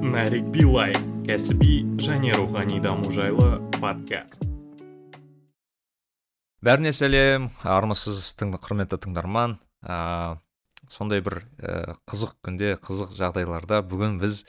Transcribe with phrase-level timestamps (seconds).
[0.00, 0.94] нарик билай
[1.28, 4.46] кәсіби және рухани даму жайлы подкаст.
[6.64, 9.58] Бәріне сәлем армысыз тың, құрметті тыңдарман.
[9.84, 10.38] Ә,
[10.88, 14.46] сондай бір ә, қызық күнде қызық жағдайларда бүгін біз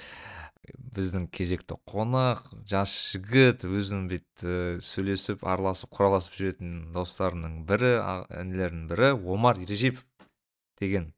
[0.96, 4.56] біздің кезекті қонақ жас жігіт өзінің бүйтіп ә,
[4.88, 7.98] сөйлесіп араласып құраласып жүретін достарының бірі
[8.40, 10.08] інілерінің бірі омар ережепов
[10.80, 11.12] деген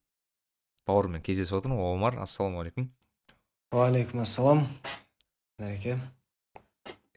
[0.90, 1.86] бауырыммен кездесіп отырмын.
[1.86, 2.90] Омар ассалаумағалейкум
[3.74, 4.60] уағалейкум ассалам
[5.58, 5.96] нәреке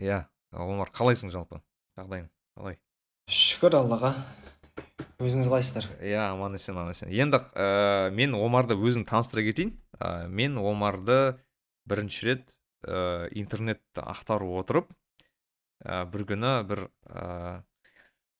[0.00, 0.22] иә
[0.56, 1.58] омар қалайсың жалпы?
[1.98, 2.78] Жағдайың қалай?
[3.28, 4.14] Шүкір аллаға.
[5.20, 5.88] Өзіңіз қалайсыздар?
[6.00, 7.12] Иә аман есен аман есен.
[7.12, 9.74] Енді ә, мен омарды өзім таныстыра кетейін.
[10.00, 11.36] Ә, мен омарды
[11.84, 12.48] бірінші рет
[12.88, 14.88] ә, интернетті ақтарып отырып
[15.84, 17.60] ә, бір күні бір ә,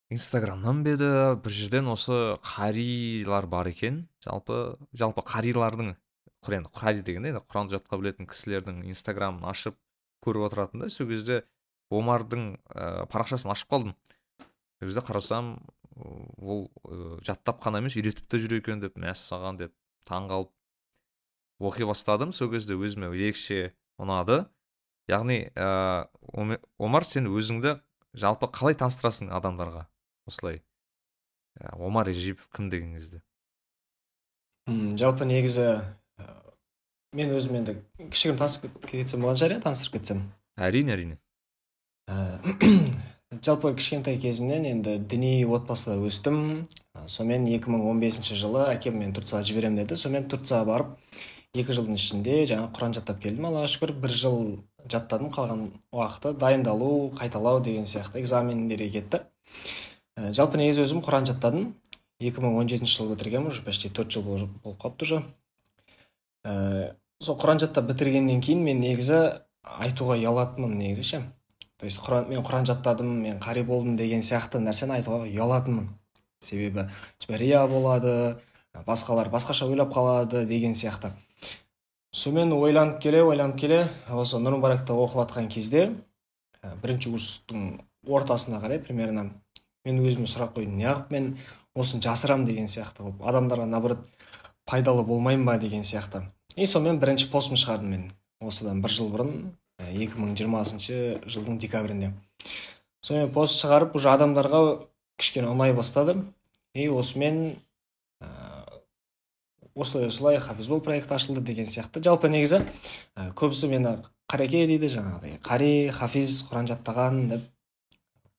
[0.09, 1.13] инстаграмнан еді
[1.45, 4.07] бір жерден осы қарилар бар екен.
[4.25, 5.97] Жалпы жалпы қарилардың
[6.55, 9.77] енді қари дегенде енді құран жатқа білетін кісілердің инстаграмын ашып
[10.23, 11.43] көріп отыратын да сол кезде
[11.91, 13.95] омардың ә, парақшасын ашып қалдым.
[14.79, 15.57] Сол кезде қарасам
[15.97, 19.75] ол ә, жаттап қана емес үйретіп те жүр екен деп мәссаған деп
[20.07, 20.53] таң қалып
[21.61, 22.33] оқи бастадым.
[22.33, 24.45] Сол кезде өзіме ерекше ұнады.
[25.11, 26.09] Яғни ә,
[26.79, 27.79] омар сен өзіңді
[28.15, 29.87] жалпы қалай таныстырасың адамдарға
[30.27, 30.63] осылай?
[31.79, 33.23] Омар ержипов кім деген кезде?
[34.67, 35.87] Жалпы негізі
[37.17, 40.25] мен өзім енді кішігірім танысып кетсем болған шығар иә таныстырып кетсем.
[40.57, 41.17] Әрине әрине.
[43.47, 46.67] Жалпы кішкентай кезімнен енді діни отбасыда өстім.
[47.11, 49.99] Сонымен 2015 жылы әкем мені турцияға жіберемін деді.
[49.99, 50.93] Сонымен турцияға барып
[51.57, 53.49] екі жылдың ішінде жаңа құран жаттап келдім.
[53.49, 54.39] Аллаға шүкір бір жыл
[54.87, 55.33] жаттадым.
[55.35, 59.23] Қалған уақыты дайындалу қайталау деген сияқты экзамендерге кетті.
[60.17, 61.73] Ә, жалпы негізі өзім құран жаттадым.
[62.23, 63.51] 2017 жылы бітіргенмін.
[63.51, 65.23] Уже почти төрт жыл болып қалыпты уже.
[66.47, 69.21] Ә, сол құран жаттап бітіргеннен кейін мен негізі
[69.65, 71.23] айтуға ұялатынмын негізі ше.
[71.77, 75.89] То есть құран мен құран жаттадым мен қари болдым деген сияқты нәрсені айтуға ұялатынмын.
[76.41, 76.87] Себебі
[77.29, 78.37] рия болады
[78.87, 81.13] басқалар басқаша ойлап қалады деген сияқты.
[82.13, 83.83] Сонымен ойланып келе ойланып келе
[84.13, 85.91] осы нұр мүбаракта оқып жатқан кезде
[86.83, 87.67] бірінші курстың
[88.07, 89.31] ортасына қарай примерно
[89.85, 90.79] мен өзіме сұрақ қойдым.
[90.81, 91.37] Неғып мен
[91.75, 94.07] осыны жасырамын деген сияқты қылып адамдарға наоборот
[94.65, 96.23] пайдалы болмаймын ба деген сияқты.
[96.57, 98.09] И сонымен бірінші постымды шығардым мен
[98.41, 99.33] осыдан бір жыл бұрын
[99.79, 102.13] 2020 жылдың декабрінде.
[103.05, 104.61] Сонымен пост шығарып уже адамдарға
[105.21, 106.17] кішкене ұнай бастады.
[106.77, 107.59] И осымен
[108.21, 108.29] ә,
[109.75, 112.03] осылай осылай хафизбол проекті ашылды деген сияқты.
[112.05, 112.63] Жалпы негізі
[113.17, 117.47] ә, көбісі мені қареке дейді жаңағыдай қари хафиз құран жаттаған деп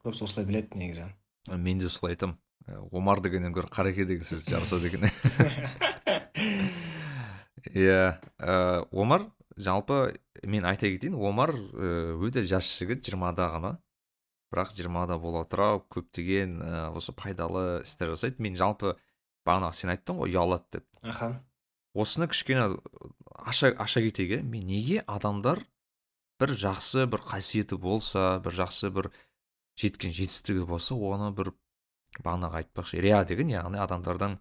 [0.06, 1.08] көбісі осылай біледі негізі.
[1.54, 2.38] Мен де солай айтамын
[2.92, 5.08] омар дегеннен гөрі қареке деген сөз жарасады екен.
[7.78, 9.28] иә ә, омар
[9.58, 13.78] жалпы мен айта кетейін омар э, өте жас жігіт жиырмада ғана.
[14.54, 18.42] Бірақ жиырмада бола тұра көптеген ә, осы пайдалы істер жасайды.
[18.44, 18.96] Мен жалпы
[19.48, 20.88] бағана сен айттың ғой ұялады деп.
[21.02, 21.34] Аха.
[21.98, 22.78] Осыны кішкене
[23.34, 25.64] аша, аша кетейік иә мен неге адамдар
[26.40, 29.10] бір жақсы бір қасиеті болса бір жақсы бір
[29.80, 31.54] жеткен жетістігі болса оны бір
[32.22, 34.38] бағанағы айтпақшы рия деген яғни адамдардан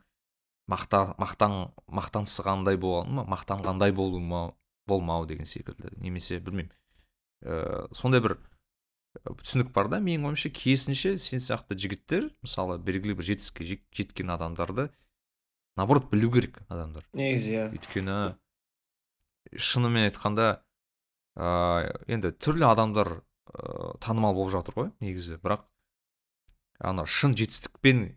[0.71, 4.54] мақта мақтан мақтансығандай болған ма мақтанғандай болмау
[4.87, 5.93] болмау деген секілді.
[6.03, 6.72] Немесе білмеймін.
[7.43, 8.37] Ә, сондай бір
[9.43, 10.00] түсінік бар да.
[10.03, 14.91] Менің ойымша керісінше сен сияқты жігіттер мысалы белгілі бір жетістікке жеткен адамдарды
[15.76, 17.06] наоборот білу керек адамдар.
[17.12, 17.65] Негізі иә.
[17.76, 18.19] Өйткені
[19.55, 20.49] шынымен айтқанда
[21.37, 21.47] ә,
[22.10, 25.38] енді түрлі адамдар ә, танымал болып жатыр ғой негізі.
[25.43, 25.66] Бірақ
[26.81, 28.09] ана шын жетістікпен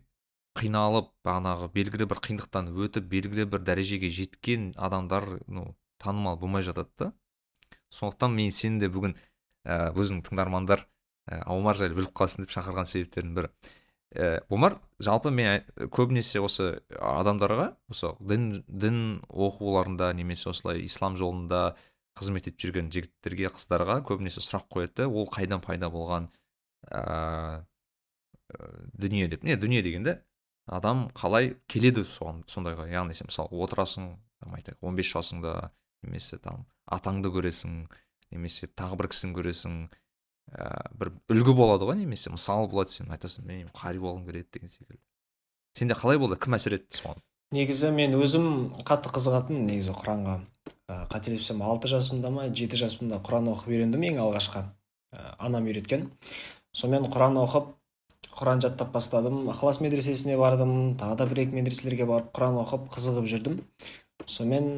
[0.60, 6.90] қиналып бағанағы белгілі бір қиындықтан өтіп белгілі бір дәрежеге жеткен адамдар ну танымал болмай жатады
[6.98, 7.12] да.
[7.90, 9.16] Сондықтан мен сені де бүгін
[9.64, 10.84] ә, өзің тыңдармандар
[11.26, 13.50] ә, омар жайлы біліп қалсын деп шақырған себептердің бірі.
[14.14, 21.74] Ә, омар жалпы мен көбінесе осы адамдарға осы дін дін оқуларында немесе осылай ислам жолында
[22.18, 25.06] қызмет етіп жүрген жігіттерге қыздарға көбінесе сұрақ қояды.
[25.06, 26.30] Ол қайдан пайда болған
[26.90, 27.64] ә,
[28.94, 29.44] дүние деп.
[29.44, 30.20] Не дүние дегенде
[30.70, 32.86] адам қалай келеді соған сондайға.
[32.90, 35.54] Яғни сен мысалы отырасың там айтайық он бес жасыңда
[36.06, 37.82] немесе там атаңды көресің
[38.30, 39.80] немесе тағы бір кісіні көресің
[40.54, 42.30] ә, бір үлгі болады ғой немесе.
[42.30, 45.02] Мысал болады сен айтасың мен қари болғым келеді деген секілді.
[45.78, 46.38] Сенде қалай болды?
[46.40, 47.20] Кім әсер етті соған?
[47.54, 48.46] Негізі мен өзім
[48.86, 50.36] қатты қызығатынмын негізі құранға
[50.86, 56.06] ә, қателеспесем алты жасымда ма жеті жасымда құран оқып үйрендім ең алғашқы ә, анам үйреткен.
[56.70, 57.72] Сонымен құран оқып
[58.40, 59.44] құран жаттап бастадым.
[59.52, 60.96] Ықылас медресесіне бардым.
[60.96, 63.60] Тағы да бір екі медреселерге барып құран оқып қызығып жүрдім.
[64.24, 64.70] Сонымен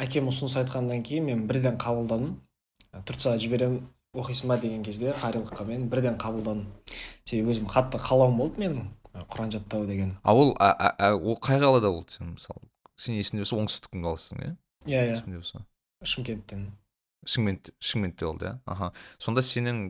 [0.00, 2.38] әкем ұсыныс айтқаннан кейін мен бірден қабылдадым.
[3.04, 3.80] Турцияға жіберем
[4.16, 6.64] оқисың ба деген кезде қарилыққа мен бірден қабылдадым.
[7.28, 8.88] Себебі өзім қатты қалауым болды менің
[9.28, 10.16] құран жаттау деген.
[10.22, 12.64] А ол ол қай қалада болды сен мысалы?
[12.96, 14.52] Сен есіңде болса оңтүстіктің қаласысың иә?
[14.86, 15.16] Иә иә.
[15.18, 15.64] Есімде болса.
[16.02, 16.70] Шымкенттен.
[17.26, 18.92] Шымкент шымкентте болды иә аха.
[19.18, 19.88] Сонда сенің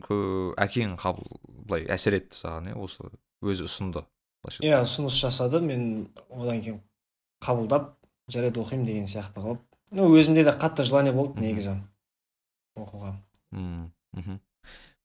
[0.57, 3.11] әкең қабыл былай әсер етті саған иә осы
[3.41, 4.05] өзі ұсынды
[4.63, 6.81] иә ұсыныс жасады мен одан кейін
[7.43, 7.93] қабылдап
[8.31, 11.77] жарайды оқимын деген сияқты қылып ну өзімде де қатты желание болды негізі
[12.77, 13.15] оқуға.
[13.51, 14.39] Мхм.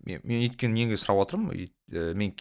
[0.05, 2.35] Мен, өйткені неге сұрап отырмын мен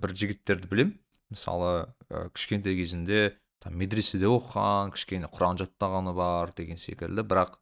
[0.00, 0.94] бір жігіттерді білем
[1.28, 7.58] мысалы ә, кішкентай кезінде там медреседе оқыған кішкене құран жаттағаны бар деген секілді бірақ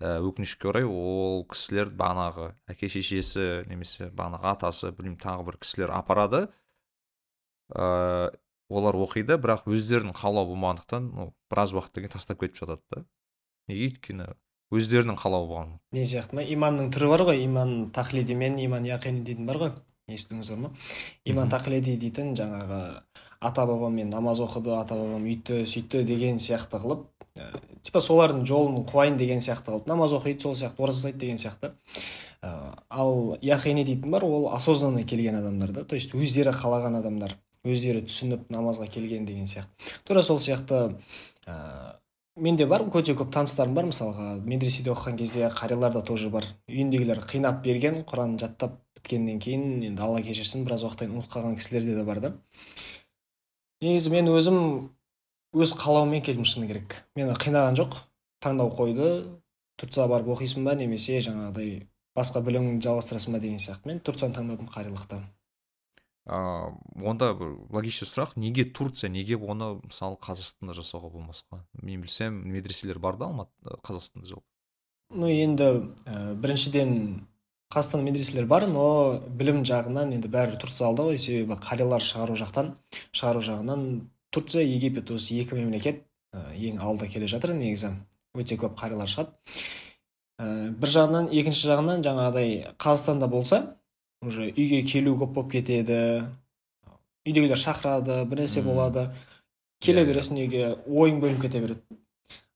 [0.00, 6.46] өкінішке орай ол кісілер бағанағы әке шешесі немесе бағанағы атасы білмеймін тағы бір кісілер апарады.
[7.70, 8.32] Ә,
[8.72, 13.04] олар оқиды бірақ өздерінің қалауы болмағандықтан ну біраз уақыттан кейін тастап кетіп жатады да.
[13.68, 13.90] Неге?
[13.90, 14.28] Өйткені
[14.74, 15.72] өздерінің қалауы болған.
[15.92, 16.44] Не сияқты ма?
[16.46, 17.44] Иманның түрі бар ғой.
[17.44, 19.72] Иман тахлиди мен иман яқини дейтін бар ғой.
[20.10, 20.70] Естідіңіздер ма?
[21.26, 22.80] Иман тахлиди дейтін жаңағы
[23.40, 27.06] ата бабаммен намаз оқыды ата бабам үйтті сөйтті деген сияқты қылып
[27.36, 27.48] ә,
[27.82, 31.72] типа солардың жолын қуайын деген сияқты қылып намаз оқиды сол сияқты ораза ұстайды деген сияқты.
[32.42, 32.50] Ә,
[32.88, 38.04] ал яқини дейтін бар ол осознанно келген адамдар да то есть өздері қалаған адамдар өздері
[38.04, 39.72] түсініп намазға келген деген сияқты.
[40.04, 40.96] Тура сол сияқты
[41.46, 41.96] ә,
[42.36, 46.44] менде бар өте көп таныстарым бар мысалға медреседе оқыған кезде қариялар да тоже бар.
[46.68, 51.56] Үйіндегілер қинап берген құран жаттап біткеннен кейін енді алла кешірсін біраз уақыттан кейін ұмытып қалған
[51.60, 52.32] кісілерде де бар да.
[53.80, 54.60] Негізі мен өзім
[55.56, 57.00] өз қалауыммен келдім шыны керек.
[57.16, 57.98] Мені қинаған жоқ
[58.44, 59.10] таңдау қойды
[59.80, 61.86] турцияға барып оқисың ба немесе жаңағыдай
[62.16, 63.90] басқа біліміңді жалғастырасың ба деген сияқты.
[63.90, 65.22] Мен турцияны таңдадым қарилықта
[66.30, 68.36] ыыы онда бір логичный сұрақ.
[68.36, 71.64] Неге турция неге оны мысалы қазақстанда жасауға болмасқа?
[71.82, 74.44] Мен білсем медреселер бар да алматы қазақстанда жоқ.
[75.10, 77.26] Ну енді ә, біріншіден
[77.70, 78.84] қазақстанда медреселер бар но
[79.40, 81.18] білім жағынан енді бәрі турция ғой.
[81.18, 82.72] Себебі қариялар шығару жақтан
[83.14, 83.84] шығару жағынан
[84.34, 86.02] турция египет осы екі мемлекет
[86.34, 87.54] ә, ең алда келе жатыр.
[87.54, 87.94] Негізі
[88.34, 89.36] өте көп қариялар шығады.
[90.40, 93.62] Ә, бір жағынан екінші жағынан жаңағыдай қазақстанда болса
[94.22, 96.26] уже үйге келу көп болып кетеді.
[97.26, 99.10] Үйдегілер шақырады бір нәрсе болады.
[99.80, 100.10] Келе иә, иә.
[100.10, 101.99] бересің үйге ойың бөлініп кете береді.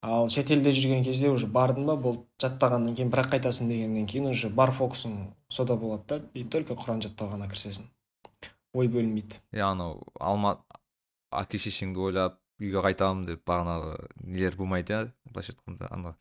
[0.04, 4.50] Ал шетелде жүрген кезде уже бардың ба болды жаттағаннан кейін бірақ қайтасың дегеннен кейін уже
[4.52, 5.16] бар фокусың
[5.48, 7.88] сода болады да и только құран жаттауға ғана кірісесің.
[8.74, 9.40] Ой бөлінбейді.
[9.54, 10.58] Иә анау алма
[11.32, 16.14] әке шешеңді ойлап үйге қайтамын деп бағанағы нелер болмайды иә былайша айтқанда ана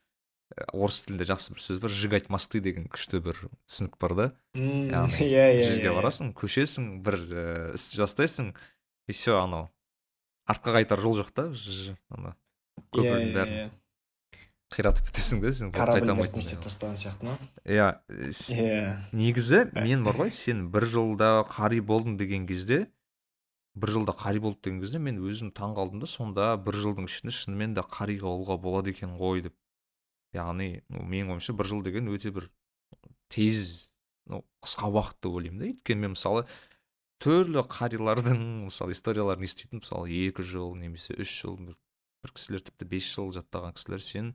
[0.72, 4.28] орыс тілінде жақсы бір сөз бар сжигать мосты деген күшті бір түсінік бар да.
[4.54, 5.96] Иә иә жерге иә.
[5.98, 7.46] барасың көшесің бір ііі
[7.80, 8.54] істі жасайсың
[9.10, 9.70] и все анау
[10.50, 11.50] артқа қайтар жол жоқ та
[12.14, 12.36] ана
[12.94, 13.70] көпірдің иә, бәрін иә,
[14.74, 17.38] қиратып бітесің да сен корабльдерді не істеп тастаған сияқты ма?
[17.66, 18.98] Иә иә.
[19.14, 22.88] негізі мен бар ғой сен бір жылда қари болдың деген кезде
[23.76, 27.34] бір жылда қари болды деген кезде мен өзім таң қалдым да сонда бір жылдың ішінде
[27.34, 29.56] шынымен де қари болуға болады екен ғой деп.
[30.34, 32.50] Яғни ну менің ойымша бір жыл деген өте бір
[33.34, 33.94] тез
[34.30, 35.72] ну қысқа уақыт деп ойлаймын да.
[35.72, 36.46] Өйткені мен мысалы
[37.24, 41.58] түрлі қарилардың мысалы историяларын еститін мысалы екі жыл немесе үш жыл
[42.24, 44.04] бір, кісілер тіпті бес жыл жаттаған кісілер.
[44.04, 44.34] Сен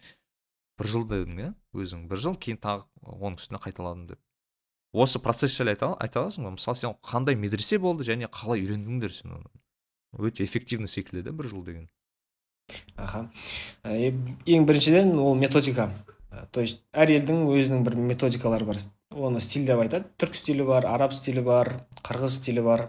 [0.79, 2.07] бір жыл дедің иә өзің?
[2.11, 4.21] Бір жыл кейін тағы оның үстіне қайталадым деп.
[4.93, 6.55] Осы процесс жайлы айта, аласың ба?
[6.57, 9.51] Мысалы сен қандай медресе болды және қалай үйрендіңдер сен оны?
[10.17, 11.89] Өте эффективный секілді да бір жыл деген?
[12.97, 13.29] Аха.
[13.85, 14.13] Э,
[14.47, 15.91] ең біріншіден ол методика.
[16.31, 18.81] Э, то есть әр елдің өзінің бір методикалары бар.
[19.13, 20.09] Оны стиль деп айтады.
[20.21, 21.73] Түрк стилі бар араб стилі бар
[22.05, 22.89] қырғыз стилі бар.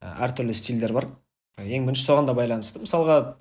[0.00, 1.08] Э, әртүрлі стильдер бар.
[1.58, 2.82] Ең бірінші соған да байланысты.
[2.82, 3.36] Мысалға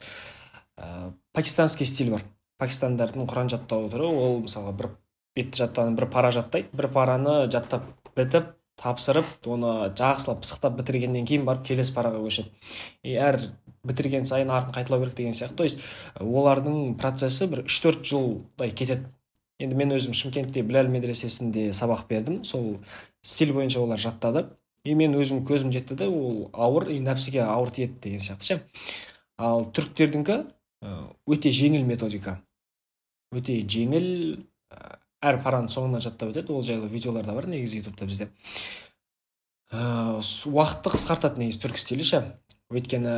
[0.79, 2.23] ә, пакистанский стиль бар.
[2.59, 4.89] Пакистандардың құран жаттау түрі ол мысалға бір
[5.37, 7.85] бетті жаттаған бір пара жаттайды бір параны жаттап
[8.17, 12.51] бітіп тапсырып оны жақсылап пысықтап бітіргеннен кейін барып келесі параға көшеді
[13.03, 13.39] и әр
[13.87, 15.79] бітірген сайын артын қайталау керек деген сияқты то есть
[16.19, 19.07] олардың процесі бір үш төрт жылдай кетеді
[19.59, 22.43] енді мен өзім шымкентте біләл медресесінде сабақ бердім.
[22.47, 22.79] Сол
[23.21, 24.45] стиль бойынша олар жаттады.
[24.87, 28.59] И мен өзім көзім жетті да ол ауыр и нәпсіге ауыр тиеді деген сияқты ше.
[29.37, 30.37] Ал түріктердікі
[30.81, 32.39] өте жеңіл методика.
[33.35, 34.07] Өте жеңіл
[35.21, 36.53] әр параны соңынан жаттап өтеді.
[36.53, 38.29] Ол жайлы видеолар да бар негізі ютубта бізде.
[39.71, 42.23] Уақытты қысқартады негізі түрік стилі ше.
[42.69, 43.13] Өйткені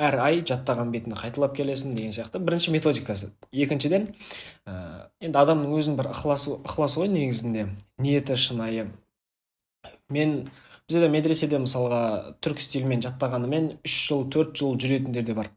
[0.00, 2.40] әр ай жаттаған бетінде қайталап келесің деген сияқты.
[2.42, 3.30] Бірінші методикасы.
[3.52, 4.08] Екіншіден
[4.66, 7.68] ә, енді адамның өзінің бір ықыласы ықыласы ғой негізінде.
[8.00, 8.88] Ниеті шынайы.
[10.08, 10.46] Мен
[10.88, 12.00] бізде де медреседе мысалға
[12.40, 15.52] түрік стилімен жаттағанымен үш жыл төрт жыл жүретіндер де бар.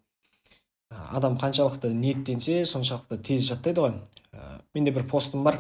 [0.90, 3.96] Адам қаншалықты ниеттенсе соншалықты тез жаттайды ғой.
[4.34, 5.60] Ә, менде бір постым бар.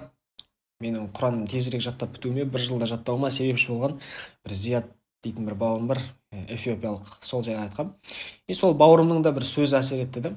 [0.84, 3.98] Менің құранды тезірек жаттап бітуіме бір жылда жаттауыма себепші болған
[4.46, 4.91] бір зият
[5.25, 7.96] дейтін бір бауырым бар эфиопиялық сол жайлы айтқам.
[8.48, 10.34] И сол бауырымның да бір сөзі әсер етті да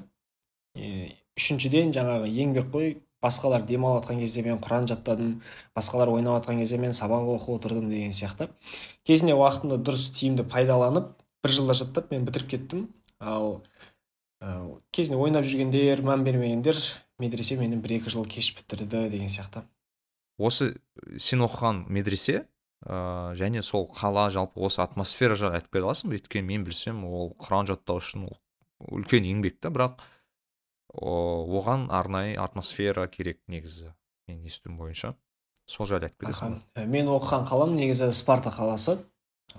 [1.37, 5.33] үшіншіден жаңағы еңбек қой басқалар демалып жатқан кезде мен құран жаттадым
[5.77, 8.49] басқалар ойнап жатқан кезде мен сабақ оқып отырдым деген сияқты.
[9.05, 11.11] Кезінде уақытымды дұрыс тиімді пайдаланып
[11.43, 12.87] бір жылда жаттап мен бітіріп кеттім.
[13.19, 13.70] Ал ә,
[14.91, 16.77] кезінде ойнап жүргендер мән бермегендер
[17.21, 19.61] медресе мені бір екі жыл кеш бітірді деген сияқты.
[20.41, 20.73] Осы
[21.21, 22.47] сен оқыған медресе
[22.81, 26.17] ә, және сол қала жалпы осы атмосфера жайлы айтып бере аласың ба?
[26.17, 28.39] Өйткені мен білсем ол құран жаттау үшін ол
[28.89, 30.01] үлкен еңбек та бірақ
[30.91, 33.93] оған арнайы атмосфера керек негізі
[34.27, 35.13] мен естуім бойынша.
[35.69, 36.85] Сол жайлы айтып кетесің ба?
[36.89, 38.97] Мен оқыған қалам негізі спарта қаласы.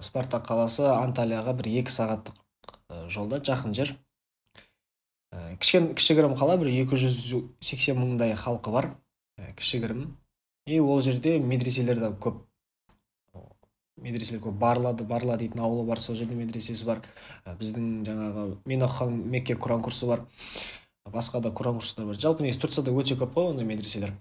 [0.00, 3.94] Спарта қаласы анталияға бір екі сағаттық жолда жақын жер.
[5.32, 8.90] Кішкен кішігірім қала бір 280 мыңдай халқы бар
[9.56, 10.16] кішігірім.
[10.66, 12.42] И ол жерде медреселер де көп.
[13.96, 14.58] Медреселер көп.
[14.60, 17.00] Барлады барла дейтін ауылы бар сол жерде медресесі бар.
[17.46, 20.26] Біздің жаңағы мен оқыған мекке құран курсы бар.
[21.08, 22.14] Басқа да құран курстар бар.
[22.14, 24.14] Жалпы негізі турцияда өте көп қой ондай медреселер.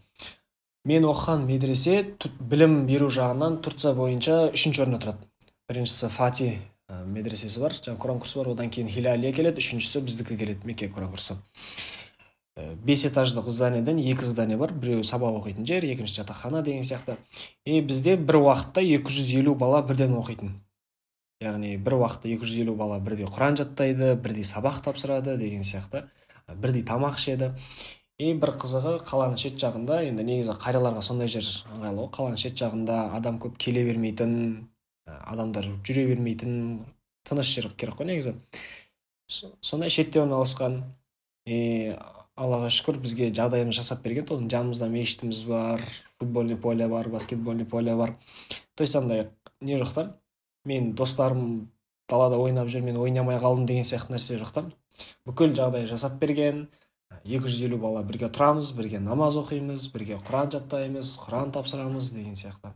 [0.86, 2.02] Мен оқыған медресе
[2.40, 5.28] білім беру жағынан турция бойынша үшінші орында тұрады.
[5.70, 6.48] Біріншісі фати
[7.08, 7.74] медресесі бар.
[7.76, 8.52] Жаңағы құран курсы бар.
[8.54, 9.62] Одан кейін хилалия келеді.
[9.64, 10.68] Үшіншісі біздікі келеді.
[10.68, 11.38] Мекке құран курсы.
[12.84, 14.74] Бес этаждық зданиеден екі здание бар.
[14.76, 17.16] Біреуі сабақ оқитын жер екінші жатақхана деген сияқты.
[17.66, 20.52] И бізде бір уақытта 250 бала бірден оқитын.
[21.42, 26.04] Яғни бір уақытта 250 бала бірдей құран жаттайды бірдей сабақ тапсырады деген сияқты.
[26.54, 27.54] Бірдей тамақ ішеді.
[28.20, 32.12] И бір қызығы қаланың шет жағында енді негізі қарияларға сондай жер ыңғайлы ғой.
[32.20, 34.36] Қаланың шет жағында адам көп келе бермейтін
[35.06, 36.86] адамдар жүре бермейтін
[37.28, 38.36] тыныш жер керек қой негізі.
[39.62, 40.82] Сондай шетте орналасқан
[41.46, 41.94] и
[42.36, 44.28] аллаға шүкір бізге жағдайымыз жасап берген.
[44.28, 45.84] Оның жанымызда мешітіміз бар
[46.20, 48.16] футбольный поле бар баскетбольный поле бар.
[48.76, 49.30] То есть андай
[49.60, 50.18] не жоқ та
[50.66, 51.72] мен достарым
[52.10, 54.66] далада ойнап жүр мен ойнамай қалдым деген сияқты нәрсе жоқ та.
[55.26, 56.68] Бүкіл жағдай жасап берген
[57.26, 62.74] 250 бала бірге тұрамыз бірге намаз оқимыз бірге құран жаттаймыз құран тапсырамыз деген сияқты.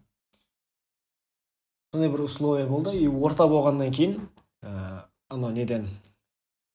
[1.95, 2.91] Сондай бір условия болды.
[2.97, 4.19] И орта болғаннан кейін
[4.63, 5.87] ә, анау неден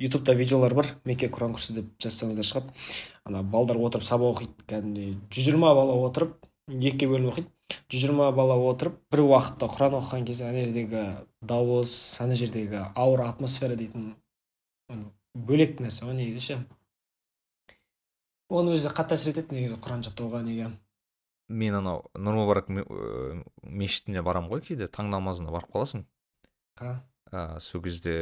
[0.00, 0.86] ютубта видеолар бар.
[1.04, 2.72] Мекке құран курсы деп жазсаңыздар шығады
[3.28, 4.66] ана балдар отырып сабақ оқиды.
[4.66, 6.38] Кәдімгідей жүз жиырма бала отырып
[6.70, 7.52] екіге бөлініп оқиды.
[7.92, 11.04] Жүз жиырма бала отырып бір уақытта құран оқыған кезде ана жердегі
[11.42, 14.14] дауыс ана жердегі ауыр атмосфера дейтін
[15.34, 16.60] бөлек нәрсе ғой негізі ше.
[18.50, 19.60] Оның өзі қатты әсер етеді.
[19.60, 20.72] Негізі құран жаттауға неге
[21.50, 26.06] мен анау нұр мүбарак мешітіне барамын ғой кейде таң намазына барып қаласың.
[26.80, 28.14] Ә, сол кезде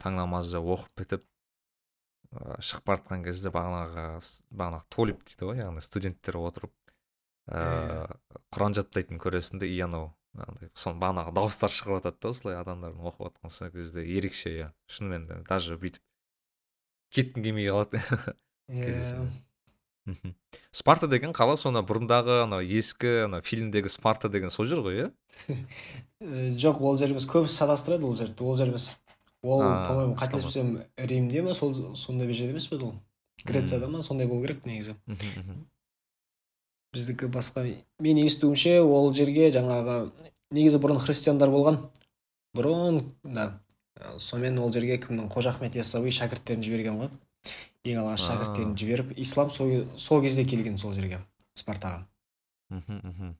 [0.00, 1.24] таң намазды оқып бітіп
[2.32, 4.06] ә, шығып бара жатқан кезде бағанағы
[4.50, 6.72] бағанағы толип дейді ғой яғни студенттер отырып
[7.50, 8.06] ә,
[8.54, 10.12] құран жаттайтын көресің де и анау
[10.76, 14.72] сон бағанағы дауыстар шығып жатады да осылай адамдардың оқып жатқан сол кезде ерекше иә.
[14.88, 16.02] шынымен де даже бүйтіп
[17.10, 18.02] кеткім келмей қалады.
[18.68, 19.28] Иә.
[20.72, 21.82] Спарта деген қала сонда?
[21.86, 25.10] Бұрындағы анау ескі анау фильмдегі спарта деген сол жер ғой иә?
[26.56, 27.26] Жоқ ол жер емес.
[27.30, 28.96] Көбісі шатастырады ол жерді ол жер емес.
[29.42, 32.94] Ол по моему қателеспесем римде ма сол сондай бір жер емес пе ол?
[33.44, 34.02] Грецияда ма?
[34.02, 34.96] Сондай болу керек негізі.
[36.94, 37.66] Біздікі басқа
[38.00, 40.10] мен естуімше ол жерге жаңағы
[40.50, 41.82] негізі бұрын христиандар болған.
[42.56, 43.60] Бұрын да.
[44.16, 47.10] Сонымен ол жерге кімнің қожа ахмет яссауи шәкірттерін жіберген ғой.
[47.86, 51.22] Ең алғаш шәкірттерін жіберіп ислам сол, сол кезде келген сол жерге
[51.58, 52.04] спартаға.
[52.74, 53.34] Мхм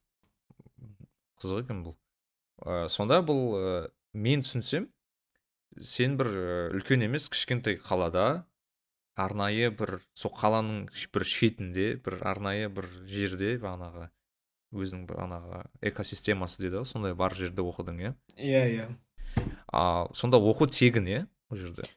[1.43, 1.97] қызық екен бұл.
[2.65, 3.73] Ә, сонда бұл ә,
[4.17, 4.89] мен түсінсем
[5.77, 6.31] сен бір
[6.79, 8.47] үлкен емес кішкентай қалада
[9.17, 14.09] арнайы бір сол қаланың бір шетінде бір арнайы бір жерде бағанағы
[14.77, 18.15] өзінің бағанағы экосистемасы дейді ғой сондай бар жерде оқыдың иә?
[18.37, 18.89] Иә иә.
[19.73, 21.89] А сонда оқу тегін иә ол жерде?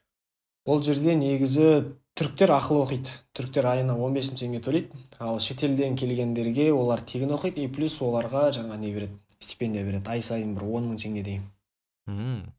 [0.65, 3.13] Ол жерде негізі түріктер ақылы оқиды.
[3.37, 5.05] Түріктер айына 15 бес мың теңге төлейді.
[5.23, 7.63] Ал шетелден келгендерге олар тегін оқиды.
[7.63, 10.09] И плюс оларға жаңа не береді стипендия береді.
[10.11, 11.39] Ай сайын бір он мың теңгедей
[12.09, 12.49] мм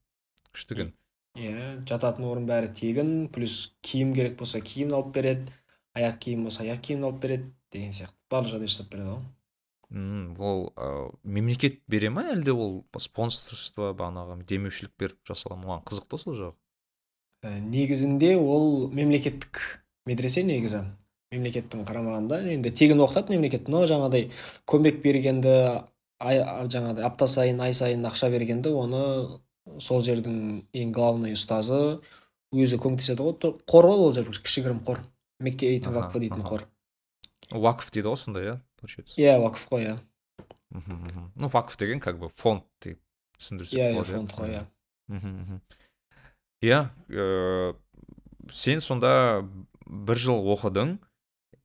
[0.55, 0.95] күшті екен
[1.41, 5.53] иә жататын орын бәрі тегін плюс киім керек болса киім алып береді
[5.99, 8.17] аяқ киім болса аяқ киімін алып береді деген сияқты.
[8.31, 9.29] Барлық жағдай жасап береді ғой
[10.39, 10.89] ол ә,
[11.25, 16.55] мемлекет бере ма әлде ол спонсорство бағанағы демеушілік беріп жасалған маған қызық та сол жағы.
[17.43, 20.85] Негізінде ол мемлекеттік медресе негізі.
[21.31, 23.69] Мемлекеттің қарамағында енді тегін оқытады мемлекет.
[23.71, 24.33] Но жаңағыдай
[24.67, 25.55] көмек бергенді
[26.19, 29.03] ай, жаңағыдай апта сайын ай сайын ақша бергенді оны
[29.79, 32.01] сол жердің ең главный ұстазы
[32.51, 33.39] өзі көмектеседі ғой.
[33.71, 35.05] Қор ғой ол жер кішігірім қор.
[35.39, 36.67] Мекке вакфы дейтін қор.
[37.55, 39.15] Уакф дейді ғой сондай иә получается?
[39.21, 39.97] Иә вакф қой иә.
[40.71, 42.99] Ну вакф деген как бы фонд деп
[43.39, 45.61] түсіндірсек иә иә болады фонд қой иә.
[46.63, 47.73] Иә э,
[48.53, 49.45] сен сонда
[49.87, 50.97] бір жыл оқыдың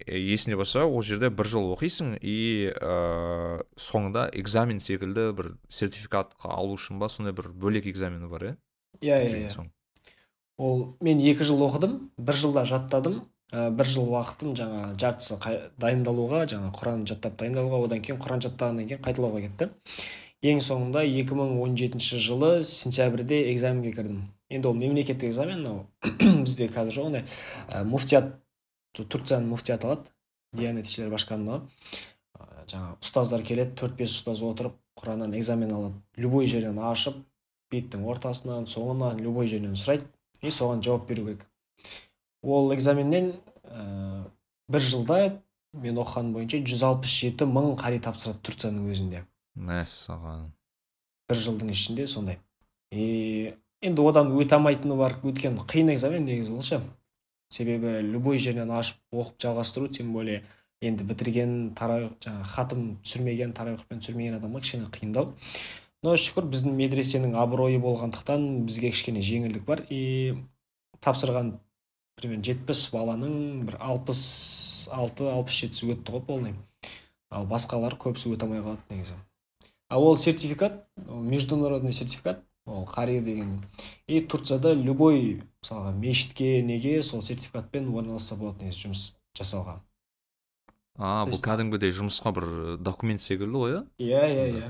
[0.06, 6.56] э, есіңде болса ол жерде бір жыл оқисың и э, соңында экзамен секілді бір сертификатқа
[6.56, 8.58] алу үшін ба сондай бір бөлек экзамені бар иә?
[9.02, 9.70] Иә иә иә.
[10.58, 15.36] Ол мен екі жыл оқыдым бір жылда жаттадым ә, бір жыл уақытым жаңа жартысы
[15.82, 19.68] дайындалуға жаңа құран жаттап дайындалуға одан кейін құран жаттағаннан кейін қайталауға кетті.
[20.46, 24.24] Ең соңында 2017 жылы сентябрьде экзаменге кірдім.
[24.50, 25.86] Енді ол мемлекеттік экзамен мынау
[26.46, 27.26] бізде қазір жоқ ондай.
[27.70, 28.36] Ә, муфтият
[28.96, 30.12] Ту- турцияның муфтияты алады
[30.56, 31.68] диянет ишилер башкармалығы
[32.36, 35.96] Ә, жаңа ұстаздар келеді төрт бес ұстаз отырып құраннан экзамен алады.
[36.20, 37.18] Любой жерден ашып
[37.72, 40.08] беттің ортасынан соңынан любой жерден сұрайды
[40.42, 41.46] и соған жауап беру керек.
[42.44, 43.34] Ол экзаменнен
[43.64, 44.24] ә,
[44.68, 45.20] бір жылда
[45.74, 49.24] мен оқығаным бойынша 167 мың қари тапсырады турцияның өзінде.
[49.56, 50.50] Мәссаған.
[51.30, 52.38] Бір жылдың ішінде сондай.
[52.92, 53.54] И
[53.86, 55.18] енді одан өте алмайтыны бар.
[55.24, 56.82] Өйткені қиын экзамен негізі ол ше.
[57.50, 60.44] Себебі любой жерінен ашып оқып жалғастыру тем более
[60.82, 65.36] енді бітірген тарауих жаңағы хатым түсірмеген тарауихпен түсірмеген адамға кішкене қиындау.
[66.04, 69.86] Но шүкір біздің медресенің абыройы болғандықтан бізге кішкене жеңілдік бар.
[69.90, 70.36] И
[71.06, 71.56] тапсырған
[72.20, 76.58] примерно жетпіс баланың бір алпыс алты алпыс жетісі өтті ғой полный.
[77.30, 79.18] Ал басқалар көбісі өте алмай қалады негізі.
[79.90, 82.44] А ол сертификат международный сертификат.
[82.66, 83.64] Ол қари деген.
[84.08, 89.04] И турцияда любой мысалға мешітке неге сол сертификатпен орналасса болады негізі жұмыс
[89.38, 89.80] жасауға
[90.98, 93.82] а бұл кәдімгідей жұмысқа бір э, документ секілді ғой иә?
[94.00, 94.70] Иә иә иә.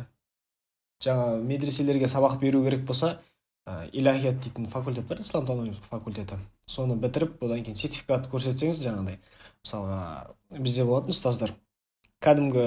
[1.06, 3.20] Жаңа медреселерге сабақ беру керек болса
[3.68, 6.40] ә, илахият дейтін факультет бар исламтану факультеті.
[6.68, 9.20] Соны бітіріп одан кейін сертификат көрсетсеңіз жаңағыдай
[9.62, 10.00] мысалға
[10.58, 11.54] бізде болатын ұстаздар
[12.26, 12.66] кәдімгі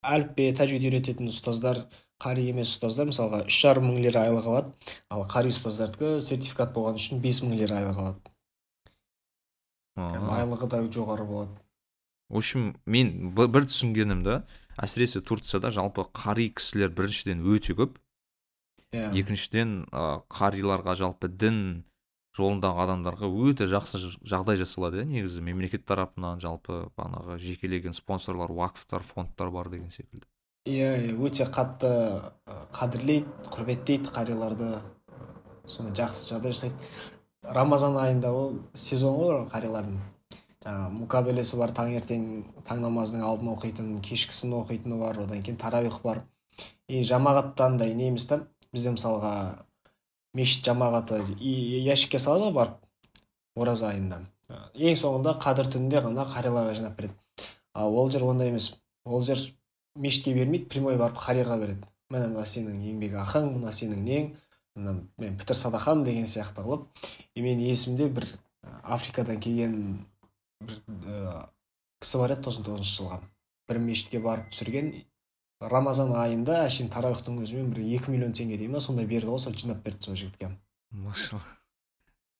[0.00, 1.82] әліппе тәжвид үйрететін ұстаздар
[2.20, 4.92] қари емес ұстаздар мысалға үш жарым мың лира айлық алады.
[5.12, 8.34] Ал қари ұстаздардікі сертификат болған үшін бес мың лира айлық алады.
[10.00, 11.56] Айлығы да жоғары болады.
[12.30, 14.42] В общем мен бір түсінгенім да
[14.78, 17.98] әсіресе турцияда жалпы қари кісілер біріншіден өте көп.
[18.94, 19.10] Иә.
[19.14, 21.84] Екіншіден ә, қариларға жалпы дін
[22.36, 25.42] жолындағы адамдарға өте жақсы жағдай жасалады иә негізі.
[25.42, 30.26] Мемлекет тарапынан жалпы бағанағы жекелеген спонсорлар уақыфтар фондтар бар деген секілді.
[30.68, 31.90] Иә иә өте қатты
[32.76, 34.82] қадірлейді құрметтейді қариларды ә,
[35.66, 36.76] сондай жақсы жағдай жасайды.
[37.42, 39.98] Рамазан айында ол сезон ғой қарилардың.
[40.60, 42.24] Жаңағы мукабелесі бар таңертең
[42.68, 46.22] таң намазының алдын оқитын кешкісін оқитыны бар одан кейін таравих бар.
[46.86, 49.64] И жамағатта андай не емес та бізде мысалға
[50.36, 54.20] мешіт жамағаты ящикке салады ғой барып ораза айында.
[54.74, 57.14] Ең соңында қадір түнінде ғана қариларға жинап береді.
[57.74, 58.72] Ал ол жер ондай емес.
[59.04, 59.38] Ол жер
[59.96, 61.86] мешітке бермейді прямой барып қариға береді.
[62.10, 64.30] Міне мына сенің еңбек ақың мына сенің нең
[64.76, 66.86] мына мен пітір садақам деген сияқты қылып
[67.34, 68.26] и менің есімде бір
[68.82, 69.76] африкадан келген
[70.62, 71.44] бір ә,
[72.02, 73.20] кісі бар еді тоқсан тоғызыншы жылғы.
[73.70, 74.90] Бір мешітке барып түсірген
[75.60, 78.80] рамазан айында әшейін тарауихтың өзімен бір екі миллион теңге дей ма?
[78.80, 80.50] Сондай берді ғой сол жинап берді сол жігітке.
[80.90, 81.42] Машалла.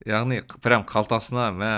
[0.06, 1.72] Яғни прям қалтасына мә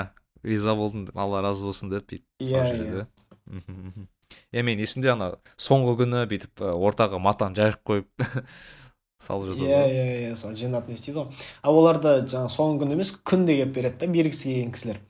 [0.46, 3.06] риза болдым алла разы болсын деп бүйтіп Иә, иә.
[3.46, 4.06] мхм,
[4.54, 8.26] иә мен есімде ана соңғы күні бүйтіп ортаға матаны жайып қойып
[9.22, 9.96] салып жатады иә ғой.
[9.96, 11.42] иә иә сол жинап не істейді ғой.
[11.62, 15.00] А оларды жаңағы соңғы күн емес күнде келіп береді да бергісі келген кісілер.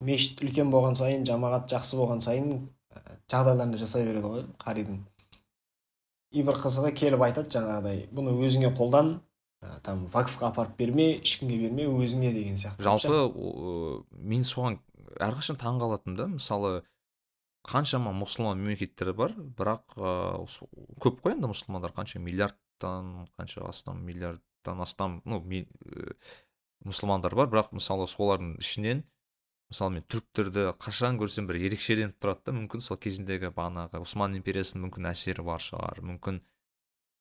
[0.00, 2.50] Мешіт үлкен болған сайын жамағат жақсы болған сайын
[3.32, 4.98] жағдайларын жасай береді ғой қаридың
[6.32, 9.20] и бір қызығы келіп айтады жаңағыдай бұны өзіңе қолдан
[9.62, 14.78] ә, там вакфқа апарып берме ешкімге берме өзіңе деген сияқты жалпы о, мен соған
[15.20, 16.26] әрқашан таң қалатынмын да.
[16.34, 16.72] Мысалы
[17.66, 20.44] қаншама мұсылман мемлекеттер бар бірақ ыыы,
[21.02, 21.94] көп қой енді мұсылмандар.
[21.96, 26.12] Қанша миллиардтан қанша астам миллиардтан астам ну ми- э,
[26.84, 27.48] мұсылмандар бар.
[27.48, 29.02] Бірақ мысалы солардың ішінен
[29.70, 34.86] мысалы мен түріктерді қашан көрсем бір ерекшеленіп тұрады да мүмкін сол кезіндегі бағанағы осман империясының
[34.86, 36.40] мүмкін әсері бар шығар мүмкін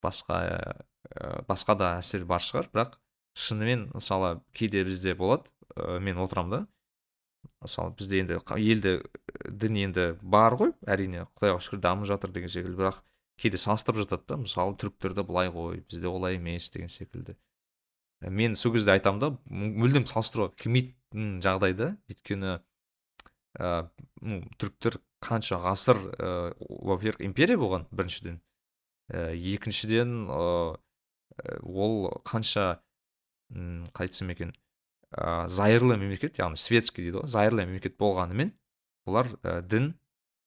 [0.06, 2.70] басқа ә, басқа да әсер бар шығар.
[2.74, 2.96] Бірақ
[3.36, 6.62] шынымен мысалы кейде бізде болады ә, мен отырамын да.
[7.62, 12.52] Мысалы бізде енді елде ә, дін енді бар ғой әрине құдайға шүкір дамып жатыр деген
[12.52, 12.78] секілді.
[12.84, 13.02] Бірақ
[13.42, 17.38] кейде салыстырып жатады да мысалы түріктерде былай ғой бізде олай емес деген секілді.
[18.22, 22.58] Мен сол кезде айтамын да мүлдем салыстыруға келмейтін жағдайда өйткені
[23.60, 23.90] ә,
[24.22, 28.42] ну, түріктер қанша ғасыр ә, во первых империя болған біріншіден.
[29.10, 30.78] Ә, екіншіден ә,
[31.64, 32.82] ол қанша
[33.52, 34.54] қалай айтсам екен
[35.12, 38.52] ә, зайырлы мемлекет яғни светский дейді ғой зайырлы мемлекет болғанымен
[39.06, 39.94] олар ә, дін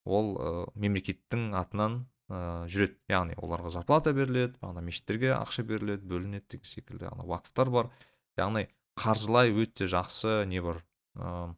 [0.05, 2.99] ол ә, мемлекеттің атынан ә, жүреді.
[3.09, 7.91] Яғни оларға зарплата беріледі ана мешіттерге ақша беріледі бөлінеді деген секілді ана вакфтар бар.
[8.37, 8.67] Яғни
[8.99, 10.83] қаржылай өте жақсы не бар
[11.17, 11.55] ә,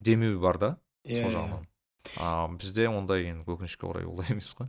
[0.00, 0.70] демеу бар да
[1.04, 1.34] иә сол иә.
[1.36, 1.66] жағынан.
[2.18, 4.68] А бізде ондай енді өкінішке орай олай емес қой.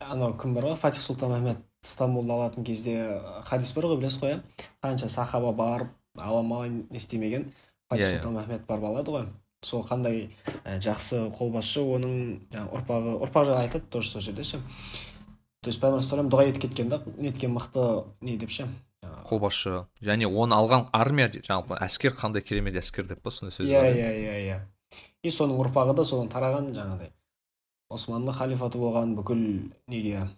[0.00, 0.76] Анау кім бар ғой?
[0.76, 4.42] Фатих сұлтан ахмет стамбулды алатын кезде хадис бар ғой білесіз ғой иә?
[4.82, 7.52] Қанша сахаба барып ала ма не істемеген
[7.88, 8.20] фатих Иә, иә.
[8.20, 9.28] сұлтан ахмет барып алады ғой.
[9.62, 10.30] Сол қандай
[10.64, 12.16] ә, жақсы қолбасшы оның
[12.52, 14.60] жаңағы ұрпағы ұрпақ жайлы айтады тоже сол жерде ше.
[15.62, 18.68] То есть пайғамбар дұға етіп кеткен да неткен мықты не деп ше.
[19.28, 19.86] Қолбасшы.
[20.02, 23.96] Және оны алған армия жалпы әскер қандай керемет әскер деп па сондай сөз иә бар
[23.96, 24.58] иә иә иә.
[25.22, 27.12] И соның ұрпағы да содан тараған жаңағыдай.
[27.90, 29.42] Османлы халифаты болған бүкіл
[29.86, 30.28] неге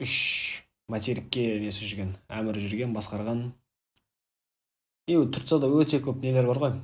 [0.00, 3.50] үш материкке несі жүрген әмір жүрген басқарған.
[5.08, 6.74] И турцияда өте көп нелер бар ғой.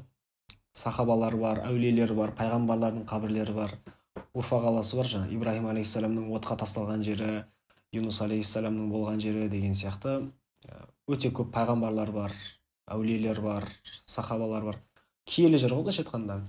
[0.75, 3.77] Сахабалар бар әулиелер бар пайғамбарлардың қабірлері бар.
[4.35, 7.45] Урфа қаласы бар жаңағы ибраһим алейхисаламның отқа тасталған жері
[7.95, 10.17] юнус алейхисаламның болған жері деген сияқты.
[11.11, 12.35] Өте көп пайғамбарлар бар
[12.91, 13.69] әулиелер бар
[14.07, 14.79] сахабалар бар.
[15.25, 16.41] Киелі жер ғой былайша айтқанда.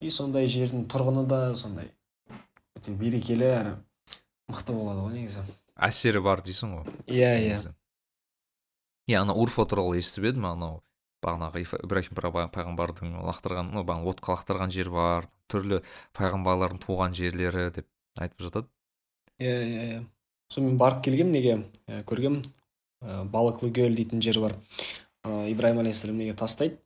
[0.00, 1.90] И сондай жердің тұрғыны да сондай.
[2.76, 3.74] Өте берекелі әрі
[4.52, 5.44] мықты болады ғой негізі.
[5.76, 6.94] Әсері бар дейсің ғой.
[7.08, 7.58] Иә иә.
[9.08, 10.80] Иә ана урфа туралы естіп едім анау
[11.24, 15.82] бағанағы ибраһим пайғамбардың лақтырған ну бағана отқа лақтырған жер бар түрлі
[16.16, 18.68] пайғамбарлардың туған жерлері деп айтып жатады.
[19.40, 20.00] Иә иә иә.
[20.52, 21.58] Сонымен барып келгем неге?
[22.08, 22.40] Көргем
[23.02, 24.56] ә, балықлы көл дейтін жер бар.
[25.24, 26.78] Ә, ибраһим алейхисалам неге тастайды?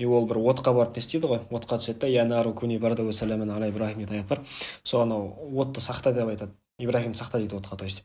[0.00, 1.40] И ол бір отқа барып не істейді ғой?
[1.50, 4.40] Отқа түседі да куни ибраһим аят бар.
[4.82, 6.52] Сол анау отты сақта деп айтады.
[6.78, 8.04] Ибраһим сақта дейді отқа то есть.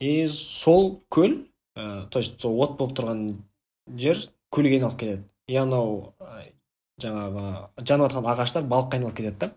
[0.00, 3.36] И сол көл ә, то есть сол от болып тұрған
[3.96, 4.18] жер
[4.50, 5.24] көлге айналып кетеді.
[5.48, 6.12] И анау
[7.00, 9.52] жаңағы жанып жатқан ағаштар балыққа айналып кетеді да.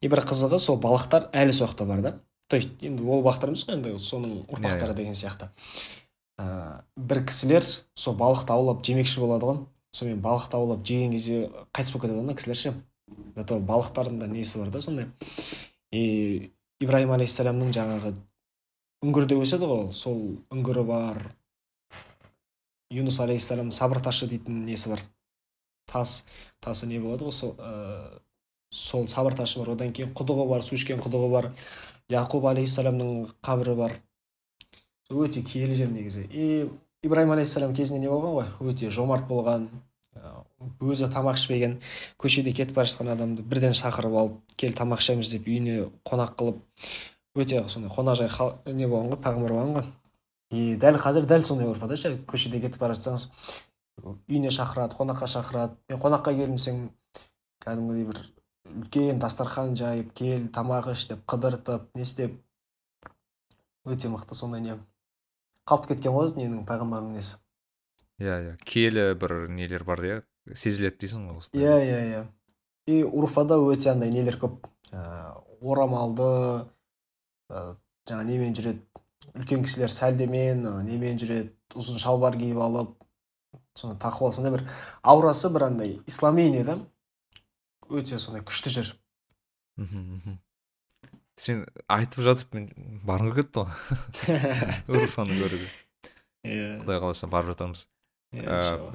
[0.00, 2.14] И бір қызығы сол балықтар әлі сол жақта бар да.
[2.48, 5.50] То есть енді ол балықтар емес қой енді соның ұрпақтары Иә, деген сияқты.
[6.38, 9.60] Ә, бір кісілер сол балықты аулап жемекші болады ғой.
[9.92, 12.74] Сонымен балықты аулап жеген кезде қайтыс болып кетеді ана кісілер ше.
[13.36, 15.08] Зато балықтардың да несі бар да сондай.
[15.92, 18.14] И ибраһим алейхисаламның жаңағы
[19.04, 20.20] үңгірде өседі ғой ол, сол
[20.54, 21.22] үңгірі бар.
[22.92, 25.02] Юнус алейхисалам сабыр ташы дейтін несі бар?
[25.90, 26.24] Тас.
[26.60, 27.32] Тасы не болады ғой?
[27.36, 28.20] Сол ә,
[28.70, 29.74] сол сабыр ташы бар.
[29.76, 31.50] Одан кейін құдығы бар су ішкен құдығы бар.
[32.12, 33.96] Яқуб алейхисаламның қабірі бар.
[35.12, 36.26] Өте киелі жер негізі.
[36.30, 36.68] И
[37.02, 38.50] ибраһим алейхисалам кезінде не болған ғой?
[38.72, 39.68] Өте жомарт болған
[40.16, 40.44] ә,
[40.80, 41.78] өзі тамақ ішпеген
[42.18, 46.62] көшеде кетіп бара жатқан адамды бірден шақырып алып кел тамақ ішеміз деп үйіне қонақ қылып
[47.42, 48.30] өте сондай қонақжай
[48.72, 49.20] не болған ғой?
[49.24, 49.90] Пайғамбар болған ғой.
[50.52, 53.28] И дәл қазір дәл сондай ұрфада ше көшеде кетіп бара жатсаңыз
[54.02, 55.76] үйіне шақырады қонаққа шақырады.
[55.88, 56.86] Мен қонаққа келдім десең
[57.64, 58.20] кәдімгідей бір
[58.72, 62.36] үлкен дастархан жайып кел тамақ іш деп қыдыртып не істеп.
[63.84, 64.78] Өте мықты сондай не.
[65.68, 67.38] Қалып кеткен ғой ненің пайғамбардың несі?
[68.22, 68.54] Иә иә.
[68.66, 70.20] Киелі бір нелер бар иә
[70.54, 71.62] сезіледі дейсің ғой осындай.
[71.62, 72.22] иә иә иә.
[72.86, 74.66] И урфада өте андай нелер көп.
[74.92, 75.02] Ә,
[75.62, 76.28] орамалды
[77.50, 77.74] ә,
[78.08, 78.82] жаңа немен жүреді?
[79.38, 81.54] Үлкен кісілер сәлдемен ана немен жүреді?
[81.78, 82.96] Ұзын шалбар киіп алып
[83.78, 84.66] сондай тақуа сондай бір
[85.02, 86.78] аурасы бір андай ислами не да.
[87.88, 88.90] Өте сондай күшті жер.
[89.76, 90.38] Мхм.
[91.36, 92.66] Сен айтып жатып мен
[93.06, 93.64] барғым келіп кетті
[94.88, 95.06] ғой
[95.42, 95.68] көруге
[96.44, 96.78] иә.
[96.82, 97.86] Құдай қаласа барып жатамыз.
[98.32, 98.94] Иә, иншалла.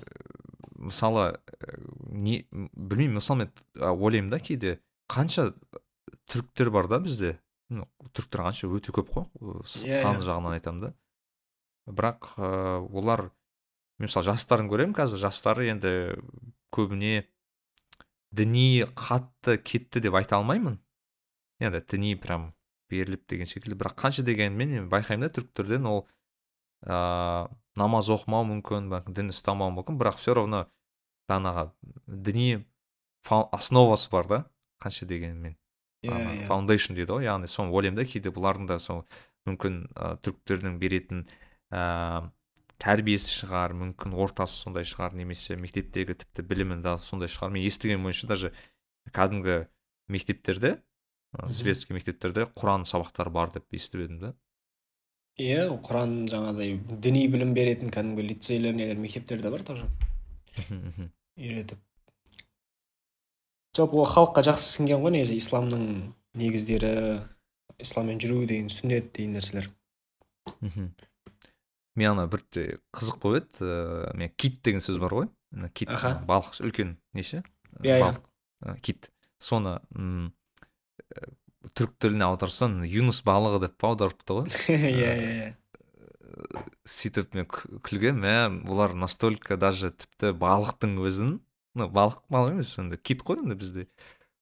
[0.77, 1.73] мысалы ә,
[2.11, 5.51] не білмеймін мысалы мен ойлаймын да кейде қанша
[6.29, 7.37] түріктер бар да бізде?
[7.69, 9.25] Түріктер қанша өте көп қой.
[9.41, 10.27] Ә, с- Иә, саны иә.
[10.27, 10.93] жағынан айтамын да.
[11.87, 13.29] Бірақ ә, олар
[13.99, 15.17] мен мысалы жастарын көремін қазір.
[15.23, 15.93] Жастары енді
[16.75, 17.25] көбіне
[18.35, 20.79] діни қатты кетті деп айта алмаймын.
[21.59, 22.53] Енді діни прям
[22.89, 23.77] беріліп деген секілді.
[23.79, 26.05] Бірақ қанша дегенмен мен байқаймын да түріктерден ол
[26.85, 29.99] ыыы намаз оқымау мүмкін бәлкім дін ұстамауы мүмкін.
[29.99, 30.65] Бірақ все равно
[31.29, 31.69] жаңағы
[32.07, 32.63] діни
[33.27, 34.39] основасы бар да
[34.83, 35.57] қанша дегенмен.
[36.05, 36.45] Иә ана иә.
[36.47, 39.03] фаундейшн дейді ғой яғни соны ойлаймын да кейде бұлардың да сол
[39.49, 41.23] мүмкін ә, түріктердің беретін
[41.73, 42.29] ә,
[42.77, 47.49] тәрбиесі шығар мүмкін ортасы сондай шығар немесе мектептегі тіпті білімі да сондай шығар.
[47.49, 48.53] Мен естіген бойынша даже
[49.09, 49.65] кәдімгі
[50.07, 50.81] мектептерде ә.
[51.49, 54.33] Светский мектептерде құран сабақтары бар деп естіп едім да.
[55.37, 59.85] Иә құран жаңағыдай діни білім беретін кәдімгі лицейлер нелер мектептер де бар тоже.
[61.37, 61.77] Үйретіп.
[63.77, 65.83] Жалпы ол халыққа жақсы сіңген ғой негізі исламның
[66.41, 66.93] негіздері
[67.83, 69.69] исламмен жүру деген сүннет деген нәрселер.
[70.61, 70.89] Мхм.
[71.97, 75.29] Мен ана бірде қызық болып еді ыыы мен кит деген сөз бар ғой.
[75.77, 75.93] Кит
[76.25, 77.43] балық үлкен неше?
[77.83, 78.01] Иә, иә.
[78.01, 79.11] балық кит.
[79.37, 80.33] Соны м,
[81.75, 84.51] түрік тіліне аударсаң юнус балығы деп аударыпты ғой.
[84.77, 85.49] Иә иә иә.
[86.87, 91.37] Сөйтіп мен кү- күлгенмін мә бұлар настолько даже тіпті балықтың өзін
[91.77, 93.87] ну балық балық емес енді кит қой енді бізде.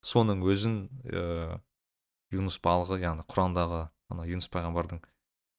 [0.06, 1.60] Соның өзін ыыы
[2.36, 5.02] юнус балығы яғни құрандағы ана юнус пайғамбардың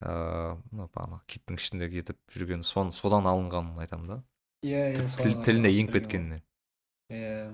[0.07, 4.21] ыыы ну ана киттің ішінде кетіп жүрген сон содан алынғанын айтамын да.
[4.67, 6.43] Иә иә тіліне еніп кеткеніне.
[7.11, 7.51] иә.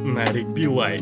[0.00, 1.00] Нарик билай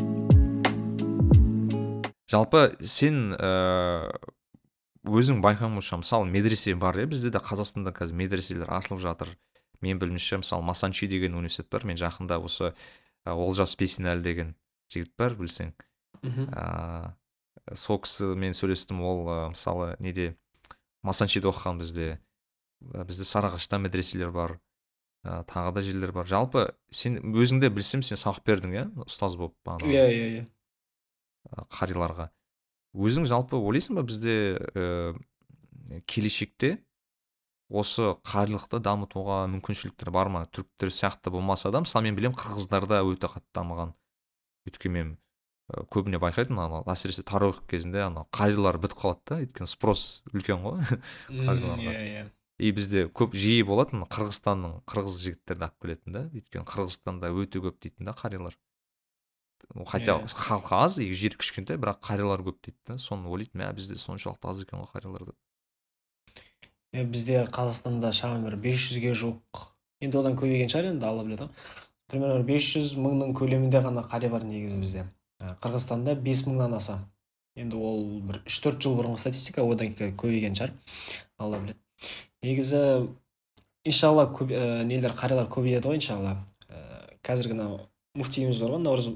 [2.29, 4.09] жалпы сен ыыы
[5.09, 9.31] өзің байқауыңша мысалы медресе бар иә бізде де қазақстанда қазір медреселер ашылып жатыр.
[9.81, 12.73] Мен білуімше мысалы масанчи деген университет бар мен жақында осы
[13.25, 14.55] ә, олжас бейсенәлі деген
[14.91, 15.73] жігіт бар білсең.
[16.21, 16.49] Мхм.
[16.51, 20.35] Ыыы сол кісімен сөйлестім ол ә, мысалы неде
[21.01, 22.19] масанчиде оқыған бізде.
[22.83, 24.59] Ә, бізде сарыағашта медреселер бар
[25.23, 26.27] ә, тағы да жерлер бар.
[26.27, 30.43] жалпы сен өзің де білсем сен сабақ бердің иә ұстаз болып иә иә иә.
[30.43, 30.58] ә,
[31.73, 32.29] қариларға.
[32.97, 34.33] Өзің жалпы ойлайсың ба бізде
[34.73, 35.13] ә,
[36.09, 36.79] келешекте
[37.69, 40.45] осы қарилықты дамытуға мүмкіншіліктер бар ма?
[40.49, 43.93] Түріктер сияқты болмаса да мысалы мен білемін қырғыздарда өте қатты дамыған.
[44.69, 45.11] Өйткені мен
[45.69, 50.65] ә, көбіне байқайтынмын ана әсіресе тарауих кезінде ана қарилар бітіп қалады да өйткені спрос үлкен
[50.65, 50.81] ғой
[51.29, 51.93] Қариларға.
[51.93, 52.25] иә иә.
[52.59, 57.77] И бізде көп жиі болатын қырғызстанның қырғыз жігіттерді алып келетін да өйткені қырғызстанда өте көп
[57.85, 58.57] дейтін да қарилар.
[59.85, 60.25] Хотя Иә.
[60.27, 64.49] халқы аз и жері кішкентай бірақ қарилар көп дейді да соны ойлайтын мә бізде соншалықты
[64.49, 65.35] аз екен ғой қарилар деп.
[66.93, 69.69] Е, бізде қазақстанда шамамен бір 500-ге жуық
[70.01, 71.43] енді одан көбейген шығар енді алла біледі.
[71.43, 71.77] Ғой
[72.09, 75.05] примерно бір 500 мыңның көлемінде ғана қария бар негізі бізде.
[75.39, 76.99] Ә, қырғызстанда 5 мыңнан аса.
[77.55, 80.73] Енді ол бір 3-4 жыл бұрынғы статистика одан кейін көбейген шығар
[81.37, 81.77] алла біледі.
[82.41, 82.81] Негізі
[83.85, 86.37] иншалла көп, ә, нелер қариялар көбейеді ғой иншалла.
[86.69, 87.79] Ә, қазіргі мынау
[88.17, 89.09] муфтиіміз бар ғой наурыз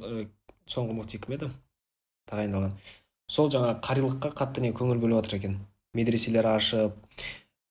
[0.69, 1.49] соңғы муфти кім еді.
[2.31, 2.75] Тағайындалған.
[3.29, 5.57] Сол жаңа қарилыққа қатты не көңіл бөліп жатыр екен.
[5.97, 6.95] Медреселер ашып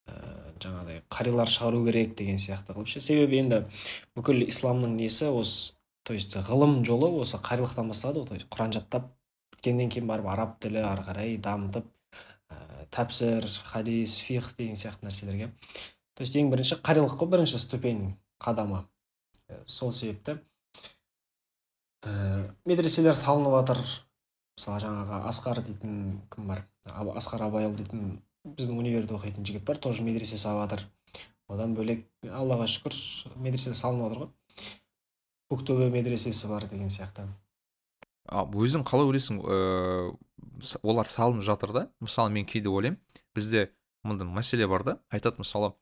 [0.08, 0.14] ә,
[0.62, 2.74] жаңағыдай қарилар шығару керек деген сияқты.
[2.76, 3.02] Қылып ше?
[3.04, 3.62] Себебі енді
[4.16, 8.28] бүкіл исламның несі осы то есть ғылым жолы осы қарилықтан басталады ғой.
[8.28, 9.10] То есть құран жаттап
[9.54, 11.86] біткеннен кейін барып араб тілі ары қарай дамытып
[12.50, 15.52] ә, тәпсір хадис фих деген сияқты нәрселерге.
[16.14, 18.82] То есть ең бірінші қарилық қой бірінші ступень қадамы.
[19.48, 20.40] Ә, сол себепті
[22.02, 22.12] ә,
[22.66, 23.80] медреселер салынып жатыр
[24.58, 26.64] мысалы жаңағы асқар дейтін кім бар?
[26.84, 30.86] Асқар абайұлы дейтін біздің универде оқитын жігіт бар тоже медресе салып жатыр
[31.52, 32.96] одан бөлек аллаға шүкір
[33.36, 34.32] медресе салынып жатыр ғой.
[35.52, 37.26] Көктөбе медресесі бар деген сияқты.
[38.26, 40.14] А өзің қалай ойлайсың ыыы
[40.62, 41.82] с- олар салынып жатыр да?
[42.00, 42.98] Мысалы мен кейде ойлаймын
[43.34, 43.70] бізде
[44.02, 44.98] мындай мәселе бар да?
[45.10, 45.74] Айтады мысалы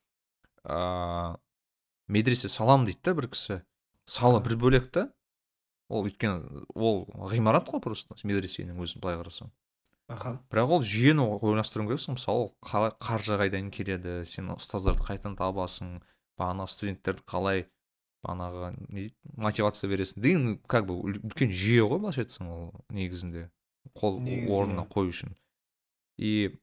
[0.65, 1.37] ыыы
[2.11, 3.61] медресе саламын дейді да бір кісі.
[4.05, 5.07] Салы бір бөлек та.
[5.91, 9.51] Ол өйткені ол ғимарат қой просто медресенің өзін былай қарасаң.
[10.11, 10.33] Аха.
[10.51, 16.01] Бірақ ол жүйені ойластыруың керексің мысалы қалай қаржы қайдан келеді сен ұстаздарды қайдан табасың
[16.39, 17.63] бағанағы студенттерді қалай
[18.25, 22.65] бағанағы не дейді мотивация бересің деген как бы үл- үлкен жүйе ғой былайша айтсаң ол
[22.91, 23.47] негізінде
[23.97, 25.31] қол Негізі, орнына қою үшін.
[26.17, 26.59] И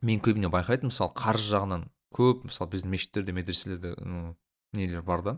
[0.00, 3.92] мен көбіне байқайтынмын мысалы қаржы жағынан көп мысалы біздің мешіттерде медреселерде
[4.72, 5.34] нелер бар да.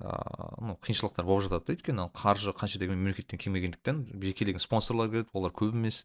[0.00, 5.30] Ыыы ну қиыншылықтар болып жатады да өйткені қаржы қанша дегенмен мемлекеттен келмегендіктен жекелеген спонсорлар келеді
[5.32, 6.04] олар көп емес.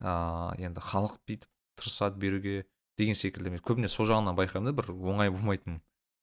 [0.00, 1.48] Ыыы енді халық бүйтіп
[1.80, 2.66] тырысады беруге
[2.98, 3.50] деген секілді.
[3.56, 5.80] Мен көбіне сол жағынан байқаймын да бір оңай болмайтын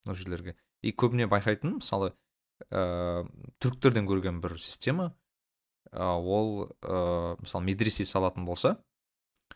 [0.07, 0.55] ол жерлерге.
[0.81, 2.13] И көбіне байқайтыным мысалы
[2.71, 3.27] ыыы
[3.59, 5.11] түріктерден көрген бір система
[5.91, 8.77] ы ол ыыы мысалы медресе салатын болса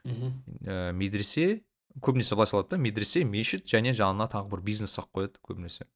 [0.03, 0.35] мхм
[0.67, 1.63] ә, медресе
[1.99, 5.87] көбінесе былай салады да медресе мешіт және жанына тағы бір бизнес салып қояды көбінесе.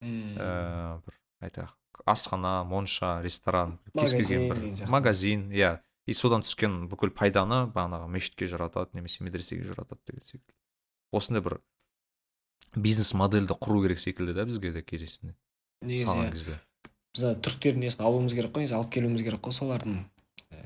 [0.00, 5.80] М, ә, бір айтайық асхана монша ресторан кез келген бір магазин иә.
[6.06, 10.56] И содан түскен бүкіл пайданы бағанағы мешітке жаратады немесе медресеге жаратады деген секілді.
[11.12, 11.60] Осындай бір
[12.74, 15.34] бизнес модельді құру керек секілді да бізге де керісінде
[15.82, 16.56] негізі салған кезде.
[17.14, 19.96] біз түріктердің несін алуымыз керек қой негізі алып келуіміз керек қой солардың
[20.50, 20.60] ә,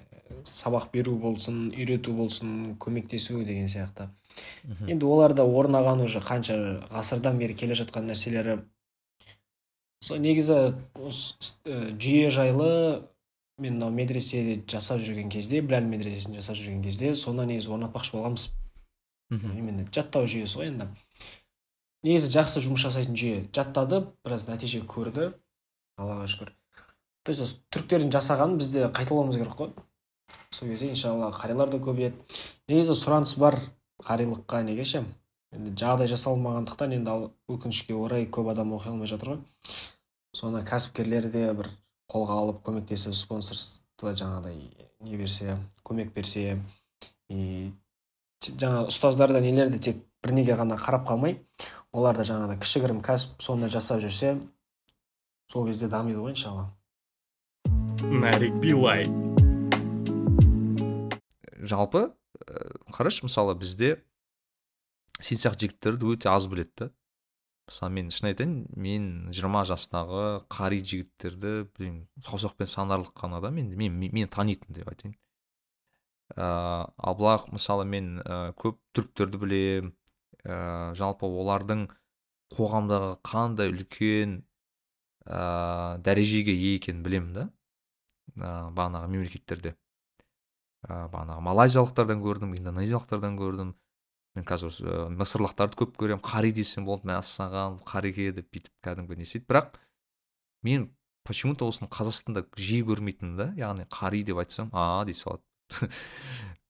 [0.44, 4.11] сабақ беру болсын үйрету болсын көмектесу деген сияқты.
[4.87, 6.57] Енді олар да орнаған уже қанша
[6.92, 8.59] ғасырдан бері келе жатқан нәрселері
[10.05, 12.71] сол негізі осы ә, жүйе жайлы
[13.57, 18.51] мен мынау медресе жасап жүрген кезде біләл медресесін жасап жүрген кезде соны негізі орнатпақшы болғанбыз.
[19.31, 19.57] Мхм.
[19.57, 20.88] именно жаттау жүйесі ғой енді.
[22.05, 23.38] Негізі жақсы жұмыс жасайтын жүйе.
[23.57, 25.33] Жаттады біраз нәтиже көрді.
[25.97, 26.53] Аллаға шүкір.
[27.25, 29.73] То есть осы түріктердің жасағанын бізде қайталауымыз керек қой.
[30.51, 32.19] Сол кезде иншалла қарилар да көбейеді
[32.69, 33.57] негізі сұраныс бар
[34.05, 35.05] қарилыққа неге ше?
[35.55, 39.43] Енді жағдай жасалмағандықтан енді ал өкінішке орай көп адам оқи алмай жатыр ғой.
[40.35, 41.70] Соны кәсіпкерлер де бір
[42.11, 44.59] қолға алып көмектесіп спонсорство жаңағыдай
[45.07, 46.59] не берсе көмек берсе
[47.31, 47.70] и
[48.44, 51.38] жаңа ұстаздар да нелер де тек бір неге ғана қарап қалмай
[51.92, 54.35] олар да жаңағыдай кішігірім кәсіп соны жасап жүрсе
[55.53, 56.68] сол кезде дамиды ғой иншалла.
[58.03, 59.07] Нарик билай
[61.64, 62.12] жалпы ә,
[62.92, 63.97] қарашы мысалы бізде
[65.20, 66.90] сен сияқты жігіттерді өте аз біледі да.
[67.68, 73.72] Мысалы мен шын айтайын мен жиырма жастағы қари жігіттерді білмеймін саусақпен санарлық қана да мен
[73.77, 75.16] мен мен танитын деп айтайын.
[76.37, 79.92] Ыыы ал мысалы мен ә, көп түріктерді білемін.
[80.44, 81.87] Ә, жалпы олардың
[82.53, 84.42] қоғамдағы қандай үлкен
[85.24, 87.46] ә, дәрежеге ие екенін білемін да.
[88.37, 89.74] Ә, бағанағы мемлекеттерде.
[90.85, 93.74] Ә, бағанағы малайзиялықтардан көрдім индонезиялықтардан көрдім.
[94.35, 96.23] Мен қазір ә, мысырлықтарды көп көремін.
[96.25, 99.47] Қари десем болды мәссаған қареке деп бүйтіп кәдімгі не істейді.
[99.47, 99.79] Бірақ
[100.66, 100.88] мен
[101.25, 103.49] почему то осыны қазақстанда жиі көрмейтінмін да.
[103.59, 105.42] Яғни қари деп айтсам а дей салады.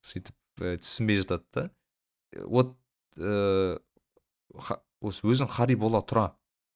[0.05, 1.68] Сөйтіп ә, түсінбей жатады да.
[2.44, 2.77] Вот
[3.16, 3.79] ә,
[5.00, 6.35] осы өзің қари бола тұра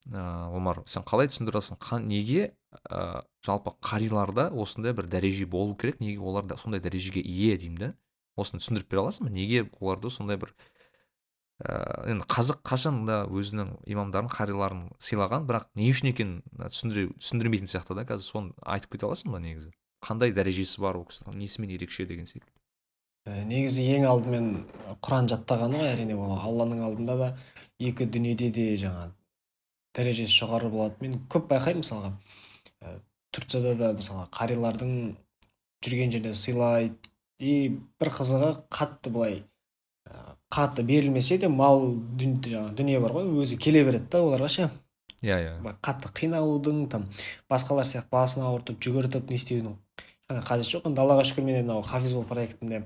[0.09, 0.83] ә, омар.
[0.87, 1.79] Сен қалай түсіндіресің?
[2.09, 2.55] Неге
[2.89, 6.01] ә, жалпы қариларда осындай бір дәреже болу керек?
[6.01, 7.93] Неге олар да сондай дәрежеге ие деймін да?
[8.39, 9.35] Осыны түсіндіріп бере аласың ба?
[9.35, 10.55] Неге оларды сондай бір
[11.65, 17.71] ә, енді қазақ қашан да өзінің имамдарын қариларын сыйлаған бірақ не үшін екенін түсіндіре түсіндірмейтін
[17.71, 19.73] сияқты да қазір соны айтып кете аласың ба негізі?
[20.05, 22.55] Қандай дәрежесі бар ол кісі несімен ерекше деген секілді?
[23.29, 24.47] Ә, негізі ең алдымен
[25.05, 26.39] құран жаттағаны ғой әрине ол.
[26.39, 27.29] Алланың алдында да
[27.83, 29.09] екі дүниеде де жаңа
[29.99, 30.97] дәрежесі жоғары болады.
[31.03, 32.13] Мен көп байқаймын мысалға.
[32.81, 32.95] Ә,
[33.35, 34.95] турцияда да мысалға қарилардың
[35.85, 36.97] жүрген жерде сыйлайды.
[37.39, 37.69] И
[38.01, 39.45] бір қызығы қатты былай ә,
[40.49, 44.71] қатты берілмесе де мал жаңағы дүние бар ғой өзі келе береді да оларға ше.
[45.21, 45.75] Иә иә.
[45.83, 47.09] Қатты қиналудың там
[47.51, 49.75] басқалар сияқты басын ауыртып жүгіртіп не істеудің.
[50.29, 52.85] Қажеті жоқ енді аллаға шүкір мен мынау хафиз бол проектінде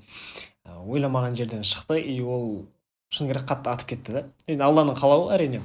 [0.64, 2.64] ойламаған жерден шықты и ол
[3.10, 4.24] шыны керек қатты атып кетті да.
[4.46, 5.60] Енді алланың қалауы әрине.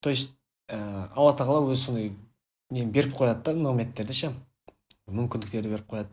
[0.00, 0.34] То есть
[0.68, 2.12] ә, алла тағала өзі сондай
[2.70, 4.32] нені беріп қояды да нығметтерді ше
[5.10, 6.08] мүмкіндіктерді беріп қояды.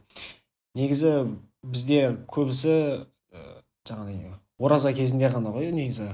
[0.76, 1.14] Негізі
[1.64, 2.76] бізде көбісі
[3.32, 6.12] ә, жаңағыдай ораза кезінде ғана ғой негізі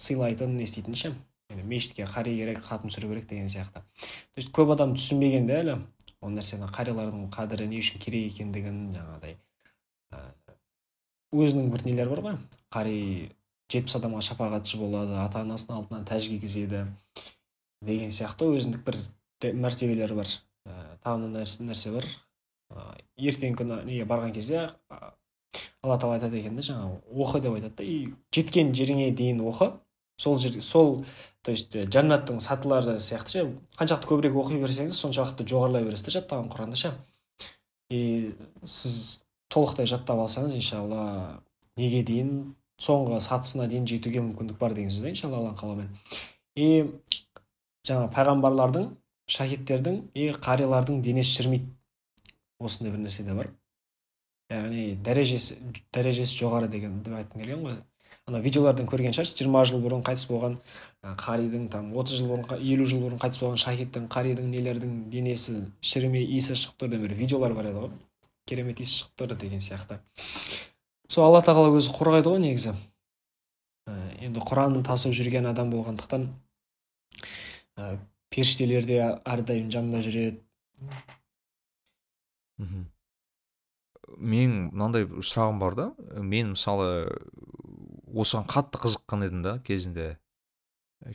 [0.00, 1.14] сыйлайтын не істейтін ше?
[1.54, 3.84] Мешітке қари керек хатым түсіру керек деген сияқты.
[3.84, 5.78] То есть көп адам түсінбеген де әлі.
[6.24, 9.36] Ол нәрсені қариялардың қадірі не үшін керек екендігін жаңағыдай
[11.34, 12.36] өзінің бір нелері бар ғой.
[12.72, 12.98] Қари
[13.72, 16.84] жетпіс адамға шапағатшы болады ата анасының алдынан тәж кигізеді
[17.84, 19.00] деген сияқты өзіндік бір
[19.64, 20.30] мәртебелері бар.
[20.64, 22.06] Ә, тағы нәрсе, нәрсе бар.
[22.70, 24.68] Ә, ертеңгі күні неге барған кезде
[25.82, 29.72] алла тағала айтады екен да жаңағы оқы деп айтады да и жеткен жеріңе дейін оқы.
[30.16, 31.04] Сол жерде сол
[31.42, 33.46] то есть жәннаттың сатылары сияқты ше
[33.78, 36.92] қаншалықты көбірек оқи берсеңіз соншалықты жоғарылай бересіз да жаттаған құранды ше.
[37.90, 41.42] И сіз толықтай жаттап алсаңыз иншалла
[41.76, 45.90] неге дейін соңғы сатысына дейін жетуге мүмкіндік бар деген сөз да иншалла алланың қалауымен.
[46.54, 46.68] И
[47.86, 48.88] жаңа пайғамбарлардың
[49.34, 51.70] шахидтердің и қарилардың денесі шірімейді.
[52.60, 53.50] Осындай бір нәрсе де бар.
[54.52, 55.56] Яғни дәрежесі
[55.94, 57.76] дәрежесі жоғары деген деп айтқым келген ғой.
[58.28, 60.54] Ана видеолардан көрген шығарсыз жиырма жыл бұрын қайтыс болған
[61.20, 66.24] қаридің там отыз жыл бұрын елу жыл бұрын қайтыс болған шахидтің қаридің нелердің денесі шірімей
[66.24, 67.92] иісі шығып тұр деген бір видеолар бар еді ғой.
[68.48, 69.98] Керемет иіс шығып тұр деген сияқты.
[71.08, 72.72] Сол алла тағала өзі қорғайды ғой негізі.
[74.24, 76.30] Енді құранын тасып жүрген адам болғандықтан
[78.32, 80.40] періштелер де әрдайым жанында жүреді.
[82.56, 82.88] Мхм.
[84.18, 85.86] Мен мынандай сұрағым бар да.
[86.20, 87.08] Мен мысалы
[88.14, 90.14] осыған қатты қызыққан едім да кезінде.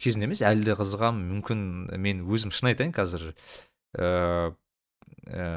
[0.02, 1.64] Кезінде емес әлі де қызығамын мүмкін
[2.02, 3.32] мен өзім шын айтайын қазір
[3.98, 4.52] ә,
[5.26, 5.48] ә,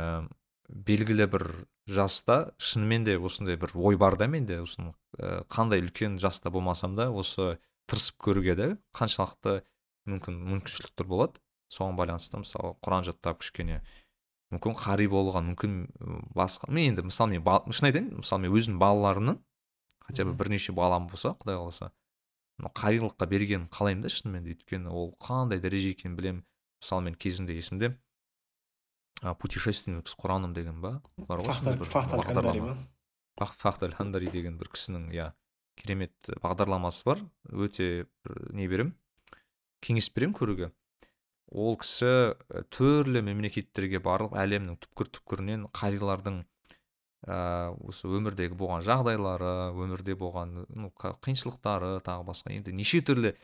[0.68, 1.46] белгілі бір
[1.90, 4.62] жаста шынымен де осындай бір ой бар да менде.
[4.62, 7.58] Осыны ә, қандай үлкен жаста болмасам да осы
[7.90, 9.60] тырысып көруге де қаншалықты
[10.08, 11.42] мүмкін мүмкіншіліктер болады.
[11.72, 13.80] Соған байланысты мысалы құран жаттап кішкене
[14.52, 15.78] мүмкін қари болған мүмкін
[16.36, 19.40] басқа мен енді мысалы мен шын айтайын мысалы мен өзімнің балаларымның
[20.06, 21.92] хотя бы бірнеше балам болса құдай қаласа
[22.60, 26.42] қарилыққа бергенін қалаймын да шынымен де өйткені ол қандай дәреже екенін білемін.
[26.82, 27.96] Мысалы мен кезінде есімде
[29.38, 32.76] путешественник с құраным деген ба бар ғой
[33.56, 35.32] фахталь хандари деген бір кісінің иә
[35.76, 37.22] керемет бағдарламасы бар.
[37.50, 38.06] Өте
[38.52, 38.94] не беремін
[39.82, 40.72] кеңес беремін көруге.
[41.52, 42.34] Ол кісі
[42.72, 46.42] түрлі мемлекеттерге барып әлемнің түпкір түпкірінен қарилардың
[47.28, 47.36] ә,
[47.86, 53.34] осы өмірдегі болған жағдайлары өмірде болған ну қиыншылықтары тағы басқа енді неше түрлі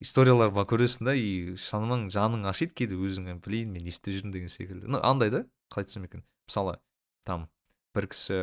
[0.00, 3.38] историялар бар көресің да и шынымен жаның ашиды кейде өзіңе.
[3.44, 4.90] Блин мен не істеп жүрмін деген секілді.
[4.92, 6.24] Ну андай да қалай айтсам екен.
[6.48, 6.76] Мысалы
[7.24, 7.48] там
[7.96, 8.36] бір кісі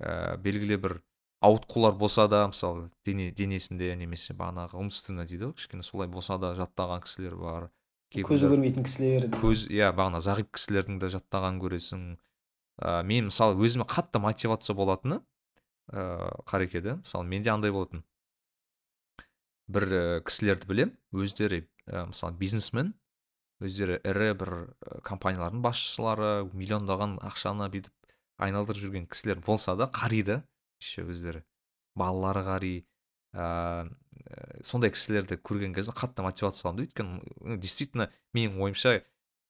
[0.00, 0.98] ә, белгілі бір
[1.44, 6.54] ауытқулар болса да мысалы дене денесінде немесе бағанағы умственно дейді ғой кішкене солай болса да
[6.58, 7.70] жаттаған кісілер бар.
[8.14, 12.04] Көзі көрмейтін кісілер көз иә бағана зағип кісілердің де жаттағанын көресің.
[12.76, 15.22] Ә, мен мысалы өзіме қатты мотивация болатыны
[15.90, 18.04] ә, қареке да мысалы менде андай болатын.
[19.66, 22.94] Бір ә, кісілерді білем өздері ә, мысалы бизнесмен
[23.60, 24.52] өздері ірі бір
[25.02, 27.92] компаниялардың басшылары миллиондаған ақшаны бүйтіп
[28.36, 30.42] айналдырып жүрген кісілер болса да қариды.
[30.76, 31.40] Еще өздері
[31.96, 32.74] балалары қари
[33.36, 33.86] ә,
[34.64, 36.86] сондай кісілерді көрген кезде қатты мотивация аламын да.
[36.88, 38.96] Өйткені действительно менің ойымша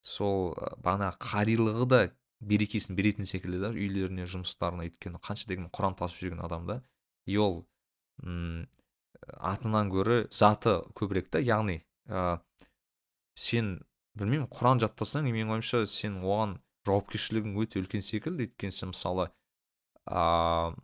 [0.03, 2.01] сол бағана қарилығы да
[2.41, 6.83] берекесін беретін секілді да үйлеріне жұмыстарына өйткені қанша дегенмен құран тасып жүрген адам да.
[7.27, 7.65] И ол
[8.23, 8.67] м
[9.39, 11.41] атынан гөрі заты көбірек та.
[11.41, 11.81] Яғни
[12.11, 12.41] ә,
[13.35, 13.81] сен
[14.19, 18.51] білмеймін құран жаттасаң менің ойымша сен оған жауапкершілігің өте үлкен секілді.
[18.51, 19.31] Өйткені сен мысалы
[20.07, 20.77] ыыы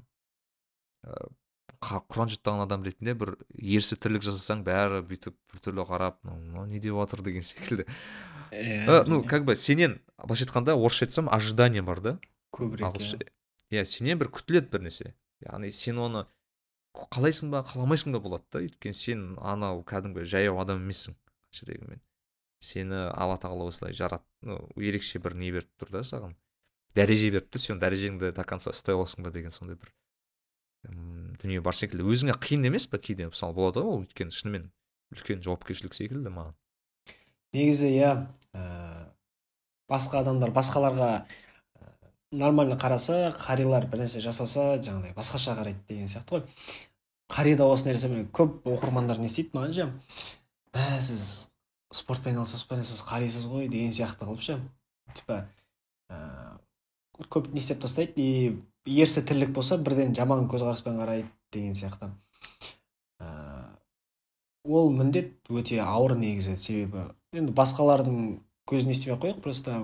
[1.83, 6.95] құран жаттаған адам ретінде бір ерсі тірлік жасасаң бәрі бүйтіп біртүрлі қарап мынау не деп
[6.95, 7.87] жатыр деген секілді.
[8.53, 12.19] Иә ну как бы сенен былайша айтқанда орысша айтсам ожидание бар да?
[12.55, 13.01] Көбірек
[13.71, 13.85] иә.
[13.85, 16.27] Сенен бір күтіледі бір нәрсе яғни сен оны
[16.95, 18.63] қалайсың ба қаламайсың ба болады да?
[18.63, 21.17] Өйткені сен анау кәдімгі жаяу адам емессің
[21.63, 22.03] дегенмен.
[22.63, 26.37] Сені алла тағала осылай жарат ну ерекше бір не беріп тұр да саған?
[26.95, 29.91] Дәреже беріпті сен дәрежеңді до конца ұстай аласың ба деген сондай бір
[30.83, 32.07] дүние бар секілді.
[32.11, 33.29] Өзіңе қиын емес па кейде?
[33.31, 34.69] Мысалы болады ғой ол өйткені шынымен
[35.15, 36.57] үлкен жауапкершілік секілді маған.
[37.55, 38.11] Негізі иә
[38.57, 38.65] ә,
[39.91, 41.93] басқа адамдар басқаларға ә,
[42.33, 46.45] нормально қараса қарилар бір нәрсе жасаса жаңағыдай басқаша қарайды деген сияқты ғой.
[47.33, 49.89] Қарида осы нәрсе көп оқырмандар не істейді маған ше?
[50.75, 51.51] Мә сіз
[51.93, 53.69] спортпен айналысасыз қарисыз ғой?
[53.69, 54.59] деген сияқты қылып ше?
[55.15, 55.45] Типа
[56.11, 58.57] ыыы көп не істеп тастайды и
[58.87, 62.11] ерсі тірлік болса бірден жаман көзқараспен қарайды деген сияқты.
[63.21, 63.73] Ыыы
[64.65, 67.09] ол міндет өте ауыр негізі себебі.
[67.35, 69.79] Енді басқалардың көзін естімей ақ қояйық просто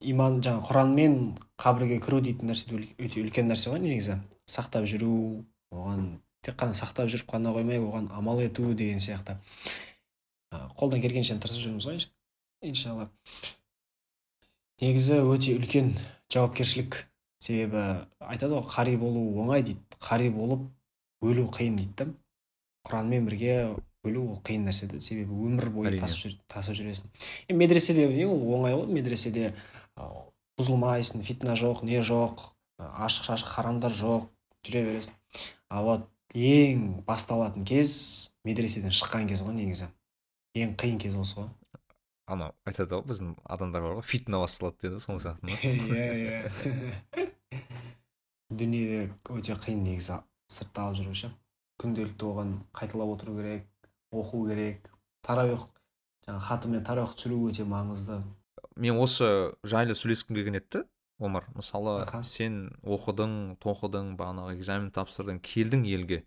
[0.00, 1.16] иман жаңа құранмен
[1.60, 4.18] қабірге кіру дейтін нәрсе өте үлкен нәрсе ғой негізі.
[4.50, 9.38] Сақтап жүру оған тек қана сақтап жүріп қана қоймай оған амал ету деген сияқты.
[10.78, 12.02] Қолдан келгенше тырысып жүрміз ғой
[12.62, 13.08] иншалла.
[14.82, 15.94] Негізі өте үлкен
[16.34, 17.04] жауапкершілік
[17.44, 17.82] себебі
[18.24, 19.82] айтады ғой қари болу оңай дейді.
[20.00, 20.64] Қари болып
[21.24, 22.06] өлу қиын дейді да.
[22.88, 23.56] Құранмен бірге
[24.04, 27.08] өлу ол қиын нәрсе да себебі өмір бойы тасып, тасып жүресің.
[27.48, 28.88] Е медреседе не ол оңай ғой?
[28.92, 29.54] Медреседе
[30.58, 32.44] бұзылмайсың фитна жоқ не жоқ
[32.78, 34.28] ашық шашық харамдар жоқ
[34.66, 35.16] жүре бересің.
[35.70, 39.88] А вот ең басталатын кез медреседен шыққан кез ғой негізі.
[40.58, 41.48] Ең қиын кез осы ғой.
[42.30, 45.58] Анау айтады ғой біздің адамдар бар ғой фитна басталады дейді сол сияқты ма?
[45.64, 47.30] Иә иә.
[48.60, 50.20] Дүние өте қиын негізі
[50.52, 51.30] сыртта алып жүру ше
[51.82, 53.66] күнделікті оған қайталап отыру керек
[54.14, 54.90] оқу керек.
[55.24, 55.66] Таравих
[56.26, 58.20] жаңағы хатымен таравих түсіру өте маңызды.
[58.76, 60.84] Мен осы жайлы сөйлескім келген еді
[61.18, 61.46] омар.
[61.54, 66.24] Мысалы сен оқыдың тоқыдың бағанағы экзамен тапсырдың келдің елге.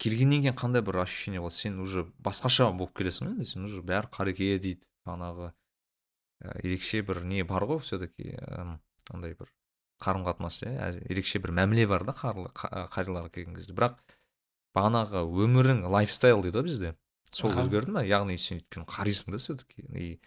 [0.00, 1.56] Келгеннен кейін қандай бір ощущение болады?
[1.56, 5.52] Сен уже басқаша болып келесің ғой сен уже бәрі қареке дейді бағанағы.
[6.40, 8.36] Ә, ерекше бір не бар ғой все таки
[9.10, 9.52] андай бір
[10.00, 13.76] қарым қатынас иә ерекше бір мәміле бар да қариларға келген кезде.
[13.76, 14.00] Бірақ
[14.76, 16.94] бағанағы өмірің лайфстайл дейді ғой бізде.
[17.30, 20.20] Сол өзгерді ма яғни сен өйткені қарисың да все таки и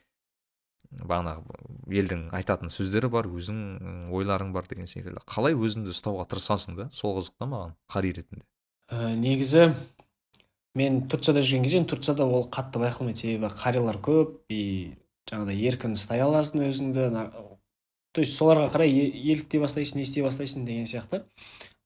[0.93, 1.57] бағанағы
[1.89, 5.23] елдің айтатын сөздері бар өзің ойларың бар деген секілді.
[5.27, 6.89] Қалай өзіңді ұстауға тырысасың да?
[6.93, 8.45] Сол қызық та маған қари ретінде.
[8.91, 9.73] Ә, негізі
[10.77, 14.37] мен турцияда жүрген кезде турцияда ол қатты байқалмайды себебі қариялар көп.
[14.53, 14.93] И
[15.29, 17.09] жаңағыдай еркін ұстай аласың өзіңді
[18.13, 21.23] то есть соларға қарай еліктей бастайсың не істей бастайсың деген сияқты.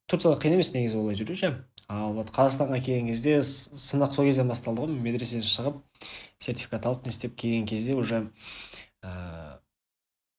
[0.08, 1.52] Турцияда қиын емес негізі олай жүру ше.
[1.88, 5.00] Ал вот қазақстанға келген кезде сынақ сол кезден басталды ғой.
[5.04, 5.82] Медреседен шығып
[6.44, 8.26] сертификат алып не істеп келген кезде уже
[9.04, 9.60] ә,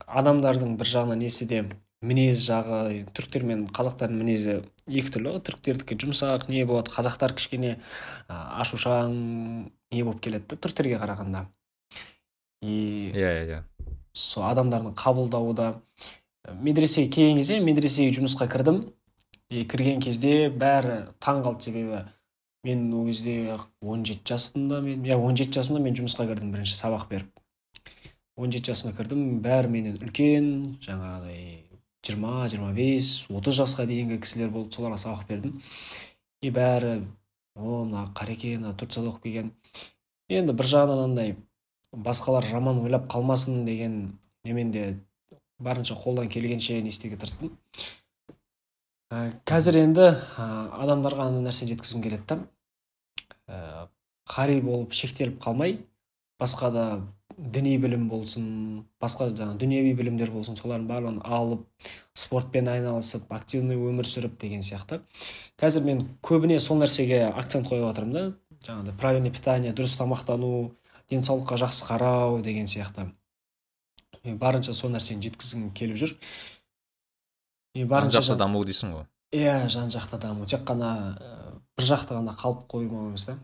[0.06, 1.62] адамдардың бір жағынан несі де
[2.00, 5.44] мінез жағы түріктер мен қазақтардың мінезі екі түрлі ғой.
[5.48, 7.78] Түріктердікі жұмсақ не болады қазақтар кішкене
[8.28, 9.16] ашушаң
[9.92, 11.48] не болып келеді да түріктерге қарағанда.
[12.62, 13.64] И иә иә иә.
[14.18, 15.68] Сол адамдардың қабылдауы да
[16.60, 18.86] медресеге келген кезде медресеге жұмысқа кірдім.
[19.48, 22.02] И кірген кезде бәрі таң қалды себебі
[22.64, 26.76] мен ол кезде он жеті жасымда мен иә он жеті жасымда мен жұмысқа кірдім бірінші
[26.76, 27.30] сабақ беріп.
[28.36, 29.40] он жеті жасымда кірдім.
[29.40, 30.50] Бәрі менен үлкен
[30.84, 31.64] жаңағыдай
[32.04, 35.62] жиырма жиырма бес отыз жасқа дейінгі кісілер болды соларға сабақ бердім.
[36.42, 37.04] И бәрі
[37.56, 39.52] о мына қареке мына турцияда оқып келген
[40.28, 41.34] енді бір жағынан андай
[41.92, 44.98] басқалар жаман ойлап қалмасын деген немен де
[45.58, 47.52] барынша қолдан келгенше не істеуге тырыстым.
[49.10, 50.46] Ә, қазір енді ә,
[50.84, 52.38] адамдарға ана нәрсені жеткізгім келеді да.
[53.48, 53.86] Ә,
[54.28, 55.78] қари болып шектеліп қалмай
[56.38, 56.84] басқа да
[57.38, 58.46] діни білім болсын
[59.00, 61.64] басқа жаңағы дүниеви білімдер болсын солардың барлығын алып
[62.18, 65.00] спортпен айналысып активный өмір сүріп деген сияқты.
[65.58, 68.24] Қазір мен көбіне сол нәрсеге акцент қойып жатырмын да.
[68.66, 70.72] Жаңағыдай правильный питание дұрыс тамақтану
[71.10, 73.08] денсаулыққа жақсы қарау деген сияқты.
[74.24, 76.16] Мен барынша сол нәрсені жеткізгім келіп жүр.
[77.74, 79.06] И барынша жақты даму дейсің ғой.
[79.32, 80.46] Иә жан жақты даму.
[80.46, 80.92] Тек қана
[81.78, 83.36] бір жақты ғана қалып қоймау емес та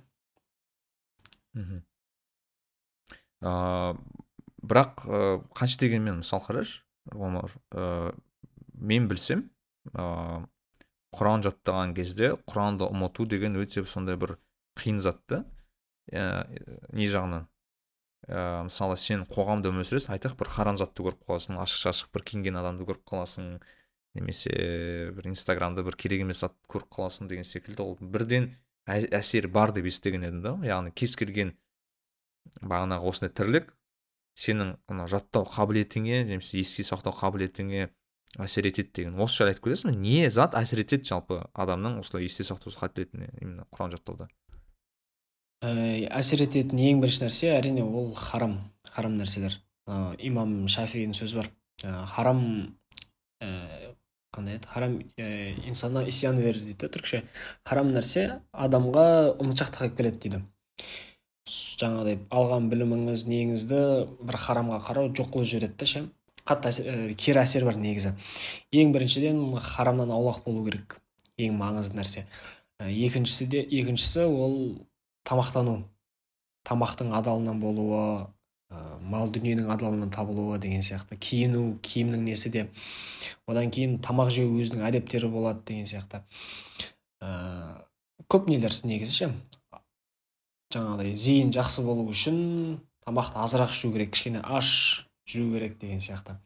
[1.54, 1.84] мхм.
[3.44, 3.52] Ә,
[4.64, 5.20] бірақ ә,
[5.54, 6.82] қанша дегенмен мысал қарашы
[7.14, 8.14] омар ә,
[8.74, 9.46] мен білсем
[9.92, 10.42] ә,
[11.14, 14.36] құран жаттаған кезде құранды ұмыту деген өте сондай бір
[14.80, 15.44] қиын зат та
[16.10, 16.48] ә,
[16.90, 17.46] не жағынан?
[18.28, 22.24] Ә, мысалы сен қоғамда өмір сүресің айтайық бір харам затты көріп қаласың ашық шашық бір
[22.30, 23.58] киінген адамды көріп қаласың
[24.14, 24.54] немесе
[25.16, 27.82] бір инстаграмда бір керек емес затты көріп қаласың деген секілді.
[27.82, 28.52] Ол бірден
[28.86, 30.54] әсері бар деп естіген едім да.
[30.64, 31.54] Яғни кез келген
[32.62, 33.74] бағанағы осындай тірлік
[34.38, 37.88] сенің ана жаттау қабілетіңе немесе еске сақтау қабілетіңе
[38.42, 39.18] әсер етеді деген.
[39.22, 39.98] Осы жайлы айтып кетесің бе?
[40.02, 44.28] Не зат әсер етеді жалпы адамның осылай есте сақтау қабілетіне именно құран жаттауда?
[45.62, 45.70] Ә,
[46.18, 48.58] әсер ететін ең бірінші нәрсе әрине ол харам
[48.94, 49.58] харам нәрселер.
[49.86, 51.50] Ә, имам шафидің сөзі бар.
[51.82, 52.40] Ә, харам
[53.42, 53.94] ә,
[54.34, 54.68] қандай еді?
[54.70, 55.28] Харам ә,
[55.68, 57.22] инсана вер дейді түркше
[57.64, 59.06] харам нәрсе адамға
[59.42, 60.42] ұмытшақтық алып келеді дейді.
[61.44, 63.80] Жаңағыдай алған біліміңіз неңізді
[64.24, 66.04] бір харамға қарау жоқ қылып жібереді да ше.
[66.44, 68.14] Қатты әсер, ә, кері әсер бар негізі.
[68.72, 70.98] Ең біріншіден харамнан аулақ болу керек.
[71.40, 72.24] Ең маңызды нәрсе.
[72.80, 74.56] Екіншісі де екіншісі ол
[75.24, 75.82] тамақтану
[76.64, 78.00] тамақтың адалынан болуы
[78.72, 81.18] ә, мал дүниенің адалынан табылуы деген сияқты.
[81.20, 82.68] Киіну киімнің несі де.
[83.46, 86.22] Одан кейін тамақ жеу өзінің әдептері болады деген сияқты.
[87.20, 87.84] Ә,
[88.32, 89.30] көп нелер негізі ше?
[90.74, 96.38] Жаңағыдай зейін жақсы болу үшін тамақты азырақ жеу керек кішкене аш жеу керек деген сияқты.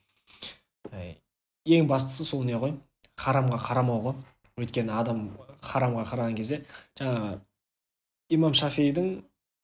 [1.68, 2.74] Ең бастысы сол не ғой?
[3.18, 4.18] Харамға қарамау ғой.
[4.59, 5.29] Өйткені адам
[5.62, 6.64] харамға қараған кезде
[6.99, 7.39] жаңағы
[8.29, 9.11] имам шафидің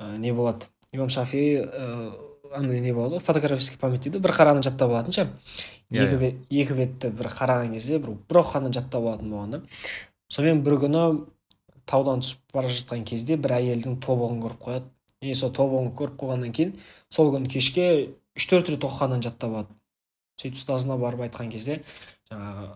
[0.01, 0.71] ә, не болады.
[0.93, 1.89] Имам шафи ә,
[2.55, 4.21] андай не болады ғой фотографический память дейді.
[4.23, 5.29] Бір қараны жаттап алатын ше
[5.91, 9.62] yeah, екі, бет, екі бетті бір қараған кезде бір бір оқығаннан жаттап алатын болған да
[10.33, 11.05] сонымен бір күні
[11.91, 14.91] таудан түсіп бара жатқан кезде бір әйелдің тобығын көріп қояды.
[15.25, 16.75] И сол тобығын көріп қойғаннан кейін
[17.12, 17.87] сол күні кешке
[18.37, 19.77] үш төрт рет оқығаннан жаттап алады.
[20.41, 21.83] Сөйтіп ұстазына барып айтқан кезде
[22.31, 22.71] жаңағы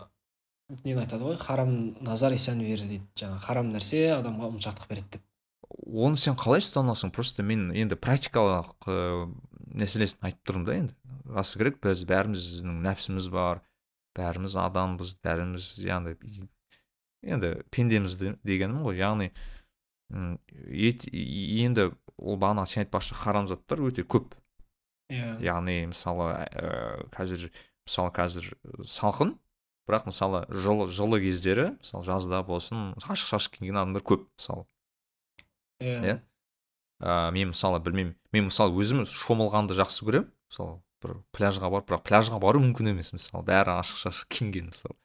[0.85, 1.37] нені айтады ғой?
[1.41, 1.73] Харам
[2.05, 3.05] назар исән вер дейді.
[3.19, 5.28] Жаңағы харам нәрсе адамға ұмытшақтық береді деп.
[5.89, 9.27] Оны сен қалай ұстанасың просто мен енді практикалық ә,
[9.79, 10.95] мәселесін айтып тұрмын да енді.
[11.29, 13.63] Расы керек біз бәріміздің нәпсіміз бар
[14.17, 16.15] бәріміз адамбыз бәріміз яғни
[17.23, 18.99] енді пендеміз дегенім ғой.
[19.01, 19.31] Яғни
[20.09, 24.35] ет, енді ол бағана сен айтпақшы харам заттар өте көп.
[25.09, 25.17] Иә.
[25.17, 25.37] Yeah.
[25.41, 27.47] яғни мысалы ә, қазір
[27.87, 28.51] мысалы қазір
[28.85, 29.31] салқын
[29.89, 34.67] бірақ мысалы жылы жылы кездері мысалы жазда болсын ашық шашық киген адамдар көп мысалы.
[35.79, 36.01] Иә.
[36.03, 36.19] Yeah.
[36.99, 38.15] ә, мен мысалы білмеймін.
[38.35, 40.29] Мен мысалы өзім шомылғанды жақсы көремін.
[40.51, 43.45] Мысалы бір пляжға барып бірақ пляжға бару мүмкін емес мысалы.
[43.47, 44.97] Бәрі ашық шашық киінген мысалы.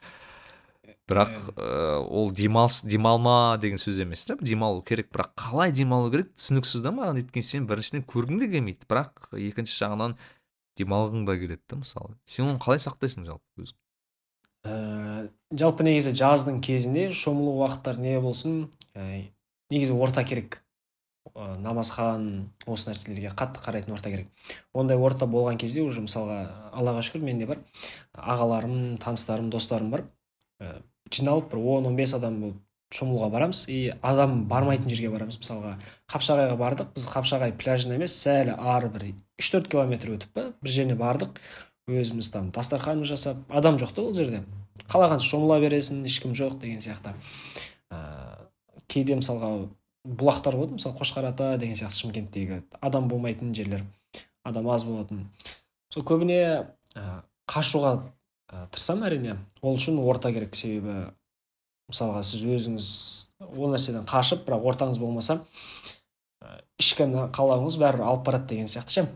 [1.08, 6.32] Бірақ ә, ол демалыс демалма деген сөз емес та демалу керек бірақ қалай демалу керек
[6.32, 10.16] түсініксіз да маған өйткені сен біріншіден көргің де келмейді бірақ екінші жағынан
[10.80, 12.16] демалғың да келеді да мысалы.
[12.24, 13.76] Сен оны қалай сақтайсың жалпы өзің?
[14.64, 19.28] Ә, жалпы негізі жаздың кезінде шомылу уақыттары не болсын ә,
[19.68, 20.63] негізі орта керек.
[21.34, 24.28] Ә, намазхан осы нәрселерге қатты қарайтын орта керек.
[24.72, 27.62] Ондай орта болған кезде уже мысалға аллаға шүкір менде бар
[28.14, 30.06] ағаларым таныстарым достарым бар.
[30.60, 30.80] Ә,
[31.10, 32.62] жиналып бір он он адам болып
[32.94, 33.64] шомылуға барамыз.
[33.68, 35.38] И адам бармайтын жерге барамыз.
[35.42, 35.76] Мысалға
[36.12, 36.92] қапшағайға бардық.
[36.94, 39.10] Біз қапшағай пляжына емес сәл ары бір
[39.40, 41.40] үш төрт километр өтіп па бір жеріне бардық.
[41.90, 44.44] Өзіміз там дастархан жасап адам жоқ та ол жерде.
[44.88, 47.12] Қалағанша шомыла бересің ешкім жоқ деген сияқты.
[47.90, 47.98] Ә,
[48.88, 49.68] кейде мысалға
[50.04, 53.84] бұлақтар болады мысалы қошқар ата деген сияқты шымкенттегі адам болмайтын жерлер
[54.44, 55.24] адам аз болатын.
[55.92, 56.38] Сол көбіне
[56.94, 57.94] ә, қашуға
[58.52, 59.36] ә, тырысамын әрине.
[59.62, 61.08] Ол үшін орта керек себебі
[61.88, 62.88] мысалға сіз өзіңіз
[63.48, 65.40] ол нәрседен қашып бірақ ортаңыз болмаса
[66.44, 69.06] ә, ішкі қалауыңыз бәрібір алып барады деген сияқты ше.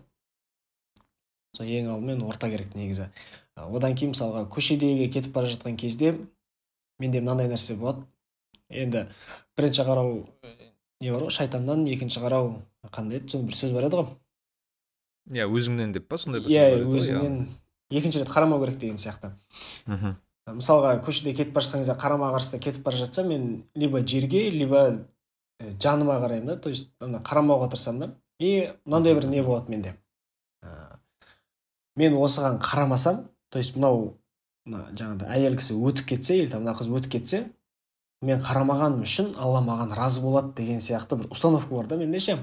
[1.56, 3.10] Сол ең алдымен орта керек негізі.
[3.58, 6.14] Одан кейін мысалға көшедегі кетіп бара жатқан кезде
[6.98, 8.06] менде мынандай нәрсе болады.
[8.68, 9.06] Енді
[9.56, 10.12] бірінші қарау
[11.00, 12.54] не бар ғой шайтаннан екінші қарау.
[12.92, 13.30] Қандай еді?
[13.32, 14.08] Сондай бір сөз бар еді ғой.
[15.34, 16.18] Иә өзіңнен деп па?
[16.18, 17.36] Сондай бір иә ғой, өзіңнен
[17.90, 19.32] екінші рет қарамау керек деген сияқты.
[19.86, 20.16] Мхм.
[20.48, 25.04] Мысалға көшеде кетіп бара кезде қарама қарсы кетіп бара жатсам мен либо жерге либо
[25.60, 26.56] жаныма қараймын да.
[26.56, 28.14] То есть ана қарамауға тырысамын да.
[28.38, 29.94] И мынандай бір не болады менде.
[31.96, 34.16] Мен осыған қарамасам то есть мынау
[34.64, 37.44] мына жаңағыдай әйел кісі өтіп кетсе или там мына қыз өтіп кетсе
[38.24, 42.38] мен қарамағаным үшін алла маған разы болады деген сияқты бір установка бар да менде ше.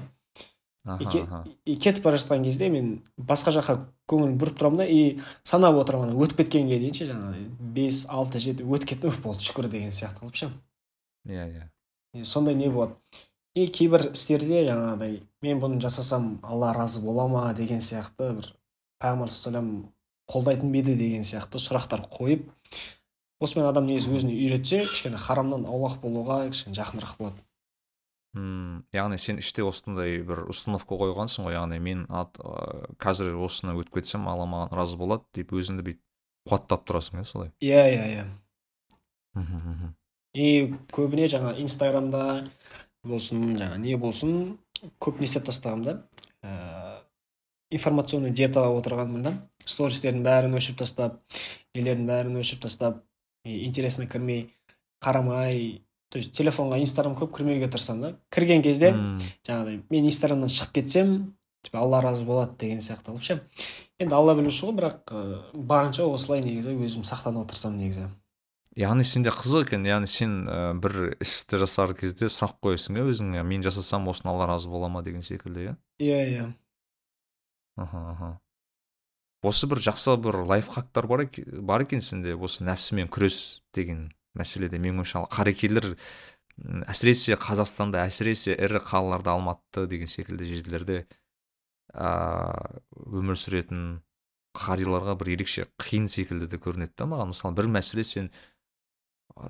[1.66, 3.74] И, кетіп бара жатқан кезде мен басқа жаққа
[4.06, 7.40] көңілім бұрып тұрамын да и санап отырамын ана өтіп кеткенге дейін ше жаңағы
[7.74, 10.50] бес алты жеті өтіп кеттім уф болды шүкір деген сияқты қылып ше.
[11.26, 12.22] Иә иә.
[12.22, 12.94] Сондай не болады.
[13.56, 18.52] И кейбір істерде жаңағыдай мен бұны жасасам алла разы бола ма деген сияқты бір
[19.02, 19.90] пайғамбар
[20.26, 22.46] қолдайтын ба еді деген сияқты сұрақтар қойып
[23.42, 27.42] осымен адам негізі өзіне үйретсе кішкене харамнан аулақ болуға кішкене жақынырақ болады.
[28.36, 33.72] Мм яғни сен іште осындай бір установка қойғансың ғой яғни мен ат, ә, қазір осыны
[33.80, 36.02] өтіп кетсем алла маған разы болады деп өзіңді бүйтіп
[36.50, 37.52] қуаттап тұрасың иә солай?
[37.64, 38.26] Иә иә иә.
[40.36, 42.44] И көбіне жаңа инстаграмда
[43.04, 44.58] болсын жаңа не болсын
[45.00, 45.96] көп не істеп тастағанмын да
[46.44, 47.00] ә,
[47.72, 49.34] информационный диетаға отырғанмын да.
[49.64, 51.22] Стористердің бәрін өшіріп тастап
[51.74, 53.05] нелердің бәрін өшіріп тастап
[53.46, 54.50] интересно кірмей
[55.02, 58.12] қарамай то есть телефонға инстаграм көп кірмеуге тырысамын да.
[58.30, 58.92] Кірген кезде
[59.46, 61.16] жаңағыдай мен инстаграмнан шығып кетсем
[61.66, 63.40] типа алла разы болады деген сияқты қылып ше.
[63.98, 65.24] Енді алла білуші ғой бірақ ә,
[65.54, 68.06] барынша осылай негізі өзім сақтануға тырысамын негізі.
[68.76, 73.42] Яғни сенде қызық екен яғни сен ә, бір істі жасар кезде сұрақ қоясың иә өзіңе
[73.42, 75.02] мен жасасам осыны алла разы бола ма?
[75.02, 75.76] деген секілді иә?
[75.98, 76.50] Иә иә.
[77.76, 78.30] Аха аха.
[79.42, 81.26] Осы бір жақсы бір лайфхактар бар,
[81.60, 82.34] бар екен сенде?
[82.34, 84.78] осы нәпсімен күрес деген мәселеде.
[84.78, 85.96] Менің ойымша қарекелер
[86.88, 91.04] әсіресе қазақстанда әсіресе ірі қалаларда алматы деген секілді жерлерде
[91.92, 93.82] ыыы өмір сүретін
[94.56, 98.30] қарияларға бір ерекше қиын секілді де көрінеді да маған мысалы бір мәселе сен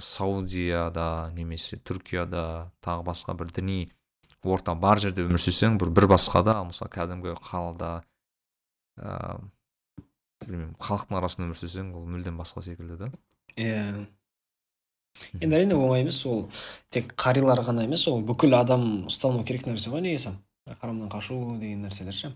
[0.02, 3.78] саудияда немесе түркияда тағы басқа бір діни
[4.46, 7.92] орта бар жерде өмір сүрсең бір бір басқада ал мысалы кәдімгі қалада
[10.44, 13.10] білмеймін халықтың арасында өмір сүрсең ол мүлдем басқа секілді да.
[13.56, 14.06] Иә.
[15.40, 16.48] Енді әрине оңай емес ол
[16.92, 20.34] тек қарилар ғана емес ол бүкіл адам ұстану керек нәрсе ғой негізі.
[20.80, 22.32] Харамнан қашу деген нәрселер ше.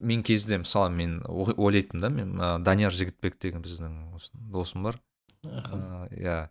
[0.00, 4.86] Мен кезде мысалы мен ой- ойлайтынмын да мен ә, данияр жігітбек деген біздің осы досым
[4.88, 5.00] бар.
[5.44, 6.48] Иә.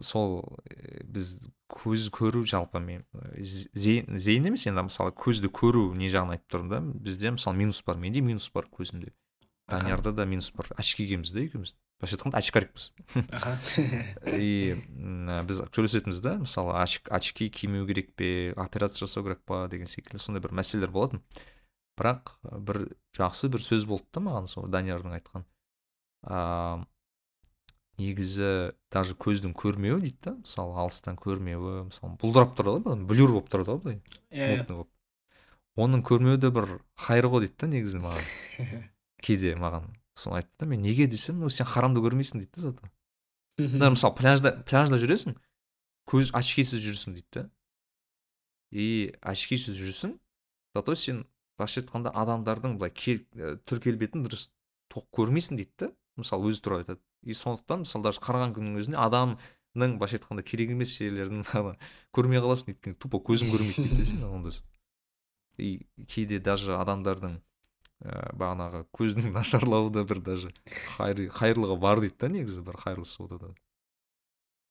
[0.00, 1.38] Сол э, біз
[1.70, 6.68] көз көру жалпы мен э, зейін емес енді мысалы көзді көру не жағын айтып тұрмын
[6.74, 6.80] да.
[6.82, 9.12] Бізде мысалы минус бар менде минус бар көзімде.
[9.68, 11.76] Даниярда да минус бар очки киеміз да екеуміз.
[11.98, 12.92] Былайша айтқанда очкарикпіз
[14.38, 14.78] и
[15.48, 20.22] біз сөйлесетінбіз да мысалы оч- очки кимеу керек пе операция жасау керек па деген секілді
[20.22, 21.22] сондай бір мәселелер болатын.
[21.98, 22.84] Бірақ бір
[23.18, 25.44] жақсы бір сөз болды да маған сол даниярдың айтқан.
[26.22, 26.84] А,
[27.98, 33.50] негізі даже көздің көрмеуі дейді да мысалы алыстан көрмеуі мысалы бұлдырап тұрады ғой блюр болып
[33.50, 33.98] тұрады ғой былай.
[34.30, 34.86] Иә иә.
[35.78, 38.30] Оның көрмеуі де бір хайыр ғой дейді да негізі маған.
[39.22, 43.78] кейде маған соны айтты да мен неге десем ну сен харамды көрмейсің дейді да зато
[43.78, 45.36] да мысалы пляжда пляжда жүресің
[46.08, 47.48] көз очкисіз жүрсің дейді да
[48.70, 50.18] и очкисіз жүрсің
[50.76, 51.24] зато сен
[51.58, 54.48] былайша айтқанда адамдардың былай кел, ә, түр келбетін дұрыс
[54.92, 57.00] тоқ көрмейсің дейді да мысалы өзі туралы айтады.
[57.22, 61.42] И сондықтан мысалы даже қараған күннің өзінде адамның былайша айтқанда керек емес жерлерін
[62.14, 64.54] көрмей қаласың өйткені тупо көзің көрмейді дейді да сен онда
[65.58, 67.40] и кейде даже адамдардың
[68.02, 70.52] ә, бағанағы көзінің нашарлауы да бір даже
[70.96, 73.54] хайыр, хайырлығы бар дейді да негізі бір хайырлысы ода да.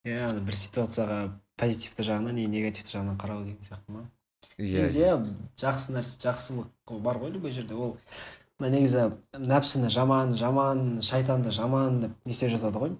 [0.07, 1.19] Иә ана бір ситуацияға
[1.59, 4.05] позитивті жағынан не негативті жағынан қарау деген сияқты ма?
[4.57, 5.15] Иә негізі иә.
[5.59, 7.75] жақсы нәрсе жақсылық бар ғой любой жерде.
[7.75, 7.97] Ол
[8.59, 12.95] мына негізі нәпсіні жаман жаман шайтанды жаман деп не істеп жатады ғой?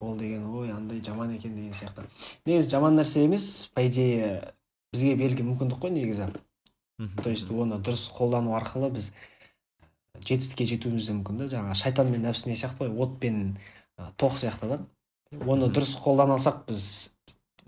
[0.00, 2.08] Ол деген ой андай жаман екен деген сияқты.
[2.46, 4.54] Негізі жаман нәрсе емес по идее
[4.92, 6.32] бізге берілген мүмкіндік қой негізі.
[7.22, 9.14] То есть оны дұрыс қолдану арқылы біз
[10.18, 11.50] жетістікке жетуіміз де мүмкін да.
[11.54, 13.58] жаңағы шайтан мен нәпсі не сияқты ғой от пен
[14.18, 14.80] тоқ сияқты да
[15.46, 16.82] оны дұрыс қолдана алсақ біз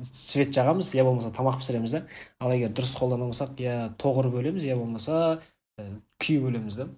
[0.03, 2.03] свет жағамыз я болмаса тамақ пісіреміз да.
[2.41, 5.41] Ал егер дұрыс қолдана алмасақ я тоқ ұрып өлеміз я болмаса
[5.79, 5.87] ы,
[6.23, 6.89] күйіп өлеміз да.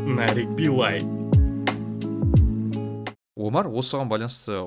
[0.00, 1.04] Нарик билай.
[3.40, 4.64] Омар осыған байланысты ә,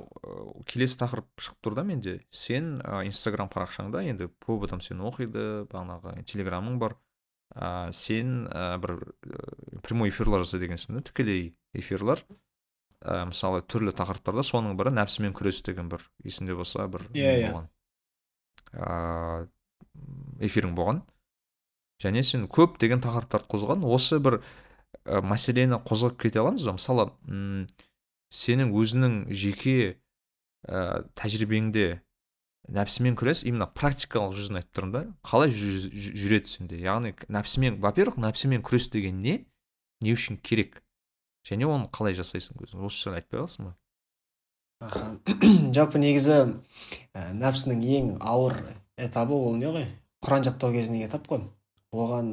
[0.69, 2.19] келесі тақырып шығып тұр да менде.
[2.31, 6.97] Сен инстаграм парақшаңда енді көп адам сені оқиды бағанағы телеграмың бар.
[7.55, 12.23] Ә, сен ә, бір ә, прямой эфирлар жасайды екенсің да тікелей эфирлар.
[13.03, 17.49] Ә, мысалы түрлі тақырыптарда соның бірі нәпсімен күрес деген бір есіңде болса бір Иә, иә.
[17.51, 17.67] болған
[18.73, 19.47] ә,
[20.43, 21.01] эфирің болған.
[22.03, 24.39] Және сен көп деген тақырыптарды қозғаған осы бір
[25.05, 26.77] ә, мәселені қозғап кете аламыз ба?
[26.79, 27.67] Мысалы м,
[28.33, 29.75] сенің өзінің жеке
[30.67, 32.01] ә, тәжірибеңде
[32.71, 36.79] нәпсімен күрес именно практикалық жүзін айтып тұрмын да қалай жүреді сенде?
[36.79, 39.43] Яғни нәпсімен во первых нәпсімен күрес деген не?
[40.01, 40.81] Не үшін керек?
[41.47, 42.85] Және оны қалай жасайсың өзің?
[42.87, 43.75] Осы жайлы айтпай қаласың ба?
[44.83, 45.03] Аха
[45.75, 46.37] жалпы негізі
[47.15, 48.57] ә, нәпсінің ең ауыр
[48.99, 49.87] этабы ол не ғой?
[50.23, 51.43] Құран жаттау кезіндегі этап қой.
[51.91, 52.31] Оған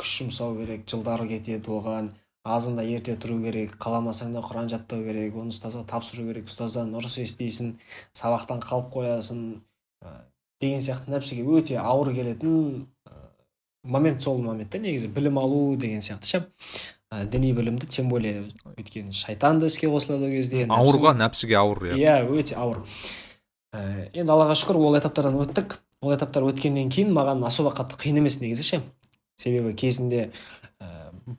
[0.00, 2.12] күш жұмсау керек жылдары кетеді оған
[2.42, 7.20] азында ерте тұру керек қаламасаң да құран жаттау керек оны ұстазға тапсыру керек ұстаздан ұрыс
[7.22, 7.76] естисің
[8.18, 9.44] сабақтан қалып қоясың
[10.02, 10.14] ә,
[10.60, 13.14] деген сияқты нәпсіге өте ауыр келетін ә,
[13.84, 16.42] момент сол момент та негізі білім алу деген сияқты ше.
[17.12, 21.92] Ә, діни білімді тем более өйткені шайтан да іске қосылады ол кезде ауырға нәпсіге ауыр
[21.92, 21.98] иә.
[22.00, 22.82] Иә өте ауыр.
[23.70, 25.78] Ә, енді аллаға шүкір ол этаптардан өттік.
[26.02, 28.80] Ол этаптар өткеннен кейін маған особо қатты қиын емес негізі ше.
[29.38, 30.30] Себебі кезінде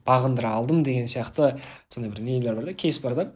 [0.06, 1.54] бағындыра алдым деген сияқты
[1.92, 3.26] сондай бір нелер бар да кейс бар да.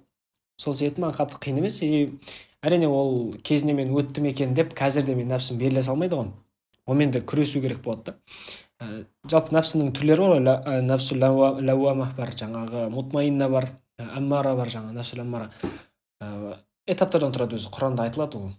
[0.59, 1.83] Сол себепті маған қатты қиын емес.
[1.83, 2.19] И
[2.63, 6.33] әрине ол кезінде мен өттім екен деп қазір де мен нәпсім беріле салмайды ғой.
[6.87, 8.17] Онымен де күресу керек болады да.
[8.79, 14.71] Ә, жалпы нәпсінің түрлері бар ғой ә, нәпсу лауама бар жаңағы мутмаинна бар әммара бар
[14.73, 15.51] жаңағы нәпсу әммара
[16.23, 17.71] ә, этаптардан тұрады өзі.
[17.75, 18.53] Құранда айтылады ол.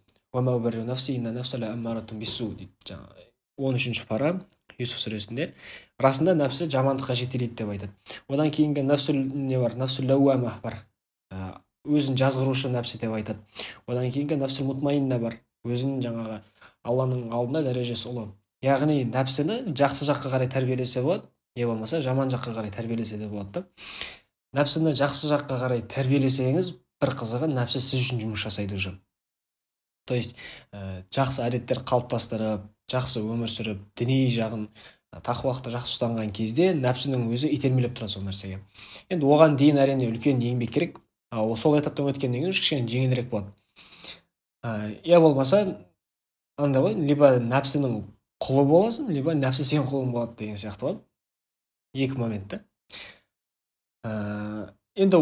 [3.58, 4.36] Он үшінші пара.
[4.80, 5.50] Юсуф сүресінде.
[6.02, 7.94] Расында нәпсі жамандыққа жетелейді деп айтады.
[8.28, 9.76] Одан кейінгі нәпсүл не бар?
[9.80, 10.80] Нәпсүл лауама бар.
[11.32, 13.44] Ә, өзін жазғырушы нәпсі деп айтады.
[13.88, 15.40] Одан кейінгі нәпсүл мутмаинна бар.
[15.68, 16.40] Өзін жаңағы
[16.88, 18.30] алланың алдында дәрежесі ұлы.
[18.64, 23.60] Яғни нәпсіні жақсы жаққа қарай тәрбиелесе болады не болмаса жаман жаққа қарай тәрбиелесе де болады
[23.60, 23.64] да.
[24.56, 28.98] Нәпсіні жақсы жаққа қарай тәрбиелесеңіз бір қызығы нәпсі сіз үшін жұмыс жасайды уже.
[30.06, 30.36] То есть
[30.74, 34.68] ә, жақсы әдеттер қалыптастырып жақсы өмір сүріп діни жағын
[35.26, 38.60] тақуалықты жақсы ұстанған кезде нәпсінің өзі итермелеп тұрады сол нәрсеге.
[39.10, 41.00] Енді оған дейін әрине үлкен еңбек керек.
[41.32, 43.52] Ал сол этаптан өткеннен кейін кішкене жеңілірек болады.
[44.66, 45.64] Ә, я болмаса
[46.58, 48.00] андай ғой либо нәпсінің
[48.44, 51.00] құлы боласың либо нәпсі сенің құлың болады деген сияқты ғой.
[51.94, 52.62] Екі момент та.
[55.00, 55.20] Енді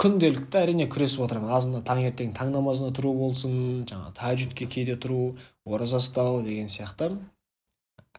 [0.00, 3.52] күнделікті әрине күресіп отырамын азында таңертең таң намазына тұру болсын
[3.88, 5.34] жаңағы тәжүдке кейде тұру
[5.68, 7.12] ораза ұстау деген сияқты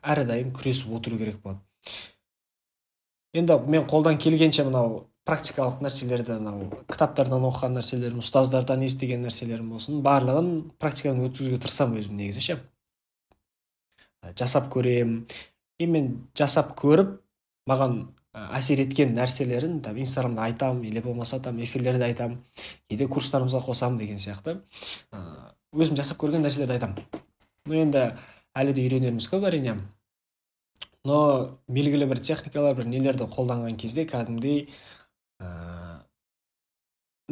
[0.02, 1.60] әрдайым күресіп отыру керек болады.
[3.34, 10.02] Енді мен қолдан келгенше мынау практикалық нәрселерді мынау кітаптардан оқыған нәрселерім ұстаздардан естіген нәрселерім болсын
[10.06, 10.50] барлығын
[10.82, 12.58] практикадан өткізуге тырысамын өзім негізі ше
[14.38, 15.22] жасап көремін
[15.82, 17.14] и мен жасап көріп
[17.70, 18.02] маған
[18.34, 22.38] әсер еткен нәрселерін там инстаграмда айтамын или болмаса там эфирлерде айтамын
[22.90, 24.62] кейде курстарымызға қосамын деген сияқты.
[25.12, 27.22] Ә, өзім жасап көрген нәрселерді айтамын
[27.66, 28.06] но енді
[28.58, 29.76] әлі де үйренеріміз көп әрине.
[31.08, 31.18] Но
[31.68, 34.68] белгілі бір техникалар бір нелерді қолданған кезде кәдімгідей
[35.42, 35.50] ә,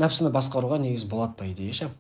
[0.02, 1.92] нәпсіні басқаруға негізі болады по идее ше?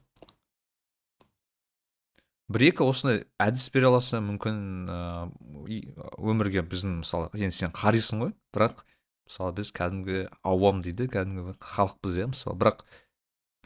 [2.50, 5.82] Бір екі осындай әдіс бере аласа мүмкін ыыы,
[6.18, 8.84] өмірге біздің мысалы енді сен қарисың ғой бірақ
[9.30, 12.58] мысалы біз кәдімгі ауам дейді кәдімгі халықпыз иә мысалы.
[12.58, 12.84] Бірақ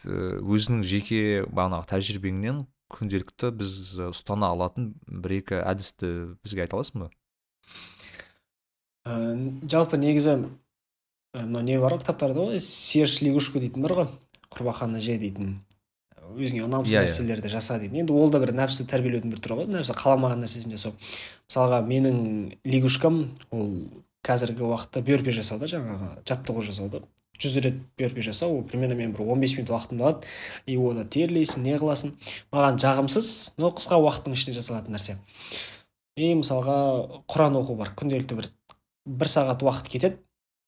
[0.03, 3.75] өзінің жеке бағанағы тәжірибеңнен күнделікті біз
[4.11, 6.11] ұстана алатын бір екі әдісті
[6.43, 7.09] бізге айта аласың ба?
[9.07, 9.15] Ә,
[9.71, 10.35] жалпы негізі
[11.33, 12.59] мынау не бар ғой кітаптарда ғой?
[12.59, 14.11] Серж лягушка дейтін бар ғой.
[14.53, 15.55] Құрбақаны же дейтін.
[16.37, 17.07] Өзіңе ұнамсыз Иә, иә.
[17.07, 19.67] нәрселерді жаса дейтін енді ол да бір нәпсі тәрбиелеудің бір түрі ғой.
[19.73, 20.93] Нәпсі қаламаған нәрсесін жасау
[21.47, 22.17] мысалға менің
[22.65, 23.19] лягушкам
[23.51, 23.69] ол
[24.25, 27.01] қазіргі уақытта бөрпе жасау да жаңағы жаттығу жасау да
[27.41, 30.27] жүз рет бөрпе жасау ол примерно мен бір 15 минут уақытымды алады
[30.65, 32.13] и оны терлейсің не қыласың.
[32.53, 35.17] Маған жағымсыз но қысқа уақыттың ішінде жасалатын нәрсе.
[36.15, 37.91] И мысалға құран оқу бар.
[37.97, 38.51] Күнделікті бір
[39.05, 40.19] бір сағат уақыт кетеді.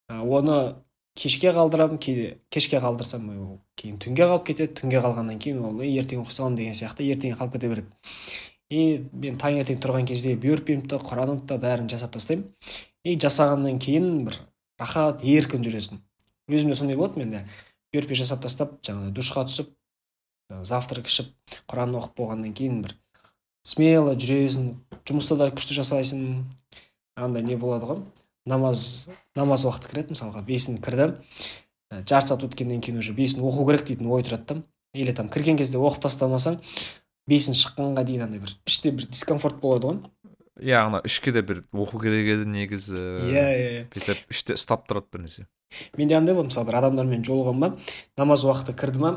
[0.09, 0.76] Оны
[1.16, 5.95] кешке қалдырамын кейде кешке қалдырсам ол кейін түнге қалып кетеді түнге қалғаннан кейін ол «Ей,
[6.01, 7.88] ертең оқи саламын деген сияқты ертеңге қалып кете береді.
[8.70, 12.49] И мен таңертең тұрған кезде бөрпемді де құранымды да бәрін жасап тастаймын
[13.05, 14.41] и жасағаннан кейін бір
[14.82, 16.01] рахат еркін жүресің
[16.51, 17.45] өзімде сондай болады менде.
[17.93, 19.72] Бөрпе жасап тастап жаңағы душқа түсіп
[20.68, 21.32] завтрак ішіп
[21.72, 22.97] құран оқып болғаннан кейін бір
[23.63, 24.74] смело жүресің
[25.07, 26.43] жұмысты да күшті жасайсың.
[27.16, 28.01] Андай не болады ғой
[28.45, 31.09] намаз намаз уақыты кіреді мысалға бесін кірді
[31.91, 34.61] ә, жарты сағат өткеннен кейін уже бесін оқу керек дейтін ой тұрады да
[34.95, 36.61] или там кірген кезде оқып тастамасаң
[37.29, 39.99] бесін шыққанға дейін андай бір іште бір дискомфорт болады ғой.
[40.61, 42.95] Иә ана ішке де бір оқу керек еді негізі.
[43.27, 43.83] Иә иә иә.
[43.91, 45.47] Бүйтіп іште ұстап тұрады бір нәрсе.
[45.97, 47.71] Менде андай болды мысалы бір адамдармен жолығамын ба
[48.21, 49.11] намаз уақыты кірді ма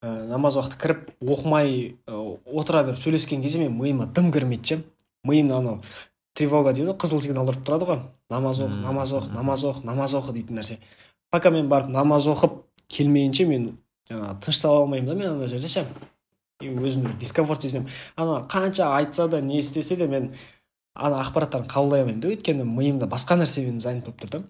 [0.00, 4.82] ә, намаз уақыты кіріп оқымай ә, отыра беріп сөйлескен кезде мен миыма дым кірмейді ше.
[5.26, 5.82] Миымда анау
[6.38, 8.00] тревога дейді ғой қызыл сигнал ұрып тұрады ғой.
[8.30, 10.78] Намаз оқы намаз оқы намаз оқы намаз оқы дейтін нәрсе.
[11.30, 13.72] Пока мен барып намаз оқып келмейінше мен
[14.10, 15.86] жаңағы тыныштала алмаймын да мен ана жерде ше.
[16.62, 17.90] И өзімді дискомфорт сезінемін.
[18.16, 20.32] Ана қанша айтса да не істесе де мен
[20.94, 22.32] ана ақпараттарын қабылдай алмаймын да.
[22.32, 24.42] Өйткені миымда басқа нәрсемен занят болып тұр да.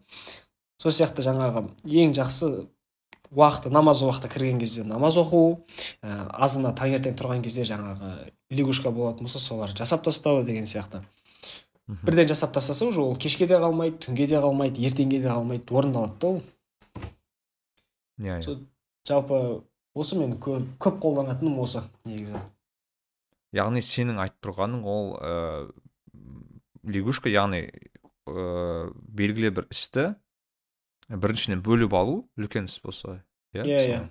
[0.78, 2.68] Сол сияқты жаңағы ең жақсы
[3.34, 5.60] уақыты намаз уақыты кірген кезде намаз оқу
[6.00, 11.02] ә, азына таңертең тұрған кезде жаңағы лягушка болатын болса соларды жасап тастау деген сияқты.
[11.88, 16.18] Бірден жасап тастаса уже ол кешке де қалмайды түнге де қалмайды ертеңге де қалмайды орындалады
[16.20, 16.42] да ол.
[18.20, 18.60] Иә сол
[19.08, 19.64] жалпы
[19.94, 22.40] осы мен көп, көп қолданатыным осы негізі.
[23.56, 25.32] Яғни сенің айтып тұрғаның ол ә,
[26.84, 27.64] лягушка яғни
[28.28, 30.10] ә, белгілі бір істі
[31.08, 33.22] біріншіден бөліп алу үлкен іс болса
[33.56, 34.02] иә иә иә.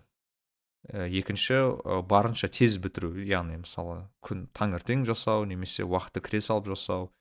[0.89, 6.71] Ә, екінші ә, барынша тез бітіру яғни мысалы күн таңертең жасау немесе уақытты кіре салып
[6.73, 7.11] жасау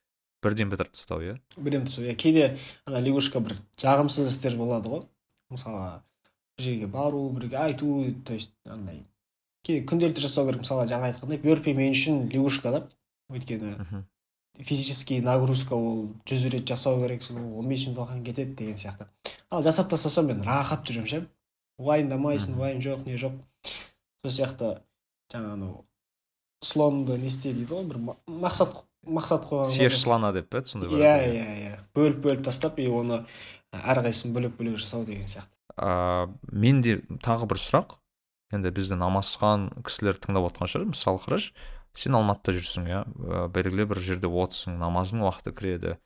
[0.43, 1.37] бірден бітіріп тастау иә?
[1.57, 2.05] Бірден тастау.
[2.07, 2.57] Иә кейде
[2.87, 5.05] ана лягушка бір жағымсыз істер болады ғой.
[5.51, 6.01] Мысалы
[6.59, 9.05] бір жерге бару бірге айту то есть андай.
[9.65, 12.83] Кейде күнделікті жасау керек мысалға жаңа айтқандай бөрпе мен үшін лягушка да.
[13.33, 14.05] Өйткені
[14.65, 19.07] физический нагрузка ол жүз рет жасау керек сол он бес минут уақытың кетеді деген сияқты.
[19.51, 21.27] Ал жасап тастасам мен рахат жүремін ше.
[21.79, 23.35] Уайымдамайсың уайым жоқ не жоқ.
[24.25, 24.71] Сол сияқты
[25.33, 25.85] жаңағы анау
[26.65, 28.73] слонды не істе дейді ғой бір ма- мақсат
[29.07, 31.77] мақсат қойған слона деп пе сондай иә иә иә.
[31.95, 33.23] Бөліп бөліп тастап и оны
[33.73, 35.53] әрқайсысын бөлек бөлек жасау деген сияқты.
[35.77, 37.99] Ә, менде тағы бір сұрақ.
[38.55, 40.91] Енді бізді намазхан кісілер тыңдап отқан шығар.
[40.93, 41.53] Мысалы қарашы
[41.97, 43.05] сен алматыда жүрсің иә?
[43.05, 45.97] Ә, белгілі бір жерде отырсың намаздың уақыты кіреді.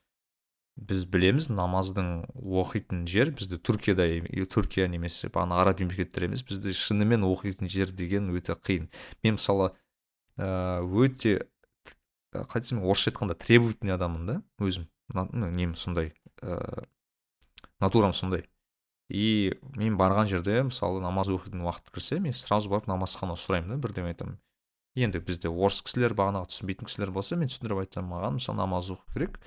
[0.81, 4.07] Біз білеміз намаздың оқитын жер бізді түркияда
[4.49, 8.89] түркия немесе бағана араб мемлекеттер емес бізді шынымен оқитын жер деген өте қиын.
[9.23, 9.73] Мен мысалы
[10.39, 11.51] ә, өте
[12.33, 14.89] қалай десем орысша айтқанда требовательный адаммын да өзім.
[15.13, 16.87] Нем сондай ә,
[17.81, 18.49] натурам сондай.
[19.11, 23.81] И мен барған жерде мысалы намаз оқитын уақыт кірсе мен сразу барып намазхана сұраймын да
[23.83, 24.39] бірдеме айтамын.
[24.95, 29.15] Енді бізде орыс кісілер бағанағы түсінбейтін кісілер болса мен түсіндіріп айтамын маған мысалы намаз оқу
[29.15, 29.41] керек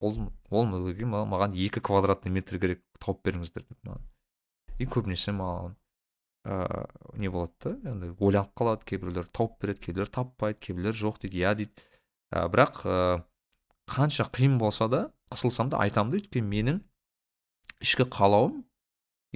[0.00, 0.16] ол
[0.48, 4.08] ол маған екі квадратный метр керек тауып беріңіздер деп маған.
[4.80, 5.76] И көбінесе маған
[6.48, 11.44] ыыы не болады да енді ойланып қалады кейбіреулер тауып береді кейбіреулер таппайды кейбіреулер жоқ дейді
[11.44, 11.88] иә дейді.
[12.34, 13.22] Ә, бірақ ыыы
[13.90, 16.80] қанша қиын болса да қысылсам да айтамын да өйткені менің
[17.82, 18.62] ішкі қалауым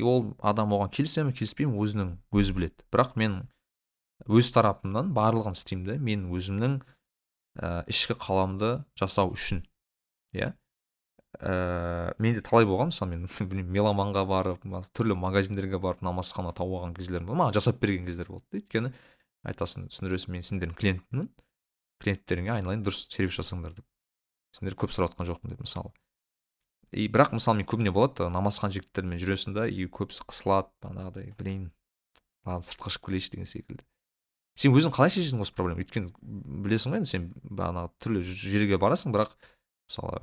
[0.02, 2.86] ол адам оған келісе ме келіспей ме өзінің өзі біледі.
[2.90, 3.38] Бірақ мен
[4.26, 6.76] өз тарапымнан барлығын істеймін да мен өзімнің
[7.58, 9.64] ә, ішкі қаламды жасау үшін
[10.34, 10.52] иә.
[11.38, 16.94] Ә, менде талай болған мысалы мен білмеймін меломанға барып түрлі магазиндерге барып намазхана тауып алған
[16.98, 18.92] кездерім болды маған жасап берген кездер болды өйткені
[19.50, 21.26] айтасың түсіндіресің мен сендердің клиентпін
[22.02, 23.86] клиенттеріңе айналайын дұрыс сервис жасаңдар деп.
[24.54, 25.92] Сендер көп сұрап жатқан жоқпын деп мысалы.
[26.92, 31.72] И бірақ мысалы мен көбіне болады намазхан жігіттермен жүресің да и көбісі қысылады бағанағыдай блин
[32.46, 33.84] ладно сыртқа шығып келейінші деген секілді.
[34.54, 36.12] Сен өзің қалай шешесің осы проблеманы өйткені
[36.62, 39.34] білесің ғой енді сен бағанағы түрлі жерге барасың бірақ
[39.88, 40.20] мысалы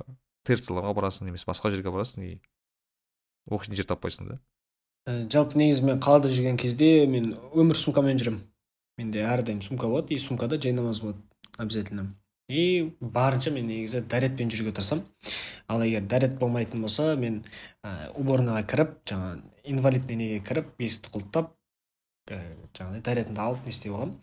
[0.48, 2.32] терцияларға барасың немесе басқа жерге барасың и
[3.50, 4.38] оқитын жер таппайсың да.
[5.04, 8.40] Ә, жалпы негізі мен қалада жүрген кезде мен өмір сумкамен жүремін
[9.00, 11.20] менде әрдайым сумка болады и сумкада жай намаз болады.
[11.58, 12.14] Обязательно.
[12.48, 15.04] И барынша мен негізі дәретпен жүруге тырысамын
[15.72, 17.38] ал егер дәрет болмайтын болса мен
[17.86, 21.52] ә, уборныйға кіріп жаңа инвалидный неге кіріп есікті құлыптап
[22.34, 22.40] ә,
[22.76, 24.18] жаңағыдай дәретімді алып не істеп аламын.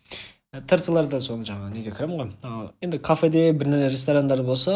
[0.53, 2.35] Ә, соны жаңағы неге кіремін ғой?
[2.43, 4.75] Ал енді кафеде бір ресторандар болса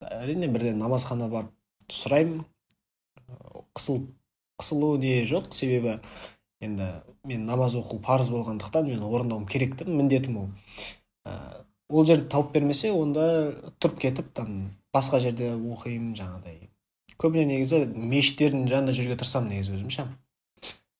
[0.00, 1.52] әрине бірден намазхана барып
[1.92, 2.44] сұраймын.
[3.76, 4.06] Қысыл
[4.58, 6.00] қысылу не жоқ себебі
[6.60, 6.88] енді
[7.24, 10.48] мен намаз оқу парыз болғандықтан мен орындауым керек та міндетім ол.
[11.26, 13.24] Ә, ол жерді тауып бермесе онда
[13.80, 14.58] тұрып кетіп там
[14.94, 16.68] басқа жерде оқимын жаңағыдай.
[17.18, 20.04] Көбіне негізі мешіттердің жанында жүруге тырысамын негізі өзім ше.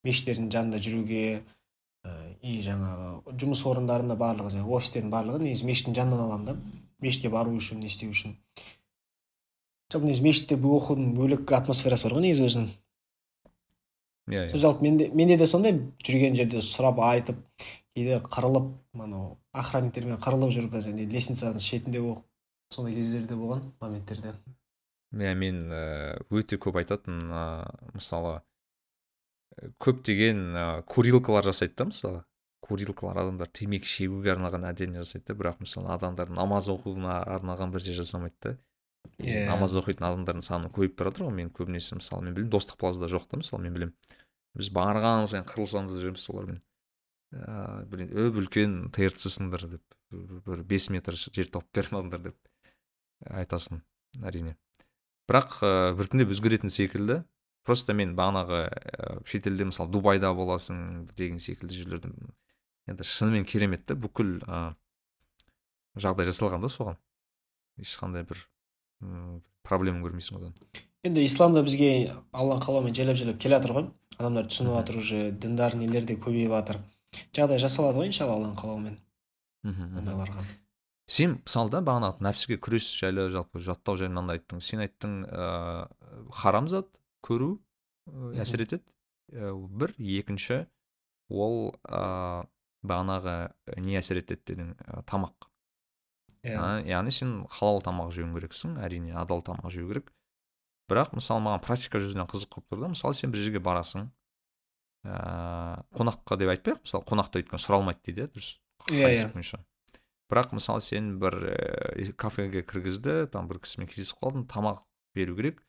[0.07, 6.24] Мешіттердің жанында жүруге ә, и жаңағы жұмыс орындарында барлығы жаңағы офистердің барлығы негізі мешіттің жанынан
[6.24, 6.57] аламын да.
[7.05, 8.34] Мешітке бару үшін не істеу үшін.
[9.93, 12.72] Жалпы негізі мешітте оқудың бөлек атмосферасы бар ғой негізі өзінің.
[14.28, 14.62] Иә сол иә.
[14.64, 17.39] Жалпы менде менде де сондай жүрген жерде сұрап айтып
[17.95, 24.34] кейде қырылып анау охранниктермен қырылып жүріп және лестницаның шетінде оқып сондай кездер де болған моменттерде
[25.12, 27.22] иә мен ә, өте көп айтатын
[27.94, 28.38] мысалы
[29.56, 32.24] ә, көптеген ә, курилкалар жасайды да мысалы.
[32.61, 37.86] Курилкалар адамдар темекі шегуге арналған отдельно жасайды да бірақ мысалы адамдар намаз оқуына арналған бір
[37.86, 38.56] жер жасамайды да.
[39.18, 39.46] Иә.
[39.48, 41.36] намаз оқитын адамдардың саны көбейіп бара жатыр ғой.
[41.38, 43.94] Мен көбінесе мысалы мен білемін достық плазада жоқ та мысалы мен білемін.
[44.59, 46.61] Біз барған сайын қырылысамыз жүреміз солармен.
[47.33, 49.83] Ыыы блин өп үлкен трцсыңдар деп
[50.47, 52.37] бір бес метр жер тауып беріп алдыңдар деп
[53.29, 53.83] айтасың
[54.24, 54.57] әрине.
[55.29, 57.22] Бірақ ыыы біртіндеп өзгеретін секілді
[57.68, 62.12] просто мен бағанағы ә, шетелде мысалы дубайда боласың деген секілді жерлерде
[62.89, 64.72] енді шынымен керемет та бүкіл ә,
[66.01, 66.97] жағдай жасалған да соған.
[67.76, 68.41] Ешқандай бір
[69.62, 70.55] проблема көрмейсің одан.
[71.05, 73.91] Енді ислам да бізге алланың қалауымен жайлап жайлап келе жатыр ғой.
[74.16, 76.81] Адамдар түсініп жатыр уже діндар нелер де көбейіп жатыр
[77.36, 78.98] жағдай жасалады ғой иншалла алланың қалауымен.
[79.68, 80.44] Мхм ондайларға.
[81.09, 84.61] Сен мысалы да бағанағы нәпсіге күрес жайлы жалпы жаттау жайлы мынандай айттың.
[84.61, 86.90] Сен айттың ыыы харам зат
[87.24, 87.56] көру
[88.36, 88.84] әсер етеді.
[89.32, 90.66] Ә, бір екінші
[91.32, 92.44] ол ыыы
[92.84, 93.38] бағанағы
[93.80, 95.48] не әсер етеді дедің ә, тамақ.
[96.44, 96.84] Иә.
[96.86, 100.12] Яғни сен халал тамақ жеуің керексің әрине адал тамақ жеу керек.
[100.88, 104.11] Бірақ мысалы маған практика жүзінен қызық болып тұр да мысалы сен бір жерге барасың
[105.09, 108.50] ыыы қонаққа деп айтпайық мысалы қонақта өйткені сұралмайды дейді иә дұрыс.
[108.88, 109.32] Иә, иә.
[109.32, 109.61] бойынша
[110.28, 111.38] бірақ мысалы сен бір
[111.96, 114.82] ііі кафеге кіргізді там бір кісімен кездесіп қалдың тамақ
[115.16, 115.62] беру керек.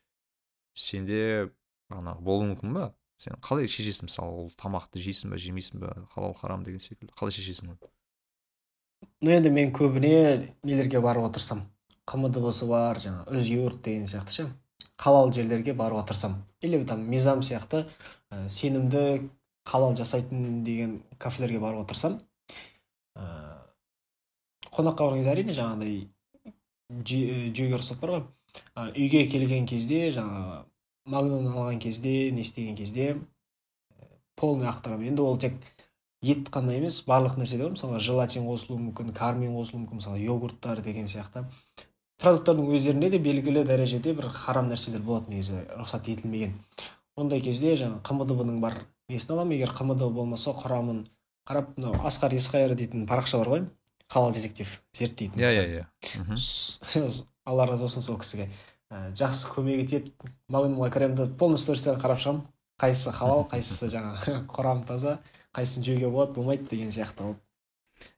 [0.76, 1.50] Сенде
[1.90, 6.36] бағанағы болуы мүмкін ба сен қалай шешесің мысалы ол тамақты жейсің ба жемейсің ба халал
[6.36, 7.12] харам деген секілді?
[7.16, 7.90] Қалай шешесің оны?
[9.24, 11.64] Ну енді мен көбіне нелерге барып отырсам
[12.08, 14.48] қмдбсы бар жаңағы өзге деген сияқты ше
[15.00, 17.86] халал жерлерге баруға тырысамын или там мизам сияқты
[18.30, 19.30] ә, сенімді
[19.66, 22.20] халал жасайтын деген кафелерге баруға тырысамын
[23.18, 23.26] ә,
[24.70, 26.08] қонаққа барған кезде әрине жаңағыдай
[27.04, 28.24] жеу- жеуге рұқсат бар ғой.
[28.74, 30.64] Ә, үйге келген кезде жаңағы
[31.10, 33.16] магнум алған кезде не істеген кезде
[34.36, 35.54] полный ақтарамын енді ол тек
[36.22, 37.74] ет қана емес барлық нәрседе бар.
[37.76, 41.44] Мысалы желатин қосылуы мүмкін кармин қосылуы мүмкін мысалы йогурттар деген сияқты.
[42.20, 46.52] Продукттардың өздерінде де белгілі дәрежеде бір харам нәрселер болады негізі рұқсат етілмеген.
[47.24, 49.56] Ондай кезде жаңағы қмдб ның бар несін аламын.
[49.58, 51.04] егер қмдб болмаса құрамын
[51.48, 53.64] қарап мынау асқар есқайыр дейтін парақша бар ғой
[54.08, 57.10] халал детектив зерттейтін иә иә иә.
[57.44, 58.50] Алла разы болсын сол кісіге.
[58.90, 60.12] Ә, жақсы көмек етеді
[60.52, 62.42] магнумға кіремін полный стористерін қарап шығамын.
[62.80, 65.18] Қайсысы халал қайсысы жаңағы құрамы таза
[65.56, 67.36] қайсысын жеуге болады болмайды деген сияқты ол.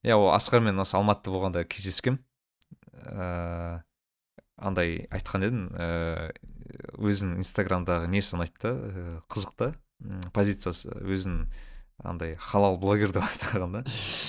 [0.02, 2.20] Иә ол асқармен осы алматыда болғанда кездескем
[2.92, 3.82] ыыы
[4.62, 6.30] андай айтқан едім ііі
[7.02, 9.68] өзінің инстаграмдағы несі ұнайды да ііі қызық та.
[10.02, 11.44] М, позициясы өзін
[12.02, 13.84] андай халал блогер деп айтқан да.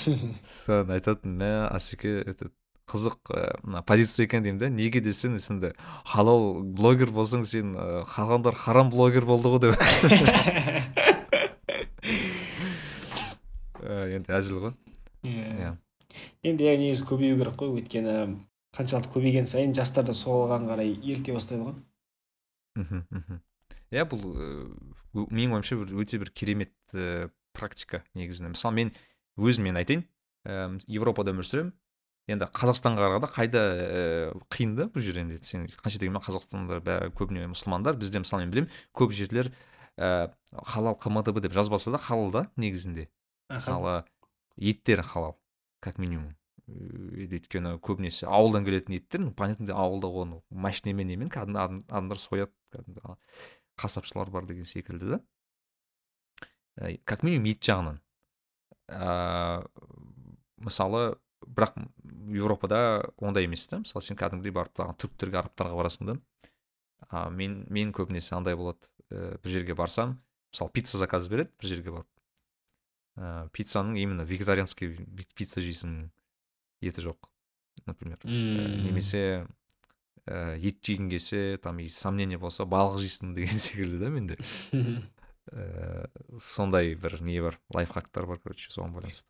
[0.45, 2.51] Соны айтатын мә асеке этот
[2.89, 4.69] қызық ііі, мына позиция екен деймін да.
[4.69, 5.73] Неге десең сенде
[6.05, 7.71] халал блогер болсаң сен
[8.11, 9.79] қалғандар харам блогер болды ғой деп.
[13.83, 14.73] Енді әзіл ғой.
[15.23, 15.47] Иә.
[15.63, 15.71] Иә.
[16.45, 18.13] Енді иә негізі көбею керек қой өйткені
[18.73, 21.75] қаншалықты көбейген сайын жастар да соған қарай еліте бастайды ғой.
[22.75, 23.41] Мхм мхм.
[23.93, 24.23] Иә бұл
[25.29, 28.55] менің ойымша бір өте бір керемет ііі практика негізінде.
[28.55, 28.93] Мысалы мен
[29.37, 30.07] өзім мен айтайын
[30.47, 31.73] ііі европада өмір сүремін.
[32.25, 35.37] Енді қазақстанға қарағанда қайда ііі қиын да бұл жер енді.
[35.45, 37.99] Сен қанша дегенмен қазақстанда бәрі көбіне мұсылмандар.
[37.99, 39.51] Бізде мысалы мен білемін көп жерлер
[39.99, 40.33] ііі
[40.65, 43.09] халал қмдб деп жазбаса да халал да негізінде.
[43.53, 44.05] Мысалы
[44.57, 45.37] еттер халал
[45.79, 46.33] как минимум.
[46.63, 52.21] Ііі, өйткені көбінесе ауылдан келетін еттер ну понятно ауылда оны машинамен немен кәдімгі адам- адамдар
[52.23, 53.17] сояды кәдімгі
[53.75, 55.19] қасапшылар бар деген секілді да.
[56.77, 57.99] Ә, как минимум ет жағынан.
[58.87, 59.67] Ыыы
[60.63, 61.75] мысалы бірақ
[62.31, 66.17] еуропада ондай емес та мысалы сен кәдімгідей барып тағы түріктерге арабтарға барасың да.
[67.09, 70.21] А мен мен көбінесе андай болады ііі бір жерге барсам
[70.55, 72.09] мысалы пицца заказ береді бір жерге барып.
[73.19, 74.95] Ыыы пиццаның именно вегетарианский
[75.35, 76.09] пицца жейсің
[76.83, 77.29] еті жоқ
[77.87, 78.19] например.
[78.23, 78.29] Ә,
[78.83, 79.23] немесе
[80.27, 84.37] ә, ет жегің келсе там и сомнение болса балық жейсің деген секілді да менде
[85.51, 86.07] ә,
[86.39, 89.27] сондай бір не бар лайфхактар бар короче соған байланысты.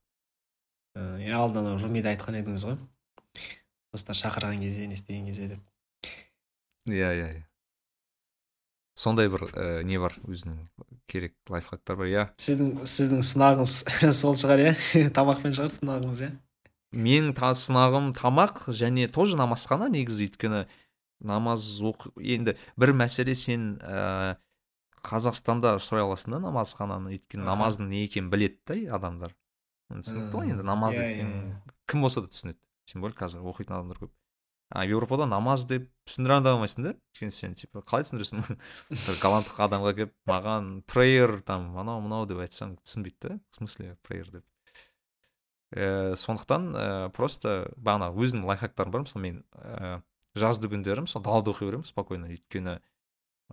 [0.93, 2.77] Иә алдында анау румида айтқан едіңіз ғой.
[3.93, 6.13] Достар шақырған кезде не істеген кезде деп.
[6.89, 7.43] Иә иә иә.
[8.93, 10.67] Сондай бір ә, не бар өзінің
[11.09, 12.25] керек лайфхактар бар иә?
[12.37, 13.77] Сіздің сіздің сынағыңыз
[14.21, 14.73] сол шығар иә?
[15.17, 16.33] Тамақпен шығар сынағыңыз иә?
[16.93, 20.63] Менің та сынағым тамақ және тоже намазхана негізі өйткені
[21.23, 24.37] намаз оқы енді бір мәселе сен ә,
[25.03, 29.35] қазақстанда сұрай аласың да намазхананы өйткені намаздың не екенін біледі да адамдар.
[29.93, 31.77] Түсінікті ғой енді сен иә, иә.
[31.87, 32.59] кім болса да түсінеді.
[32.87, 34.11] Тем более қазір оқитын адамдар көп.
[34.73, 38.57] А еуропада намаз деп түсіндіре алмайсың да өйткені сен типа қалай түсіндіресің?
[39.05, 43.97] Бір голландық адамға келіп маған prayer там анау мынау деп айтсаң түсінбейді да в смысле
[44.07, 44.45] prayer деп.
[45.73, 49.05] Ііі сондықтан ііі просто бағанағы өзімнің лайфхактарым бар.
[49.05, 49.93] Мысалы мен ііі
[50.39, 52.29] жазды күндері мысалы далада оқи беремін спокойно.
[52.31, 52.79] Өйткені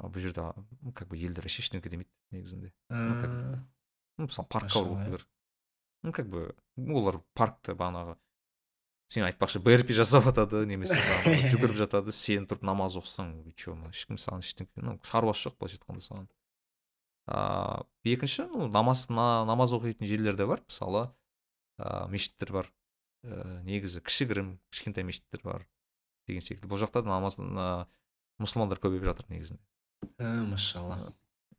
[0.00, 0.46] бұл жерде
[0.94, 2.72] как бы елдер вообще ештеңке демейді негізінде.
[2.88, 3.30] Как
[4.20, 5.26] ну мысалы паркқа барып бер
[6.02, 8.16] ну как бы олар паркта бағанағы
[9.10, 10.96] сен айтпақшы брп жасап жатады немесе
[11.52, 16.06] жүгіріп жатады сен тұрып намаз оқысаң че ешкім саған ештеңке ну шаруасы жоқ былайша айтқанда
[16.06, 16.28] саған.
[17.30, 20.62] Ыыы екінші ну намаз на, намаз оқитын жерлер де бар.
[20.68, 21.10] Мысалы
[21.80, 22.68] ыыы мешіттер бар.
[23.24, 25.66] Ыыы негізі кішігірім кішкентай мешіттер бар
[26.28, 26.68] деген секілді.
[26.70, 27.88] Бұл жақта да намаз на-
[28.40, 29.60] мұсылмандар көбейіп жатыр негізінде.
[30.48, 31.12] Машалла.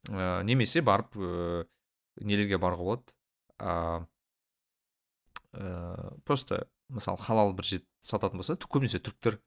[0.10, 1.68] Ә, немесе барып ә,
[2.22, 3.14] нелерге баруға болады.
[3.62, 4.08] А,
[5.54, 9.38] ә, просто мысалы халал бір жер сататын болса көбінесе түріктер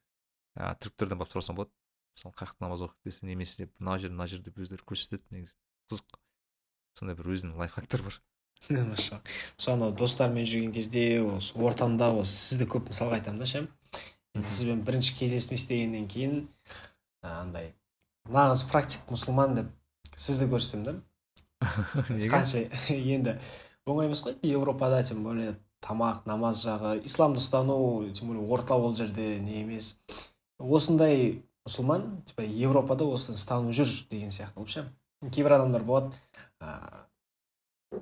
[0.55, 1.75] ә, түріктерден барып сұрасаң болады.
[2.14, 5.57] Мысалы қай жақта намаз оқиды десе немесе мына жер мына жер деп өздері көрсетеді негізі.
[5.91, 6.20] Қызық.
[6.95, 8.20] Сондай бір өзінің лайфхактар бар.
[8.69, 13.67] Сол анау достармен жүрген кезде осы ортамда осы сізді көп мысалға айтамын да ше
[14.49, 16.47] сізбен бірінші кездесіп естегеннен кейін
[17.23, 17.73] андай
[18.31, 19.71] нағыз практик мұсылман деп
[20.17, 20.95] сізді көрсем да.
[22.33, 23.39] Қанша енді
[23.87, 27.77] оңай емес қой европада тем более тамақ намаз жағы исламды ұстану
[28.12, 29.97] тем более орта ол жерде не емес.
[30.59, 34.87] Осындай мұсылман типа европада осыны ұстанып жүр деген сияқты болып ше
[35.31, 36.12] кейбір адамдар болады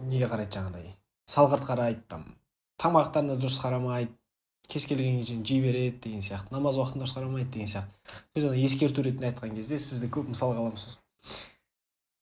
[0.08, 0.90] неге қарайды жаңағыдай?
[1.30, 2.26] Салғырт қарайды там
[2.82, 4.12] тамақтарына дұрыс қарамайды
[4.68, 8.18] кез келген жерін жей береді деген сияқты намаз уақытында дұрыс қарамайды деген сияқты.
[8.34, 10.98] Біз оны ескерту ретінде айтқан кезде сізді көп мысалға аламыз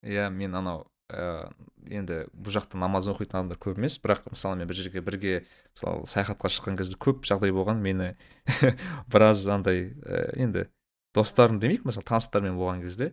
[0.03, 1.51] иә мен анау ә,
[1.91, 5.35] енді бұл жақта намаз оқитын адамдар көп емес бірақ мысалы мен бір жерге бірге
[5.75, 8.15] мысалы саяхатқа шыққан кезде көп жағдай болған мені
[9.13, 10.69] біраз андай ә, енді
[11.15, 13.13] достарым демейік мысалы таныстармен болған кезде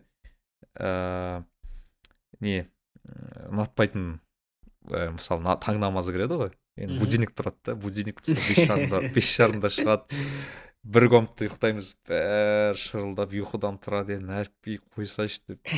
[0.78, 1.44] ә,
[2.40, 2.68] не
[3.48, 4.18] ұнатпайтын
[4.86, 6.52] ә, мысалы на- таң намазы кіреді ғой.
[6.78, 10.22] Енді будильник тұрады да будильник бес жарымда бес жарымда шығады.
[10.88, 11.90] Бір комнатта ұйықтаймыз.
[12.08, 14.16] Бәрі шырылдап ұйқыдан тұрады.
[14.18, 15.74] Енді нәрікпей қойсайшы деп.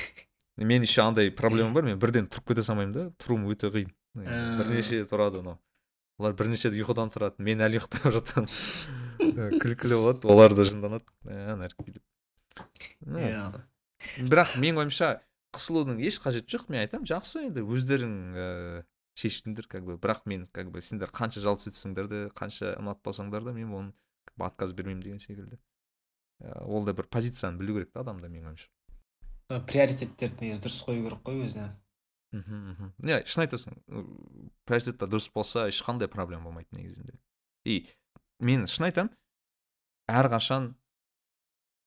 [0.60, 1.86] Мен еще андай проблема бар.
[1.86, 3.04] Мен бірден тұрып кете салмаймын да.
[3.22, 3.92] Тұруым өте қиын.
[4.18, 5.56] Бірнеше тұрады анау.
[6.20, 7.40] Олар бірнеше рет ұйқыдан тұрады.
[7.40, 8.50] Мен әлі ұйықтап жатамын.
[9.62, 10.28] Күлкілі болады.
[10.28, 11.06] Олар да жынданады.
[11.24, 12.02] Ә, деп.
[13.06, 13.46] Ну, иә
[14.26, 15.10] бірақ менің ойымша
[15.54, 18.84] қысылудың еш қажеті жоқ мен айтамын жақсы енді өздерің ііі
[19.20, 19.96] шештіңдер как бы.
[19.98, 23.92] Бірақ мен как бы сендер қанша жалпы етсеңдер де қанша ұнатпасаңдар да мен оны
[24.38, 25.58] отказ бермеймін деген секілді.
[26.40, 28.70] Ә, ол да бір позицияны білу керек та адамда менің ойымша.
[29.66, 31.68] Приоритеттерді негізі дұрыс қою керек қой өзіне.
[32.32, 32.92] Мхм мхм.
[33.04, 33.76] Иә шын айтасың
[34.64, 37.18] приоритеттер дұрыс болса ешқандай проблема болмайды негізінде.
[37.64, 37.90] И
[38.38, 39.12] мен шын айтамын
[40.08, 40.74] әрқашан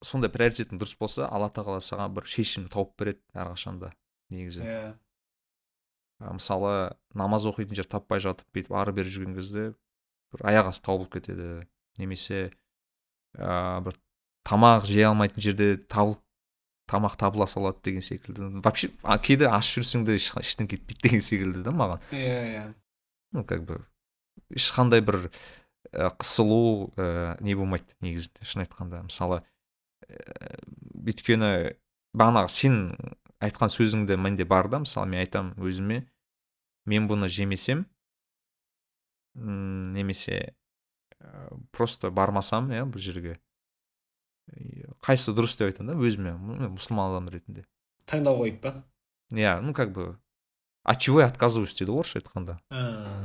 [0.04, 3.94] сондай приоритетің дұрыс болса алла тағала саған бір шешім тауып береді әрқашанда
[4.34, 4.64] негізі.
[4.64, 4.94] Иә.
[6.22, 6.74] Ә, мысалы
[7.18, 9.72] намаз оқитын жер таппай жатып бүйтіп ары бері жүрген кезде
[10.34, 11.68] бір аяқ асты табылып кетеді
[12.02, 12.52] немесе
[13.38, 13.98] ә, бір
[14.48, 16.22] тамақ жей алмайтын жерде табылып
[16.90, 18.50] тамақ табыла салады деген секілді.
[18.64, 18.92] Вообще
[19.24, 22.04] кейде аш жүрсең де ештеңе кетпейді деген секілді да маған.
[22.12, 22.66] Иә иә.
[23.34, 23.80] Ну как бы
[24.54, 25.30] ешқандай бір
[25.92, 29.04] ә, қысылу ә, не болмайды негізінде шын айтқанда.
[29.08, 29.53] Мысалы ә,
[31.04, 31.52] өйткені
[32.18, 32.80] бағанағы сен
[33.44, 36.04] айтқан сөзіңде менде бар да мысалы мен айтамын өзіме
[36.90, 37.86] мен бұны жемесем
[39.36, 40.56] немесе
[41.20, 43.38] ә, просто бармасам иә бұл жерге.
[45.04, 46.36] Қайсысы дұрыс деп айтамын да өзіме
[46.76, 47.66] мұсылман адам ретінде.
[48.10, 48.76] Таңдау қойып па?
[49.34, 50.20] Иә ну как бы
[50.84, 52.60] от чего я отказываюсь дейді ғой орысша айтқанда.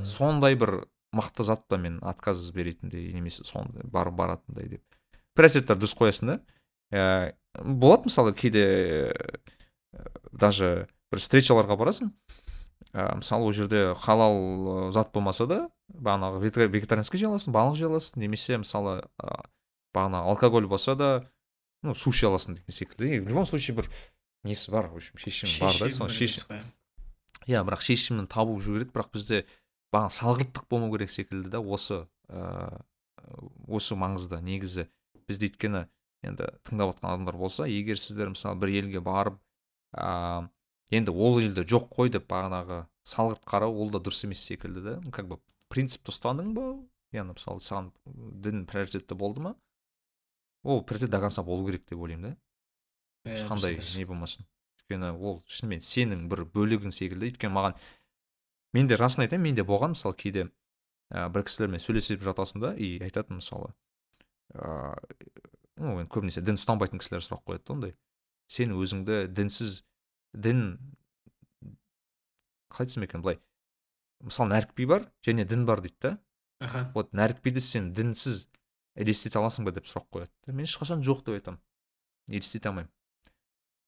[0.07, 4.85] Сондай бір мықты зат па мен отказ беретіндей немесе сондай барып баратындай деп.
[5.35, 6.41] Приоритеттер дұрыс қоясың да?
[6.93, 8.65] Ә, болады мысалы кейде
[9.93, 12.13] ә, даже бір встречаларға барасың
[12.93, 15.61] ә, мысалы ол жерде халал зат болмаса да
[15.93, 19.45] бағанағы вегета- вегетарианский жей аласың балық жей аласың немесе мысалы ә,
[19.97, 21.11] бағанағы алкоголь болса да
[21.83, 23.21] ну суши аласың деген секілді.
[23.21, 23.89] В любом случае бір
[24.45, 26.59] несі бар в общем шешімі бар да соны шешім.
[27.47, 29.45] иә бірақ шешімін табу жүру керек бірақ бізде
[29.95, 32.83] бағана салғырттық болмау керек секілді да осы ә,
[33.67, 34.89] осы маңызды негізі.
[35.29, 35.87] Бізде өйткені
[36.27, 39.39] енді тыңдап отқан адамдар болса егер сіздер мысалы бір елге барып
[39.95, 40.49] ә,
[40.91, 44.95] енді ол елде жоқ қой деп бағанағы салғырт қарау ол да дұрыс емес секілді да.
[45.13, 45.39] Как бы
[45.73, 46.67] принципті ұстандың ба?
[47.15, 47.93] Яғни мысалы саған
[48.45, 49.55] дін приоритетті болды ма?
[50.65, 53.33] Ол приоритет до конца болу керек деп ойлаймын да.
[53.33, 54.47] Ешқандай не болмасын.
[54.83, 57.31] Өйткені ол шынымен сенің бір бөлігің секілді.
[57.33, 57.79] Өйткені маған
[58.77, 60.49] мен де расын айтайын менде болған мысалы кейде
[61.13, 63.73] ә, бір кісілермен сөйлесіп жатасың да и айтады мысалы
[64.53, 64.97] ыыы
[65.79, 67.95] ну енді көбінесе дін ұстанбайтын кісілер сұрақ қояды да ондай.
[68.51, 69.83] Сен өзіңді дінсіз
[70.35, 70.79] дін
[72.73, 73.41] қалай айтсам екен былай?
[74.25, 76.19] Мысалы нәрікби бар және дін бар дейді да.
[76.61, 76.89] Аха.
[76.95, 78.49] Вот нәрікбиді сен дінсіз
[78.99, 81.61] елестете аласың ба деп сұрақ қояды мен ешқашан жоқ деп айтамын.
[82.29, 82.93] Елестете алмаймын.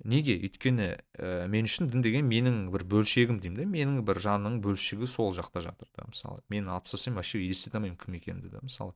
[0.04, 0.38] Неге?
[0.40, 0.86] Өйткені
[1.18, 3.66] ә, мен үшін дін деген менің бір бөлшегім деймін да.
[3.68, 6.40] Менің бір жанның бөлшегі сол жақта жатыр да мысалы.
[6.48, 8.94] Мен алып тастасам вообще елестете алмаймын кім екенімді да мысалы.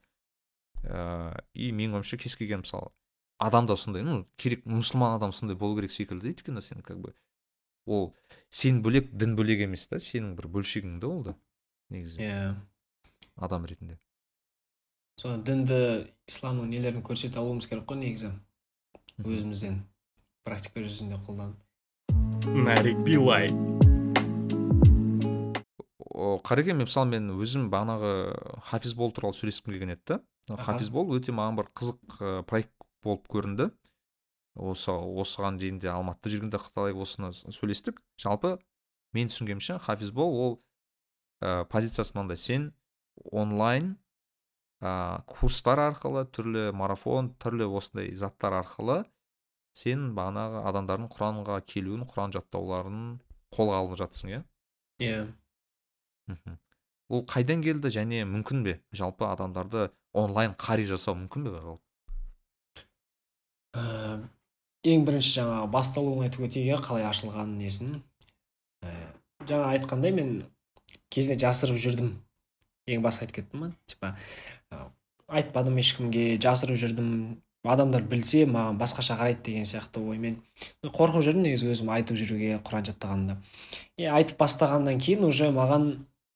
[0.85, 2.93] Ә, и менің ойымша кез келген мысалы
[3.39, 7.15] адам да сондай ну керек мұсылман адам сондай болу керек секілді өйткені сен как бы
[7.87, 8.15] ол
[8.49, 11.35] сен бөлек дін бөлек емес та сенің бір бөлшегің да ол да
[11.91, 12.21] негізі.
[12.23, 12.55] Иә.
[13.37, 13.99] Адам ретінде.
[15.21, 15.79] Соны дінді
[16.31, 18.33] исламның нелерін көрсете алуымыз керек қой негізі
[19.23, 19.83] өзімізден
[20.47, 21.61] практика жүзінде қолданып.
[22.45, 23.53] Нарик билай
[26.15, 28.11] О, қареке мен мысалы мен өзім бағанағы
[28.71, 30.19] хафиз болу туралы сөйлескім келген еді да.
[30.49, 32.73] Хафиз болу өте маған бір қызық ә, проект
[33.05, 33.71] болып көрінді.
[34.55, 38.01] Осы осыған дейін де алматыда жүргенде талай осыны сөйлестік.
[38.21, 38.59] Жалпы
[39.17, 40.55] мен түсінгенімше хафиз бол ол
[41.41, 42.37] ә, позициясы мынандай.
[42.37, 42.73] Сен
[43.33, 43.97] онлайн
[44.81, 49.03] ә, курстар арқылы түрлі марафон түрлі осындай заттар арқылы
[49.75, 53.01] сен бағанағы адамдардың құранға келуін құран жаттауларын
[53.55, 54.43] қолға алып жатсың иә?
[55.03, 55.25] Иә.
[57.11, 58.79] Ол қайдан келді және мүмкін бе?
[58.95, 61.85] Жалпы адамдарды онлайн қари жасау мүмкін бе жалпы
[63.75, 64.23] Ә,
[64.87, 67.97] ең бірінші жаңағы басталуын айтып өтейік иә қалай ашылғанын несін.
[68.87, 68.93] Ә,
[69.49, 70.37] жаңа айтқандай мен
[71.11, 72.13] кезінде жасырып жүрдім.
[72.87, 74.13] Ең баста айтып кеттім ғой типа
[74.71, 74.85] ә,
[75.41, 77.11] айтпадым ешкімге жасырып жүрдім.
[77.65, 80.37] Адамдар білсе маған басқаша қарайды деген сияқты оймен.
[80.85, 83.39] Қорқып жүрдім негізі өзім айтып жүруге құран жаттағанда
[83.97, 85.87] и айтып бастағаннан кейін уже маған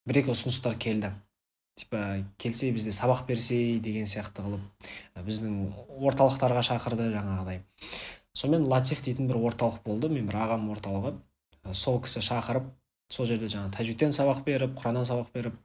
[0.09, 1.13] бір екі ұсыныстар келді.
[1.79, 4.89] Типа келсе бізде сабақ берсе деген сияқты қылып
[5.27, 5.55] біздің
[6.09, 7.63] орталықтарға шақырды жаңағыдай.
[8.35, 11.15] Сонымен латиф дейтін бір орталық болды мен бір ағам орталығы.
[11.73, 12.69] Сол кісі шақырып
[13.15, 15.57] сол жерде жаңағы тәжвидтен сабақ беріп құраннан сабақ беріп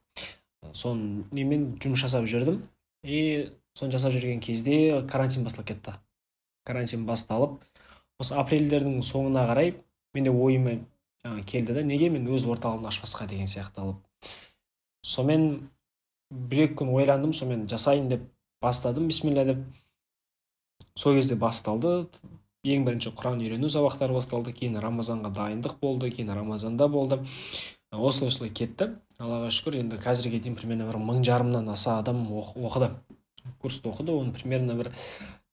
[0.73, 2.61] соны немен жұмыс жасап жүрдім.
[3.03, 5.97] И соны жасап жүрген кезде карантин басталып кетті.
[6.63, 7.59] Карантин басталып
[8.21, 9.73] осы апрельдердің соңына қарай
[10.13, 10.77] менде ойыма
[11.25, 14.29] жаңағы келді да неге мен өз орталығымды ашпасқа деген сияқты алып
[15.03, 15.69] сонымен
[16.33, 18.27] бір екі күн ойландым сонымен жасайын деп
[18.63, 19.63] бастадым бисмилля деп
[20.97, 21.95] сол кезде басталды
[22.63, 27.19] ең бірінші құран үйрену сабақтары басталды кейін рамазанға дайындық болды кейін рамазанда болды
[27.91, 32.55] осылай осылай кетті аллаға шүкір енді қазірге дейін примерно бір мың жарымнан аса адам оқ-
[32.69, 32.89] оқыды
[33.61, 34.93] курсты оқыды оның примерно бір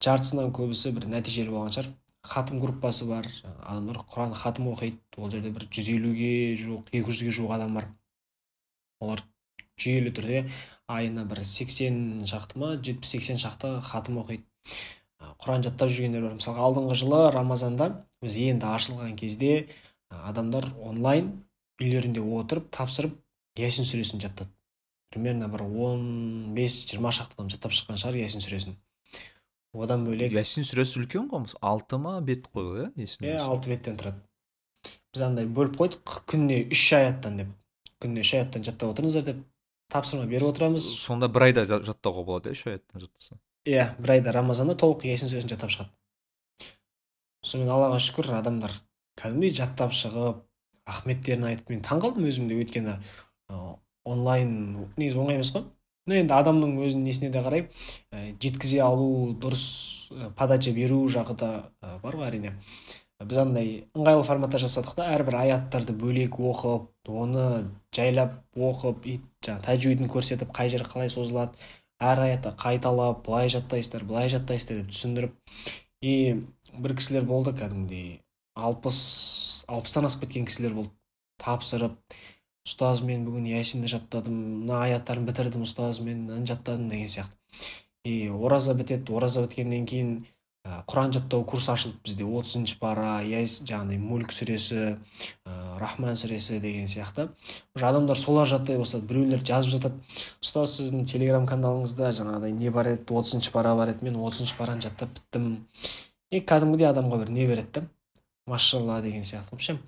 [0.04, 1.90] жартысынан көбісі бір нәтижелі болған шығар
[2.30, 6.32] хатым группасы бар адамдар құран хатым оқиды ол жерде бір жүз елуге
[6.62, 7.90] жуық екі жүзге жуық адам бар
[9.00, 9.24] олар
[9.80, 10.44] жүйелі түрде
[10.90, 14.44] айына бір сексен шақты ма жетпіс сексен шақты хатым оқиды.
[15.40, 16.36] Құран жаттап жүргендер бар.
[16.38, 17.90] Мысалға алдыңғы жылы рамазанда
[18.24, 19.66] біз енді ашылған кезде
[20.10, 21.32] адамдар онлайн
[21.80, 23.16] үйлерінде отырып тапсырып
[23.60, 24.50] ясин сүресін жаттады.
[25.10, 28.76] Примерно бір он бес жиырма шақты адам жаттап шыққан шығар ясин сүресін.
[29.74, 33.70] Одан бөлек ясин сүресі үлкен ғой алты ма бет қой ғой иә ясин иә алты
[33.70, 34.22] беттен тұрады.
[35.12, 37.52] Біз андай бөліп қойдық күніне үш аяттан деп.
[38.02, 39.42] Күніне үш аяттан жаттап отырыңыздар деп.
[39.92, 40.86] Тапсырма беріп отырамыз.
[41.04, 43.38] Сонда бір айда жа- жаттауға болады иә үш аяттан жаттаса?
[43.68, 45.90] Иә бір айда рамазанда толық ясин сүресін жаттап шығады
[47.44, 48.72] сонымен аллаға шүкір адамдар
[49.20, 50.42] кәдімгідей жаттап шығып
[50.90, 52.96] рахметтерін айтып мен таңқалдым өзім де өйткені
[54.04, 54.50] онлайн
[54.96, 55.64] негізі оңай емес қой.
[56.08, 57.66] Ну енді адамның өзінің несіне де қарай
[58.42, 59.64] жеткізе алу дұрыс
[60.36, 61.50] подача беру жағы да
[62.02, 62.54] бар ғой әрине.
[63.20, 67.44] Біз андай ыңғайлы форматта жасадық та әрбір аяттарды бөлек оқып оны
[67.96, 71.58] жайлап оқып и жаңағы тәжвидін көрсетіп қай жері қалай созылады
[72.00, 75.34] әр аятты қайталап былай жаттайсыздар былай жаттайсыздар деп түсіндіріп.
[76.00, 76.12] И
[76.72, 78.22] бір кісілер болды кәдімгідей
[78.56, 79.00] алпыс
[79.68, 80.94] алпыстан асып кеткен кісілер болды
[81.44, 81.98] тапсырып
[82.68, 87.36] ұстаз мен бүгін ясинді жаттадым мына аяттарын бітірдім ұстаз мен мынаны жаттадым деген сияқты.
[88.04, 90.12] И ораза бітеді ораза біткеннен кейін
[90.64, 94.80] құран жаттау курсы ашылды бізде отызыншы пара яс жаңағыдай мүлк сүресі
[95.46, 97.30] ә, рахман сүресі деген сияқты.
[97.74, 100.02] Уже адамдар солар жаттай бастады біреулер жазып жатады.
[100.44, 103.08] Ұстаз сіздің телеграм каналыңызда жаңағыдай не бар еді?
[103.08, 105.48] отызыншы пара бар еді мен отызыншы параны жаттап біттім.
[106.30, 107.86] И кәдімгідей адамға бір не береді да
[108.46, 109.56] машалла деген сияқты.
[109.56, 109.80] Общем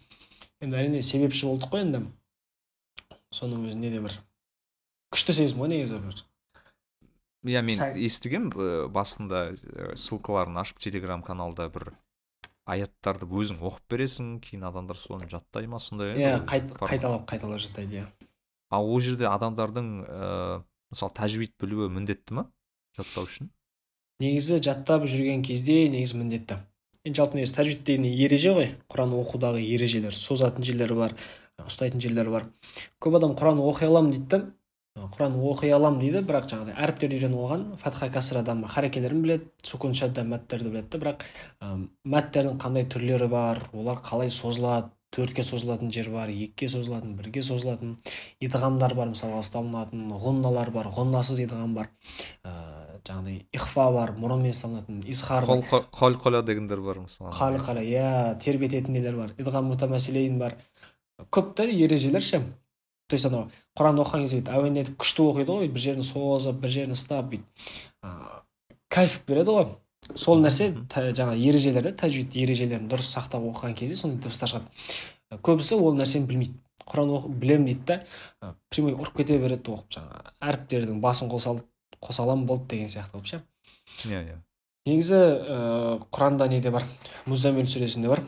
[0.62, 2.06] енді әрине себепші болдық қой енді.
[3.34, 4.16] Соның өзінде де бір
[5.12, 6.24] күшті сезім ғой негізі бір.
[7.44, 8.50] Иә мен естігем
[8.94, 11.92] басында ә, ссылкаларын ашып телеграм каналда бір
[12.68, 18.06] аяттарды өзің оқып бересің кейін адамдар соны жаттай ма сондай иә қайталап қайталап жаттайды иә.
[18.70, 20.62] Ал ол жерде адамдардың ә,
[20.94, 22.46] мысалы тәжвид білуі міндетті ма
[22.96, 23.50] жаттау үшін?
[24.22, 26.62] Негізі жаттап жүрген кезде негізі міндетті.
[27.02, 31.16] Енді жалпы негізі тәжвид деген ереже ғой құран оқудағы ережелер созатын жерлері бар
[31.66, 32.46] ұстайтын жерлері бар.
[33.02, 34.40] Көп адам құран оқи аламын дейді да
[34.96, 40.28] құран оқи аламын дейді бірақ жаңағыдай әріптерді үйреніп алған фатха касрадан харекелерін біледі сукун шаддан
[40.28, 41.24] мәттерді біледі да бірақ
[42.04, 47.96] мәттердің қандай түрлері бар олар қалай созылады төртке созылатын жер бар екіге созылатын бірге созылатын
[48.44, 51.90] идғамдар бар мысалға ұсталынатын ғұнналар бар ғұннасыз идғам бар
[52.44, 52.52] ә,
[53.04, 55.64] жаңағыдай ихфа бар мұрынмен ұсталынатын изхар бар.
[55.92, 57.32] Қалқала дегендер бар мысалы.
[57.36, 60.56] Қалқала иә тербететін нелер бар идғам мутамасилейн бар.
[61.30, 62.42] Көп та ережелер ше.
[63.12, 63.44] То есть анау
[63.76, 67.44] құранды оқыған кезде бүйтіп әуендетіп күшті оқиды ғой бір жерін созып бір жерін ұстап бүйтіп
[68.88, 69.68] кайф береді ғой
[70.16, 75.78] сол нәрсе жаңа ережелер да тәжвид ережелерін дұрыс сақтап оқыған кезде сондай дыбыстар шығады көбісі
[75.80, 76.58] ол нәрсені білмейді.
[76.82, 77.84] Құран оқып білемін дейді
[78.42, 81.54] да прямой ұрып кете береді оқып жаңағы әріптердің басын қоса
[82.02, 83.38] қоса аламын болды деген сияқты қылып ше.
[84.10, 84.36] Иә иә.
[84.90, 86.84] Негізі ыыы құранда неде бар?
[87.24, 88.26] Музамил сүресінде бар.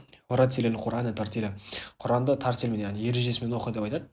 [2.04, 4.06] Құранды тартилмен яғни ережесімен оқы деп айтады.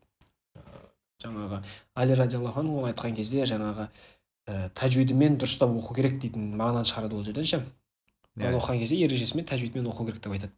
[1.21, 1.61] Жаңағы
[1.95, 3.87] али радиаллаху анху айтқан кезде жаңағы
[4.47, 7.61] ә, тәжвидімен дұрыстап оқу керек дейтін мағынаны шығарады ол жерден ше?
[8.35, 8.51] Yeah.
[8.51, 8.57] Иә.
[8.57, 10.53] оқыған кезде ережесімен тәжвидмен оқу керек деп айтады.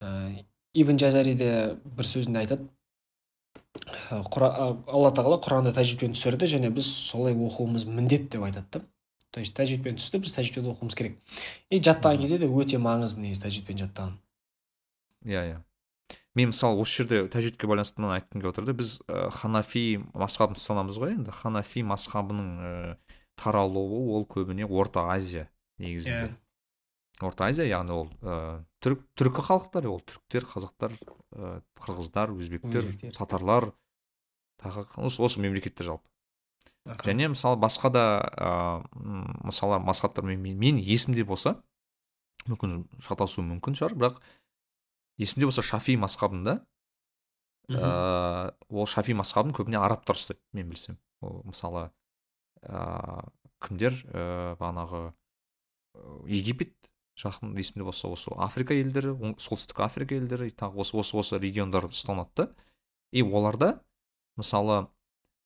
[0.00, 0.44] Ә,
[0.74, 2.68] ибн жазари де бір сөзінде айтады.
[4.10, 8.80] Алла тағала құранды тәжвидпен түсірді және біз солай оқуымыз міндет деп айтады да.
[9.30, 11.18] То есть тәжвидпен түсті біз тәжвидпен оқуымыз керек.
[11.70, 14.16] И жаттаған кезде де өте маңызды негізі тәжвидпен жаттаған.
[15.28, 15.58] Иә иә.
[16.38, 20.58] Мен мысалы осы жерде тәжвидке байланысты мынаны айтқым келіп отыр да біз ә, ханафи масхабын
[20.58, 21.34] ұстанамыз ғой енді.
[21.34, 22.72] Ханафи масхабының ә,
[23.38, 25.48] таралуы ол көбіне орта азия
[25.82, 26.28] негізінде.
[26.28, 26.36] Yeah.
[27.18, 27.26] Иә.
[27.26, 32.86] орта азия яғни ол ә, түрік түркі халықтар ол түріктер қазақтар ә, қырғыздар өзбектер
[33.16, 33.72] татарлар
[34.62, 36.06] тағы осы, осы мемлекеттер жалпы.
[37.04, 38.50] Және мысалы басқа да ә,
[39.44, 41.58] мысалы масхабтар мен, мен есімде болса
[42.48, 43.98] мүмкін шатасуым мүмкін шығар.
[43.98, 44.22] Бірақ
[45.18, 46.60] есімде болса шафи масхабында
[47.68, 50.98] ыыы ол шафи масхабын көбіне арабтар ұстайды мен білсем.
[51.20, 51.90] Ол мысалы
[52.62, 53.26] ыыы
[53.60, 53.98] кімдер?
[54.08, 55.02] Ыыы бағанағы
[56.30, 56.74] египет
[57.18, 62.30] жақын есімде болса осы африка елдері солтүстік африка елдері тағы осы осы осы региондар ұстанады
[62.36, 62.48] да.
[63.10, 63.80] И оларда
[64.36, 64.86] мысалы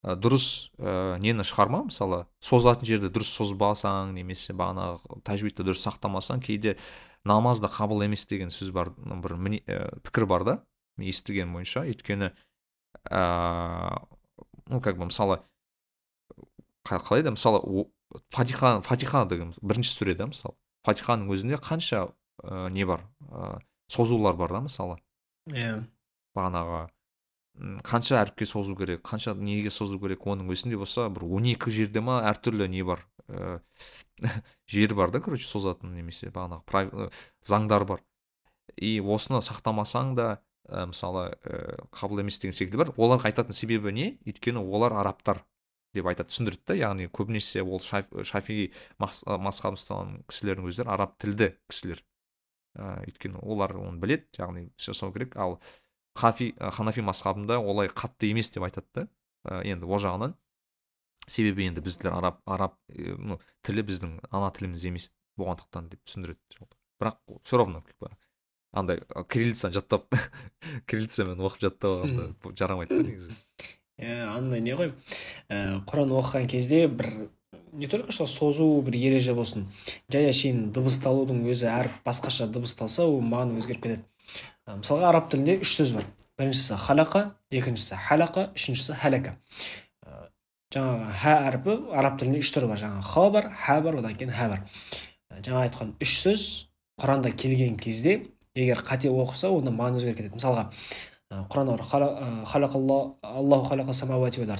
[0.04, 1.86] ә, дұрыс ә, нені шығарма?
[1.88, 6.76] Мысалы созатын жерді дұрыс созбасаң немесе бағанағы тәжвидті дұрыс сақтамасаң кейде
[7.24, 10.56] намаз да қабыл емес деген сөз бар бір міне, ә, пікір бар да
[10.96, 11.86] мен естігенім бойынша.
[11.86, 12.32] Өйткені
[13.10, 14.02] ә,
[14.66, 15.40] ну как бы мысалы
[16.84, 17.88] қалай да мысалы
[18.30, 20.56] фатиха фатиха деген бірінші сүре да мысалы.
[20.84, 22.10] Фатиханың өзінде қанша
[22.42, 23.58] ә, не бар ә,
[23.88, 24.98] созулар бар да мысалы.
[25.50, 25.58] Иә.
[25.58, 25.82] Yeah.
[26.36, 26.86] бағанағы
[27.84, 32.00] қанша әріпке созу керек қанша неге созу керек оның өзінде болса бір он екі жерде
[32.00, 33.04] ма әртүрлі не бар.
[33.32, 33.60] Ә,
[34.70, 37.10] жері бар да короче созатын немесе бағанағы
[37.48, 38.02] заңдар бар.
[38.76, 40.28] И осыны сақтамасаң да
[40.68, 42.92] ә, мысалы ә, қабыл емес деген секілді бар.
[42.96, 44.18] Оларға айтатын себебі не?
[44.28, 45.42] Өйткені олар арабтар
[45.92, 52.04] деп айтады түсіндіреді да яғни көбінесе ол шафи масхабын ұстанған кісілердің өздері араб тілді кісілер.
[52.76, 55.36] Ә, өйткені олар оны біледі яғни жасау керек.
[55.36, 55.58] Ал
[56.14, 59.08] хафи ханафи масхабында олай қатты емес деп айтады да.
[59.64, 60.36] Енді ол жағынан.
[61.26, 62.76] Себебі енді біздер араб араб
[63.18, 66.76] ну тілі біздің ана тіліміз емес болғандықтан деп түсіндіреді жалпы.
[67.00, 67.82] Бірақ все равно
[68.72, 70.08] андай кириллицаны жаттап
[70.88, 73.36] кириллицамен оқып жаттап алғанда жарамайды да негізі.
[74.00, 74.92] Иә андай не ғой?
[75.48, 77.10] Ә, құран оқыған кезде бір
[77.72, 79.68] не только что созу бір ереже болсын
[80.12, 84.04] жай әшейін дыбысталудың өзі әріп басқаша дыбысталса ол мағына өзгеріп кетеді.
[84.66, 86.08] Мысалға араб тілінде үш сөз бар.
[86.40, 87.22] Біріншісі халақа
[87.52, 89.36] екіншісі халақа үшіншісі халяка
[90.72, 92.78] жаңағы ха әрпі араб тілінде үш түрі бар.
[92.80, 94.60] жаңағы х бар ха бар одан кейін ха бар.
[95.42, 96.66] Жаңа айтқан үш сөз
[97.00, 100.36] құранда келген кезде егер қате оқыса онда мағына өзгеріп кетеді.
[100.36, 100.70] Мысалға
[101.48, 101.84] құранда бар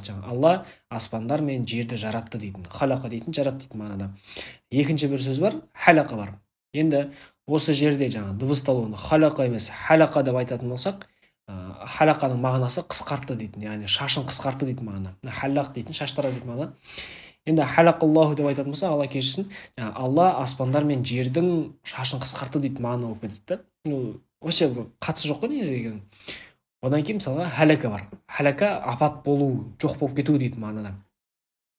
[0.01, 2.64] жаңағы алла аспандар мен жерді жаратты дейтін.
[2.64, 4.10] Халақа дейтін жаратты дейтін мағынада.
[4.70, 6.34] Екінші бір сөз бар халақа бар.
[6.72, 7.10] Енді
[7.47, 11.11] осы жерде жаңағы дыбысталуын халақа емес халақа деп айтатын болсақ ә,
[11.48, 15.14] халақаның мағынасы қысқартты дейтін яғни шашын қысқартты дейтін мағына.
[15.40, 16.73] Халақ дейтін шаштараз дейтін мағына.
[17.44, 23.09] Енді халақаллаху деп айтатын болса алла кешірсін алла аспандар мен жердің шашын қысқартты дейтін мағына
[23.10, 23.60] болып кетеді да
[23.90, 24.69] ну вообще
[25.02, 26.01] қатысы жоқ қой негізі
[26.82, 28.06] одан кейін мысалға халака бар.
[28.27, 30.94] Халака апат болу жоқ болып кету дейтін мағынада.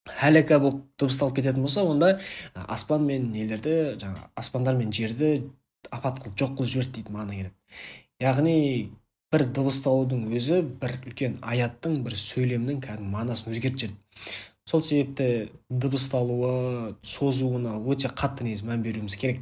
[0.08, 2.20] Халака болып дыбысталып кететін болса онда
[2.56, 5.50] аспан мен нелерді жаңағы аспандар мен жерді
[5.92, 7.54] апат қылып жоқ қылып жіберді дейтін мағына келеді.
[8.24, 8.92] Яғни
[9.34, 16.96] бір дыбысталудың өзі бір үлкен аяттың бір сөйлемнің кәдімгі мағынасын өзгертіп жібереді сол себепті дыбысталуы
[17.04, 19.42] созуына өте қатты негізі мән беруіміз керек.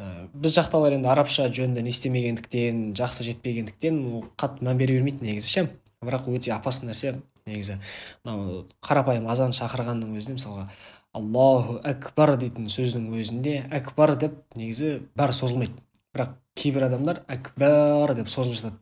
[0.00, 5.24] Ә, біз жақтағылар енді арабша жөнді не істемегендіктен жақсы жетпегендіктен ол қатты мән бере бермейді
[5.24, 5.66] негізі ше.
[6.04, 7.14] Бірақ өте опасный нәрсе
[7.46, 7.78] негізі.
[8.24, 10.68] Мынау қарапайым азан шақырғанның өзінде мысалға
[11.16, 15.80] аллаху әкбар дейтін сөздің өзінде әкбар деп негізі бәрі созылмайды.
[16.14, 18.78] Бірақ кейбір адамдар әкбар деп созылып жатады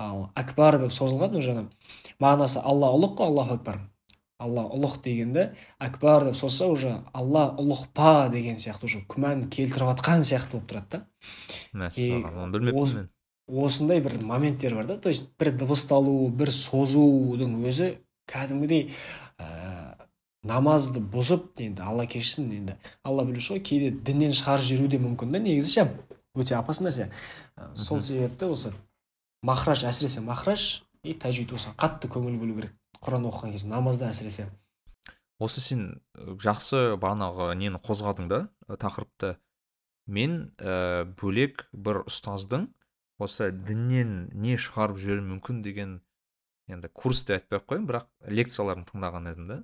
[0.00, 1.56] ал әкбар деп созылған уже
[2.22, 3.80] мағынасы алла ұлық қой аллаху акбар
[4.40, 5.46] алла ұлық дегенді
[5.82, 10.70] әкбар деп созса уже алла ұлық па деген сияқты уже күмән келтіріп жатқан сияқты болып
[10.70, 11.02] тұрады да.
[11.84, 13.10] Мәссаған оны білмеппін мен.
[13.48, 14.96] осындай бір моменттер бар да.
[14.96, 17.98] То есть бір дыбысталу бір созудың өзі
[18.30, 18.88] кәдімгідей
[19.38, 19.96] ә,
[20.42, 25.36] намазды бұзып енді алла кешірсін енді алла білуші ғой кейде діннен шығарып жіберуі де мүмкін
[25.36, 25.88] да негізі ше.
[26.34, 27.10] Өте опасный нәрсе.
[27.56, 28.72] Ә, сол себепті осы
[29.42, 34.48] махраж әсіресе махраж и тәжвид осыған қатты көңіл бөлу керек құран оқыған кезде намазда әсіресе.
[35.40, 39.38] Осы сен жақсы бағанағы нені қозғадың да тақырыпты.
[40.06, 42.68] Мен ә, бөлек бір ұстаздың
[43.20, 45.98] осы діннен не шығарып жіберуі мүмкін деген
[46.68, 49.58] енді курс деп айтпай ақ қояйын бірақ лекцияларын тыңдаған едім да.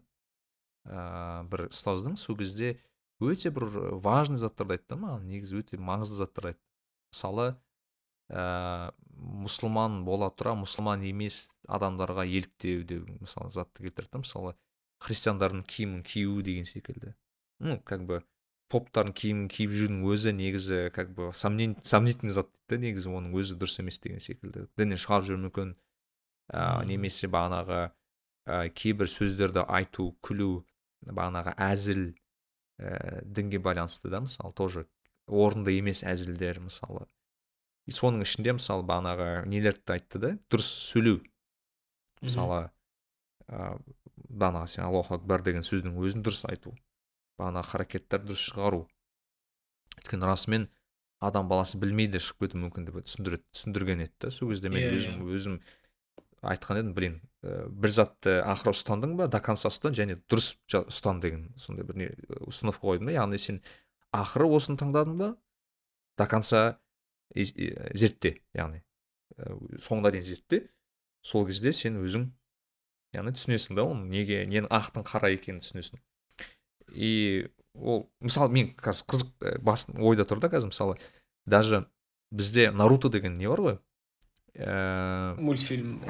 [0.87, 2.77] Ә, бір ұстаздың сол кезде
[3.21, 3.69] өте бір
[4.05, 6.63] важный заттарды айтты маған негізі өте маңызды заттар айтты.
[7.15, 7.47] Мысалы
[8.29, 14.55] ә, мұсылман бола тұра мұсылман емес адамдарға еліктеу деп мысалы затты келтірді мысалы
[15.05, 17.15] христиандардың киімін кию деген секілді.
[17.61, 18.23] Ну как бы
[18.73, 23.81] поптардың киімін киіп жүрудің өзі негізі как бы сомнительный зат дейді негізі оның өзі дұрыс
[23.81, 24.67] емес деген секілді.
[24.77, 25.75] Діннен шығарып жіберуі мүмкін
[26.51, 30.67] ә, немесе бағанағы ә, кейбір сөздерді айту күлу
[31.07, 32.09] бағанағы әзіл
[32.79, 34.87] ә, дінге байланысты да мысалы тоже
[35.27, 37.07] орынды емес әзілдер мысалы.
[37.87, 41.21] И соның ішінде мысалы бағанағы нелерді айтты да дұрыс сөйлеу.
[42.23, 42.71] Мысалы
[43.47, 43.77] ә,
[44.29, 46.75] бағанағы сен аллаху акбар деген сөздің өзін дұрыс айту.
[47.39, 48.87] Бағана харакеттер дұрыс шығару.
[50.01, 50.69] Өйткені расымен
[51.23, 54.31] адам баласы білмейді шығып кетуі мүмкін деп түсіндіреді түсіндірген еді да.
[54.31, 55.37] Сол кезде мен yeah, өзім yeah.
[55.39, 55.61] өзім
[56.43, 57.21] айтқан едім блин
[57.71, 59.29] бір затты ақыры ұстандың ба?
[59.31, 62.09] До конца ұстан және дұрыс ұстан деген сондай бір не
[62.47, 63.61] установка қойдым да яғни сен
[64.15, 65.31] ақыры осыны таңдадың ба?
[66.19, 66.79] До конца
[67.35, 68.83] зертте яғни.
[69.37, 70.67] Ә, соңына дейін зертте.
[71.27, 72.31] Сол кезде сен өзің
[73.17, 76.01] яғни түсінесің да оны неге ненің ақтың қара екенін түсінесің.
[76.93, 80.97] И ол мысалы мен қазір қызық э, бас ойда тұр да қазір мысалы
[81.47, 81.85] даже
[82.31, 83.79] бізде наруто деген не бар ғой?
[84.57, 86.01] Ә, мультфильм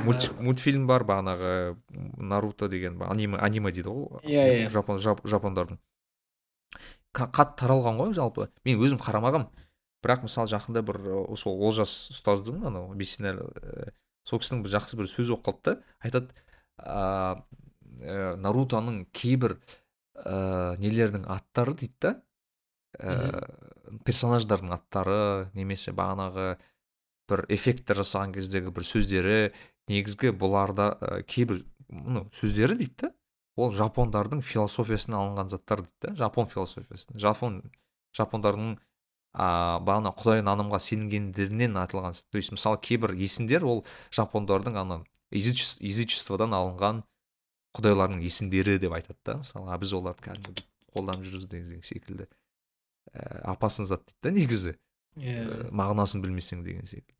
[0.41, 1.77] мультфильм бар бағанағы
[2.19, 4.71] наруто деген аниме аниме дейді ғой иә иә.
[4.71, 5.79] Жапон жапондардың.
[7.17, 8.51] Қатты таралған ғой жалпы.
[8.65, 9.49] Мен өзім қарамағам
[10.05, 11.01] бірақ мысалы жақында бір
[11.41, 13.49] сол олжас ұстаздың анау бейсенәлі
[14.27, 15.97] сол кісінің бір жақсы бір сөзі оқып қалды да.
[16.05, 16.29] Айтады
[16.79, 17.43] ә,
[18.39, 19.57] нарутоның кейбір
[20.15, 22.15] ә, нелердің аттары дейді да.
[23.01, 23.43] Ә,
[24.07, 26.57] персонаждардың аттары немесе бағанағы
[27.31, 29.39] бір эффекттер жасаған кездегі бір сөздері
[29.91, 33.13] негізгі бұларда ә, кейбір ну сөздері дейді да
[33.57, 37.61] ол жапондардың философиясынан алынған заттар дейді да жапон философиясынан жапон
[38.17, 38.77] жапондардың
[39.37, 39.49] а
[39.85, 43.85] бағана құдай нанымға сенгендерінен айтылған то есть мысалы кейбір есімдер ол
[44.17, 47.03] жапондардың ана язычестводан алынған
[47.77, 49.37] құдайлардың есімдері деп айтады да.
[49.43, 52.29] Мысалы а біз оларды кәдімгі қолданып жүрміз деген секілді
[53.13, 54.77] ә, опасный зат дейді да негізі.
[55.17, 55.33] Иә.
[55.33, 55.69] Yeah.
[55.73, 57.16] мағынасын білмесең деген секілді.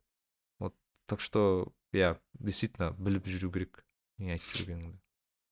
[1.07, 3.85] Так что иә действительно біліп жүру керек
[4.19, 4.97] не айтып жүргеніңді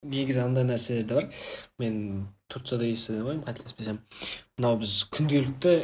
[0.04, 1.28] негізі андай нәрселер де бар
[1.80, 4.00] мен турцияда естіген ғой қателеспесем
[4.58, 5.74] мынау біз күнделікті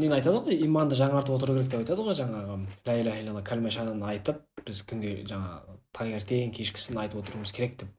[0.00, 3.72] нені айтады ғой иманды жаңартып отыру керек деп айтады ғой жаңағы ля иляха илlalла кәлме
[4.12, 7.90] айтып біз күнде жаңағы таңертең кешкісін айтып отыруымыз керек деп.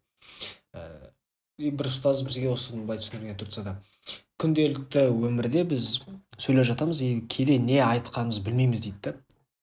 [1.58, 3.78] І бір ұстаз бізге осыны былай түсіндірген турцияда.
[4.42, 6.02] Күнделікті өмірде біз
[6.38, 9.14] сөйлеп жатамыз и кейде не айтқанымызды білмейміз дейді да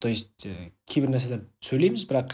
[0.03, 0.49] то есть
[0.91, 2.33] кейбір нәрселер сөйлейміз бірақ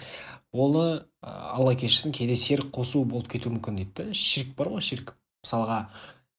[0.57, 0.85] оны
[1.21, 5.13] алла кешірсін кейде серік қосу болып кетуі мүмкін дейді да ширк бар ғой ширк.
[5.45, 5.83] Мысалға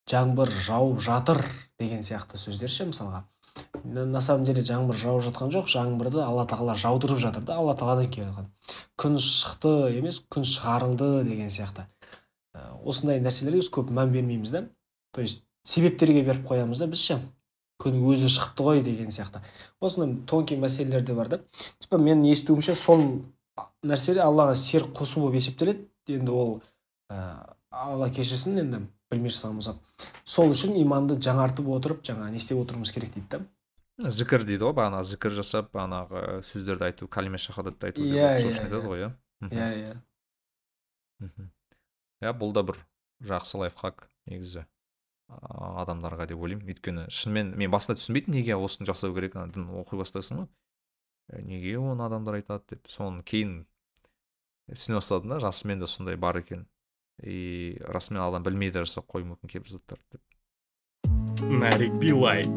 [0.10, 1.44] жаңбыр жауып жатыр
[1.80, 3.24] деген сияқты сөздер ше мысалға.
[3.84, 8.10] На самом деле жаңбыр жауып жатқан жоқ жаңбырды алла тағала жаудырып жатыр да алла тағаладан
[8.10, 11.86] келіп күн шықты емес күн шығарылды деген сияқты.
[12.84, 14.64] Осындай нәрселерге біз көп мән бермейміз да
[15.14, 17.20] то есть себептерге беріп қоямыз да біз ше.
[17.80, 19.42] Күн өзі шығыпты ғой деген сияқты.
[19.80, 21.42] Осындай тонкий мәселелер де бар да.
[21.80, 23.06] Типа менің естуімше сол
[23.84, 25.88] нәрсе аллаға серік қосу болып есептеледі.
[26.10, 26.56] Енді ол
[27.12, 28.82] ә, алла кешірсін енді
[29.12, 29.78] білмей жасаған
[30.26, 34.12] сол үшін иманды жаңартып отырып жаңа не істеп отыруымыз керек дейді да.
[34.16, 38.82] Зікір дейді ғой бағана зікір жасап бағанағы сөздерді айту кәлиме шахадатты айту иә иә айтады
[38.86, 39.10] ғой иә?
[39.50, 41.50] Иә иә.
[42.24, 42.80] Иә бұл да бір
[43.20, 44.66] жақсы лайфхак негізі.
[45.30, 46.70] Адамдарға деп ойлаймын.
[46.74, 50.50] Өйткені шынымен мен басында түсінбейтінмін неге осыны жасау керек дін оқи бастайсың ғой.
[51.46, 52.90] Неге оны адамдар айтады деп.
[52.90, 53.64] Соны кейін
[54.72, 56.68] түсіне бастадым да расымен де сондай бар екен.
[57.22, 60.24] И расымен адам білмей де жасап қоюы мүмкін кейбір заттарды деп.
[61.40, 62.48] Нарик билай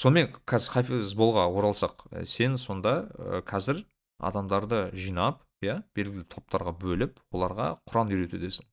[0.00, 3.10] сонымен қазір хафиз болға оралсақ сен сонда
[3.48, 3.82] қазір
[4.30, 8.69] адамдарды жинап иә белгілі топтарға бөліп оларға құран үйретудесің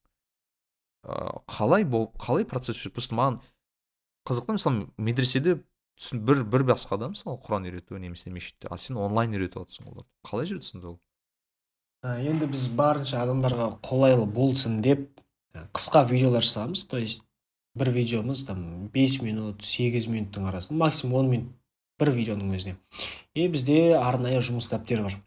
[1.07, 2.97] ә, қалай бол қалай процесс жүреді?
[2.99, 3.39] Просто маған
[4.27, 5.61] қызық та мысалы медреседе
[6.13, 8.67] бір бір басқа да мысалы құран үйрету немесе мешітте.
[8.69, 10.09] Ал сен онлайн үйретіп жатрсың оларды.
[10.27, 10.99] Қалай жүреді сонда ол?
[12.03, 15.07] Ә, енді біз барынша адамдарға қолайлы болсын деп
[15.55, 16.85] ә, қысқа видеолар жасағанбыз.
[16.91, 17.23] То есть
[17.77, 21.55] бір видеомыз там 5 минут 8 минуттың арасында максимум 10 минут
[21.99, 22.75] бір видеоның өзіне.
[23.34, 25.17] И бізде арнайы жұмыс дәптері бар.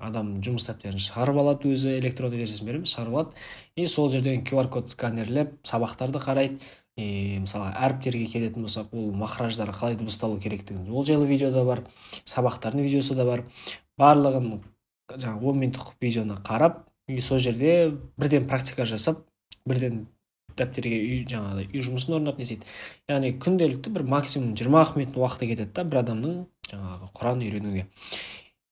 [0.00, 3.42] Адам жұмыс дәптерін шығарып алады өзі электронды версиясын береміз шығарып алады.
[3.76, 6.60] И сол жерден qr код сканерлеп сабақтарды қарайды.
[6.96, 11.84] И мысалы әріптерге келетін болсақ ол махраждар қалай дыбысталу керектігін ол жайлы видео да бар
[12.24, 13.44] сабақтардың видеосы да бар.
[13.96, 14.60] Барлығын
[15.16, 19.24] жаңағы он минуттық видеоны қарап и сол жерде бірден практика жасап
[19.66, 20.08] бірден
[20.58, 22.68] дәптерге үй жаңағыдай үй жұмысын орындап не істейді
[23.10, 26.36] яғни күнделікті бір максимум жиырма ақ минут уақыты кетеді да бір адамның
[26.70, 27.86] жаңағы құран үйренуге.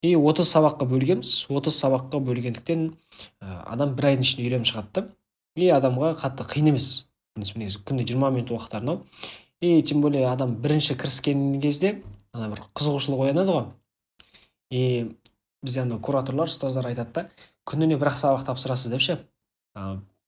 [0.03, 1.49] И отыз сабаққа бөлгенбіз.
[1.51, 2.89] Отыз сабаққа бөлгендіктен
[3.43, 5.05] ә, адам бір айдың ішінде үйреніп шығады да.
[5.59, 6.89] И адамға қатты қиын емес.
[7.39, 9.05] Негізі күнде жиырма минут уақыт арнау
[9.61, 12.03] и тем более адам бірінші кіріскен кезде
[12.33, 13.65] ана бір қызығушылық оянады ғой.
[14.71, 15.17] И
[15.63, 17.25] бізде ана кураторлар ұстаздар айтады да
[17.67, 19.19] күніне бір ақ сабақ тапсырасыз деп ше.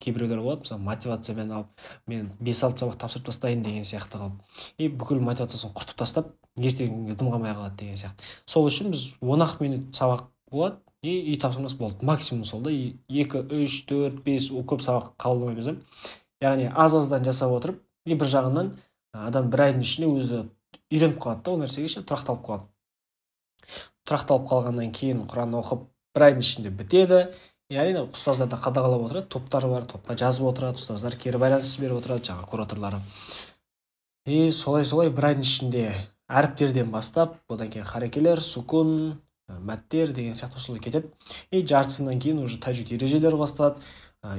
[0.00, 4.88] Кейбіреулер болады мысалы мотивациямен алып мен бес алты сабақ тапсырып тастайын деген сияқты қылып и
[4.88, 8.24] бүкіл мотивациясын құртып тастап ертеңгі күнге дым қалмай қалады деген сияқты.
[8.46, 12.04] Сол үшін біз он ақ минут сабақ болады и үй тапсырмасы болды.
[12.04, 15.76] Максимум сол да екі үш төрт бес көп сабақ қабылдамаймыз да
[16.40, 18.72] яғни аз аздан жасап отырып и бір жағынан
[19.12, 20.42] адам бір айдың ішінде өзі
[20.90, 22.66] үйреніп қалады да ол нәрсеге ше тұрақталып қалады.
[24.08, 25.86] Тұрақталып қалғаннан кейін құран оқып
[26.16, 27.20] бір айдың ішінде бітеді
[27.70, 32.00] и әрине ұстаздар да қадағалап отырады топтар бар топқа жазып отырады ұстаздар кері байланыс беріп
[32.00, 32.98] отырады жаңағы кураторлары
[34.26, 35.84] и солай солай бір айдың ішінде
[36.40, 41.12] әріптерден бастап одан кейін харекелер сукун мәттер деген сияқты осылай кетеді
[41.50, 43.86] и жартысынан кейін уже тәжвид ережелері басталады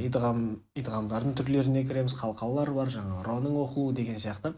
[0.06, 0.44] идғам
[0.78, 4.54] идғамдардың түрлеріне кіреміз қалқалар бар жаңағы роның оқылуы деген сияқты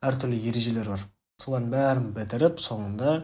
[0.00, 1.06] әртүрлі ережелер бар
[1.44, 3.14] солардың бәрін бітіріп соңында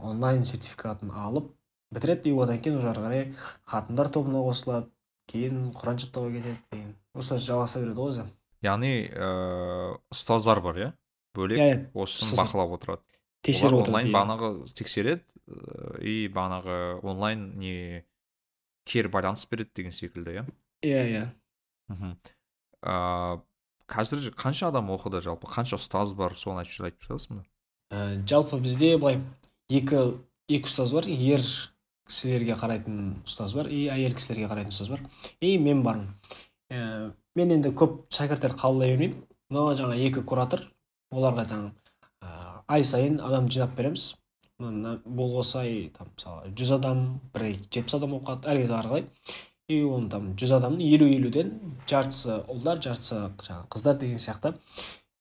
[0.00, 1.52] онлайн сертификатын алып
[1.92, 3.24] бітіреді и одан кейін уже ары қарай
[3.68, 4.88] хатымдар тобына қосылады
[5.30, 8.26] кейін құран жаттауға кетеді деген осылай жалғаса береді ғой өзі.
[8.64, 10.90] Яғни ыыы ұстаздар бар иә?
[11.34, 13.02] Бөлек иә осыны бақылап отырады.
[13.44, 18.04] Тексеріп олар онлайн отырады бағанағы тексереді ыыы, и бағанағы онлайн не
[18.88, 20.46] кері байланыс береді деген секілді иә?
[20.84, 21.24] Иә иә.
[21.88, 22.14] Мхм.
[22.84, 23.42] Ыыы
[23.84, 25.48] қазір қанша адам оқыды жалпы?
[25.52, 26.32] Қанша ұстаз бар?
[26.36, 27.44] Соны айтып айтып жатасың ба?
[28.24, 29.20] Жалпы бізде былай
[29.68, 30.16] екі
[30.48, 31.04] екі ұстаз бар.
[31.04, 31.44] Ер
[32.08, 35.04] кісілерге қарайтын ұстаз бар и әйел кісілерге қарайтын ұстаз бар.
[35.40, 36.10] И мен бармын.
[36.70, 39.24] Ә, мен енді көп шәкірттер қабылдай бермеймін.
[39.54, 40.66] Но жаңа екі куратор
[41.14, 41.72] оларға жаңа
[42.20, 42.28] ә,
[42.68, 44.14] ай сайын адам жинап береміз.
[44.60, 47.02] Бұл осы ай там мысалы жүз адам
[47.34, 49.08] бір ай жетпіс адам оқады әр кезде әрқалай
[49.68, 51.54] и оны там жүз адамның елу елуден
[51.90, 54.54] жартысы ұлдар жартысы жаңағы қыздар деген сияқты.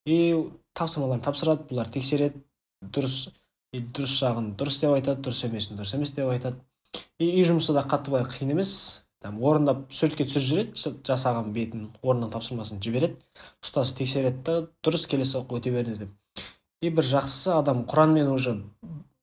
[0.06, 0.36] И
[0.76, 2.44] тапсырмаларын тапсырады бұлар тексереді.
[2.84, 3.30] Дұрыс
[3.74, 6.60] дұрыс жағын дұрыс деп айтады дұрыс емесін дұрыс емес деп айтады.
[7.20, 9.02] И үй жұмысы да қатты былай қиын емес.
[9.24, 13.22] Там орындап суретке түсіріп жібереді жа- жасаған бетін орнынан тапсырмасын жібереді.
[13.64, 16.10] Ұстаз тексереді да дұрыс келесі өте беріңіз деп.
[16.84, 18.58] И бір жақсысы адам құранмен уже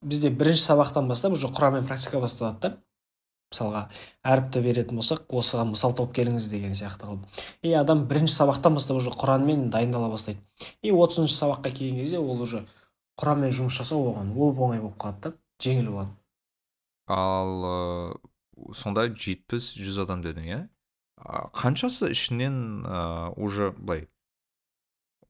[0.01, 2.77] бізде бірінші сабақтан бастап уже құранмен практика басталады да.
[3.53, 3.83] Мысалға
[4.23, 7.25] әріпті беретін болсақ осыған мысал тауып келіңіз деген сияқты қылып.
[7.67, 10.41] И адам бірінші сабақтан бастап уже құранмен дайындала бастайды.
[10.83, 12.63] И отызыншы сабаққа келген кезде ол уже
[13.21, 16.15] құранмен жұмыс жасау оған оп оңай болып қалады да жеңіл болады.
[17.11, 20.61] Ал ыыы, сонда жетпіс жүз адам дедің иә?
[21.57, 24.07] Қаншасы ішінен ыыы, уже былай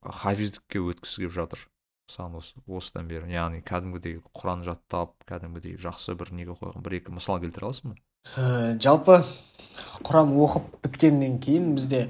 [0.00, 1.64] хафиздікке өткісі келіп жатыр?
[2.10, 7.14] Саған осы осыдан бері яғни кәдімгідей құран жаттап кәдімгідей жақсы бір неге қойған бір екі
[7.14, 8.00] мысал келтіре аласың ба?
[8.34, 9.20] Ә, жалпы
[10.06, 12.08] құран оқып біткеннен кейін бізде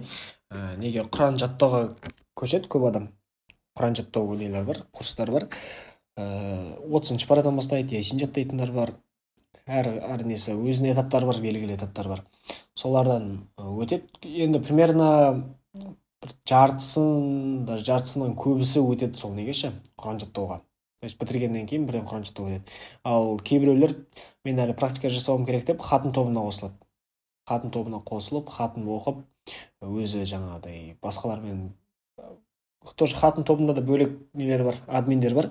[0.51, 1.83] ә, неге құран жаттауға
[2.39, 3.11] көшеді көп адам?
[3.77, 5.47] Құран жаттау нелер бар курстар бар.
[6.17, 8.95] Ыыы отызыншы парадан бастайды ясин жаттайтындар бар.
[9.71, 12.25] Әр әр несі өзінің этаптары бар белгілі этаптар бар.
[12.75, 14.09] Солардан өтеді.
[14.27, 15.09] Енді примерно
[15.75, 20.61] бір жартысын даже жартысынан көбісі өтеді сол неге ше құран жаттауға.
[21.01, 22.79] То есть бітіргеннен кейін бірден құран жаттауға өтеді.
[23.05, 23.97] Ал кейбіреулер
[24.45, 26.77] мен әлі практика жасауым керек деп хатын тобына қосылады.
[27.49, 29.23] Хатын тобына қосылып хатын оқып
[29.81, 31.71] өзі жаңағыдай басқалармен
[32.97, 35.51] тоже хатын тобында да бөлек нелер бар админдер бар.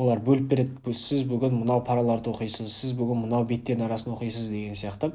[0.00, 0.94] Олар бөліп береді.
[0.96, 5.12] Сіз бүгін мынау параларды оқисыз сіз бүгін мынау беттердің арасын оқисыз деген сияқты.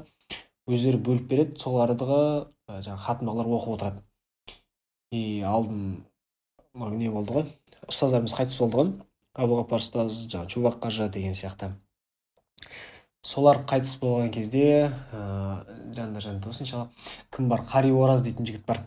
[0.70, 2.20] Өздері бөліп береді солардығы
[2.68, 4.02] ә, жаңағы хатмалар оқып отырады.
[5.12, 6.04] И алдын
[6.98, 7.48] не болды ғой?
[7.90, 8.92] Ұстаздарымыз қайтыс болды ғой.
[9.36, 11.72] Әбдуғапар ұстаз жаңағы чубак қажы деген сияқты.
[13.26, 14.66] Солар қайтыс болған кезде
[15.12, 17.64] ыыы жанында жанында осыншалық кім бар?
[17.72, 18.84] Қари ораз дейтін жігіт бар.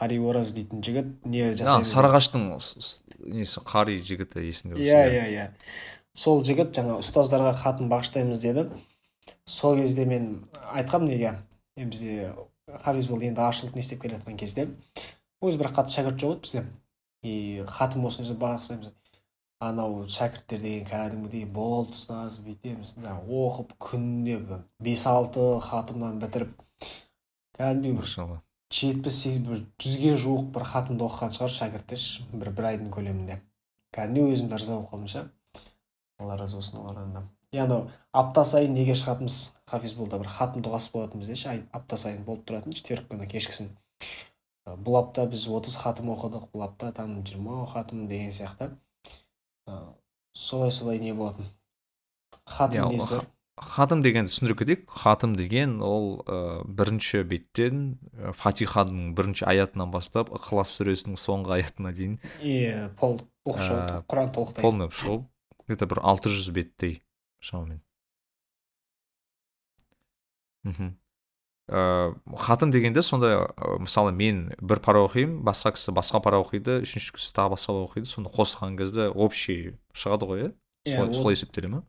[0.00, 5.26] Қари ораз дейтін жігіт не жасайды сарыағаштың несі қари жігіті есімде иә иә.
[5.28, 5.48] иә
[6.12, 8.68] сол жігіт жаңа ұстаздарға хатын бағыштаймыз деді.
[9.48, 10.44] Сол кезде мен
[10.74, 11.34] айтқанмын неге
[11.76, 12.34] бізде
[12.84, 14.68] хафиз болды енді ашылып не істеп келе жатқан кезде.
[15.42, 16.64] Өзі бір қатты шәкірт жоқ еді бізде.
[17.22, 18.92] И хатым осыны бағыштаймыз
[19.62, 22.96] анау шәкірттер деген кәдімгідей болды ұстаз бүйтеміз.
[23.26, 24.40] Оқып күніне
[24.82, 26.56] бес алты хатымнан бітіріп.
[27.56, 28.42] Кәдімгідей бір
[28.72, 33.38] жетпіс бір жүзге жуық бір хатымды оқыған шығар шәкірттер бір бір айдың көлемінде.
[33.92, 35.28] Кәдімгідей өзім де риза болып қалдым ше.
[36.18, 37.22] алла разы болсын олардан да
[37.52, 39.38] и анау апта сайын неге шығатынбыз?
[39.68, 43.68] Хафизболда бір хатым дұғасы болатын бізде ше апта сайын болып тұратын четверг күні кешкісін.
[44.86, 48.70] Бұл апта біз отыз хатым оқыдық бұл апта там жиырма хатым деген сияқты.
[50.32, 51.50] Солай солай не болатын?
[52.46, 53.20] Хатым несі?
[53.60, 60.32] Хатым дегенді түсіндіре кетейік хатым деген ол ә, бірінші беттен ә, фатиханың бірінші аятынан бастап
[60.32, 65.26] ықылас сүресінің соңғы аятына дейін иә пол оқып құран толықтай полный шығу
[65.66, 67.02] где то бір алты жүз беттей
[67.44, 67.82] шамамен
[70.64, 70.96] мхм
[71.68, 76.80] ә, хатым дегенде сондай ә, мысалы мен бір пара оқимын басқа кісі басқа пара оқиды
[76.86, 80.52] үшінші кісі тағы басқа оқиды соны қосқан кезде общий шығады ғой иә
[80.96, 81.84] солай, солай есептеле ма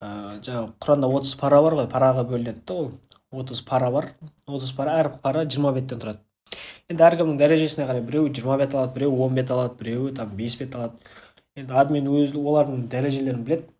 [0.00, 0.08] ә,
[0.44, 2.90] жаңағы құранда отыз пара бар ғой параға бөлінеді да ол.
[3.30, 4.10] отыз пара бар.
[4.46, 6.20] отыз пара әр пара жиырма беттен тұрады.
[6.88, 10.56] Енді әркімнің дәрежесіне қарай біреуі жиырма бет алады біреуі он бет алады біреуі там бес
[10.56, 10.96] бет алады.
[11.56, 13.70] Енді админ өз олардың дәрежелерін біледі.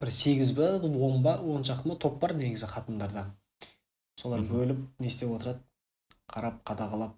[0.00, 3.30] Бір сегіз ба он ба он шақты ма топ бар негізі хатымдарда
[4.22, 5.62] солар бөліп не істеп отырады?
[6.30, 7.14] Қарап қадағалап.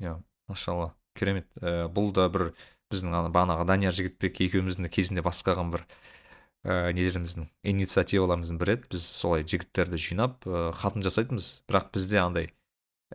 [0.00, 0.16] Иә
[0.48, 1.46] машалла керемет.
[1.60, 2.50] Ә, бұл да бір
[2.90, 5.84] біздің ана бағанағы данияр жігітбек екеуміздің кезінде бастаған бір
[6.64, 11.48] ә, нелеріміздің инициативаларымыздың бірі еді біз солай жігіттерді жинап ә, хатын жасайтынбыз.
[11.70, 12.50] Бірақ бізде андай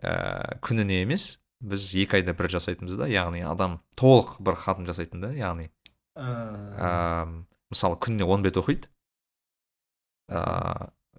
[0.02, 1.36] ә, күніне емес.
[1.60, 3.08] Біз екі айда бір жасайтынбыз да.
[3.08, 5.70] Яғни адам толық бір хатын жасайтын да яғни.
[6.16, 6.90] Ә,
[7.72, 8.90] мысалы күніне он бет оқиды.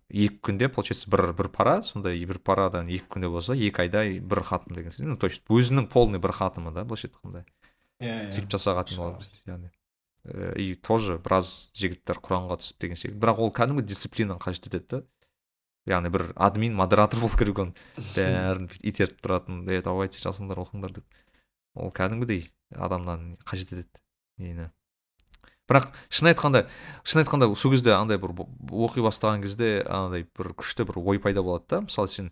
[0.07, 4.39] Екі күнде получается бір бір пара сондай бір парадан екі күнде болса екі айда бір
[4.47, 7.43] хатым деген сөз ну то есть өзінің полный бір хатымы да былайша айтқанда.
[7.99, 9.71] Иә сөйтіп жасағатын боламыз яғни.
[10.55, 15.03] И тоже біраз жігіттер құранға түсіп деген секілді бірақ ол кәдімгі дисциплинаны қажет етеді да.
[15.87, 17.75] Яғни бір админ модератор болу керек оның.
[18.15, 21.21] Бәрін итеріп тұратын е давайте жазыңдар оқыңдар деп.
[21.79, 24.03] Ол кәдімгідей адамнан қажет етеді
[24.37, 24.67] нені.
[25.67, 26.65] Бірақ шын айтқанда
[27.07, 31.43] шын айтқанда сол кезде андай бір оқи бастаған кезде андай бір күшті бір ой пайда
[31.43, 31.81] болады да.
[31.87, 32.31] Мысалы сен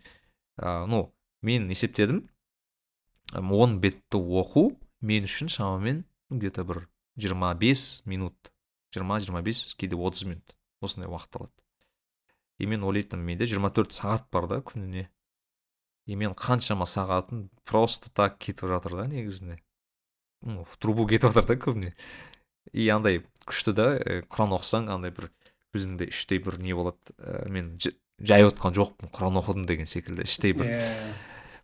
[0.59, 2.25] ә, ну мен есептедім
[3.33, 6.87] он бетті оқу мен үшін шамамен где то бір
[7.17, 8.51] 25 минут.
[8.95, 10.55] 20-25 кейде 30 минут.
[10.81, 11.53] Осындай уақыт алады.
[12.59, 15.09] И мен ойлайтынмын менде 24 сағат бар да күніне.
[16.05, 19.59] И мен қаншама сағатым просто так кетіп жатыр да негізінде.
[20.41, 21.93] Ну в трубу кетіп жатыр да көбіне.
[22.71, 25.31] И андай күшті да ә, құран оқысаң андай бір
[25.75, 30.53] өзіңде іштей бір не болады ә, мен жай отқан жоқпын құран оқыдым деген секілді іштей
[30.53, 30.71] бір.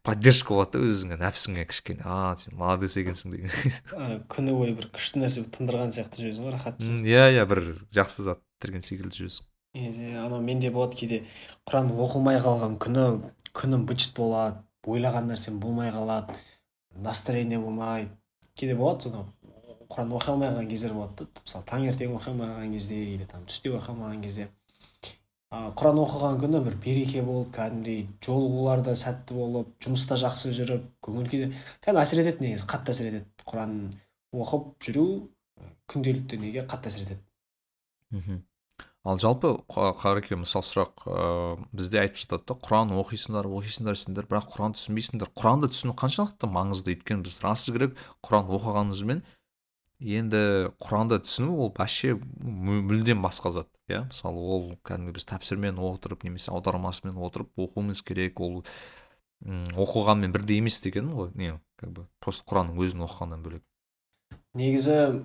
[0.06, 2.04] Поддержка болады да өзіңе нәпсіңе кішкене.
[2.06, 3.52] А сен молодец екенсің деген.
[4.34, 7.64] Күні бойы бір күшті нәрсе тындырған сияқты жүресің ғой рахат иә иә бір
[7.94, 9.50] жақсы зат бітірген секілді жүресің.
[9.78, 11.22] Иә анау менде болады кейде
[11.70, 13.06] құран оқылмай қалған күні
[13.56, 16.36] күнім быт болады ойлаған нәрсем болмай қалады
[16.96, 18.10] настроение болмай.
[18.56, 19.30] Кейде болады сонау
[19.92, 23.46] құран оқи алмай қалған кездер болады да мысалы таңертең оқи алмай қалған кезде или там
[23.48, 24.50] түсте оқи алмаған кезде.
[25.52, 31.28] Құран оқыған күні бір береке болып кәдімгідей жолығулар да сәтті болып жұмыста жақсы жүріп көңіл
[31.28, 31.50] күй де
[31.84, 33.28] кәдімгі әсер етеді негізі қатты әсер етеді.
[33.52, 33.74] Құран
[34.32, 35.04] оқып жүру
[35.92, 37.20] күнделікті неге қатты әсер етеді?
[38.16, 38.40] Мхм.
[39.04, 44.52] Ал жалпы қареке мысалы сұрақ ыыы бізде айтып жатады да құран оқисыңдар оқисыңдар сендер бірақ
[44.54, 46.94] құран түсінбейсіңдер құранды түсіну қаншалықты маңызды?
[46.94, 49.24] Өйткені біз расы керек құран оқығанымызбен
[50.02, 54.08] енді құранды түсіну ол вообще мүлдем басқа зат иә?
[54.10, 58.64] Мысалы ол кәдімгі біз тәпсірмен отырып немесе аудармасымен отырып оқуымыз керек ол
[59.46, 61.32] оқығанмен бірдей емес деген ғой.
[61.36, 63.64] Не как бы просто құранның өзін оқығаннан бөлек.
[64.54, 65.24] Негізі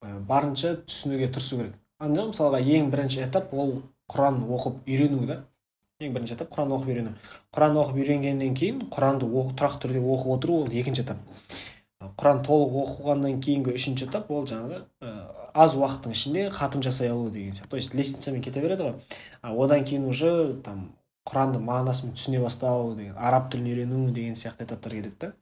[0.00, 1.76] барынша түсінуге тырысу керек.
[1.98, 3.80] Анда мысалға ең бірінші этап ол
[4.12, 5.42] құран оқып үйрену да.
[6.00, 7.16] Ең бірінші этап құран оқып үйрену.
[7.52, 11.18] Құран оқып үйренгеннен кейін құранды тұрақты түрде оқып отыру ол екінші этап.
[12.00, 14.84] Құран толық оқығаннан кейінгі үшінші этап ол жаңағы
[15.58, 17.70] аз уақыттың ішінде хатым жасай алу деген сияқты.
[17.70, 18.94] То есть лестницамен кете береді ғой.
[19.42, 20.92] А одан кейін уже там
[21.28, 25.32] құранды мағынасын түсіне бастау деген араб тілін үйрену деген сияқты этаптар келеді да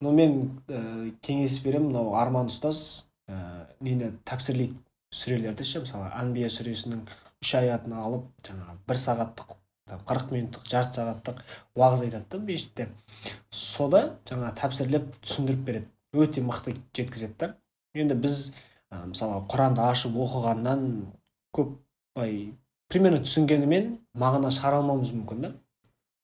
[0.00, 4.76] но мен ә, кеңес беремін мынау арман ұстаз ә, нені тәпсірлейді
[5.14, 7.06] сүрелерді ше мысалы әнбия сүресінің
[7.44, 9.54] үш аятын алып жаңағы бір сағаттық
[9.84, 11.40] қырық минуттық жарты сағаттық
[11.76, 12.86] уағыз айтады да мешітте.
[13.52, 15.90] Сода жаңағы тәпсірлеп түсіндіріп береді.
[16.14, 17.50] Өте мықты жеткізеді да.
[17.94, 18.54] Енді біз
[18.90, 20.86] ә, мысалы құранды ашып оқығаннан
[21.54, 21.76] көп
[22.16, 22.54] былай
[22.88, 25.52] примерно түсінгенімен мағына шығара алмауымыз мүмкін да.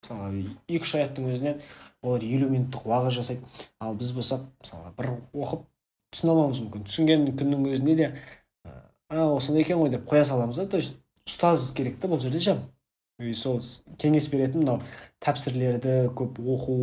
[0.01, 1.61] Мысалы екі үш аяттың өзінен
[2.01, 3.45] олар елу минуттық уағыз жасайды.
[3.79, 5.69] Ал біз болсақ мысалы бір оқып
[6.15, 6.89] түсіне алмауымыз мүмкін.
[6.89, 8.13] Түсінген күннің өзінде де
[9.11, 10.67] а осындай екен ғой деп қоя саламыз да.
[10.67, 10.97] То есть
[11.27, 12.57] ұстаз керек та бұл жерде ше
[13.37, 13.61] сол
[14.01, 14.81] кеңес беретін мынау
[15.25, 16.77] тәпсірлерді көп оқу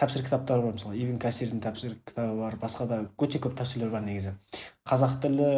[0.00, 4.04] тәпсір кітаптары бар мысалы ибн кәсирдің тәпсір кітабы бар басқа да өте көп тәпсірлер бар
[4.06, 4.32] негізі.
[4.88, 5.50] Қазақ тілі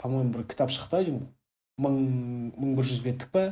[0.00, 1.18] по моему бір кітап шықты
[1.80, 1.98] мың
[2.56, 3.44] мың бір жүз беттік па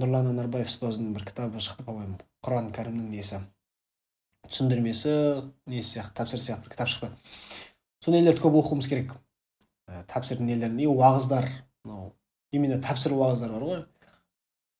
[0.00, 3.40] нұрлан анарбаев ұстаздың бір кітабы шықты по моему құран кәрімнің несі.
[4.50, 5.14] Түсіндірмесі
[5.70, 7.10] несі сияқты тәпсір сияқты бір кітап шықты.
[8.02, 9.14] Сол нелерді көп оқуымыз керек?
[9.88, 11.48] Ә, тәпсірдің нелерін и уағыздар
[11.84, 12.12] мынау
[12.52, 13.82] именно тәпсір уағыздар бар ғой.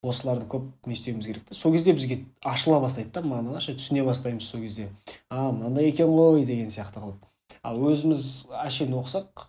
[0.05, 4.49] Осыларды көп не істеуіміз керек та сол кезде бізге ашыла бастайды да мағыналар түсіне бастаймыз
[4.49, 4.91] сол кезде.
[5.31, 7.25] А мынандай екен ғой деген сияқты қылып.
[7.63, 8.27] Ал өзіміз
[8.65, 9.47] әшейін оқысақ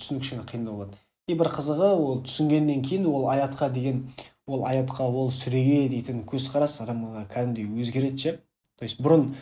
[0.00, 0.98] түсіну кішкене қиындау болады.
[1.28, 4.06] И бір қызығы ол түсінгеннен кейін ол аятқа деген
[4.46, 8.32] ол аятқа ол сүреге дейтін көзқарас адамға кәдімгідей өзгереді ше.
[8.78, 9.34] То есть бұрын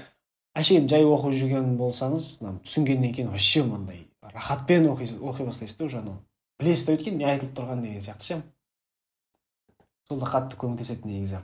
[0.59, 6.19] әшейін жай оқып жүрген болсаңыз түсінгеннен кейін вообще мынандай рахатпен оқи бастайсыз да уже анау.
[6.59, 8.43] Білесіз да өйткені не айтылып тұрғанын деген сияқты ше.
[10.09, 11.43] Сол да қатты көмектеседі негізі.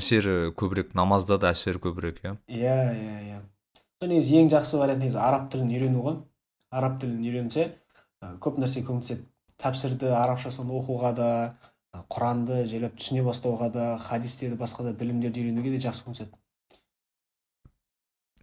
[0.00, 2.36] Әсері көбірек намазда да әсері көбірек иә?
[2.48, 3.40] Иә иә иә.
[4.00, 6.16] Сол негізі ең жақсы вариант негізі араб тілін үйрену ғой.
[6.72, 7.68] Араб тілін үйренсе
[8.40, 9.28] көп нәрсе көмектеседі.
[9.62, 11.28] Тәпсірді арабшасын оқуға да
[12.08, 16.32] құранды жайлап түсіне бастауға да хадистерді басқа да білімдерді үйренуге де жақсы көмектеседі.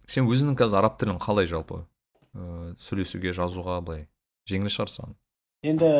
[0.06, 1.84] Сен өзіңнің қазір араб тілін қалай жалпы
[2.34, 4.06] ыыы сөйлесуге жазуға былай
[4.46, 5.16] жеңіл шығар саған
[5.66, 5.90] енді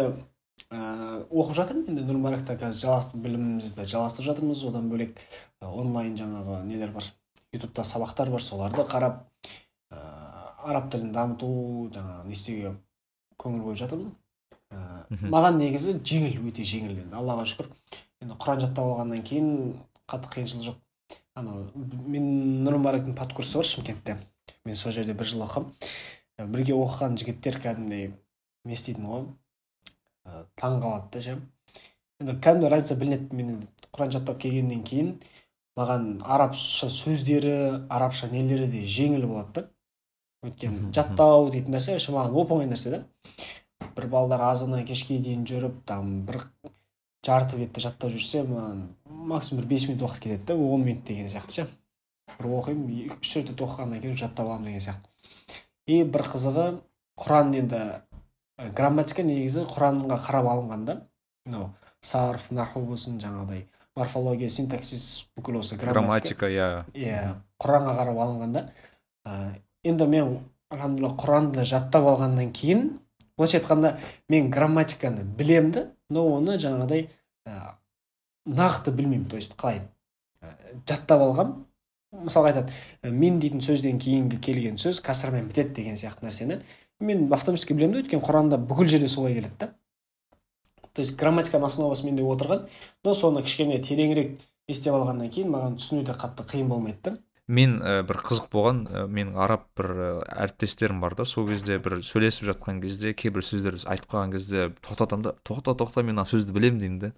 [0.71, 0.81] ә,
[1.29, 4.63] оқып жатырмын енді нұрмаракта қазір білімімізді жалғастырып жатырмыз.
[4.69, 5.19] Одан бөлек
[5.61, 7.07] онлайн жаңағы нелер бар?
[7.53, 8.43] Ютубта сабақтар бар.
[8.43, 9.25] Соларды қарап
[9.91, 9.99] ә,
[10.65, 11.51] араб тілін дамыту
[11.95, 12.75] жаңағы не істеуге
[13.41, 14.13] көңіл бөліп жатырмын.
[14.71, 17.73] Ә, маған негізі жеңіл өте жеңіл енді аллаға шүкір.
[18.23, 19.75] Енді құран жаттап алғаннан кейін
[20.07, 20.81] қатты қиыншылық жоқ.
[21.39, 21.67] Анау
[22.11, 24.19] мен нұрмарактың подкурсы бар шымкентте.
[24.65, 25.75] Мен сол жерде бір жыл оқығанмын
[26.49, 28.13] бірге оқыған жігіттер кәдімгідей
[28.65, 29.25] не істейтін ғой?
[30.61, 31.37] Таң қалады да ше.
[32.21, 33.61] Енді кәдімгі разница білінеді мен
[33.91, 35.15] құран жаттап келгеннен кейін.
[35.79, 39.69] Маған арабша сөздері арабша нелері де жеңіл болады да.
[40.45, 43.03] Өйткені жаттау дейтін нәрсе вообще маған оп оңай нәрсе да.
[43.97, 46.43] бір балдар азаннан кешке дейін жүріп там бір
[47.27, 51.29] жарты бетті жаттап жүрсе маған максимум бір бес минут уақыт кетеді да он минут деген
[51.29, 51.67] сияқты ше.
[52.39, 55.11] Бір оқимын үш төрт рет оқығаннан кейін жаттап аламын деген сияқты.
[55.87, 56.67] И бір қызығы
[57.21, 57.83] құран енді
[58.77, 60.97] грамматика негізі құранға қарап алынған да
[61.47, 61.71] мынау
[62.01, 63.67] сарф наху болсын жаңағыдай
[63.97, 66.49] морфология синтаксис бүкіл осы грамматика.
[66.49, 66.85] Иә.
[66.95, 68.65] Иә құранға қарап алынған да
[69.27, 69.55] ә,
[69.85, 70.37] енді мен
[70.71, 73.01] құранды жаттап алғаннан кейін
[73.37, 73.97] былайша айтқанда
[74.29, 77.09] мен грамматиканы білемін да но оны жаңағыдай
[77.47, 77.75] ә,
[78.47, 79.29] нақты білмеймін.
[79.29, 79.83] То есть қалай
[80.43, 80.55] ә,
[80.89, 81.59] жаттап алғам.
[82.11, 86.57] Мысалға айтады мен дейтін сөзден кейінгі келген сөз кәсірмен бітеді деген сияқты нәрсені.
[87.01, 89.73] Мен автоматически білемін да өйткені құранда бүкіл жерде солай келеді да.
[90.93, 92.67] То есть грамматиканың основасы менде отырған.
[93.05, 94.39] Но соны кішкене тереңірек
[94.71, 97.17] естіп алғаннан кейін маған түсінуде қатты қиын болмайды да.
[97.51, 100.11] Мен ә, бір қызық болған ә, менің араб бір ә,
[100.45, 105.25] әріптестерім бар да сол кезде бір сөйлесіп жатқан кезде кейбір сөздерді айтып қалған кезде тоқтатамын
[105.25, 105.35] да.
[105.47, 107.13] Тоқта тоқта мен мына сөзді білемін деймін да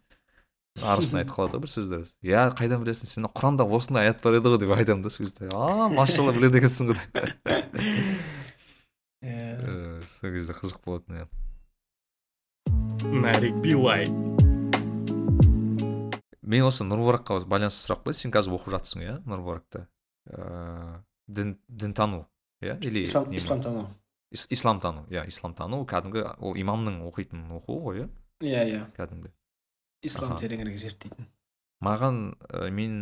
[0.80, 2.06] арасында айтып қалады ғой бір сөздер.
[2.24, 5.50] Иә қайдан білесің сен құранда осындай аят бар еді ғой деп айтамын да сол кезде.
[5.52, 8.32] А машалла біледі екенсің ғой
[9.22, 11.26] иә сол кезде қызық болатын иә
[13.22, 14.10] нарик билай
[16.42, 18.14] мен осы нұрбараққа байланысты сұрақ қой.
[18.18, 19.86] Сен қазір оқып жатсың иә нұрбаракта
[20.26, 22.26] ыыы дін дінтану
[22.60, 23.86] иә или исламтану.
[24.32, 25.84] Исламтану иә исламтану.
[25.86, 28.08] Кәдімгі ол имамның оқитын оқуы ғой иә?
[28.42, 28.82] Иә иә.
[28.98, 29.30] Кәдімгі.
[30.02, 31.30] Ислам тереңірек зерттейтін.
[31.82, 32.34] Маған
[32.74, 32.94] мен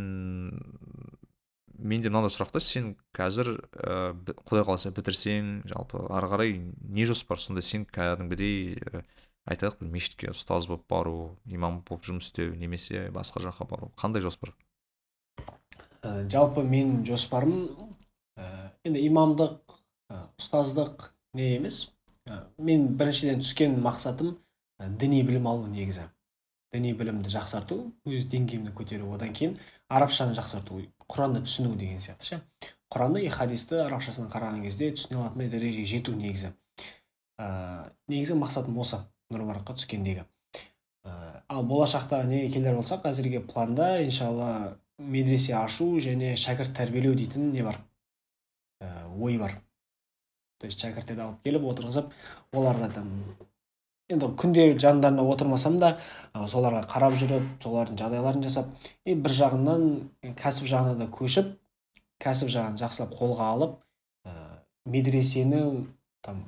[1.81, 4.13] менде мынандай сұрақ та сен қазір ә,
[4.45, 9.03] құдай қаласа бітірсең жалпы ары қарай не жоспар сонда сен кәдімгідей ә,
[9.51, 11.15] айтайық бір мешітке ұстаз болып бару
[11.49, 13.91] имам болып жұмыс істеу немесе басқа жаққа бару.
[13.99, 14.53] Қандай жоспар?
[16.03, 17.57] Ә, жалпы менің жоспарым
[18.37, 19.77] ә, енді имамдық
[20.13, 21.91] ә, ұстаздық не емес.
[22.29, 24.37] Ә, мен біріншіден түскен мақсатым
[24.81, 26.07] ә, діни білім алу негізі.
[26.73, 29.11] Діни білімді жақсарту өз деңгейімді көтеру.
[29.17, 29.57] Одан кейін
[29.91, 30.81] арабшаны жақсарту
[31.11, 32.41] құранды түсіну деген сияқты ше.
[32.91, 36.53] Құранды и хадисті арабшасынан қараған кезде түсіне алатындай дәрежеге жету негізі.
[37.39, 39.01] Ә, негізгі мақсатым осы
[39.31, 40.27] нұрмараққа түскендегі.
[41.07, 47.51] Ә, ал болашақта неге келер болсақ әзірге планда иншалла медресе ашу және шәкірт тәрбиелеу дейтін
[47.55, 47.81] не бар?
[48.83, 49.59] Ә, ой бар.
[50.61, 52.11] То есть шәкірттерді алып келіп отырғызып
[52.53, 53.09] оларға там
[54.11, 55.95] енді күнде жандарында отырмасам да
[56.35, 59.87] соларға қарап жүріп солардың жағдайларын жасап и бір жағынан
[60.41, 61.55] кәсіп жағына да көшіп
[62.23, 63.77] кәсіп жағын жақсылап қолға алып
[64.27, 64.33] ә,
[64.85, 65.63] медресені
[66.27, 66.45] там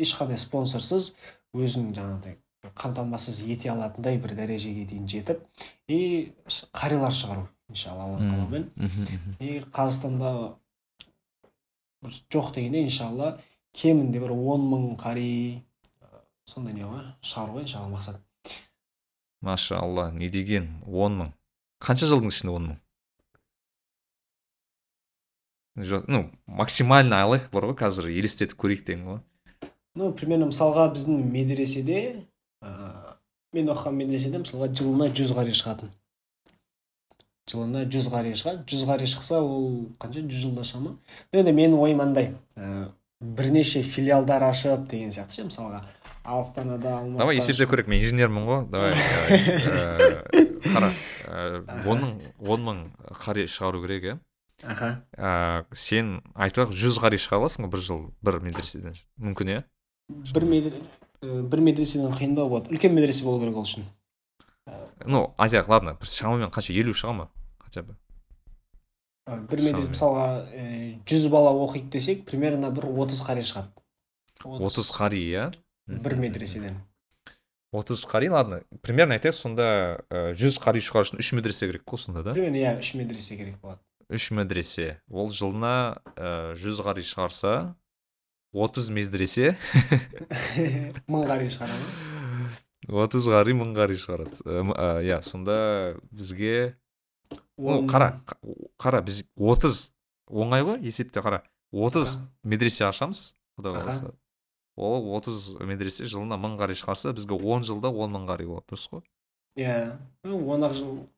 [0.00, 1.12] ешқандай спонсорсыз
[1.54, 2.38] өзің жаңағыдай
[2.80, 5.42] қамтамасыз ете алатындай бір дәрежеге дейін жетіп
[5.88, 6.32] и
[6.72, 8.68] қарилар шығару иншалла алла қалауымен
[9.40, 10.32] и қазақстанда
[12.04, 13.36] бір жоқ дегенде иншалла
[13.72, 15.62] кемінде бір он мың қари
[16.46, 17.02] сондай не ғой?
[17.22, 18.20] Шығару ғой иншалла мақсат.
[19.44, 20.70] Машалла не деген?
[20.86, 21.32] Он мың.
[21.84, 22.80] Қанша жылдың ішінде он мың?
[26.06, 29.20] Ну максимально алайық бар ғой қазір елестетіп көрейік деген ғой.
[29.98, 31.98] Ну примерно мысалға біздің медреседе
[32.62, 33.16] ә,
[33.52, 35.90] мен оқыған медреседе мысалға жылына жүз қари шығатын.
[37.50, 40.22] Жылына жүз қари шығады жүз қари шықса ол қанша?
[40.22, 40.94] Жүз жылда шыға ма?
[41.34, 42.88] Енді менің ойым андай ә,
[43.20, 45.82] бірнеше филиалдар ашып деген сияқты ше мысалға.
[46.24, 48.62] Астанада алматыда давай есептеп көрейік мен инженермін ғой.
[48.72, 48.94] Давай
[50.64, 50.90] қара.
[51.86, 52.80] Он мың он мың
[53.24, 54.16] қари шығару керек иә
[54.64, 55.66] аха.
[55.76, 58.96] Сен айтайық жүз қари шығара аласың ғой бір жыл бір медреседен.
[59.20, 59.64] Мүмкін иә
[60.32, 60.48] бір
[61.24, 62.72] бір медреседен қиындау болады.
[62.72, 63.84] Үлкен медресе болу керек ол үшін.
[65.04, 67.28] Ну айтайық ладно бір шамамен қанша елу шыға ма?
[67.58, 67.96] Хотя бы.
[69.28, 70.26] Бір медресе мысалға
[71.08, 73.72] жүз бала оқиды десек примерно бір отыз қари шығады.
[74.44, 75.52] Отыз қари иә
[75.86, 76.80] бір медреседен
[77.74, 79.66] отыз қари ладно примерно айтайық сонда
[80.38, 82.34] жүз қари шығару үшін үш медресе керек қой сонда да?
[82.36, 83.80] Примерно иә үш медресе керек болады.
[84.08, 85.98] Үш медресе ол жылына
[86.60, 87.74] жүз қари шығарса
[88.54, 89.56] отыз медресе
[91.10, 91.74] мың қари шығара
[92.88, 94.38] ма отыз қари мың қари шығарады.
[95.02, 96.76] Иә сонда бізге
[97.58, 98.20] ну қара
[98.78, 99.88] қара біз отыз
[100.30, 101.42] оңай ғой есепте қара.
[101.72, 104.14] отыз медресе ашамыз құдай қаласа.
[104.76, 108.88] Ол отыз медресе жылына мың қари шығарса бізге он жылда он мың қари болады дұрыс
[108.90, 109.02] қой?
[109.58, 109.98] Иә.
[110.24, 111.08] Он ақ жыл.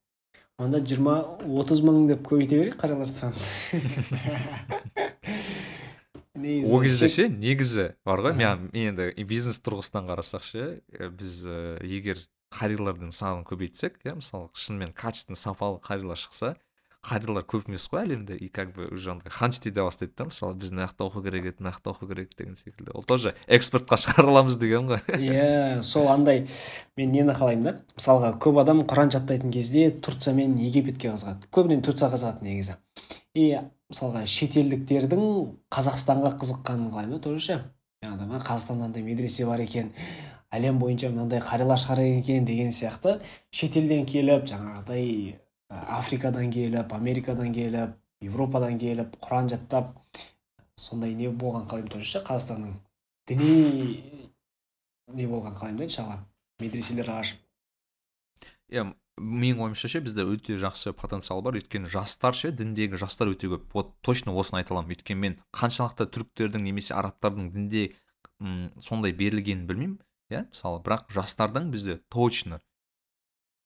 [0.61, 3.37] Онда жиырма отыз мың деп көбейте берейік қариялардың санын
[6.73, 7.29] ол кезде ше?
[7.29, 8.37] Негізі бар ғой.
[8.37, 11.45] Мен енді бизнес тұрғысынан қарасақ ше біз
[11.85, 12.21] егер
[12.57, 16.55] қарилардың санын көбейтсек иә мысалы шынымен качественный сапалы қарилар шықса
[17.07, 18.37] қарилар көп емес қой әлемде.
[18.37, 21.45] И как бы уже андай ханчить ете бастайды да мысалы біз мына жақта оқу керек
[21.47, 22.91] еді мына жақта оқу керек деген секілді.
[22.95, 25.01] Ол тоже экспортқа шығара аламыз деген ғой.
[25.17, 26.47] Иә сол андай
[26.97, 27.75] мен нені қалаймын да?
[27.97, 31.49] Мысалға көп адам құран жаттайтын кезде турция мен египетке қызығады.
[31.51, 32.77] Көбіне турцияға қызығады негізі.
[33.37, 33.57] И
[33.93, 35.27] мысалға шетелдіктердің
[35.71, 37.59] қазақстанға қызыққанын қалаймын да тоже ше.
[38.05, 39.93] Жаңағыдай қазақстанда мынандай медресе бар екен
[40.55, 43.19] әлем бойынша мынандай қарилар шығарады екен деген сияқты.
[43.51, 45.37] Шетелден келіп жаңағыдай
[45.71, 49.95] африкадан келіп америкадан келіп европадан келіп құран жаттап
[50.77, 52.77] сондай не болған тоже ше қазақстанның
[53.29, 54.27] діни
[55.15, 56.19] не болған қалаймын да иншалла
[56.61, 57.41] медреселер ашып.
[58.71, 58.87] Иә
[59.17, 61.57] менің ойымша ше бізде өте жақсы потенциал бар.
[61.61, 63.69] Өйткені жастар ше діндегі жастар өте көп.
[63.73, 64.97] Вот точно осыны айта аламын.
[64.97, 67.87] Өйткені мен қаншалықты түріктердің немесе арабтардың дінде
[68.41, 69.99] м сондай берілгенін білмеймін.
[70.31, 72.61] Иә мысалы бірақ жастардың бізде точно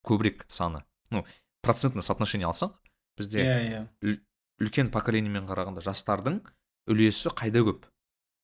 [0.06, 0.84] көбірек саны.
[1.10, 1.24] Ну
[1.62, 2.76] процентное соотношение алсақ
[3.18, 4.18] бізде иә иә.
[4.60, 6.40] үлкен поколениемен қарағанда жастардың
[6.90, 7.86] үлесі қайда көп?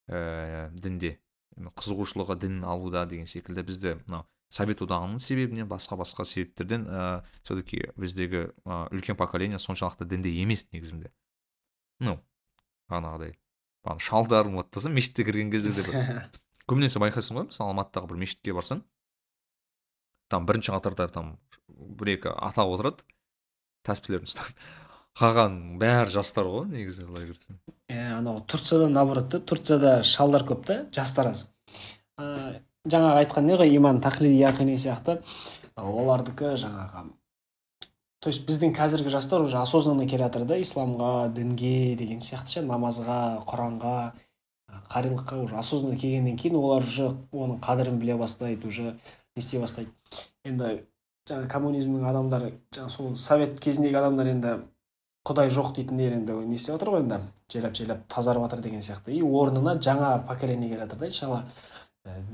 [0.08, 1.16] Ә, дінде.
[1.56, 7.56] Қызығушылығы дін алуда деген секілді бізде мынау совет одағының себебінен басқа басқа себептерден ә, все
[7.58, 11.10] таки біздегі ә, үлкен поколение соншалықты дінде емес негізінде.
[12.00, 12.20] Ну
[12.90, 13.34] бағанағыдай
[13.98, 15.82] шалдар болса мешітке кірген кезде де
[16.70, 18.82] көбінесе байқайсың ғой мысалы алматыдағы бір мешітке барсаң
[20.28, 21.36] там бірінші қатарда там
[21.68, 23.04] бір екі ата отырады.
[23.86, 24.52] Тәспілерін ұстап
[25.20, 27.60] қалған бәрі жастар ғой негізі былай көрсең
[27.92, 31.46] иә анау турцияда наоборот та турцияда шалдар көп та жастар аз.
[32.18, 35.20] Ә, жаңағы айтқан не ғой иман тахлили яқини сияқты.
[35.76, 37.06] Олардікі жаңағы
[38.26, 42.62] то есть біздің қазіргі жастар уже осознанно келе жатыр да исламға дінге деген сияқты ше
[42.66, 43.96] намазға құранға
[44.90, 48.96] қарилыққа уже осознанно келгеннен кейін олар уже оның қадірін біле бастайды уже.
[49.36, 49.92] Не істей бастайды
[50.44, 50.86] енді
[51.28, 54.56] жаңағы коммунизмнің адамдары жаңағы сол совет кезіндегі адамдар енді
[55.26, 57.18] құдай жоқ дейтіндер енді не істеп жатыр ғой енді
[57.50, 59.12] жайлап жайлап тазарып жатыр деген сияқты.
[59.12, 61.42] И орнына жаңа поколение келе жатыр да иншалла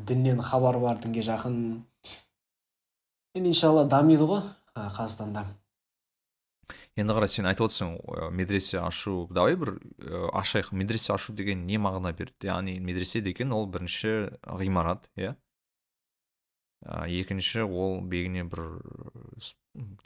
[0.07, 1.57] діннен хабар бар дінге жақын.
[3.35, 4.43] Енді иншалла дамиды ғой
[4.77, 5.47] қазақстанда.
[6.97, 7.97] Енді қара сен айтып отырсың
[8.37, 10.75] медресе ашу давай бір ә, ашайық.
[10.77, 15.35] Медресе ашу деген не мағына береді яғни медресе деген ол бірінші ғимарат иә?
[16.83, 18.83] Ә, екінші ол бегіне бір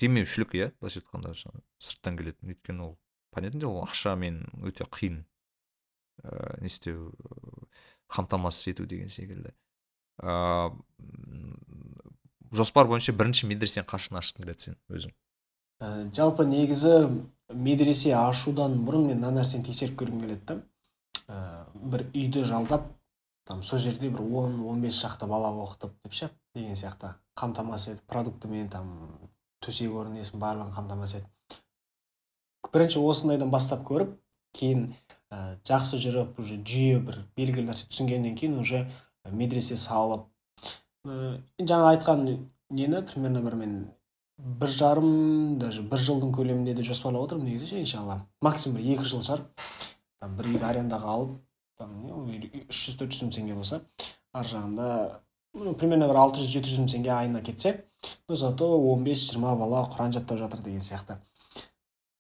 [0.01, 2.53] демеушілік иә былайша айтқанда сырттан келетін.
[2.53, 2.97] Өйткені ол
[3.33, 5.25] понятное дело ол ақшамен өте қиын
[6.23, 7.13] ә, не істеу
[8.13, 9.55] қамтамасыз ету деген секілді.
[10.21, 10.73] Ә,
[12.53, 15.17] жоспар бойынша бірінші медресені қашан ашқың келеді сен өзің?
[15.81, 17.09] Ә, жалпы негізі
[17.53, 20.61] медресе ашудан бұрын мен мына нәрсені тексеріп көргім келеді да.
[21.27, 21.39] Ә,
[21.75, 22.89] бір үйді жалдап
[23.47, 27.95] там сол жерде бір он он бес шақты бала оқытып деп ше деген сияқты қамтамасыз
[27.95, 28.93] етіп продуктімен там
[29.65, 34.17] төсек орын несін барлығын қамтамасыз етіп бірінші осындайдан бастап көріп
[34.57, 34.89] кейін
[35.31, 38.87] ә, жақсы жүріп уже жүйе бір белгілі нәрсе түсінгеннен кейін уже
[39.31, 40.27] медресе салып
[41.07, 43.77] ә, жаңа айтқан нені примерно бір мен
[44.39, 48.21] бір жарым даже бір жылдың көлемінде де жоспарлап отырмын негізі ше иншалла.
[48.45, 49.45] Максимум бір екі жыл шығар.
[50.37, 51.37] Бір үйді арендаға алып
[51.85, 53.83] үш жүз төрт жүз мың теңге болса.
[54.33, 54.89] Ар жағында
[55.57, 57.79] ну примерно бір алты жүз жеті жүз мың теңге айына кетсе
[58.29, 61.19] но зато он бес жиырма бала құран жаттап жатыр деген сияқты.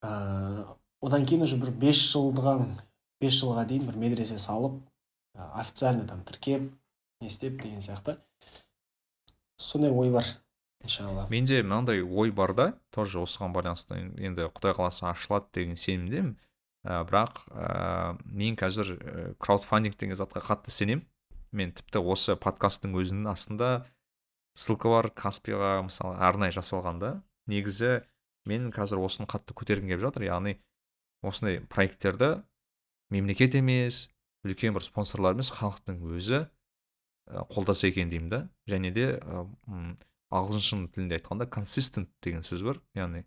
[0.02, 0.66] Ә,
[1.02, 2.58] одан кейін уже бір бес жылға
[3.20, 4.80] бес жылға дейін бір медресе салып
[5.36, 6.70] ә, официально там тіркеп
[7.20, 8.18] не істеп деген сияқты.
[9.56, 10.24] Сондай ой бар
[10.82, 11.26] иншалла.
[11.30, 14.00] Менде мынандай ой бар да тоже осыған байланысты.
[14.16, 16.36] Енді құдай қаласа ашылады деген сенімдемін.
[16.86, 21.02] Ә, бірақ ә, мен қазір ә, краудфандинг деген затқа қатты сенемін.
[21.56, 23.86] Мен тіпті осы подкасттың өзінің астында
[24.58, 27.10] ссылка бар каспиға мысалы арнайы жасалған да.
[27.50, 28.02] Негізі
[28.46, 30.26] мен қазір осыны қатты көтергім келіп жатыр.
[30.26, 30.56] Яғни
[31.26, 32.42] осындай проекттерді
[33.14, 34.06] мемлекет емес
[34.46, 36.44] үлкен бір спонсорлар емес халықтың өзі
[37.50, 38.42] қолдаса екен деймін да.
[38.70, 39.06] Және де
[40.34, 42.82] ағылшын тілінде айтқанда консистент деген сөз бар.
[42.98, 43.24] Яғни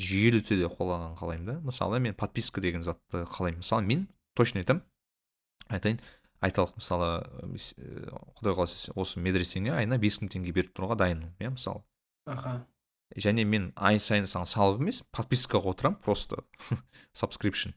[0.00, 1.56] жүйелі түрде қолданғанын қалаймын да.
[1.64, 3.62] Мысалы мен подписка деген затты қалаймын.
[3.62, 4.82] Мысалы мен точно айтамын
[5.70, 6.00] айтайын.
[6.44, 7.08] Айталық мысалы
[8.36, 11.84] құдай қаласа осы медресеңе айына бес мың теңге беріп тұруға дайынмын иә мысалы.
[12.26, 12.66] Аха.
[13.16, 16.42] Және мен ай сайын саған салып емес подпискаға отырамын просто
[17.16, 17.72] subscription.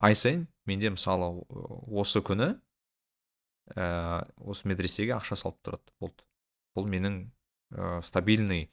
[0.00, 1.44] Ай сайын менде мысалы
[1.86, 2.54] осы күні
[3.76, 5.94] ә, осы медресеге ақша салып тұрады.
[6.00, 6.24] Болды
[6.74, 7.22] бұл менің
[7.74, 8.70] ә, стабильный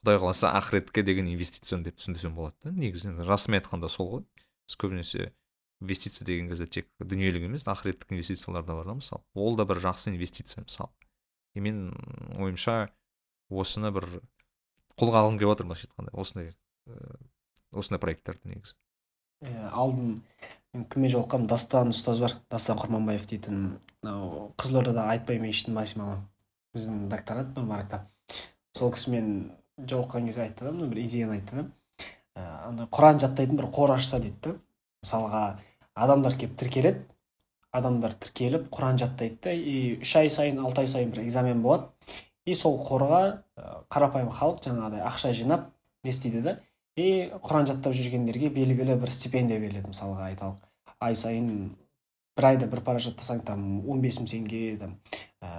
[0.00, 4.24] құдай қаласа ақыретке деген инвестициям деп түсіндірсем болады да негізі расымен айтқанда сол ғой.
[4.66, 5.32] Біз көбінесе
[5.80, 9.82] инвестиция деген кезде тек дүниелік емес ақыреттік инвестициялар да бар да мысалы ол да бір
[9.84, 10.90] жақсы инвестиция мысалы
[11.54, 11.90] и мен
[12.38, 12.90] ойымша
[13.50, 14.06] осыны бір
[15.00, 16.12] қолға алғым келіп отыр былайша айтқанда.
[16.14, 16.52] Осындай
[17.72, 18.76] осындай проекттерді негізі.
[19.46, 20.18] Иә алдын
[20.74, 23.62] мен кіммен жолыққанмын дастан ұстаз бар дастан құрманбаев дейтін
[24.02, 26.20] мынау қызылордада айтпай мешіттің басимамы
[26.76, 28.04] біздің докторант нұрмаракта
[28.76, 29.50] сол кісімен
[29.88, 31.66] жолыққан кезде айтты да бір идеяны айтты да.
[32.36, 34.54] Ә, андай құран жаттайтын бір қор ашса дейді да.
[35.04, 35.42] Мысалға
[35.94, 37.04] адамдар келіп тіркеледі.
[37.72, 41.88] Адамдар тіркеліп құран жаттайды да и үш ай сайын алты ай сайын бір экзамен болады.
[42.44, 43.22] И сол қорға
[43.56, 45.70] ә, қарапайым халық жаңағыдай ақша жинап
[46.04, 46.58] не істейді да
[46.96, 51.50] и құран жаттап жүргендерге белгілі бір стипендия беріледі мысалға айталық ай сайын
[52.36, 54.96] бір айда бір пара жаттасаң там он бес мың теңге там
[55.44, 55.50] ә,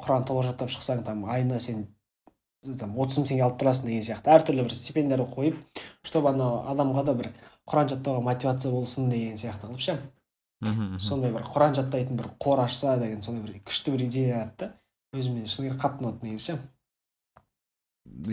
[0.00, 1.86] құран толық жаттап шықсаң там айына сен
[2.64, 4.32] там отыз мың теңге алып тұрасың деген сияқты.
[4.34, 7.30] Әртүрлі бір стипендиялар қойып чтобы анау адамға да бір
[7.68, 9.98] құран жаттауға мотивация болсын деген сияқты қылып ше.
[11.00, 14.70] Сондай бір құран жаттайтын бір қор ашса деген сондай бір күшті бір идея еді да
[15.14, 16.58] өзіме шыны керек қатты ұнады негізі ше.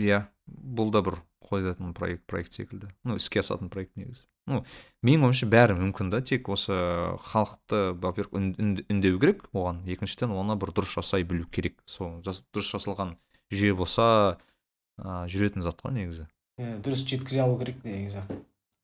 [0.00, 2.88] Иә бұл да бір қойылатын проект проект секілді.
[3.04, 4.24] Ну іске асатын проект негізі.
[4.46, 4.64] Ну
[5.06, 6.74] менің ойымша бәрі мүмкін да тек осы
[7.28, 8.40] халықты во первых
[8.88, 9.84] үндеу керек оған.
[9.86, 11.82] Екіншіден оны бір дұрыс жасай білу керек.
[11.86, 13.16] Сол дұрыс жасалған
[13.52, 14.06] жүйе болса
[14.98, 16.26] ә, жүретін зат қой негізі.
[16.60, 18.24] Иә дұрыс жеткізе алу керек негізі.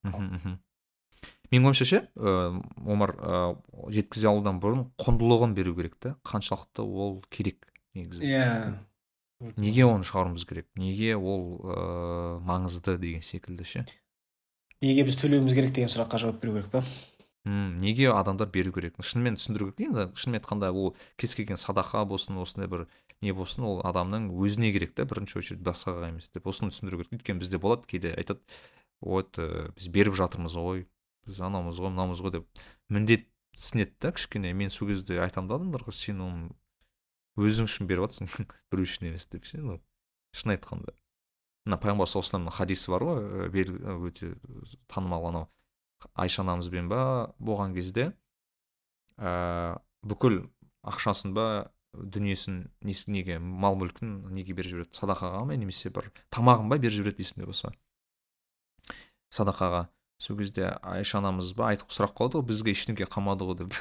[0.06, 0.58] Мхм
[1.48, 3.38] менің ойымша ше омар ә,
[3.94, 8.24] жеткізе алудан бұрын құндылығын беру керек та қаншалықты ол керек негізі.
[8.24, 8.76] Иә.
[9.56, 10.66] Неге оны шығаруымыз керек?
[10.76, 13.84] Неге ол ә, маңызды деген секілді ше?
[14.82, 16.84] Неге біз төлеуіміз керек деген сұраққа жауап беру керек па
[17.48, 18.98] мм неге адамдар беру керек?
[19.00, 19.88] Шынымен түсіндіру керек.
[19.88, 22.88] Енді шынымен айтқанда ол кез келген садақа болсын осындай бір
[23.24, 27.18] не болсын ол адамның өзіне керек та бірінші очередь басқаға емес деп осыны түсіндіру керек.
[27.18, 28.40] Өйткені бізде болады кейде айтады
[29.00, 30.86] вот ә, біз беріп жатырмыз ғой
[31.26, 32.62] біз анамыз ғой мынамыз ғой деп
[32.94, 34.52] міндетсінеді да кішкене.
[34.54, 36.50] Мен сол кезде айтамын да адамдарға сен оны
[37.38, 39.80] өзің үшін беріп жатрсың біреу үшін емес деп ше ну
[40.32, 40.94] шын айтқанда.
[41.66, 44.34] Мына пайғамбар саллаллаху хадисі бар ғой өте
[44.86, 45.48] танымал анау
[46.14, 47.34] айша анамызбен ба?
[47.38, 48.12] Болған кезде
[49.18, 50.44] ә, бүкіл
[50.86, 54.96] ақшасын ба дүниесін неге мал мүлкін неге беріп жібереді?
[54.98, 57.72] Садақаға ма немесе бір тамағын ба беріп жібереді есімде болса?
[59.34, 59.88] Садақаға.
[60.18, 63.76] Сол кезде айша анамыз ба айтып сұрақ қойды ғой бізге ештеңе қалмады ғой деп.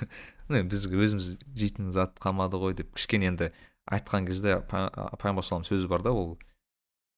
[0.71, 2.91] Бізге өзіміз жейтін зат қалмады ғой деп.
[2.93, 3.49] Кішкене енді
[3.89, 6.37] айтқан кезде пайғамбар сөзі бар да ол.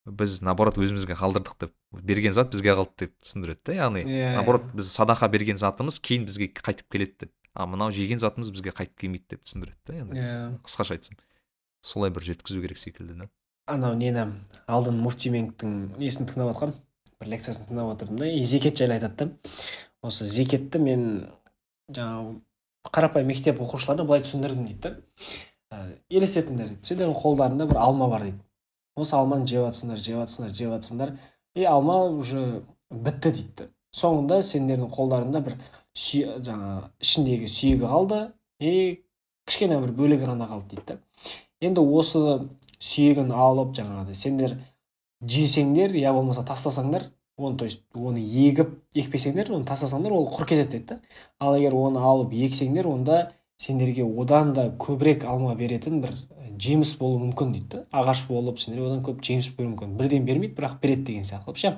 [0.07, 1.73] Біз наоборот өзімізге қалдырдық деп.
[1.91, 4.31] Берген зат бізге қалды деп түсіндіреді да яғни yeah.
[4.31, 4.79] Иә, наоборот иә.
[4.79, 7.33] біз садақа берген затымыз кейін бізге қайтып келеді деп.
[7.53, 10.19] А мынау жеген затымыз бізге қайтып келмейді деп түсіндіреді да енді.
[10.19, 10.37] Иә.
[10.65, 11.17] Қысқаша айтсам.
[11.81, 13.29] Солай бір жеткізу керек секілді да.
[13.69, 14.25] Анау нені
[14.67, 16.77] алдын муфтименгтің несін тыңдап жатқанмын
[17.19, 19.51] бір лекциясын тыңдап отырдым да и зекет жайлы айтады да.
[20.01, 21.29] Осы зекетті мен
[21.91, 22.39] жаңағы
[22.89, 24.93] қарапайым мектеп оқушыларына былай түсіндірдім дейді да.
[25.69, 26.85] Ә, елестетіңдер дейді.
[26.87, 28.39] Сендердің қолдарыңда бір алма бар дейді.
[28.97, 31.13] Осы алманы жеп жатсыңдар жеп жатсыңдар жеп жатсыңдар
[31.55, 35.55] и алма уже бітті дейді соңында сендердің қолдарыңда бір
[35.99, 38.23] жаңағы ішіндегі сүйегі қалды.
[38.59, 39.03] И
[39.49, 40.99] кішкене бір бөлігі ғана қалды дейді
[41.65, 42.19] енді осы
[42.79, 44.55] сүйегін алып жаңағыдай сендер
[45.25, 50.77] жесеңдер я болмаса тастасаңдар оны то есть оны егіп екпесеңдер оны тастасаңдар ол құр кетеді
[50.77, 50.99] дейді да.
[51.39, 56.15] Ал егер оны алып ексеңдер онда сендерге одан да көбірек алма беретін бір
[56.59, 59.97] жеміс болуы мүмкін дейді ағаш болып сендерге одан көп жеміс беруі мүмкін.
[59.99, 61.75] Бірден бермейді бірақ береді деген сияқты ше.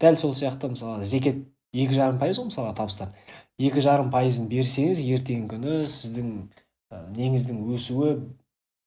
[0.00, 3.12] Дәл сол сияқты мысалы зекет екі жарым пайыз ғой мысалға табыстар.
[3.60, 6.30] Екі жарым пайызын берсеңіз ертеңгі күні сіздің
[6.92, 8.14] ә, неңіздің өсуі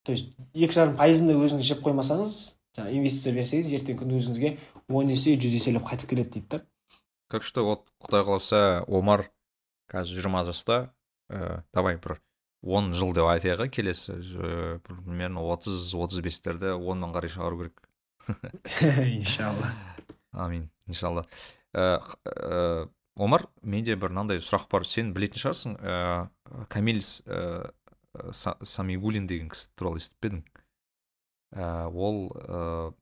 [0.06, 2.38] то есть екі жарым пайызын да өзіңіз жеп қоймасаңыз
[2.78, 4.54] жаңағы инвестиция берсеңіз ертеңгі күні өзіңізге
[4.90, 6.62] он есе жүз еселеп қайтып келеді дейді да.
[7.28, 9.30] Как что вот құдай қаласа омар
[9.90, 10.94] қазір жиырма жаста
[11.30, 12.20] ә, давай бір
[12.62, 14.18] он жыл деп айтайық келесі
[14.86, 17.82] примерно отыз отыз бестерде оннан қарай шығару керек.
[19.20, 19.72] Иншалла.
[20.32, 21.26] Амин иншалла.
[21.74, 24.86] Ә, ә, омар менде бір мынандай сұрақ бар.
[24.88, 26.28] Сен білетін шығарсың ә,
[26.72, 27.72] камиль ә,
[28.64, 30.44] самигулин деген кісі туралы естіп пе едің?
[31.56, 32.94] Ә, ол ә,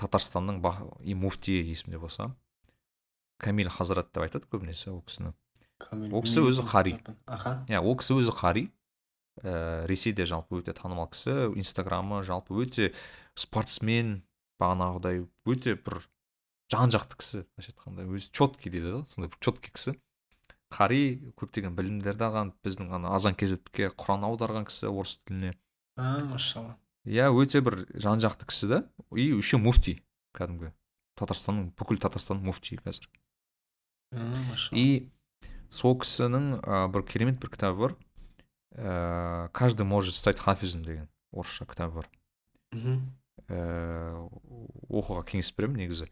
[0.00, 0.62] татарстанның
[1.04, 2.30] и муфти есімде болса.
[3.40, 5.34] Камиль хазрат деп айтады көбінесе ол кісіні.
[6.12, 7.64] Ол кісі өзі қари аха.
[7.68, 8.66] Иә ол кісі өзі қари
[9.40, 11.52] ә, ресейде жалпы өте танымал кісі.
[11.56, 12.92] Инстаграмы жалпы өте
[13.36, 14.22] спортсмен
[14.60, 15.24] бағанағыдай.
[15.48, 16.04] Өте бір
[16.70, 19.96] жан жақты кісі былайша айтқанда өзі четкий дейді да сондай бір четкий кісі.
[20.70, 25.56] Қари көптеген білімдерді алған біздің ана азан кезетке құран аударған кісі орыс тіліне.
[25.98, 26.22] А.
[26.22, 26.76] Машалла.
[27.04, 28.82] Иә өте бір жан жақты кісі да.
[29.10, 29.98] И еще муфти
[30.38, 30.70] кәдімгі.
[31.18, 33.10] Татарстанның бүкіл татарстанның муфтиі қазір.
[34.78, 35.10] И
[35.74, 37.96] сол кісінің ә, бір керемет бір кітабы бар.
[38.78, 42.10] Ә, каждый может стать хафизом деген орысша кітабы бар.
[42.70, 43.10] Мхм
[43.50, 44.14] ә,
[44.86, 46.06] оқуға кеңес беремін негізі.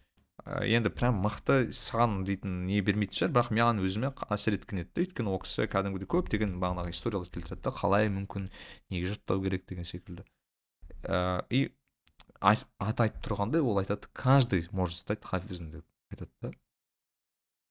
[0.47, 3.32] Енді прям мықты саған дейтін не бермейтін шығар.
[3.35, 7.65] Бірақ маған өзіме әсер еткен еді да өйткені ол кісі кәдімгідей көптеген бағанағы историялар келтіреді
[7.66, 8.48] да қалай мүмкін
[8.90, 10.24] неге жаттау керек деген секілді.
[11.05, 11.69] Ә, и
[12.40, 16.52] аты айтып тұрғандай ол айтады каждый может стать хафизом деп айтады да.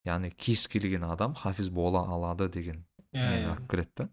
[0.06, 4.10] Яғни кез келген адам хафиз бола алады деген иә алып келеді да.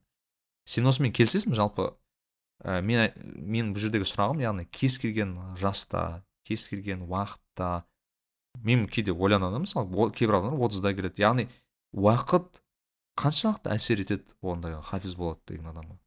[0.64, 1.90] Сен осымен келісесің жалпы
[2.62, 7.84] ә, мен менің бұл жердегі сұрағым яғни кез келген жаста кез келген уақытта
[8.62, 11.22] мен кейде ойланамын мысалы кейбір адамдар отызда келеді.
[11.22, 11.48] Яғни
[11.94, 12.62] уақыт
[13.18, 15.98] қаншалықты әсер етеді ондай хафиз болады деген адамға?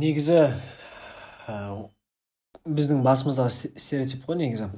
[0.00, 0.38] Негізі
[1.48, 1.88] ә,
[2.66, 4.70] біздің басымыздағы стереотип қой негізі.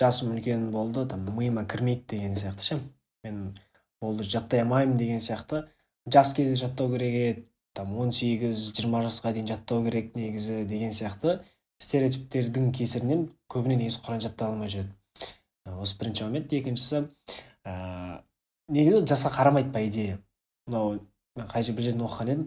[0.00, 2.80] Жасым үлкен болды там миыма кірмейді деген сияқты ше.
[3.24, 3.54] Мен
[4.00, 5.66] болды жаттай алмаймын деген сияқты.
[6.06, 10.94] Жас кезде жаттау керек еді там он сегіз жиырма жасқа дейін жаттау керек негізі деген
[10.96, 11.40] сияқты
[11.80, 14.94] стереотиптердің кесірінен көбіне негізі құран жаттай алмай жүреді.
[15.78, 16.52] Осы бірінші момент.
[16.52, 17.04] Екіншісі
[17.64, 18.22] ә,
[18.68, 20.18] негізі жасқа қарамайды по идее.
[20.66, 20.98] Мынау
[21.36, 22.44] мен қай бір жерден оқыған едім.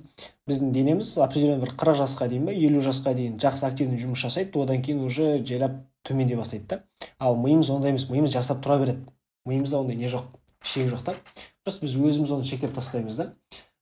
[0.50, 4.60] Біздің денеміз определенно бір қырық жасқа дейін ба елу жасқа дейін жақсы активный жұмыс жасайды.
[4.60, 6.84] Одан кейін уже жайлап төмендей бастайды да.
[7.20, 8.10] Ал миымыз ондай емес.
[8.10, 9.06] Миымыз жасап тұра береді.
[9.45, 10.28] Миымызда ондай не жоқ
[10.62, 11.16] шек жоқ та.
[11.64, 13.34] Просто біз өзіміз оны шектеп тастаймыз да.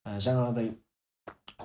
[0.06, 0.74] Ә, жаңағыдай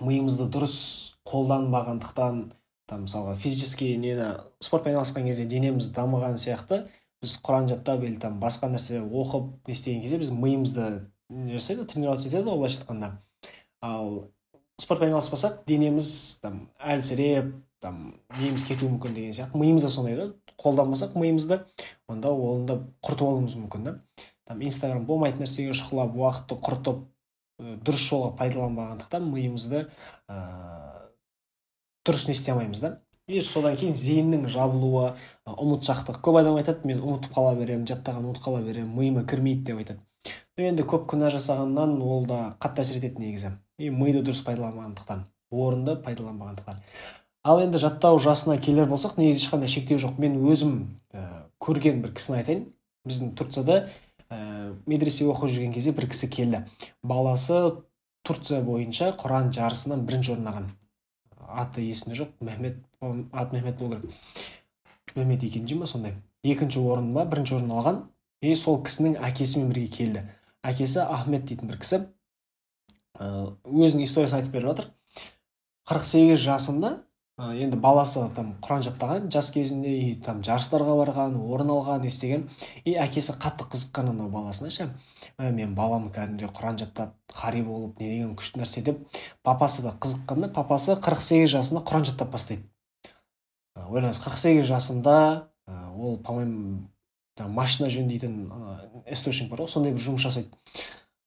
[0.01, 2.47] миымызды дұрыс қолданбағандықтан
[2.87, 6.85] там мысалға физический нені спортпен айналысқан кезде денеміз дамыған сияқты
[7.27, 10.87] біз құран жаттап или там басқа нәрсе оқып не істеген кезде біз миымызды
[11.29, 13.11] не жасайды тренироваться етеді ғой былайша айтқанда.
[13.83, 14.31] Ал
[14.81, 20.29] спортпен айналыспасақ денеміз там әлсіреп там неміз кетуі мүмкін деген сияқты миымыз да сондай да
[20.63, 21.61] қолданбасақ миымызды
[22.09, 23.99] онда оны да құртып алуымыз мүмкін да.
[24.47, 27.03] Там инстаграм болмайтын нәрсеге шұқылап уақытты құртып
[27.59, 29.87] дұрыс жолға пайдаланбағандықтан миымызды
[30.29, 30.37] ә,
[32.07, 32.93] дұрыс не істей алмаймыз да.
[33.29, 35.15] И содан кейін зейіннің жабылуы
[35.51, 36.21] ұмытшақтық.
[36.23, 40.01] Көп адам айтады мен ұмытып қала беремін жаттағанды ұмытып қала беремін миыма кірмейді деп айтады.
[40.57, 43.51] Енді көп күнә жасағаннан ол да қатты әсер етеді негізі.
[43.79, 46.79] И миды дұрыс пайдаланбағандықтан орынды пайдаланбағандықтан.
[47.47, 50.17] Ал енді жаттау жасына келер болсақ негізі ешқандай шектеу жоқ.
[50.23, 50.79] Мен өзім
[51.13, 52.65] ә, көрген бір кісіні айтайын.
[53.07, 53.85] Біздің турцияда
[54.31, 56.65] ә, медресе оқып жүрген кезде бір кісі келді.
[57.03, 57.61] Баласы
[58.27, 60.73] турция бойынша құран жарысынан бірінші орын алған.
[61.49, 62.35] Аты есімде жоқ.
[62.41, 66.15] Мехмет аты мехмет болу керек мехмет екенжи ма сондай?
[66.45, 68.03] Екінші орын ба бірінші орын алған.
[68.43, 70.23] И сол кісінің әкесімен бірге келді.
[70.63, 72.03] Әкесі ахмет дейтін бір кісі.
[73.17, 74.91] Өзінің историясын айтып беріп жатыр.
[75.87, 76.89] қырық сегіз жасында
[77.39, 82.49] енді баласы там құран жаттаған жас кезінде и там жарыстарға барған орын алған естіген
[82.85, 84.89] и әкесі қатты қызыққан анау баласына ше.
[85.39, 89.01] Мен балам кәдімгідей құран жаттап қари болып не деген күшті нәрсе деп
[89.47, 92.67] папасы да қызыққанда папасы қырық сегіз жасында құран жаттап бастайды.
[93.77, 95.17] Ойлаңыз қырық сегіз жасында
[95.97, 96.89] ол по моему
[97.39, 98.51] машина жөндейтін
[99.13, 100.51] источник бар ғой сондай бір жұмыс жасайды.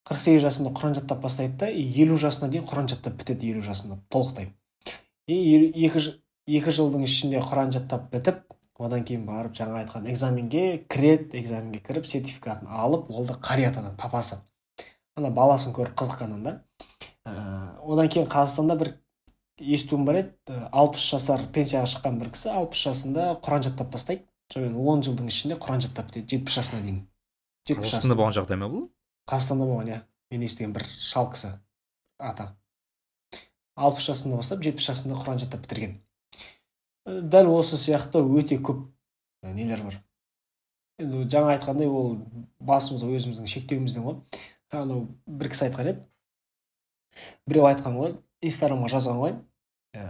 [0.08, 3.62] қырық сегіз жасында құран жаттап бастайды да и елу жасына дейін құран жаттап бітеді елу
[3.62, 4.48] жасында толықтай.
[5.28, 6.16] И екі,
[6.48, 8.42] екі жылдың ішінде құран жаттап бітіп
[8.80, 13.96] одан кейін барып жаңа айтқан экзаменге кіреді экзаменге кіріп сертификатын алып ол да қари атанады
[14.00, 14.40] папасы.
[15.16, 16.54] Ана баласын көріп қызыққаннан да
[17.26, 18.94] ә, одан кейін қазақстанда бір
[19.60, 24.24] естуім бар еді алпыс жасар пенсияға шыққан бір кісі алпыс жасында құран жаттап бастайды.
[24.50, 27.02] Сонымен он жылдың ішінде құран жаттап бітеді жетпіс жасына дейін.
[27.68, 28.88] қазақстанда болған жағдай ма бұл?
[29.30, 29.98] Қазақстанда болған иә.
[30.32, 31.52] Мен естіген бір шал кісі
[32.18, 32.56] ата.
[33.76, 36.00] алпыс жасында бастап жетпіс жасында құран жаттап бітірген.
[37.06, 38.84] Дәл осы сияқты өте көп
[39.42, 39.98] нелер бар.
[41.00, 42.18] Енді жаңа айтқандай ол
[42.60, 44.18] басымыз өзіміздің шектеуімізден ғой.
[44.70, 46.04] Анау бір кісі айтқан еді.
[47.48, 48.14] Біреу айтқан ғой
[48.44, 49.34] инстаграмға жазған ғой.
[49.96, 50.04] Ә,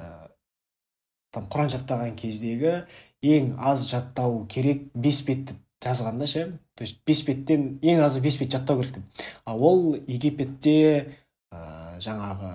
[1.33, 2.75] там құран жаттаған кездегі
[3.23, 5.23] ең аз жаттау керек бес
[5.81, 6.59] жазған да ше.
[6.75, 9.25] То есть бес беттен ең азы бес бет жаттау керек деп.
[9.45, 11.17] Ал ол египетте
[11.53, 12.51] ә, жаңағы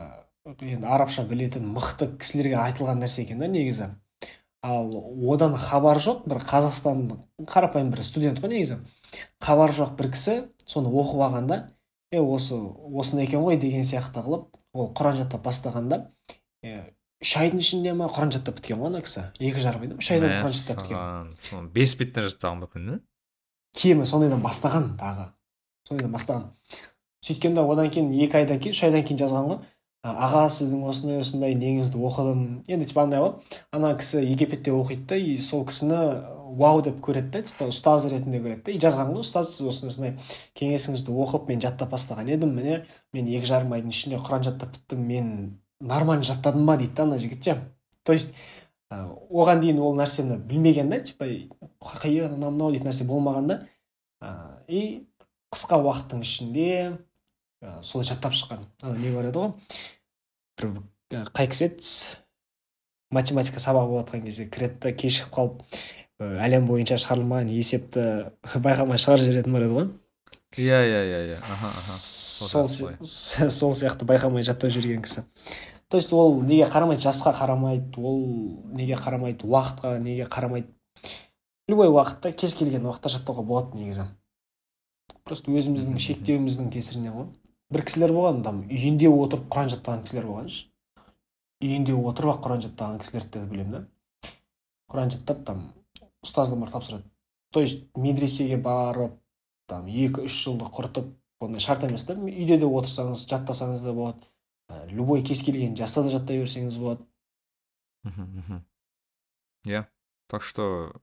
[0.62, 3.90] енді арабша білетін мықты кісілерге айтылған нәрсе екен да негізі.
[4.66, 4.90] Ал
[5.34, 7.06] одан хабар жоқ бір қазақстан
[7.46, 8.80] қарапайым бір студент қой негізі.
[9.40, 10.36] Хабар жоқ бір кісі
[10.66, 11.62] соны оқып алғанда
[12.12, 16.06] е осы осыны екен ғой деген сияқты қылып ол құран жаттап бастағанда
[16.66, 19.30] үш айдың ішінде ма құран жаттап біткен ғой ана кісі.
[19.40, 21.70] Екі жарым айда үш айда құран жаттап біткен.
[21.74, 23.00] бес беттен жаттаған мүмкін да
[23.76, 25.30] кемі сондайдан бастаған тағы.
[25.88, 26.50] Сондайдан бастаған.
[27.26, 29.60] Сөйткен да одан кейін екі айдан кейін үш айдан кейін жазған ғой.
[30.06, 32.41] Аға сіздің осындай осындай неңізді оқыдым.
[32.69, 33.60] Енді типа андай ғой.
[33.73, 35.99] Ана кісі египетте оқиды да и сол кісіні
[36.60, 38.76] вау деп көреді да типа ұстаз ретінде көреді да.
[38.76, 40.14] И жазған ғой ұстаз сіз осындай осындай
[40.60, 42.53] кеңесіңізді оқып мен жаттап бастаған едім.
[42.53, 42.84] Міне
[43.14, 45.32] мен екі жарым айдың ішінде құран жаттап біттім мен
[45.82, 46.77] нормально жаттадым ба?
[46.77, 47.57] дейді да ана жігіт ше
[48.03, 48.36] то есть
[48.91, 53.57] оған дейін ол нәрсені білмеген да типа анау мынау дейтін нәрсе болмаған да.
[54.68, 55.07] И
[55.53, 56.98] қысқа уақыттың ішінде
[57.82, 58.65] солай жаттап шыққан.
[58.84, 59.53] Ана не бар еді ғой?
[60.60, 61.91] Бір қай кісі еді?
[63.11, 65.61] Математика сабағы болып жатқан кезде кіреді да кешігіп қалып
[66.19, 68.06] әлем бойынша шығарылмаған есепті
[68.65, 69.90] байқамай шығарып жіберетін бар еді ғой.
[70.56, 71.36] Иә иә иә иә.
[71.36, 75.26] Сол сол сияқты байқамай жаттап жүрген кісі.
[75.90, 77.03] То есть ол неге қарамайды?
[77.03, 78.22] Жасқа қарамайды ол
[78.73, 79.45] неге қарамайды?
[79.45, 80.68] Уақытқа неге қарамайды?
[81.68, 84.07] Любой уақытта кез келген уақытта жаттауға болады негізі.
[85.26, 87.27] Просто өзіміздің шектеуіміздің кесірінен ғой.
[87.74, 90.66] Бір кісілер болған там үйінде отырып құран жаттаған кісілер болғаншы
[91.64, 93.82] үйінде отырып ақ құран жаттаған кісілерді де білемін да.
[94.92, 95.62] Құран жаттап там
[96.26, 97.06] ұстаздан барып тапсырады.
[97.52, 99.16] То есть медресеге барып
[99.70, 101.10] там екі үш жылды құртып
[101.42, 102.14] ондай шарт емес та.
[102.14, 104.30] Үйде де отырсаңыз жаттасаңыз да болады.
[104.70, 107.06] Ә, любой кез келген жаста да жаттай берсеңіз болады.
[109.66, 109.86] Иә
[110.30, 110.94] так что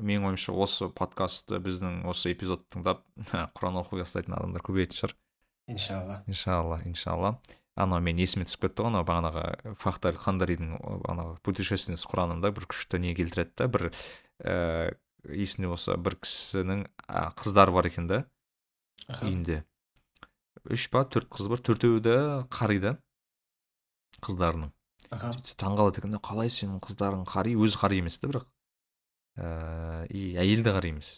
[0.00, 3.04] менің ойымша осы подкастты біздің осы эпизодты тыңдап
[3.56, 5.16] құран оқуға бастайтын адамдар көбейетін шығар.
[5.72, 7.36] Иншалла иншалла иншалла
[7.74, 10.76] анау мен есіме түсіп кетті ғой анау бағанағы фахталь хандаридің
[11.08, 16.84] анағы путешественница құранында бір күшті не келтіреді да бір ііі есімде болса бір кісінің
[17.38, 18.24] қыздары бар екен да
[19.08, 19.62] үйінде.
[20.70, 22.16] Үш па төрт қыз бар төртеуі де
[22.52, 22.92] қари да
[24.22, 24.72] қыздарының.
[25.12, 27.54] Сөйтсе таңқалады екен да қалай сенің қыздарың қари?
[27.58, 28.46] Өзі қари емес та бірақ.
[29.36, 31.14] Ііі и әйелі де қари емес.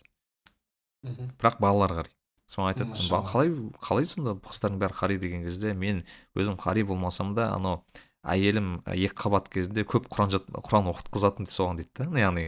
[1.04, 2.14] Бірақ балалары қари.
[2.54, 3.50] Соны айтады қалай
[3.82, 5.18] қалай сонда қыздардың бәрі қари?
[5.18, 6.04] деген кезде мен
[6.38, 7.82] өзім қари болмасам да анау
[8.22, 12.46] әйелім екі қабат кезінде көп құран құран оқытқызатын соған дейді да яғни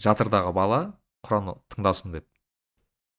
[0.00, 0.80] жатырдағы бала
[1.26, 2.26] құран тыңдасын деп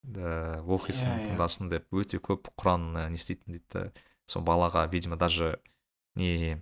[0.02, 1.30] да оқисын yeah, иә, иә.
[1.30, 3.84] тыңдасын деп өте көп құран не істейтін дейді да
[4.26, 5.58] сол балаға видимо даже
[6.16, 6.60] не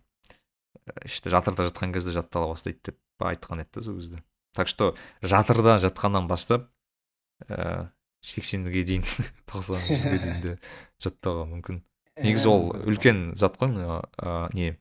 [1.04, 4.22] іште жатырда жатқан кезде жаттала бастайды деп айтқан еді да сол кезде.
[4.54, 6.70] Так что жатырда жатқаннан бастап
[8.24, 9.04] сексенге дейін
[9.50, 10.54] тоқсан жүзге дейін де
[11.02, 11.82] жаттауға мүмкін.
[12.18, 13.74] Негізі ол үлкен зат қой
[14.58, 14.72] не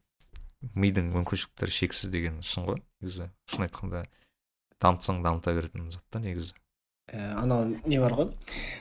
[0.73, 2.79] мидың мүмкіншіліктері шексіз деген шын ғой.
[3.01, 4.05] Негізі шын айтқанда
[4.81, 6.55] дамытсаң дамыта беретін зат та негізі.
[7.07, 8.31] Ә, анау не бар ғой?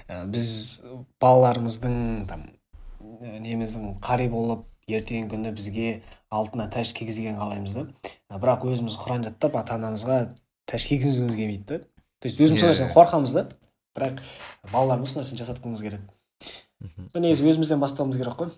[0.09, 0.81] Ә, біз
[1.23, 2.47] балаларымыздың там
[3.21, 5.93] ә, неміздің қари болып ертеңгі күні бізге
[6.33, 7.85] алтына тәж кигізгенін қалаймыз да.
[8.33, 10.19] Ә, бірақ өзіміз құран жаттап ата анамызға
[10.67, 11.79] тәж кигізгіміз келмейді да.
[12.19, 12.97] То есть өзіміз сол Иә, нәрседен иә.
[12.97, 13.47] қорқамыз да.
[13.97, 14.21] Бірақ
[14.73, 16.05] балаларымыз сол нәрсені жасатқымыз келеді
[16.81, 17.09] мхм.
[17.15, 18.51] Негізі өзімізден бастауымыз керек қой.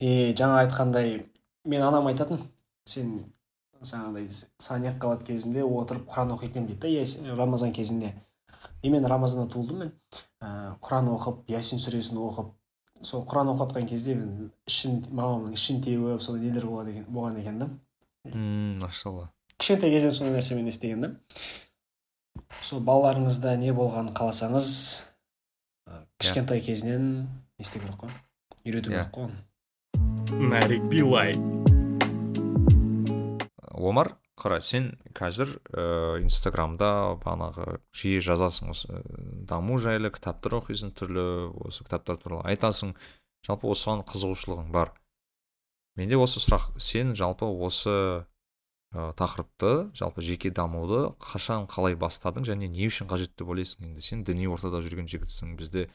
[0.00, 1.26] И жаңа айтқандай
[1.68, 2.40] мен анам айтатын
[2.88, 3.18] сен
[3.84, 4.26] жаңағыдай
[4.88, 6.88] екі қабат кезімде отырып құран оқитын едім дейді да.
[6.88, 8.14] Ясин- рамазан кезінде.
[8.82, 9.92] И мен рамазанда туылдым мен
[10.40, 12.50] ә, құран оқып ясин сүресін оқып
[13.02, 17.38] сол құран оқып жатқан кезде мен ішін мамамның ішін теуіп сондай нелер болады екен болған
[17.40, 17.68] екен да
[18.24, 19.30] мм машалла.
[19.56, 21.10] Кішкентай кезден сондай нәрсемен естіген да.
[22.62, 24.68] Сол балаларыңызда не болғанын қаласаңыз
[25.88, 27.06] ә, кішкентай кезінен
[27.58, 28.14] не істеу керек қой?
[28.64, 29.04] Үйрету Иә.
[29.04, 30.50] керек қой оны.
[30.50, 31.38] Нарик билай
[33.80, 39.00] омар қара сен қазір ә, инстаграмда бағанағы жиі жазасың осы ә,
[39.48, 41.24] даму жайлы кітаптар оқисың түрлі
[41.66, 42.94] осы кітаптар туралы айтасың.
[43.46, 44.92] Жалпы осыған қызығушылығың бар.
[45.96, 46.70] Менде осы сұрақ.
[46.80, 48.24] Сен жалпы осы
[48.94, 54.02] ә, тақырыпты жалпы жеке дамуды қашан қалай бастадың және не үшін қажет деп ойлайсың енді?
[54.02, 55.54] Сен діни ортада жүрген жігітсің.
[55.58, 55.88] Бізде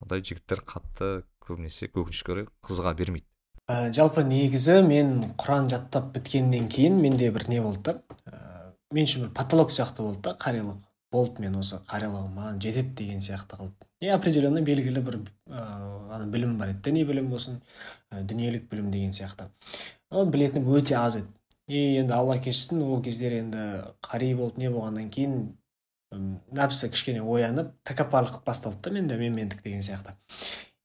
[0.00, 1.10] ондай жігіттер қатты
[1.44, 3.26] көбінесе өкінішке орай қызыға бермейді.
[3.70, 7.94] Ә, жалпы негізі мен құран жаттап біткеннен кейін менде бір не болды да?
[8.26, 10.80] Ә, мен үшін бір потолок сияқты болды да қариялық
[11.12, 13.86] болды мен осы қариялығым маған жетеді деген сияқты қылып.
[14.02, 15.20] И определенно белгілі бір
[15.52, 16.80] ана білім бар еді.
[16.88, 17.60] Діни білім болсын
[18.10, 19.46] ә, дүниелік білім деген сияқты.
[20.10, 21.30] Білетінім өте аз еді.
[21.72, 23.66] И енді алла кешірсін ол кездері енді
[24.04, 25.36] қари болып не болғаннан кейін
[26.52, 30.12] нәпсі кішкене оянып тәкаппарлық басталды да менде менмендік деген сияқты.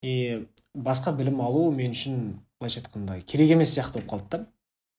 [0.01, 4.45] И басқа білім алу мен үшін былайша айтқанда керек емес сияқты болып қалды да.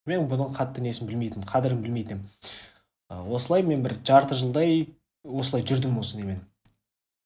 [0.05, 2.29] Мен бұның қатты несін білмейтінмін қадірін білмейтін едім
[3.09, 4.85] осылай мен бір жарты жылдай
[5.23, 6.39] осылай жүрдім осы немен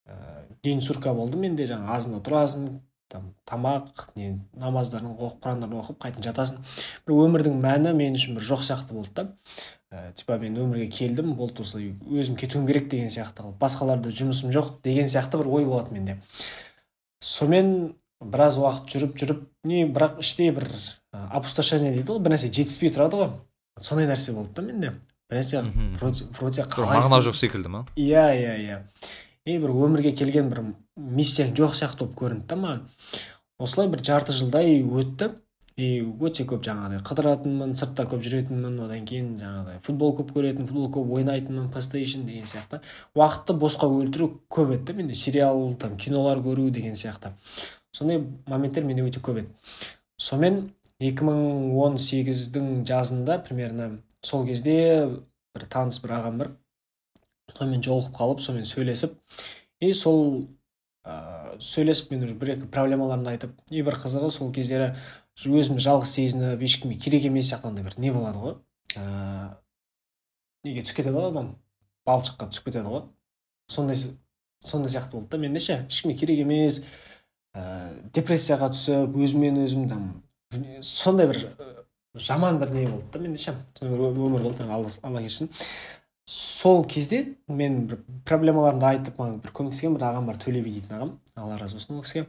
[0.07, 0.15] ә,
[0.63, 2.69] день сурка болды менде жаңағы азында тұрасың
[3.13, 6.59] там тамақ не намаздарын оқып құрандарын оқып қайтадан жатасың.
[7.05, 9.25] Бір өмірдің мәні мен үшін бір жоқ сияқты болды да.
[9.93, 14.49] Ә, типа мен өмірге келдім болды осылай өзім кетуім керек деген сияқты қылып басқаларда жұмысым
[14.55, 16.17] жоқ деген сияқты бір ой болады менде.
[17.21, 20.65] Сонымен біраз уақыт жүріп жүріп не бірақ іште бір
[21.13, 23.33] опустошение дейді ғой бір нәрсе жетіспей тұрады ғой.
[23.77, 24.95] Сондай нәрсе болды да менде.
[25.29, 25.61] Бір нәрсе
[26.01, 26.97] вроде қалайсың.
[26.97, 27.85] мағына жоқ секілді ма?
[27.95, 28.81] Иә иә иә.
[29.45, 30.63] И бір өмірге келген бір
[30.97, 32.83] миссияң жоқ сияқты болып көрінді да маған
[33.63, 35.31] осылай бір жарты жылдай өтті
[35.73, 35.87] и
[36.21, 41.13] өте көп жаңағыдай қыдыратынмын сыртта көп жүретінмін одан кейін жаңағыдай футбол көп көретінмін футбол көп
[41.17, 42.81] ойнайтынмын плейстейшн деген сияқты.
[43.17, 47.33] Уақытты босқа өлтіру көп еді да менде сериал там кинолар көру деген сияқты.
[47.91, 49.49] Сондай моменттер менде өте көп еді.
[50.21, 50.69] Сонымен
[51.01, 53.89] 2018-дің жазында примерно
[54.21, 55.07] сол кезде
[55.55, 56.51] бір таныс бір ағам бар.
[57.57, 59.17] Сонымен жолығып қалып сонымен сөйлесіп.
[59.81, 60.45] И сол
[61.03, 64.93] ә, сөйлесіп мен уже бір екі проблемаларымды айтып и бір қызығы сол кездері
[65.43, 68.55] өзімді жалғыз сезініп ешкімге керек емес сияқты андай бір не болады ғой?
[68.95, 69.03] Ә,
[70.63, 71.49] неге түсіп кетеді ғой адам?
[72.07, 73.07] Балшыққа түсіп кетеді ғой.
[73.71, 73.97] Сондай
[74.63, 76.83] сондай сияқты болды да менде ше ешкімге керек емес.
[77.53, 80.07] Ә, депрессияға түсіп өзіммен өзім там
[80.81, 81.43] сондай бір
[82.15, 83.57] жаман бір не болды да менде ше.
[83.81, 85.51] Өмір болды алла кешірсін
[86.25, 90.95] сол кезде мен бір проблемаларымды айтып маған бір көмектескен бір ағам бар төле би дейтін
[90.95, 91.11] ағам.
[91.35, 92.25] алла разы болсын ол кісіге.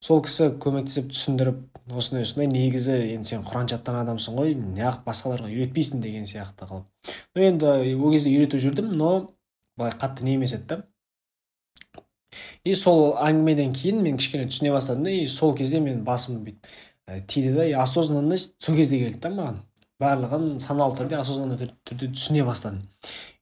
[0.00, 1.60] сол кісі көмектесіп түсіндіріп
[1.92, 6.84] осындай осындай негізі енді сен құран жаттаған адамсың ғой неғып басқаларға үйретпейсің деген сияқты қылып.
[7.34, 7.66] но енді
[8.00, 9.30] ол кезде үйретіп жүрдім но
[9.76, 10.82] былай қатты не емес еді да.
[12.64, 17.26] и сол әңгімеден кейін мен кішкене түсіне бастадым да и сол кезде мен басым бүйтіп
[17.28, 19.60] тиді да и осознанность сол кезде келді да маған.
[20.02, 22.82] Барлығын саналы түрде осознанный түр- түрде түсіне бастадым.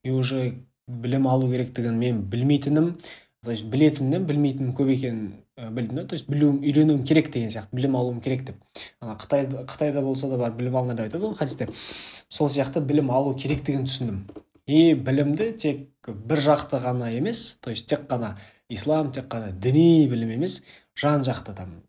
[0.03, 0.55] И уже
[0.87, 2.97] білім алу керектігін мен білмейтінім
[3.45, 6.05] то есть білетінімнен білмейтінім көп екенін білдім да.
[6.05, 8.57] То есть білуім үйренуім керек деген сияқты білім алуым керек деп.
[9.01, 11.69] Ана қытайда қытайда болса да бар білім алыңдар деп айтады ғой хадисте.
[12.29, 14.25] Сол сияқты білім алу керектігін түсіндім.
[14.67, 18.37] И білімді тек бір жақты ғана емес то есть тек қана
[18.69, 20.63] ислам тек қана діни білім емес
[20.97, 21.83] жан жақты там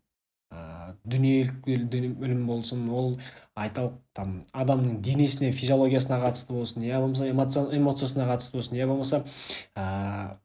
[1.06, 3.16] дүниелік біл- дүние- білім болсын ол
[3.56, 9.24] айталық там адамның денесіне физиологиясына қатысты болсын я болмаса эмоция- эмоциясына қатысты болсын я болмаса
[9.76, 10.36] ә,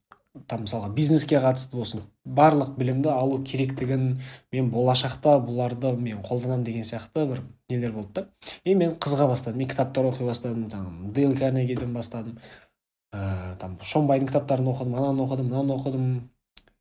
[0.48, 2.02] там мысалға бизнеске қатысты болсын.
[2.26, 4.22] Барлық білімді алу керектігін
[4.54, 8.28] мен болашақта бұларды мен қолданамын деген сияқты бір нелер болды да.
[8.64, 9.58] И мен қызыға бастадым.
[9.60, 12.38] Мен кітаптар оқи бастадым там дейл карнегиден бастадым.
[13.14, 16.30] Ә, там шонбайдың кітаптарын оқыдым ананы оқыдым мынаны оқыдым.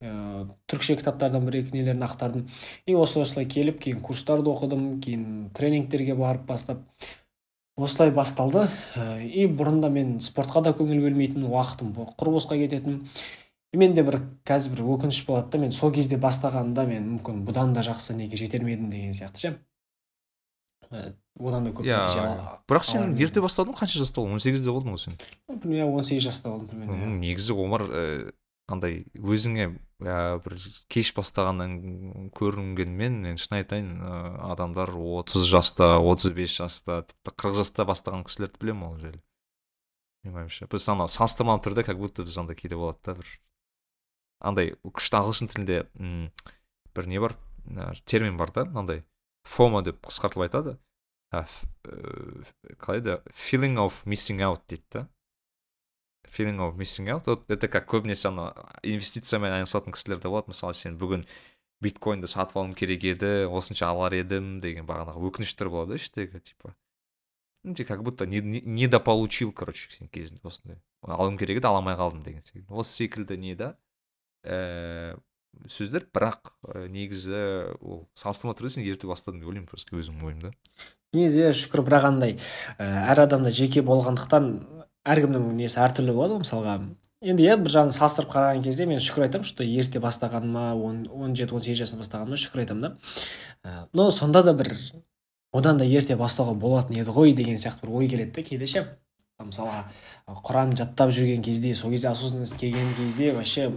[0.01, 2.47] Ә, түрікше кітаптардан бір екі нелерін ақтардым.
[2.87, 6.81] И осылай осылай келіп кейін курстарды оқыдым кейін тренингтерге барып бастап
[7.77, 8.67] осылай басталды.
[8.97, 13.03] Э, и бұрында мен спортқа да көңіл бөлмейтін уақытым құр босқа кететін.
[13.73, 17.75] И менде бір қазір бір өкініш болады да мен сол кезде бастағанда мен мүмкін бұдан
[17.77, 19.53] да жақсы неге жетер ме едім деген сияқты ше.
[20.91, 24.33] Э, одан да көп нәтиже ала- бірақ сен ерте бастадың ғой қанша жаста болдың?
[24.33, 25.19] он сегізде болдың ғой сен?
[25.71, 27.87] Иә он сегіз жаста болдым примерно негізі омар
[28.71, 30.57] андай өзіңе ә, бір
[30.93, 34.15] кеш бастағаннан көрінгенмен мен шын айтайын ә,
[34.53, 39.23] адамдар отыз жаста отыз бес жаста тіпті қырық жаста бастаған кісілерді білемін ол жерде
[40.25, 43.31] менің ойымша біз анау салыстырмалы түрде как будто біз андай кейде болады да бір.
[44.41, 46.29] Андай күшті ағылшын тілінде м,
[46.97, 47.37] бір не бар?
[47.69, 49.05] Ә, термин бар да мынандай
[49.49, 50.77] фомо деп қысқартылып айтады.
[51.33, 51.45] Ә,
[52.81, 55.07] қалай еді feeling of missing out дейді да.
[56.31, 57.27] Feeling of missing out.
[57.27, 60.53] Вот это как көбінесе ана инвестициямен айналысатын кісілерде болады.
[60.55, 61.27] Мысалы сен бүгін
[61.83, 66.75] биткоинді сатып алуым керек еді осынша алар едім деген бағанағы өкініштер болады іштегі типа.
[67.63, 70.79] Ну, как будто не- не- недополучил короче сен кезінде осындай.
[71.03, 72.69] Алуым керек еді ала алмай қалдым деген секілді.
[72.73, 73.75] Осы секілді не да?
[74.45, 75.19] Ііі
[75.67, 80.43] сөздер бірақ ә, негізі ол салыстырмалы түрде сен ерте бастадың деп ойлаймын просто өзімнің ойым
[80.45, 80.53] да
[81.13, 82.37] негізі иә шүкір бірақ андай
[82.79, 84.47] ә, әр адамда жеке болғандықтан
[85.09, 86.75] әркімнің несі әртүрлі болады ғой мысалға.
[87.21, 91.35] Енді иә бір жағынан салыстырып қараған кезде мен шүкір айтамын что ерте бастағаныма он он
[91.37, 92.91] жеті он сегіз бастағаныма шүкір айтамын да.
[93.65, 94.73] Ә, но сонда да бір
[95.53, 98.87] одан да ерте бастауға болатын еді ғой деген сияқты бір ой келеді да кейде ше.
[99.41, 99.85] Мысалға
[100.49, 103.71] құран жаттап жүрген кезде сол кезде осознанность келген кезде вообще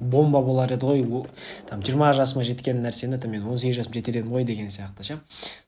[0.00, 1.26] бомба болар еді ғой.
[1.68, 5.02] Там жиырма жасыма жеткен нәрсені там мен он сегіз жасыма жетер едім ғой деген сияқты
[5.02, 5.20] ше.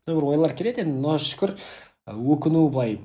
[0.07, 1.01] Бір ойлар келеді енді.
[1.01, 1.57] Но шүкір
[2.07, 2.99] өкіну былай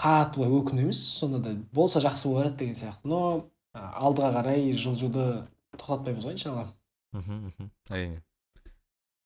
[0.00, 3.08] қатты былай өкіну емес сонда да болса жақсы болар еді деген сияқты.
[3.08, 5.46] Но алдыға қарай жылжуды
[5.78, 6.68] тоқтатпаймыз ғой иншалла.
[7.12, 7.70] Мхм мхм.
[7.90, 8.22] Әрине.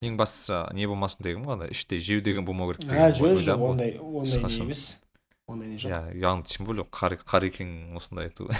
[0.04, 3.64] Ең бастысы не болмасын деген ғой ана іште жеу деген болмау керек деген жоқ жоқ
[3.70, 5.00] ондай ондай не емес.
[5.48, 5.90] Ондай не жоқ.
[5.90, 8.48] Иә яғни тем более қар қарекең осындай айту.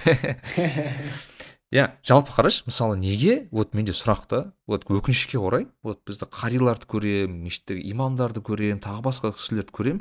[1.68, 3.46] Иә жалпы қарашы мысалы неге?
[3.52, 9.04] Вот менде сұрақ та вот өкінішке орай вот бізді қариларды көремін мешіттегі имамдарды көремін тағы
[9.04, 10.00] басқа кісілерді көремін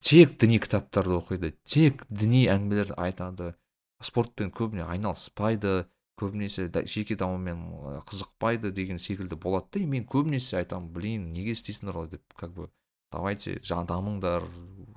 [0.00, 3.54] тек діни кітаптарды оқиды тек діни әңгімелерді айтады.
[4.00, 5.86] Спортпен көбіне айналыспайды
[6.20, 9.80] көбінесе да- жеке дамумен қызықпайды деген секілді болады да.
[9.80, 12.10] И мен көбінесе айтамын блин неге істейсіңдер олай?
[12.16, 12.70] деп как бы
[13.12, 14.44] давайте дамыңдар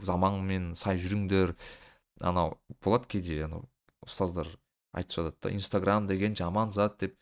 [0.02, 1.56] заманмен сай жүріңдер
[2.22, 3.68] анау болады кейде анау
[4.06, 4.48] ұстаздар
[4.94, 7.18] айтып жатады да инстаграм деген жаман зат деп.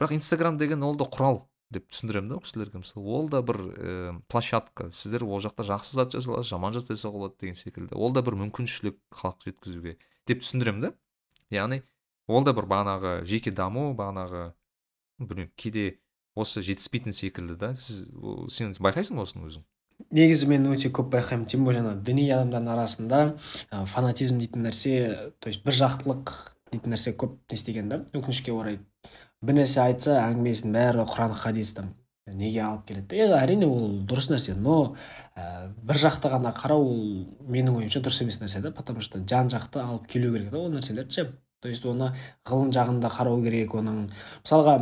[0.00, 1.44] Бірақ инстаграм деген ол да құрал.
[1.72, 2.82] Деп түсіндіремін да ол кісілерге.
[2.82, 4.90] Мысалы ол да бір ііі площадка.
[4.92, 7.94] Сіздер ол жақта жақсы зат жасай аласыз жаман зат жасауға болады деген секілді.
[7.96, 9.96] Ол да бір мүмкіншілік халық жеткізуге
[10.28, 10.92] деп түсіндіремін да.
[11.50, 11.82] Яғни
[12.28, 14.52] ол да бір бағанағы жеке даму бағанағы
[15.18, 15.98] білмеймін кейде
[16.34, 17.74] осы жетіспейтін секілді да.
[17.76, 19.64] Сіз о- сен байқайсың ба осыны өзің
[20.10, 21.46] негізі мен өте көп байқаймын.
[21.46, 23.20] Тем более ана діни адамдардың арасында
[23.70, 26.32] ә, фанатизм дейтін нәрсе то есть бір жақтылық
[26.72, 28.00] дейтін нәрсе көп не істеген да.
[28.12, 28.80] Өкінішке орай
[29.44, 31.92] бір нәрсе айтса әңгімесінің бәрі құран хадис там
[32.32, 34.94] неге алып келеді енді әрине ол дұрыс нәрсе но
[35.36, 37.02] ә, бір жақты ғана қарау ол
[37.52, 40.72] менің ойымша дұрыс емес нәрсе да потому что жан жақты алып келу керек та ол
[40.72, 41.26] нәрселерді ше.
[41.60, 42.10] То есть оны
[42.44, 44.08] ғылым жағында қарау керек оның
[44.44, 44.74] мысалға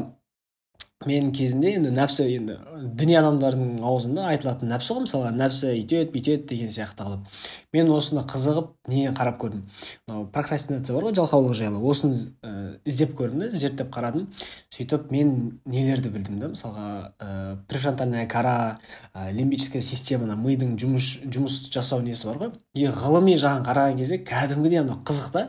[1.06, 2.58] мен кезінде енді нәпсі енді
[2.98, 7.42] діни адамдардың аузында айтылатын нәпсі ғой мысалға нәпсі үйтеді бүйтеді деген сияқты қылып
[7.72, 9.62] мен осыны қызығып не қарап көрдім?
[10.08, 11.80] Мынау прокрастинация бар ғой жалқаулық жайлы.
[11.80, 14.26] Осыны ә, іздеп көрдім да зерттеп қарадым.
[14.74, 15.32] Сөйтіп мен
[15.64, 18.78] нелерді білдім да мысалға ә, префронтальная кора
[19.14, 22.54] ә, лимбическая системаны мидың жұмыс жұмыс жасау несі бар ғой?
[22.76, 25.48] И ғылыми жағын қараған кезде кәдімгідей анау қызық та.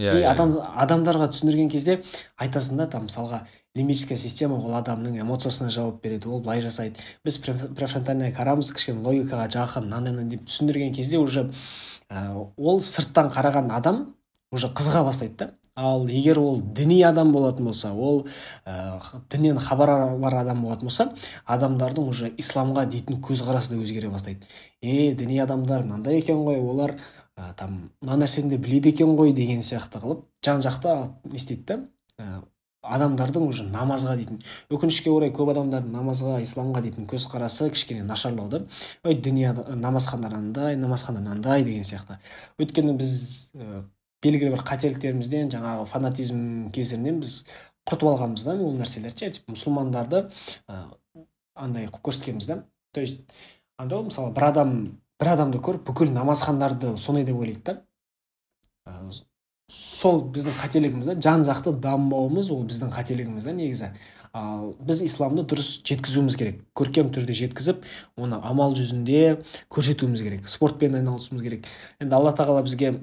[0.00, 1.98] Иә и адам адамдарға түсіндірген кезде
[2.40, 3.42] айтасың да там мысалға
[3.74, 7.00] лимбическая система ол адамның эмоциясына жауап береді ол былай жасайды.
[7.24, 11.50] Біз преф- префронтальная корамыз кішкене логикаға жақын мынандай мынандай деп түсіндірген кезде уже
[12.10, 14.14] ә, ол сырттан қараған адам
[14.52, 15.50] уже қызыға бастайды да.
[15.74, 18.26] Ал егер ол діни адам болатын болса ол
[18.66, 19.00] ә,
[19.32, 21.08] діннен хабары бар адам болатын болса
[21.46, 24.44] адамдардың уже исламға дейтін көзқарасы да өзгере бастайды.
[24.82, 26.98] Е діни адамдар мынандай екен ғой олар
[27.38, 31.64] ә, там мына нәрсені де біледі екен ғой деген сияқты қылып жан жақты не істейді
[32.18, 32.42] да
[32.82, 34.40] адамдардың уже намазға дейтін.
[34.72, 38.64] Өкінішке орай көп адамдардың намазға исламға дейтін көзқарасы кішкене нашарлауда.
[39.04, 39.46] Ой діни
[39.78, 42.18] намазхандар андай намазхандар мынандай деген сияқты.
[42.58, 43.84] Өйткені біз ә,
[44.22, 46.42] белгілі бір қателіктерімізден жаңағы фанатизм
[46.74, 47.44] кесірінен біз
[47.86, 49.30] құртып алғанбыз да ол нәрселерді ше.
[49.38, 50.24] Типа мұсылмандарды
[50.66, 50.82] ә,
[51.54, 52.62] андай қылып көрсеткенбіз да.
[52.92, 53.22] То есть
[53.78, 54.78] андай ғой мысалы бір адам
[55.22, 57.82] бір адамды көріп бүкіл намазхандарды сондай деп ойлайды да.
[59.72, 63.88] Сол біздің қателігіміз да жан жақты дамымауымыз ол біздің қателігіміз да негізі.
[64.32, 66.60] Ал біз исламды дұрыс жеткізуіміз керек.
[66.76, 67.84] Көркем түрде жеткізіп
[68.20, 69.42] оны амал жүзінде
[69.72, 70.48] көрсетуіміз керек.
[70.48, 71.68] Спортпен айналысуымыз керек.
[72.00, 72.94] Енді алла тағала бізге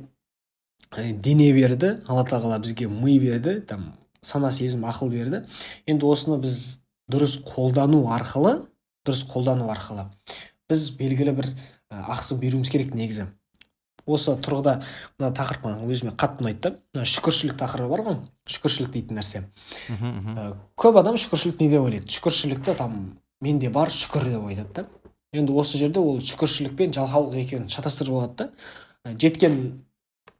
[0.94, 1.96] дене берді.
[2.08, 3.60] Алла тағала бізге ми берді.
[3.62, 5.44] Там сана сезім ақыл берді.
[5.90, 8.60] Енді осыны біз дұрыс қолдану арқылы
[9.06, 10.10] дұрыс қолдану арқылы
[10.70, 11.54] біз белгілі бір
[11.90, 13.30] ақысын беруіміз керек негізі.
[14.10, 14.76] Осы тұрғыда
[15.20, 16.72] мына тақырып маған өзіме қатты ұнайды да.
[16.96, 18.18] Мына шүкіршілік тақырыбы бар ғой
[18.50, 19.44] шүкіршілік дейтін нәрсе.
[20.80, 22.10] Көп адам шүкіршілік не деп ойлайды?
[22.10, 22.98] Шүкіршілікті там
[23.42, 24.88] менде бар шүкір деп айтады да.
[25.34, 29.16] Енді осы жерде ол шүкіршілік пен жалқаулық екеуін шатастырып алады да.
[29.22, 29.60] Жеткен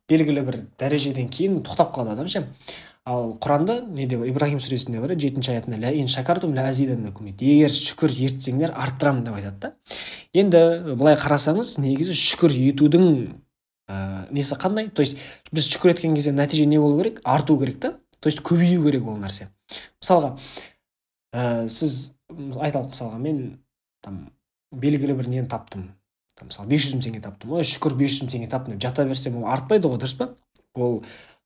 [0.10, 2.48] белгілі бір дәрежеден кейін тоқтап қалады адам ше.
[3.06, 8.12] Ал құранда неде бар ибраһим сүресінде бар жетінші аятында лә ин шакартум лә егер шүкір
[8.28, 9.72] ертсеңдер арттырамын деп айтады да.
[10.34, 13.08] Енді былай қарасаңыз негізі шүкір етудің
[13.90, 14.90] ә, несі қандай?
[14.94, 15.18] То есть
[15.52, 17.22] біз шүкір еткен кезде нәтиже не болу керек?
[17.24, 17.96] Арту керек та.
[18.20, 19.50] То есть көбею керек ол нәрсе.
[20.02, 20.36] Мысалға
[21.34, 23.42] ә, сіз айталық мысалға мен
[24.06, 24.30] там
[24.72, 25.90] белгілі бір нені таптым.
[26.40, 27.58] Мысалы бес жүз мың теңге таптым.
[27.58, 30.30] Ой шүкір бес жүз мың теңге таптым деп жата берсем ол артпайды ғой дұрыс па?
[30.78, 31.02] Ол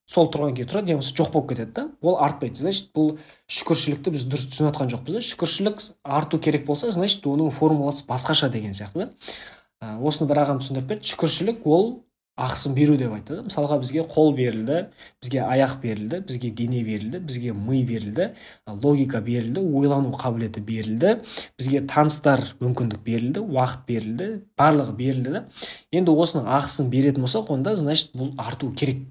[0.05, 1.87] сол тұрған күйі тұрады не болмаса жоқ болып кетеді да.
[2.01, 2.59] Ол артпайды.
[2.59, 3.15] Значит бұл
[3.47, 5.23] шүкіршілікті біз дұрыс түсініп жатқан жоқпыз да.
[5.25, 9.97] Шүкіршілік арту керек болса значит оның формуласы басқаша деген сияқты да.
[10.03, 11.09] Осыны бір ағам түсіндіріп берді.
[11.09, 12.03] Шүкіршілік ол
[12.33, 14.79] ақысын беру деп айтты мысалға бізге қол берілді
[15.21, 18.29] бізге аяқ берілді бізге дене берілді бізге ми берілді
[18.65, 21.19] логика берілді ойлану қабілеті берілді
[21.59, 25.43] бізге таныстар мүмкіндік берілді уақыт берілді барлығы берілді да.
[25.91, 29.05] енді осының ақысын беретін болсақ онда значит бұл арту керек.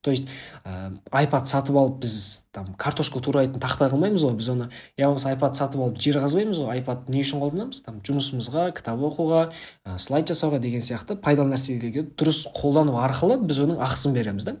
[0.00, 0.28] То есть
[0.64, 5.32] ә, айпад сатып алып біз там картошка турайтын тақта қылмаймыз ғой біз оны я болмаса
[5.32, 7.82] айпад сатып алып жер қазбаймыз ғой айпад не үшін қолданамыз?
[7.86, 9.48] Там жұмысымызға кітап оқуға
[9.84, 14.58] ә, слайд жасауға деген сияқты пайдалы нәрселерге дұрыс қолдану арқылы біз оның ақысын береміз да.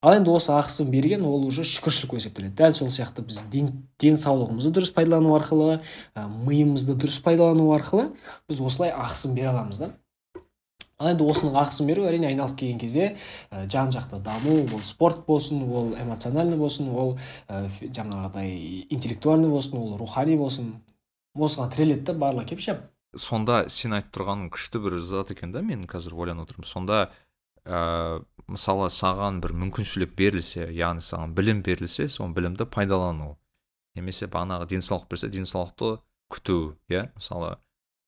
[0.00, 3.66] Ал енді осы ақысын берген ол уже шүкіршілік болып есептеледі дәл сол сияқты біз ден,
[4.00, 5.82] денсаулығымызды дұрыс пайдалану арқылы
[6.14, 8.06] ә, миымызды дұрыс пайдалану арқылы
[8.48, 9.90] біз осылай ақысын бере аламыз да.
[11.00, 13.08] Ал енді осының ақысын беру әрине айналып келген кезде
[13.50, 17.16] ә, жан жақты даму ол спорт болсын ол эмоциональный болсын ол
[17.48, 20.76] ә, жаңағыдай интеллектуальный болсын ол рухани болсын.
[21.34, 22.80] Осыған тіреледі да барлығы келіп ше
[23.16, 26.66] сонда сен айтып тұрғаның күшті бір зат екен да мен қазір ойланып отырмын.
[26.66, 27.00] Сонда
[27.64, 33.36] ә, мысалы саған бір мүмкіншілік берілсе яғни саған білім берілсе сол білімді пайдалану
[33.98, 35.98] немесе бағанағы денсаулық берсе денсаулықты
[36.30, 37.08] күту иә?
[37.16, 37.56] Мысалы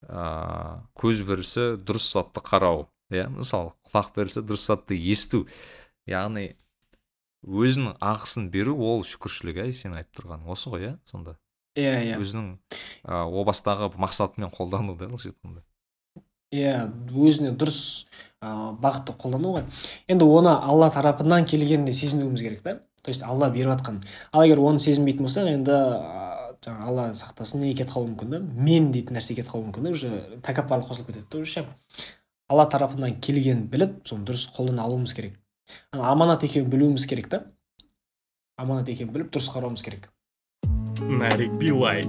[0.08, 2.86] ә, көз берілсе дұрыс затты қарау.
[3.12, 5.46] Иә мысалы құлақ берілсе дұрыс затты есту.
[6.08, 6.54] Яғни
[7.42, 11.36] өзінің ақысын беру ол шүкіршілік иә сен айтып тұрғаның осы ғой иә сонда.
[11.76, 12.20] Иә иә.
[12.22, 12.56] Өзінің
[13.04, 15.62] ә, о бастағы мақсатымен қолдану да былайша айтқанда
[16.52, 18.06] иә өзіне дұрыс
[18.44, 19.64] ә, бағытты қолдану ғой.
[20.12, 22.80] Енді оны алла тарапынан келгеніне сезінуіміз керек та.
[23.02, 25.78] То есть алла беріп жатқан ал егер оны сезінбейтін болсақ енді
[26.62, 29.94] жаңағы алла сақтасын не кетіп қалуы мүмкін да мен дейтін нәрсе кетіп қалуы мүмкін да
[29.96, 30.10] уже
[30.46, 31.64] тәкаппарлық қосылып кетеді да уже
[32.48, 35.38] алла тарапынан келгенін біліп соны дұрыс қолдана алуымыз керек.
[35.92, 37.44] Аманат екенін білуіміз керек та.
[38.56, 40.10] Аманат екенін біліп дұрыс қарауымыз керек.
[41.02, 42.06] Нарик билай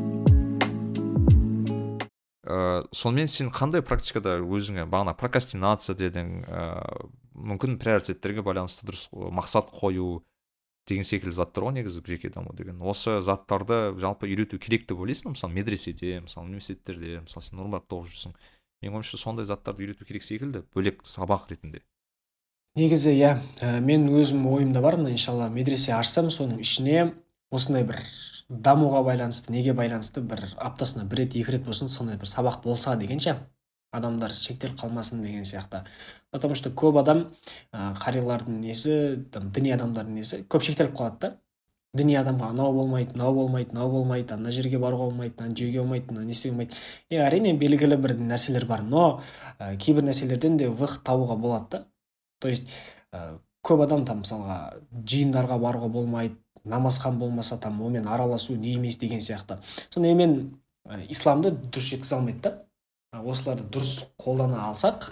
[2.44, 6.66] ә, сонымен сен қандай практикада өзіңе бағана прокрастинация дедің ә,
[7.34, 10.22] мүмкін приоритеттерге байланысты дұрыс мақсат қою
[10.88, 12.82] деген секілді заттар ғой негізі жеке даму деген.
[12.82, 15.36] Осы заттарды жалпы үйрету керек деп ойлайсың ба?
[15.38, 18.36] Мысалы медреседе мысалы университеттерде мысалы сен нұрмаракта оқып жүрсің
[18.84, 21.84] менің ойымша сондай заттарды үйрету керек секілді бөлек сабақ ретінде.
[22.76, 27.14] Негізі иә ә, мен өзім ойымда бар мына иншалла медресе ашсам соның ішіне
[27.54, 28.00] осындай бір
[28.50, 32.96] дамуға байланысты неге байланысты бір аптасына бір рет екі рет болсын сондай бір сабақ болса
[32.98, 33.38] деген ше.
[33.94, 35.84] Адамдар шектеліп қалмасын деген сияқты.
[36.32, 37.28] Потому что көп адам
[37.72, 41.32] қариялардың несі там діни адамдардың несі көп шектеліп қалады да.
[41.94, 46.10] Діни адамға анау болмайды мынау болмайды мынау болмайды ана жерге баруға болмайды мынаны жеуге болмайды
[46.10, 46.80] мынаны не істеуге болмайды.
[47.12, 49.22] Иә әрине белгілі бір нәрселер бар но
[49.60, 51.84] ә, кейбір нәрселерден де выход табуға болады да.
[52.42, 52.68] То есть
[53.12, 54.74] ә, көп адам там мысалға
[55.06, 59.60] жиындарға баруға болмайды намазхан болмаса там онымен араласу не емес деген сияқты.
[59.92, 60.58] Сонда мен
[60.88, 62.63] ә, исламды дұрыс жеткізе алмайды да.
[63.22, 65.12] Осыларды дұрыс қолдана алсақ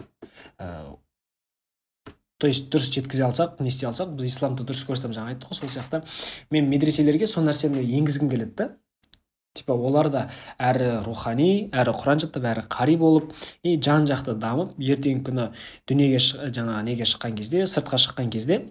[0.58, 0.98] ә,
[2.42, 5.60] то есть дұрыс жеткізе алсақ не істей алсақ біз исламды дұрыс көрсетеміз жаңа айттық қой
[5.60, 6.02] сол сияқты.
[6.50, 8.68] Мен медреселерге сол нәрсені енгізгім келеді да.
[9.54, 10.22] Типа олар да
[10.58, 13.34] әрі рухани әрі құран жаттап әрі қари болып
[13.68, 15.48] и жан жақты дамып ертеңгі күні
[15.92, 18.62] дүниеге жаңа неге шыққан кезде сыртқа шыққан кезде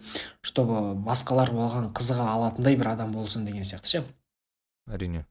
[0.40, 4.02] чтобы басқалар оған қызыға алатындай бір адам болсын деген сияқты ше.
[4.88, 5.26] Әрине.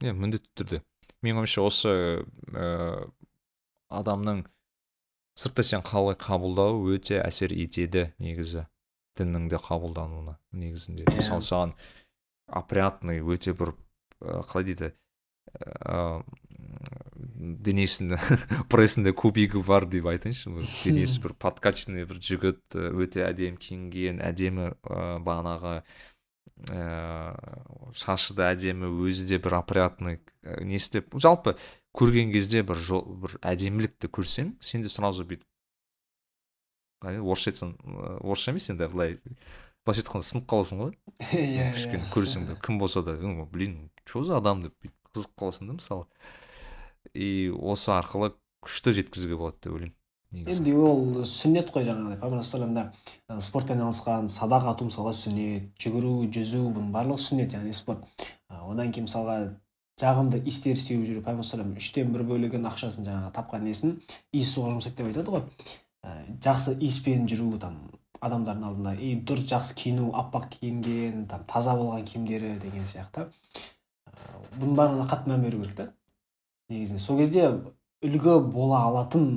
[0.00, 0.82] Иә міндетті түрде.
[1.20, 1.94] Менің ойымша осы
[2.56, 3.10] ә,
[3.88, 4.44] адамның
[5.38, 8.66] сыртта сен қалай қабылдау өте әсер етеді негізі
[9.18, 11.06] діннің де қабылдануына негізінде.
[11.06, 11.18] Иә.
[11.18, 11.74] мысалы саған
[12.46, 13.74] опрятный өте бір
[14.20, 14.92] қалай дейді
[15.54, 16.22] ә,
[17.38, 18.18] денесінде
[18.72, 24.70] прессінде кубигі бар деп айтайыншы бір денесі бір подкачанный бір жігіт өте әдемі киінген әдемі
[24.74, 25.74] ә, бағанағы
[26.74, 26.82] ә,
[27.94, 30.20] шашы да әдемі өзі де бір опрятный
[30.62, 31.56] не істеп жалпы
[31.98, 35.46] көрген кезде бір жол, бір әдемілікті көрсең сен де сразу бүйтіп
[37.02, 39.18] орысша айтсам ә, орысша емес енді былай
[39.86, 40.96] былайша айтқанда сынып қаласың ғой.
[41.34, 45.38] Иә кішкене көрсең де кім болса да «Ну, блин че за адам деп бүйтіп қызығып
[45.42, 46.06] қаласың да мысалы.
[47.14, 48.34] И осы арқылы
[48.64, 49.94] күшті жеткізуге болады деп ойлаймын
[50.28, 52.18] енді ол сүннет қой жаңағыдай.
[52.20, 58.04] Пайғамбар спортпен айналысқан садақ ату мысалға сүннет жүгіру жүзу бұның барлығы сүннет яғни спорт.
[58.48, 59.38] Одан кейін мысалға
[59.98, 63.96] жағымды истер сеуіп жүру пайғамбар үштен бір бөлігін ақшасын жаңағы тапқан несін
[64.32, 65.42] иіссуға жұмсайды деп айтады ғой.
[66.06, 66.14] Ә,
[66.44, 67.80] жақсы иіспен жүру там
[68.22, 73.26] адамдардың алдында и дұрыс жақсы киіну аппақ киінген там таза болған киімдері деген сияқты.
[74.06, 74.14] Ә,
[74.58, 75.88] бұның барлығына қатты мән беру керек та.
[76.70, 77.50] Негізінде сол кезде
[78.04, 79.28] үлгі бола алатын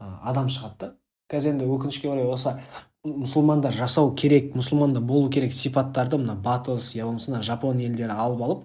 [0.00, 0.92] ә, адам шығады да.
[1.28, 2.54] Қазір енді өкінішке орай осы
[3.06, 8.64] мұсылмандар жасау керек мұсылманда болу керек сипаттарды мына батыс я болмаса жапон елдері алып алып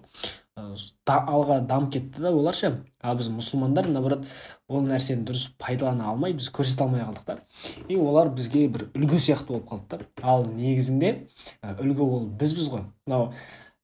[0.56, 4.26] алға дамып кетті да олар ше ал біз мұсылмандар наоборот
[4.68, 7.38] ол нәрсені дұрыс пайдалана алмай біз көрсете алмай қалдық та.
[7.88, 11.28] И олар бізге бір үлгі сияқты болып қалды да ал негізінде
[11.62, 12.84] үлгі ол бізбіз ғой.
[13.06, 13.32] Мынау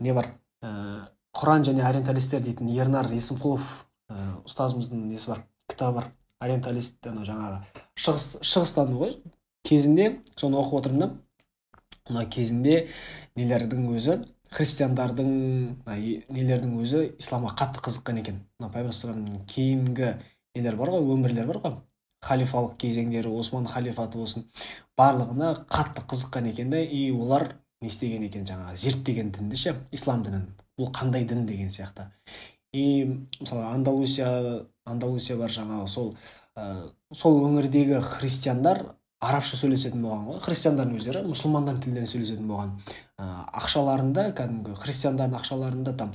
[0.00, 0.34] не бар?
[0.62, 3.64] Ә, құран және ориенталистер дейтін ернар есімқұлов
[4.10, 5.44] ә, ұстазымыздың несі бар?
[5.72, 6.12] Кітабы бар.
[6.44, 7.62] Ориенталист анау жаңағы
[7.96, 9.16] шығыс шығыстану ғой.
[9.64, 11.08] Кезінде соны оқып отырмын да.
[12.08, 12.88] Мына кезінде
[13.36, 14.20] нелердің өзі
[14.54, 15.30] христиандардың
[15.86, 18.40] нелердің өзі исламға қатты қызыққан екен.
[18.58, 20.10] Мына пайғамбар кейінгі
[20.56, 21.76] нелер бар ғой өмірлер бар ғой.
[22.24, 24.46] Халифалық кезеңдері осман халифаты болсын
[24.98, 30.24] барлығына қатты қызыққан екен да и олар не істеген екен жаңағы зерттеген дінді ше ислам
[30.26, 30.48] дінін.
[30.78, 32.08] Бұл қандай дін деген сияқты.
[32.72, 36.14] И мысалы андалусия андалусия бар жаңағы сол
[36.56, 38.82] ә, сол өңірдегі христиандар
[39.18, 42.74] арабша сөйлесетін болған ғой христиандардың өздері мұсылмандардың тілдерін сөйлесетін болған.
[43.18, 43.26] Ә,
[43.60, 46.12] ақшаларында кәдімгі христиандардың ақшаларында там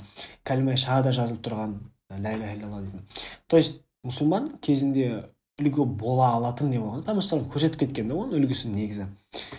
[0.48, 1.74] кәлима шахада жазылып тұрған
[2.16, 3.02] ля иляха иллалла дейтін.
[3.46, 5.26] То есть мұсылман кезінде
[5.60, 7.04] үлгі бола алатын не болған?
[7.06, 9.06] Алейhi көрсетіп кеткен да оның үлгісін негізі.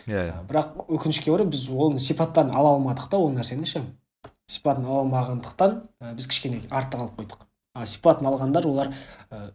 [0.10, 0.40] Иә иә.
[0.42, 3.84] Ә, бірақ өкінішке орай біз оның сипаттарын ала алмадық та ол нәрсені ше.
[4.50, 7.46] Сипатын ала алмағандықтан ә, біз кішкене артта қалып қойдық.
[7.76, 8.92] А сипатын алғандар олар
[9.32, 9.52] ә,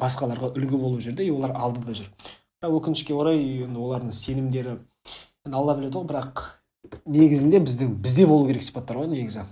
[0.00, 2.12] басқаларға үлгі болып жүрді и олар алдыда жүр.
[2.60, 4.74] Бірақ өкінішке орай енді олардың сенімдері
[5.46, 6.40] енді алла біледі ғой бірақ
[7.08, 9.46] негізінде біздің бізде болу керек сипаттар ғой негізі.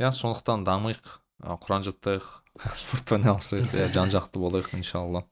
[0.00, 2.24] Иә сондықтан дамиық құран жаттайық
[2.80, 5.26] спортпен айналысайық иә жан жақты болайық иншалла.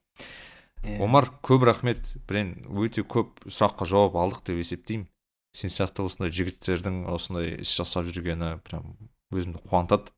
[0.84, 1.00] Иә.
[1.00, 2.12] омар көп рахмет.
[2.28, 5.08] Блин өте көп сұраққа жауап алдық деп есептеймін.
[5.56, 8.98] Сен сияқты осындай жігіттердің осындай іс жасап жүргені прям
[9.32, 10.12] өзімді қуантады.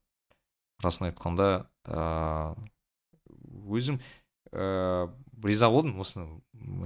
[0.82, 2.56] Расын айтқанда ыыы
[3.78, 4.00] өзім
[4.50, 5.06] ыыы
[5.44, 6.24] риза болдым осы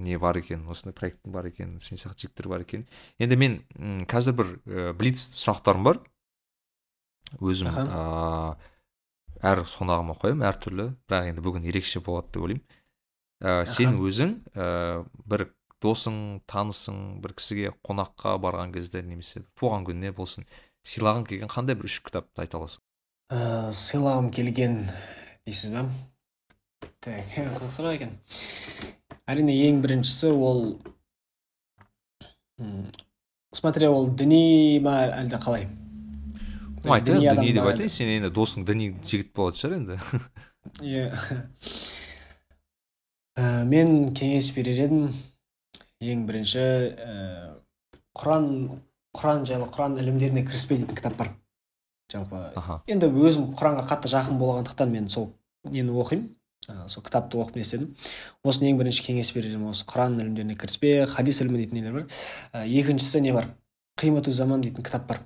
[0.03, 2.87] не бар екен осындай проекттің бар екенін сен сияқты жігіттер бар екенін
[3.19, 3.61] енді мен
[4.11, 6.01] қазір бір ә, блиц сұрақтарым бар.
[7.39, 8.57] Өзім ыыы
[9.41, 12.67] әр қонағыма қоямын әртүрлі бірақ енді бүгін ерекше болады деп ойлаймын.
[13.41, 15.47] Ә, сен өзің ә, бір
[15.81, 20.45] досың танысың бір кісіге қонаққа барған кезде немесе туған күніне болсын
[20.85, 22.83] сыйлағың келген қандай бір үш кітапты айта аласың?
[23.33, 24.83] Ә, сыйлағым келген
[25.47, 25.87] дейсіз ба
[27.01, 28.17] так қызық сұрақ екен
[29.31, 30.63] әрине ең біріншісі ол
[33.55, 35.69] смотря ол діни ма әлде қалай?
[36.85, 39.97] Ну айтайық діни деп айтайын сен енді досың діни жігіт болатын шығар енді.
[40.91, 41.07] Иә
[43.73, 45.11] мен кеңес берер едім.
[46.01, 47.17] Ең бірінші ә,
[48.17, 48.47] құран
[49.17, 51.35] құран жайлы құран ілімдеріне кіріспе дейтін кітап бар
[52.11, 52.81] жалпы аха.
[52.91, 55.31] енді өзім құранға қатты жақын болғандықтан мен сол
[55.65, 56.31] нені оқимын.
[56.71, 57.91] Ә, сол кітапты оқып не істедім.
[58.47, 62.07] Осыны ең бірінші кеңес берер едім осы құран ілімдеріне кіріспе хадис ілімі дейтін нелер бар.
[62.55, 63.51] Ә, екіншісі не бар?
[63.99, 65.25] Қимату заман дейтін кітап бар.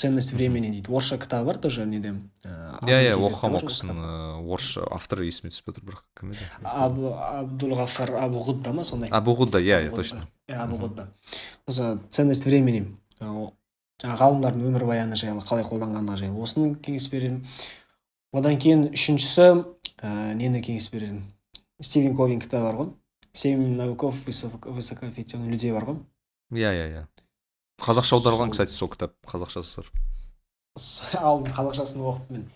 [0.00, 0.88] Ценность времени дейді.
[0.88, 5.74] Орысша кітабы бар тоже неден ә, иә иә оқығанмын ол ыыы, орысша авторы есіме түспей
[5.76, 6.46] тұр бірақ кім еді?
[6.62, 9.10] Абу абдулғафар абу ғудда ма сондай?
[9.10, 10.28] Абу ғудда иә иә точно.
[10.48, 11.10] Иә абу ғудда.
[11.68, 12.86] Осы ценность времени
[13.20, 17.44] жаңағы ғалымдардың өмірбаяны жайлы қалай қолданғандығы жайлы осыны кеңес беремін.
[18.32, 19.50] Одан кейін үшіншісі
[20.02, 21.24] ә, нені кеңес берер едім
[21.80, 22.92] стивен ковин кітабы бар ғой.
[23.32, 25.98] Семь науков высоко- высокоэффективных людей бар ғой.
[26.52, 27.06] Иә иә иә.
[27.80, 29.90] Қазақша аударылған кстати сол кітап қазақшасы бар.
[30.76, 32.50] С- ал қазақшасын оқып мен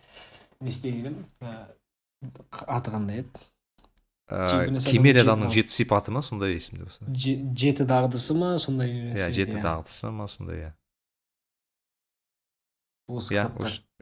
[0.60, 1.24] не істеген едім
[2.66, 3.28] аты қандай еді?
[4.28, 7.04] Кемел адамның жеті сипаты ма сондай есімде болса?
[7.12, 10.70] Же- жеті дағдысы ма сондай иә жеті еді, дағдысы ма сондай иә.
[13.08, 13.44] Осы иә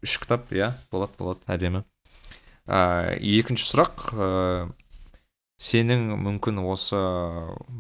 [0.03, 0.73] үш кітап иә.
[0.91, 1.85] Болады болады әдемі.
[2.67, 4.27] Ә, екінші сұрақ ә,
[5.63, 6.99] сенің мүмкін осы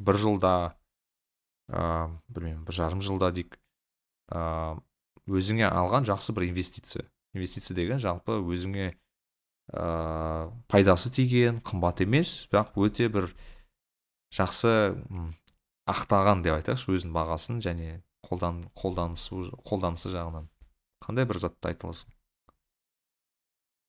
[0.07, 0.55] бір жылда
[1.71, 3.59] ә, білмеймін бір жарым жылда дейік
[4.33, 4.79] ә,
[5.31, 7.07] өзіңе алған жақсы бір инвестиция.
[7.35, 13.31] Инвестиция деген жалпы өзіңе ә, пайдасы тиген қымбат емес бірақ өте бір
[14.35, 14.73] жақсы
[15.91, 20.49] ақтаған деп айтайықшы өзінің бағасын және қолдан қолданысы қолданысы жағынан.
[21.03, 22.13] Қандай бір затты айта аласың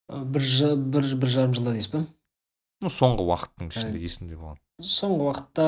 [0.08, 2.04] бір, жы- бір, бір жарым жылда дейсіз ба?
[2.84, 4.58] Ну соңғы уақыттың ішінде есімде болған.
[4.82, 5.66] Соңғы уақытта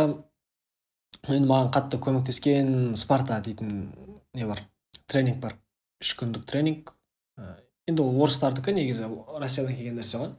[1.32, 3.92] енді маған қатты көмектескен спарта дейтін
[4.34, 4.62] не бар?
[5.06, 5.56] Тренинг бар.
[6.02, 6.92] Үш күндік тренинг.
[7.38, 7.56] Ә,
[7.88, 9.08] енді ол орыстардікі негізі
[9.40, 10.34] россиядан келген нәрсе ғой.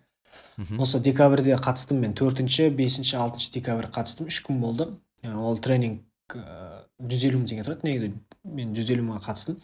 [0.82, 2.14] Осы декабрьде қатыстым мен.
[2.18, 4.28] Төртінші бесінші алтыншы декабрь қатыстым.
[4.30, 4.90] Үш күн болды.
[5.24, 6.04] Ә, ол тренинг
[6.34, 7.88] жүз елу мың теңге тұрады.
[7.88, 8.12] Негізі
[8.44, 9.58] мен жүз елу мыңға қатыстым.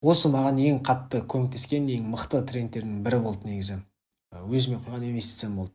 [0.00, 3.80] Осы маған ең қатты көмектескен ең мықты тренингтердің бірі болды негізі.
[4.32, 5.74] Өзіме құйған инвестициям болды.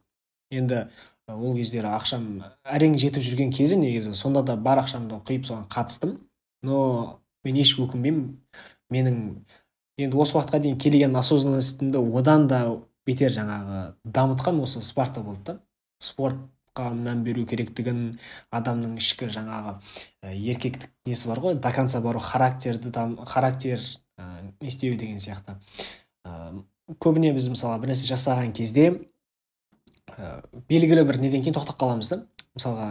[0.52, 0.86] Енді
[1.30, 2.26] ол кездері ақшам
[2.64, 4.16] әрең жетіп жүрген кезі негізі.
[4.18, 6.18] Сонда да бар ақшамды құйып соған қатыстым.
[6.64, 8.28] Но мен еш өкінбеймін.
[8.94, 9.22] Менің
[10.02, 12.60] енді осы уақытқа дейін келген осознанностьімді одан да
[13.06, 15.58] бетер жаңағы дамытқан осы спарта болды да.
[16.02, 18.18] Спортқа мән беру керектігін
[18.54, 19.78] адамның ішкі жаңағы
[20.22, 23.80] еркектік несі бар ғой до конца бару характерді дам, характер
[24.20, 25.58] ә, не істеу деген сияқты.
[26.26, 26.54] Ә,
[27.02, 28.88] көбіне біз мысалы бір нәрсе жасаған кезде
[30.16, 32.22] ә, белгілі бір неден кейін тоқтап қаламыз да.
[32.56, 32.90] Мысалға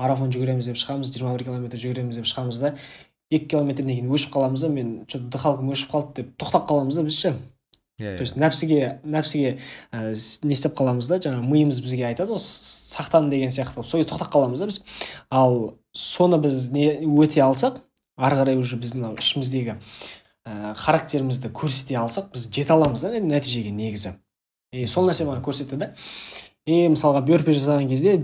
[0.00, 2.74] марафон жүгіреміз деп шығамыз 21 километр жүгіреміз деп шығамыз да.
[3.32, 6.98] Екі километрден кейін өшіп қаламыз да мен че то дыхалкам өшіп қалды деп тоқтап қаламыз
[6.98, 7.34] да біз ше.
[8.00, 9.58] Иә то есть нәпсіге нәпсіге
[9.92, 10.10] ә,
[10.42, 14.10] не істеп қаламыз да жаңағы миымыз бізге айтады ғой «С- сақтан деген сияқты сол кезде
[14.10, 14.80] тоқтап қаламыз да біз.
[15.30, 17.78] Ал соны біз не өте алсақ
[18.16, 19.78] ары қарай уже біздің мынау ішіміздегі
[20.46, 24.14] ә, характерімізді көрсете алсақ біз жете аламыз да нәтижеге негізі.
[24.72, 25.92] И сол нәрсе маған көрсетті да.
[26.66, 28.16] И мысалға бёрпи жасаған кезде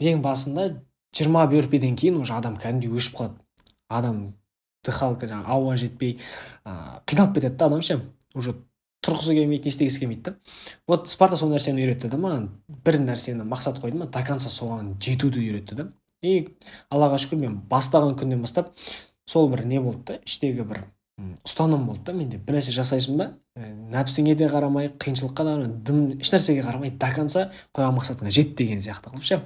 [0.00, 0.68] ең басында
[1.16, 3.38] жиырма бёрпиден кейін уже адам кәдімгідей өшіп қалады.
[3.88, 4.34] Адам
[4.84, 6.18] дыхалка жаңағы ауа жетпей
[6.64, 8.00] ә, қиналып кетеді да адам ше.
[8.34, 8.54] Уже
[9.04, 10.36] тұрғысы келмейді не істегісі келмейді да.
[10.86, 12.50] Вот спарта сол нәрсені үйретті да маған.
[12.68, 15.88] Бір нәрсені мақсат қойды ма до конца соған жетуді үйретті да
[16.22, 16.56] и
[16.90, 18.72] аллаға шүкір мен бастаған күннен бастап
[19.28, 20.82] сол бір не болды да іштегі бір
[21.18, 22.38] ұстаным болды да менде.
[22.38, 23.26] Бір нәрсе жасайсың ба?
[23.58, 28.54] Ә, нәпсіңе де қарамай қиыншылыққа да қарамай дым ешнәрсеге қарамай до конца қойған мақсатыңа жет
[28.58, 29.40] деген сияқты қылып ше.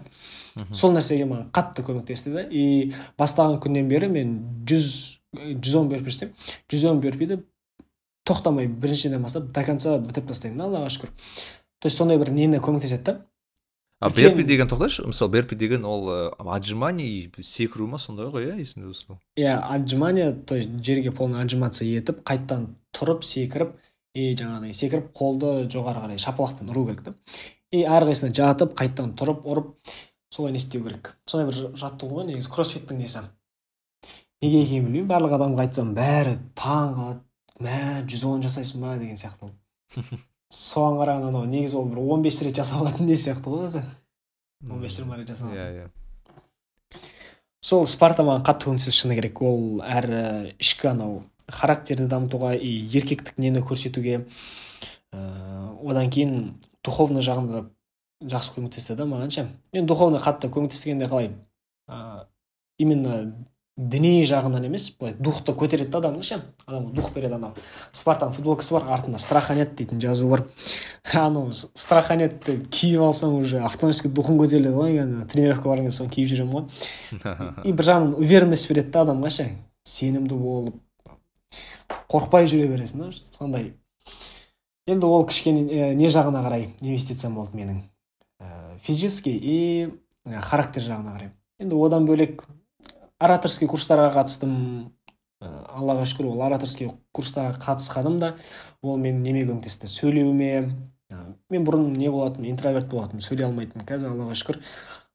[0.76, 2.44] Сол нәрсеге маған қатты көмектесті да.
[2.44, 4.36] И бастаған күннен бері мен
[4.68, 4.92] жүз
[5.32, 6.36] жүз он бёрпи істеймін
[6.68, 7.40] жүз он бёрпиді
[8.28, 11.16] тоқтамай біріншіден бастап до конца бітіріп тастаймын да аллаға шүкір.
[11.80, 13.20] То есть сондай бір нені көмектеседі да?
[14.02, 18.90] А берпи деген тоқташы мысалы берпи деген ол отжимание секіру ма сондай ғой иә есімде
[18.90, 23.78] болса иә отжимание то есть жерге полный отжиматься етіп қайтадан тұрып секіріп
[24.14, 27.14] и жаңағыдай секіріп қолды жоғары қарай шапалақпен ұру керек та.
[27.72, 29.70] И әрқайсысына жатып қайтадан тұрып ұрып
[30.32, 31.14] солай не істеу керек.
[31.26, 33.24] Сондай бір жаттығу ғой негізі кроссфиттің несі.
[34.42, 39.16] Неге екенін білмеймін барлық адамға айтсам бәрі таң қалады мә жүз он жасайсың ба деген
[39.16, 39.52] сияқты
[40.52, 43.82] соған қарағанда анау негізі ол бір он бес рет жасалатын не сияқты ғой өзі
[44.68, 47.00] он бес жиырма рет жасалған иә иә
[47.64, 53.38] сол спарта маған қатты көмектесті шыны керек ол әрі ішкі анау характерді дамытуға и еркектік
[53.40, 54.26] нені көрсетуге
[55.12, 56.34] ыыы одан кейін
[56.84, 57.64] духовный жағында
[58.28, 61.32] жақсы көмектесті да маған ше енді духовный қатты көмектескенде қалай
[61.88, 62.26] ыыы
[62.78, 63.16] именно
[63.90, 67.54] діни жағынан емес былай духты көтереді да адамның ше адамға дух береді анау
[67.96, 70.44] спартаның футболкасы бар артында страханет дейтін жазу бар.
[71.18, 76.30] Анау страханетті киіп алсаң уже автоматически духың көтеріледі ғой енді тренировка барған кезде соны киіп
[76.32, 77.64] жүремін ғой.
[77.68, 79.48] И бір жағынан уверенность береді да адамға ше
[79.88, 80.78] сенімді болып
[82.12, 83.72] қорықпай жүре бересің да сондай.
[84.86, 87.84] Енді ол кішкене э, не жағына қарай инвестициям болды менің?
[88.42, 89.58] Ә, физический и
[90.26, 91.30] ә, характер жағына қарай.
[91.62, 92.42] Енді одан бөлек
[93.22, 94.54] ораторский курстарға қатыстым.
[95.42, 98.34] Ә, аллаға шүкір ол ораторский курстарға қатысқаным да
[98.82, 99.90] ол мен неме көмектесті?
[99.90, 100.50] Сөйлеуіме
[101.10, 103.86] ә, мен бұрын не болатынмын интроверт болатынмын сөйлей алмайтынмын.
[103.88, 104.60] Қазір аллаға шүкір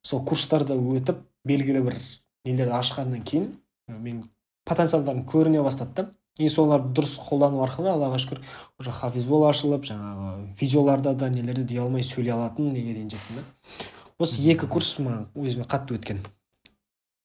[0.03, 2.00] сол курстарды өтіп белгілі бір
[2.48, 3.53] нелерді ашқаннан кейін
[3.88, 4.26] ә, мен
[4.68, 8.42] потенциалдарым көріне бастады да и соларды дұрыс қолдану арқылы аллаға шүкір
[8.80, 13.45] уже хафизбол ашылып жаңағы видеоларда да нелерде дей алмай сөйлей алатын неге дейін жеттім да?
[14.19, 16.22] Осы екі курс маған өзіме қатты өткен.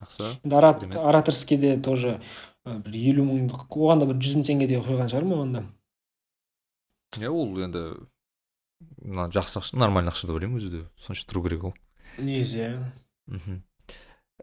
[0.02, 0.32] Жақсы
[1.56, 2.16] енді тоже
[2.64, 5.62] бір елу мың оған да бір жүз мың теңгедей құйған шығармын оған да?
[7.18, 7.82] Иә ол енді
[9.02, 11.74] мына жақсы ақша нормальный ақша деп ойлаймын өзі де сонша тұру керек ол.
[12.18, 12.70] Негізі иә.
[13.30, 13.58] Мхм.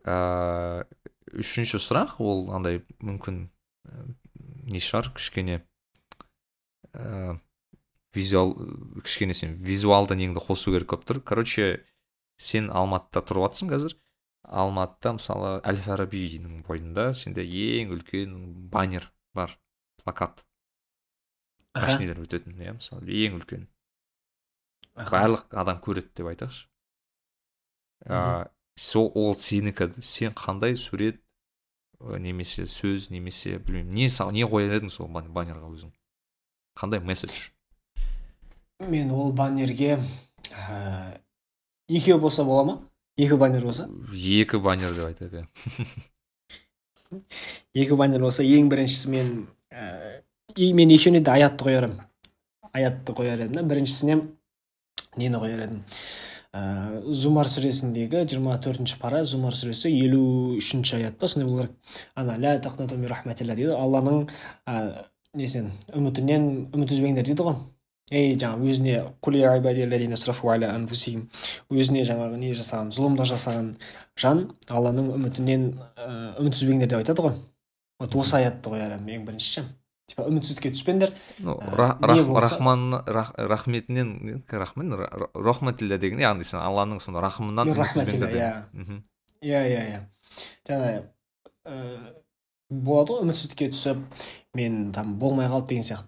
[0.03, 0.85] Ә,
[1.31, 3.47] үшінші сұрақ ол андай мүмкін
[4.69, 5.61] не шығар кішкене
[6.93, 7.39] ә,
[8.15, 8.55] визуал
[9.05, 11.23] кішкене сен визуалды неңді қосу керек болып тұр.
[11.23, 11.85] Короче
[12.39, 13.97] сен алматыда тұрып жатрсың қазір.
[14.43, 18.37] Алматыда мысалы әл фарабидің бойында сенде ең үлкен
[18.71, 19.57] баннер бар
[20.03, 20.45] плакат.
[21.73, 21.91] Аха.
[21.93, 23.67] Машиналар өтетін иә мысалы ең үлкен.
[24.95, 25.15] Аха.
[25.15, 26.67] барлық адам көреді деп айтайықшы.
[28.05, 31.21] Ә, сол ол сенікі сен қандай сурет
[31.99, 35.91] ә, немесе сөз немесе білмеймін не сал- не қояр едің сол бан- баннерға өзің?
[36.75, 37.51] Қандай месседж?
[38.79, 39.99] Мен ол баннерге
[40.51, 41.21] ә,
[41.87, 42.88] екеу болса бола ма?
[43.19, 43.87] Екі баннер болса?
[44.13, 45.43] Екі баннер деп айтайық иә
[47.83, 49.31] екі баннер болса ең біріншісі мен
[49.73, 50.21] ә,
[50.55, 52.01] мен екеуіне де аятты қояр едім
[52.73, 53.63] аятты қояр едім да.
[53.63, 54.19] Біріншісіне
[55.17, 55.83] нені қояр едім?
[56.49, 56.61] Ә,
[57.13, 61.75] зумар сүресіндегі жиырма төртінші пара зумар сүресі елу үшінші аят па сондай болу керек
[62.15, 64.29] ана рахматилла дейді алланың
[64.65, 67.59] ә, несінен үмітінен үміт үзбеңдер дейді ғой.
[68.11, 68.95] Ей жаңағы өзіне
[71.69, 73.67] өзіне жаңағы не жасаған зұлымдық жасаған
[74.17, 75.65] жан алланың үмітінен
[75.95, 76.07] ә,
[76.41, 77.35] үміт үзбеңдер деп айтады ғой.
[77.99, 79.65] Вот осы аятты қояр едім ең бірінші ше
[80.09, 81.11] типа үмітсіздікке түспеңдер.
[82.33, 87.67] Болса- рахман рах- рахметінен не- рахман ра- рахматилля деген яғни сен алланың сонда рахымынан
[88.39, 88.63] иә.
[89.43, 89.99] иә иә иә.
[90.65, 91.03] Жаңағы
[91.67, 91.75] ә,
[92.71, 94.01] болады ғой үмітсіздікке түсіп
[94.55, 96.07] мен там болмай қалды деген сияқты.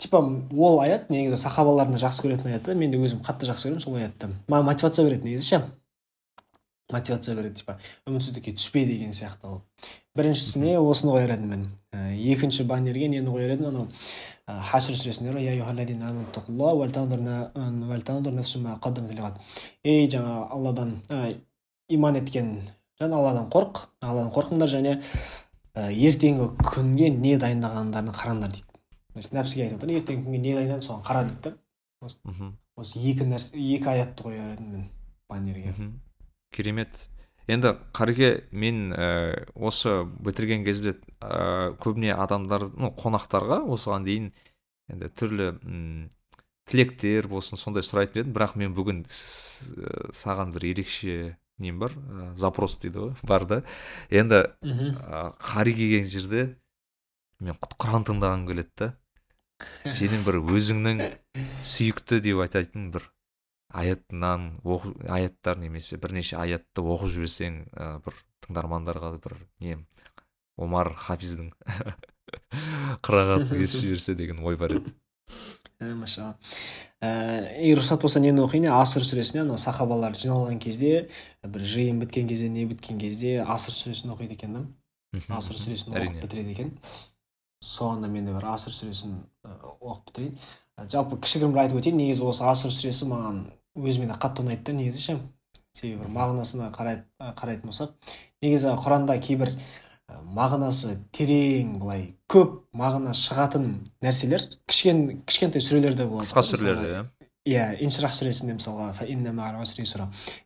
[0.00, 0.20] Типа
[0.56, 3.98] ол аят негізі сахабалардың жақсы көретін аят та мен де өзім қатты жақсы көремін сол
[4.00, 4.30] аятты.
[4.48, 5.60] Маған мотивация береді негізі ше.
[6.90, 7.76] Мотивация береді типа
[8.08, 9.60] үмітсіздікке түспе деген сияқты ол.
[10.16, 11.68] Біріншісіне осыны қояр едім мен.
[11.92, 13.86] Ә, екінші баннерге нені қояр едім анау
[14.48, 15.30] ә, хашр сүресінде
[19.84, 21.36] ей жаңа алладан ә,
[21.88, 22.68] иман еткен
[23.00, 24.96] жан алладан қорқ алладан қорқыңдар және
[25.74, 28.69] ертеңгі күнге не дайындағандарын қараңдар дейді.
[29.28, 30.84] Нәпсіге айтып отыр ертеңгі күнге не дайындадың?
[30.86, 31.56] Соған қара дейді да
[32.80, 34.84] осы екі нәрсе екі аятты қояр едім мен
[35.28, 35.74] баннерге
[36.50, 37.08] керемет.
[37.50, 44.30] Енді қареке мен ә, осы бітірген кезде ә, көбіне адамдар ну қонақтарға осыған дейін
[44.92, 46.08] енді түрлі м,
[46.70, 48.34] тілектер болсын сондай сұрайтын едім.
[48.36, 53.62] Бірақ мен бүгін ә, саған бір ерекше нем бар ә, запрос дейді ғой бар да.
[54.10, 56.46] Енді ә, қари келген жерде
[57.40, 58.92] мен құран тыңдағым келеді да.
[59.84, 61.02] Сенің бір өзіңнің
[61.62, 63.06] сүйікті деп айтатын бір
[63.70, 64.52] аятынан
[65.08, 69.78] аяттар немесе бірнеше аятты оқып жіберсең ә, бір тыңдармандарға бір не
[70.60, 71.52] омар хафиздің
[73.06, 74.92] қырағатын кесіп жіберсе деген ой бар еді.
[75.80, 76.34] Ә, машалла.
[77.00, 77.10] Ә,
[77.56, 78.68] егер рұқсат болса нені оқиын?
[78.74, 81.08] Аср сүресіне анау сахабалар жиналған кезде
[81.40, 84.64] бір жиын біткен кезде не біткен кезде аср сүресін оқиды екен да.
[85.16, 85.40] Мхм.
[85.40, 86.74] сүресін оқып бітіреді екен.
[87.60, 90.38] Соған да мен де бір аср сүресін оқып бітірейін.
[90.90, 93.44] Жалпы кішігірім бір айтып өтейін негізі осы аср сүресі маған
[93.76, 95.18] өзіме де қатты ұнайды да негізі ше.
[95.76, 97.94] Себебі бір мағынасына қарай, қарайтын болсақ.
[98.42, 99.52] Негізі құранда кейбір
[100.34, 103.68] мағынасы терең былай көп мағына шығатын
[104.02, 106.26] нәрселер кішкен кішкентай сүрелерде болады.
[106.26, 107.04] Қысқа сүрелерде иә?
[107.48, 108.90] иә иншрах сүресінде мысалға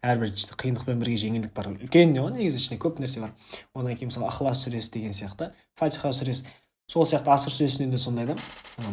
[0.04, 1.72] әрбір қиындықпен бірге жеңілдік бар.
[1.74, 3.32] Үлкен не ғой негізі ішінде көп нәрсе бар.
[3.74, 5.50] Одан кейін мысалы ахлас сүресі деген сияқты.
[5.74, 6.46] Фатиха сүресі.
[6.90, 8.36] Сол сияқты аср сүресінен де сондай да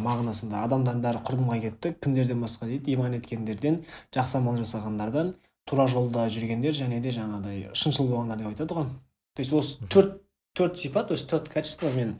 [0.00, 2.94] мағынасында адамдардың бәрі құрдымға кетті кімдерден басқа дейді?
[2.94, 3.82] Иман еткендерден
[4.14, 5.34] жақсы амал жасағандардан
[5.68, 8.88] тура жолда жүргендер және де жаңағыдай шыншыл болғандар деп айтады ғой.
[9.36, 10.22] То есть осы төрт
[10.56, 12.18] төрт сипат осы төрт качество мен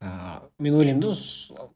[0.00, 1.12] ә, мен ойлаймын да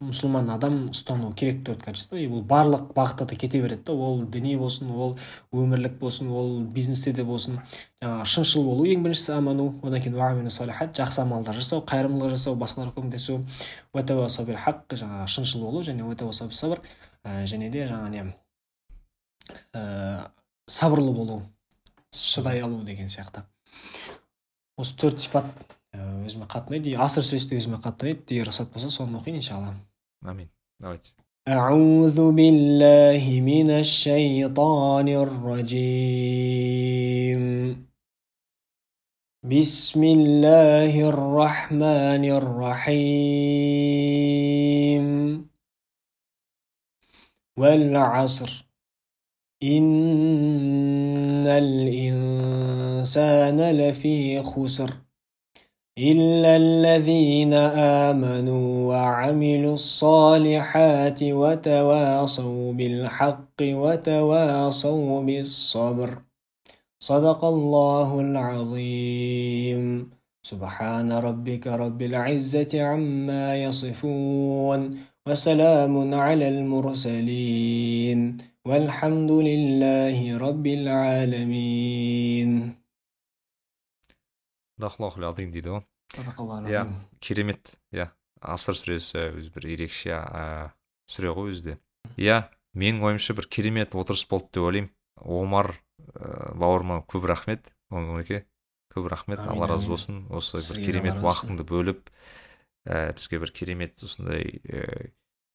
[0.04, 2.16] мұсылман адам ұстану керек төрт качество.
[2.16, 3.92] И бұл барлық бағытта да кете береді да.
[3.92, 5.16] Ол діни болсын ол
[5.52, 7.60] өмірлік болсын ол бизнесте де болсын.
[8.02, 10.18] Жаңағы шыншыл болу ең біріншісі аману одан кейін
[11.00, 13.40] жақсы амалдар жасау қайырымдылық жасау басқаларға көмектесу
[15.00, 16.80] жаңағы шыншыл болу және сабр
[17.24, 18.24] ә, және де жаңағы не
[19.74, 20.30] ә,
[20.66, 21.42] сабырлы болу
[22.12, 23.44] шыдай алу деген сияқты.
[24.76, 25.44] Осы төрт сипат
[25.95, 29.37] өзіме қатты ұнайды и аср сүресі де өзіме қатты ұнайды егер рұқсат болса соны оқиын
[29.41, 29.69] иншалла
[30.23, 30.47] амин
[30.79, 31.09] давайте
[31.47, 37.41] أعوذ بالله من الشيطان الرجيم
[39.43, 42.25] بسم الله الرحمن
[43.45, 45.05] الرحيم
[47.57, 48.65] والعصر
[49.63, 54.91] إن الإنسان لفي خسر
[56.00, 57.52] إلا الذين
[58.08, 66.10] آمنوا وعملوا الصالحات وتواصوا بالحق وتواصوا بالصبر
[67.00, 70.10] صدق الله العظيم.
[70.42, 74.80] سبحان ربك رب العزة عما يصفون
[75.26, 82.50] وسلام على المرسلين والحمد لله رب العالمين.
[84.78, 86.86] ده الله العظيم دي ده иә
[87.20, 87.76] керемет.
[87.92, 90.72] Иә асыр сүресі өзі бір ерекше ә,
[91.10, 91.76] сүре ғой өзі де.
[92.16, 92.42] Иә
[92.74, 94.92] менің ойымша бір керемет отырыс болды деп ойлаймын.
[95.20, 95.74] Омар
[96.14, 97.72] ә, бауырыма көп рахмет.
[97.90, 98.44] Омарке
[98.94, 99.44] көп рахмет.
[99.46, 100.24] Алла разы болсын.
[100.30, 102.10] Осы бір керемет уақытыңды бөліп
[102.86, 105.10] ә, бізге бір керемет осындай ә,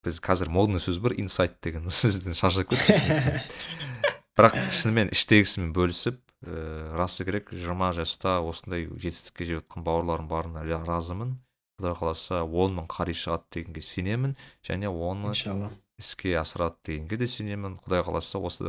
[0.05, 3.41] біз қазір модный сөз бар инсайт деген сөзден шаршап кеттік.
[4.35, 10.63] Бірақ шынымен іштегісімен бөлісіп ііі расы керек жиырма жаста осындай жетістікке жетіп жатқан бауырларым барына
[10.65, 11.35] ра- разымын.
[11.79, 15.71] Құдай қаласа он мың қари шығады дегенге сенемін және оны иншалла.
[15.99, 17.79] іске асырады дегенге де сенемін.
[17.83, 18.63] Құдай қаласа осы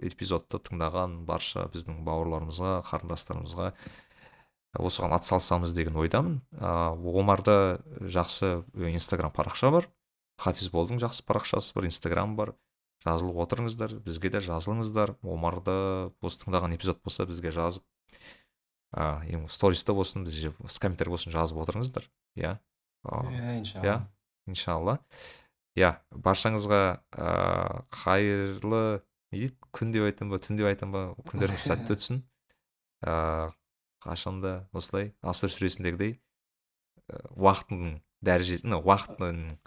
[0.00, 3.72] эпизодты тыңдаған барша біздің бауырларымызға қарындастарымызға
[4.78, 6.40] осыған атсалысамыз деген ойдамын.
[6.56, 8.62] Ыыы омарда жақсы
[8.94, 9.88] инстаграм парақша бар.
[10.38, 12.54] Хафиз болдың жақсы парақшасы бар инстаграм бар.
[13.04, 15.14] Жазылып отырыңыздар бізге де жазылыңыздар.
[15.22, 15.74] Омарды
[16.20, 17.84] осы тыңдаған эпизод болса бізге жазып
[18.92, 22.08] ең сториста болсын бізде комментарий болсын жазып отырыңыздар.
[22.36, 22.58] Иә?
[23.06, 23.96] Иә иә иншалла.
[24.46, 24.98] иншалла.
[25.78, 26.82] Иә баршаңызға
[27.14, 28.82] ыыы қайырлы
[29.32, 29.56] не дейді?
[29.70, 31.04] Күн деп айтам ба түн деп айтам ба?
[31.30, 32.24] Күндеріңіз сәтті өтсін.
[33.06, 33.52] Ыыы
[34.00, 36.18] қашанда осылай асыр сүресіндегідей
[37.36, 39.58] уақыттың дәрежесі ну, уақыттың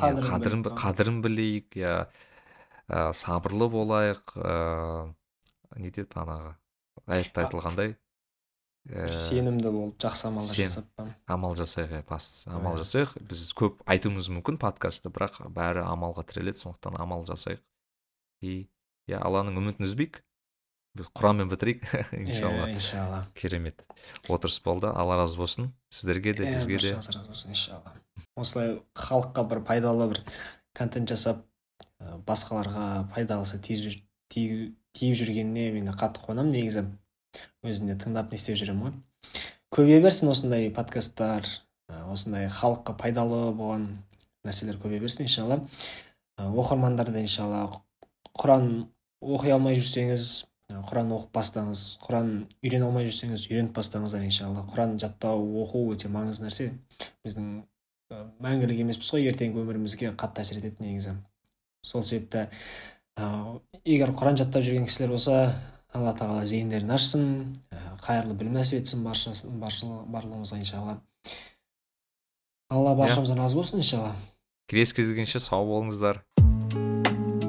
[0.00, 1.94] Қадірін қадірін білейік иә.
[2.90, 5.14] Ә, сабырлы болайық ыыы
[5.80, 6.54] не деді анағы
[7.06, 7.96] аятта айтылғандай.
[8.90, 12.80] Ііі, сенімді болып жақсы амалдар сен- жасап амал жасайық иә бастысы амал Иә.
[12.82, 13.12] жасайық.
[13.28, 17.60] Біз көп айтуымыз мүмкін подкастта бірақ бәрі амалға тіреледі сондықтан амал жасайық.
[18.40, 18.70] И
[19.06, 20.22] иә алланың үмітін үзбейік.
[20.96, 21.84] Біз құранмен бітірейік
[22.24, 22.70] иншалла.
[22.72, 23.26] иншалла.
[23.34, 23.84] Керемет.
[24.28, 24.88] Отырыс болды.
[24.88, 25.70] Алла разы болсын.
[25.92, 26.94] Сіздерге де бізге де.
[26.96, 27.92] разы болсын иншалла.
[28.34, 30.24] Осылай халыққа бір пайдалы бір
[30.74, 31.49] контент жасап ә,
[32.26, 36.52] басқаларға пайдалысы тиіп жүр- тиіп тиіп жүргеніне мен қатты қуанамын.
[36.56, 36.86] Негізі
[37.62, 38.94] өзім де тыңдап не істеп жүремін ғой.
[39.70, 41.46] Көбейе берсін осындай подкасттар
[42.10, 43.86] осындай халыққа пайдалы болған
[44.46, 45.60] нәрселер көбейе берсін иншалла.
[46.38, 47.68] Оқырмандар да иншалла
[48.34, 48.88] құран
[49.20, 52.30] оқи алмай жүрсеңіз құран оқып бастаңыз құран
[52.64, 54.64] үйрене алмай жүрсеңіз үйреніп бастаңыздар иншалла.
[54.70, 56.70] Құран жаттау оқу өте маңызды нәрсе.
[57.26, 57.50] Біздің
[58.42, 59.26] мәңгілік емеспіз ғой.
[59.30, 61.16] Ертеңгі өмірімізге қатты әсер етеді негізі.
[61.82, 62.46] Сол себепті
[63.16, 65.36] ә, егер құран жаттап жүрген кісілер болса
[65.92, 67.30] алла тағала зейіндерін ашсын
[67.72, 70.98] ә, қайырлы білім нәсіп етсін барлығымызға иншалла.
[72.70, 74.14] Алла баршамыздан разы болсын иншалла.
[74.70, 76.22] Келесі кездескенше сау болыңыздар.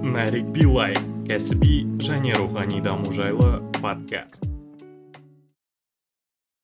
[0.02, 0.98] Нарик билай
[1.30, 4.50] кәсіби және рухани даму жайлы подкаст.